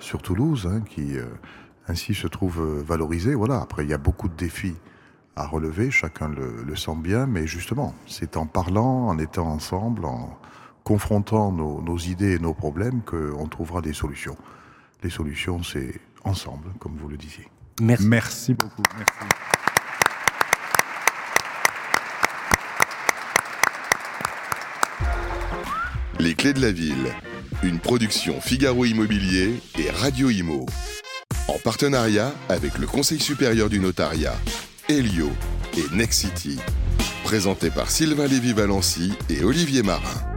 sur 0.00 0.20
Toulouse 0.20 0.68
hein, 0.70 0.80
qui 0.80 1.16
euh, 1.16 1.24
ainsi 1.86 2.14
se 2.14 2.26
trouve 2.26 2.60
euh, 2.60 2.82
valorisé. 2.84 3.34
Voilà. 3.34 3.60
Après, 3.60 3.84
il 3.84 3.90
y 3.90 3.94
a 3.94 3.98
beaucoup 3.98 4.28
de 4.28 4.34
défis 4.34 4.74
à 5.36 5.46
relever. 5.46 5.92
Chacun 5.92 6.28
le, 6.28 6.64
le 6.64 6.76
sent 6.76 6.96
bien, 6.96 7.26
mais 7.26 7.46
justement, 7.46 7.94
c'est 8.08 8.36
en 8.36 8.46
parlant, 8.46 9.06
en 9.06 9.18
étant 9.18 9.46
ensemble, 9.46 10.04
en 10.04 10.36
confrontant 10.82 11.52
nos, 11.52 11.80
nos 11.80 11.98
idées 11.98 12.34
et 12.34 12.38
nos 12.40 12.54
problèmes 12.54 13.02
qu'on 13.02 13.46
trouvera 13.46 13.82
des 13.82 13.92
solutions. 13.92 14.36
Les 15.04 15.10
solutions, 15.10 15.62
c'est 15.62 16.00
ensemble, 16.24 16.70
comme 16.80 16.96
vous 16.96 17.08
le 17.08 17.16
disiez. 17.16 17.48
Merci. 17.80 18.08
Merci 18.08 18.54
beaucoup. 18.54 18.82
Merci. 18.96 19.12
Les 26.18 26.34
clés 26.34 26.54
de 26.54 26.60
la 26.60 26.72
ville, 26.72 27.14
une 27.62 27.78
production 27.78 28.40
Figaro 28.40 28.84
Immobilier 28.86 29.60
et 29.78 29.90
Radio 29.90 30.30
Imo. 30.30 30.64
En 31.48 31.58
partenariat 31.58 32.32
avec 32.48 32.78
le 32.78 32.86
Conseil 32.86 33.20
supérieur 33.20 33.68
du 33.68 33.80
notariat, 33.80 34.34
Helio 34.88 35.30
et 35.76 35.94
Nexity. 35.94 36.58
Présenté 37.22 37.70
par 37.70 37.90
Sylvain 37.90 38.26
Lévy-Valency 38.26 39.12
et 39.28 39.44
Olivier 39.44 39.82
Marin. 39.82 40.35